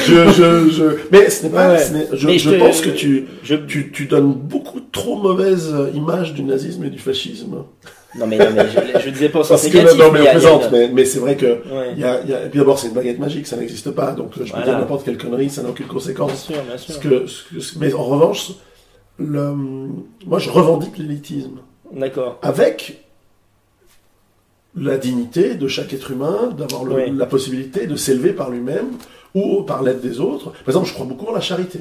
[0.04, 0.84] Je, je, je...
[1.10, 1.68] Mais ce n'est pas.
[1.68, 1.82] Ouais, ouais.
[1.82, 3.54] ce n'est- je Mais je je te- pense que tu, je.
[3.54, 7.64] tu, tu donnes beaucoup trop mauvaise image du nazisme et du fascisme.
[8.18, 9.98] Non mais, non, mais je, je disais pas au sens Parce que négatif.
[9.98, 11.46] non, mais plaisante, une- mais, mais c'est vrai que.
[11.46, 11.92] Ouais.
[11.94, 13.90] Il y a, il y a- et puis d'abord, c'est une baguette magique, ça n'existe
[13.90, 14.64] pas, donc euh, je peux Voilà.
[14.66, 16.44] dire n'importe quelle connerie, ça n'a aucune Bien conséquence.
[16.44, 16.94] sûr, bien sûr.
[16.94, 18.50] Ce que, ce que- ce- mais en revanche,
[19.18, 19.52] le,
[20.26, 21.58] moi je revendique l'élitisme.
[21.92, 22.38] D'accord.
[22.42, 23.02] Avec
[24.76, 27.10] la dignité de chaque être humain, d'avoir Oui.
[27.16, 28.86] la possibilité de s'élever par lui-même
[29.34, 30.50] ou par l'aide des autres.
[30.50, 31.80] Par exemple, je crois beaucoup en la charité.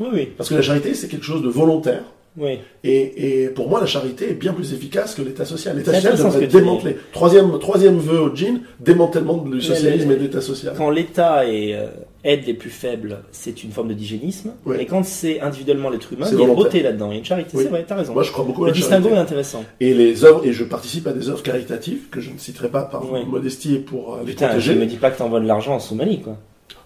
[0.00, 2.02] Oui, oui, Parce que la charité, c'est quelque chose de volontaire.
[2.36, 2.58] Oui.
[2.82, 5.76] Et, et pour moi, la charité est bien plus efficace que l'État social.
[5.76, 6.96] L'État social devrait tu démanteler.
[7.12, 10.74] Troisième, troisième vœu au jean, démantèlement du socialisme et de l'État social.
[10.76, 11.86] Quand l'État euh,
[12.24, 14.52] aide les plus faibles, c'est une forme de digénisme.
[14.66, 14.76] Oui.
[14.80, 17.10] Et quand c'est individuellement l'être humain, il y a une beauté là-dedans.
[17.10, 17.50] Il y a une charité.
[17.56, 17.62] Oui.
[17.64, 18.14] C'est vrai, t'as raison.
[18.14, 19.16] Moi, je crois beaucoup à Le la distinguo charité.
[19.18, 19.64] est intéressant.
[19.80, 22.82] Et les œuvres, et je participe à des œuvres caritatives que je ne citerai pas
[22.82, 24.74] par modestie et pour euh, les Putain, je protéger.
[24.74, 26.36] me dis pas que t'envoies de l'argent en Somalie, quoi.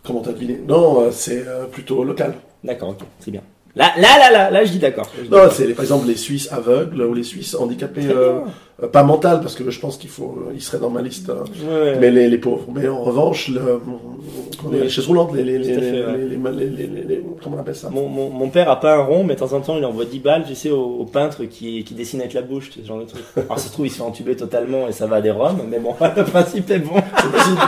[0.05, 0.61] Comment t'as deviné?
[0.69, 2.35] Non, euh, c'est plutôt local.
[2.65, 3.43] D'accord, ok, c'est bien.
[3.77, 5.09] Là, là, là, là, là, je dis d'accord.
[5.31, 8.41] Non, c'est les- par exemple les Suisses aveugles ou les Suisses handicapés, euh,
[8.83, 11.31] euh, pas mental parce que je pense qu'il faut, euh, ils seraient dans ma liste.
[11.31, 11.45] hein.
[11.71, 11.97] Ouais.
[12.01, 12.65] Mais les, les pauvres.
[12.75, 13.81] Mais en revanche, le,
[14.73, 16.17] les chaises roulantes, les, les, les, à fait, les- ouais.
[16.17, 17.89] les- les- les- les- les- comment on appelle ça?
[17.91, 20.07] Mon, mon, mon père a pas un rond, mais de temps en temps, il envoie
[20.07, 22.99] 10 balles, tu sais, au, au peintre qui, qui dessine avec la bouche, ce genre
[22.99, 23.23] de truc.
[23.37, 25.61] Alors, ça se trouve, il se fait entuber totalement et ça va à des roms,
[25.71, 26.95] mais bon, le principe est bon.
[26.97, 27.61] C'est possible.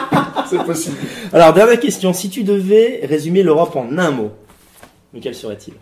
[0.49, 0.97] c'est possible.
[1.33, 2.13] Alors, dernière question.
[2.13, 4.31] Si tu devais résumer l'Europe en un mot,
[5.15, 5.75] lequel serait-il?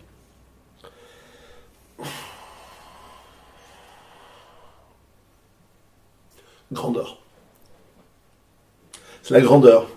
[6.71, 7.17] Grandeur.
[9.23, 9.87] C'est la grandeur.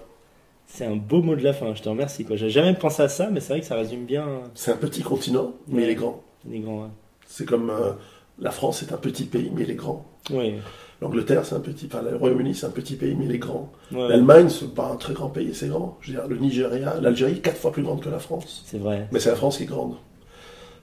[0.67, 2.25] C'est un beau mot de la fin, je te remercie.
[2.25, 2.37] quoi.
[2.37, 5.03] J'ai jamais pensé à ça, mais c'est vrai que ça résume bien C'est un petit
[5.03, 6.23] continent, mais il est grand.
[6.49, 6.89] les grands.
[7.27, 7.93] C'est comme euh,
[8.39, 10.07] la France est un petit pays, mais il est grand.
[10.31, 10.55] Oui.
[11.03, 13.73] L'Angleterre, c'est un petit, enfin, le Royaume-Uni, c'est un petit pays, mais il est grand.
[13.91, 15.99] Ouais, L'Allemagne, c'est pas un très grand pays, c'est grand.
[16.01, 18.63] Je veux dire, le Nigeria, l'Algérie, quatre fois plus grande que la France.
[18.67, 19.09] c'est vrai.
[19.13, 19.97] Mais c'est la France qui est grande.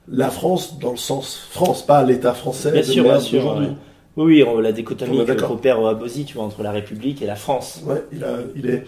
[0.08, 3.68] La France, dans le sens France, pas l'État français Bien de sûr, bien ouais.
[4.16, 5.52] Oui, oui, la dichotomie est que d'accord.
[5.52, 7.82] opère Abosi, tu vois, entre la République et la France.
[7.86, 8.84] Ouais, il, a, il est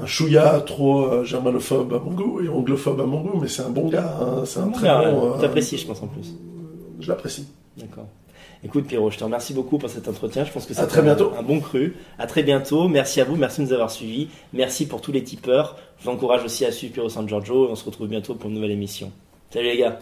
[0.00, 3.62] un chouïa trop euh, germanophobe à mon goût et anglophobe à mon goût, mais c'est
[3.62, 4.16] un bon gars.
[4.20, 5.30] hein, c'est un Bon très gars, bon.
[5.30, 5.36] ouais.
[5.36, 6.34] euh, T'apprécies, je pense, en plus.
[7.00, 7.46] Je l'apprécie.
[7.76, 8.06] D'accord.
[8.62, 10.44] Écoute Pierrot, je te remercie beaucoup pour cet entretien.
[10.44, 11.32] Je pense que c'est très bientôt.
[11.38, 11.96] un bon cru.
[12.18, 12.88] À très bientôt.
[12.88, 14.28] Merci à vous, merci de nous avoir suivis.
[14.52, 15.78] Merci pour tous les tipeurs.
[15.98, 18.50] Je vous encourage aussi à suivre Pierrot San Giorgio et on se retrouve bientôt pour
[18.50, 19.10] une nouvelle émission.
[19.48, 19.98] Salut les gars.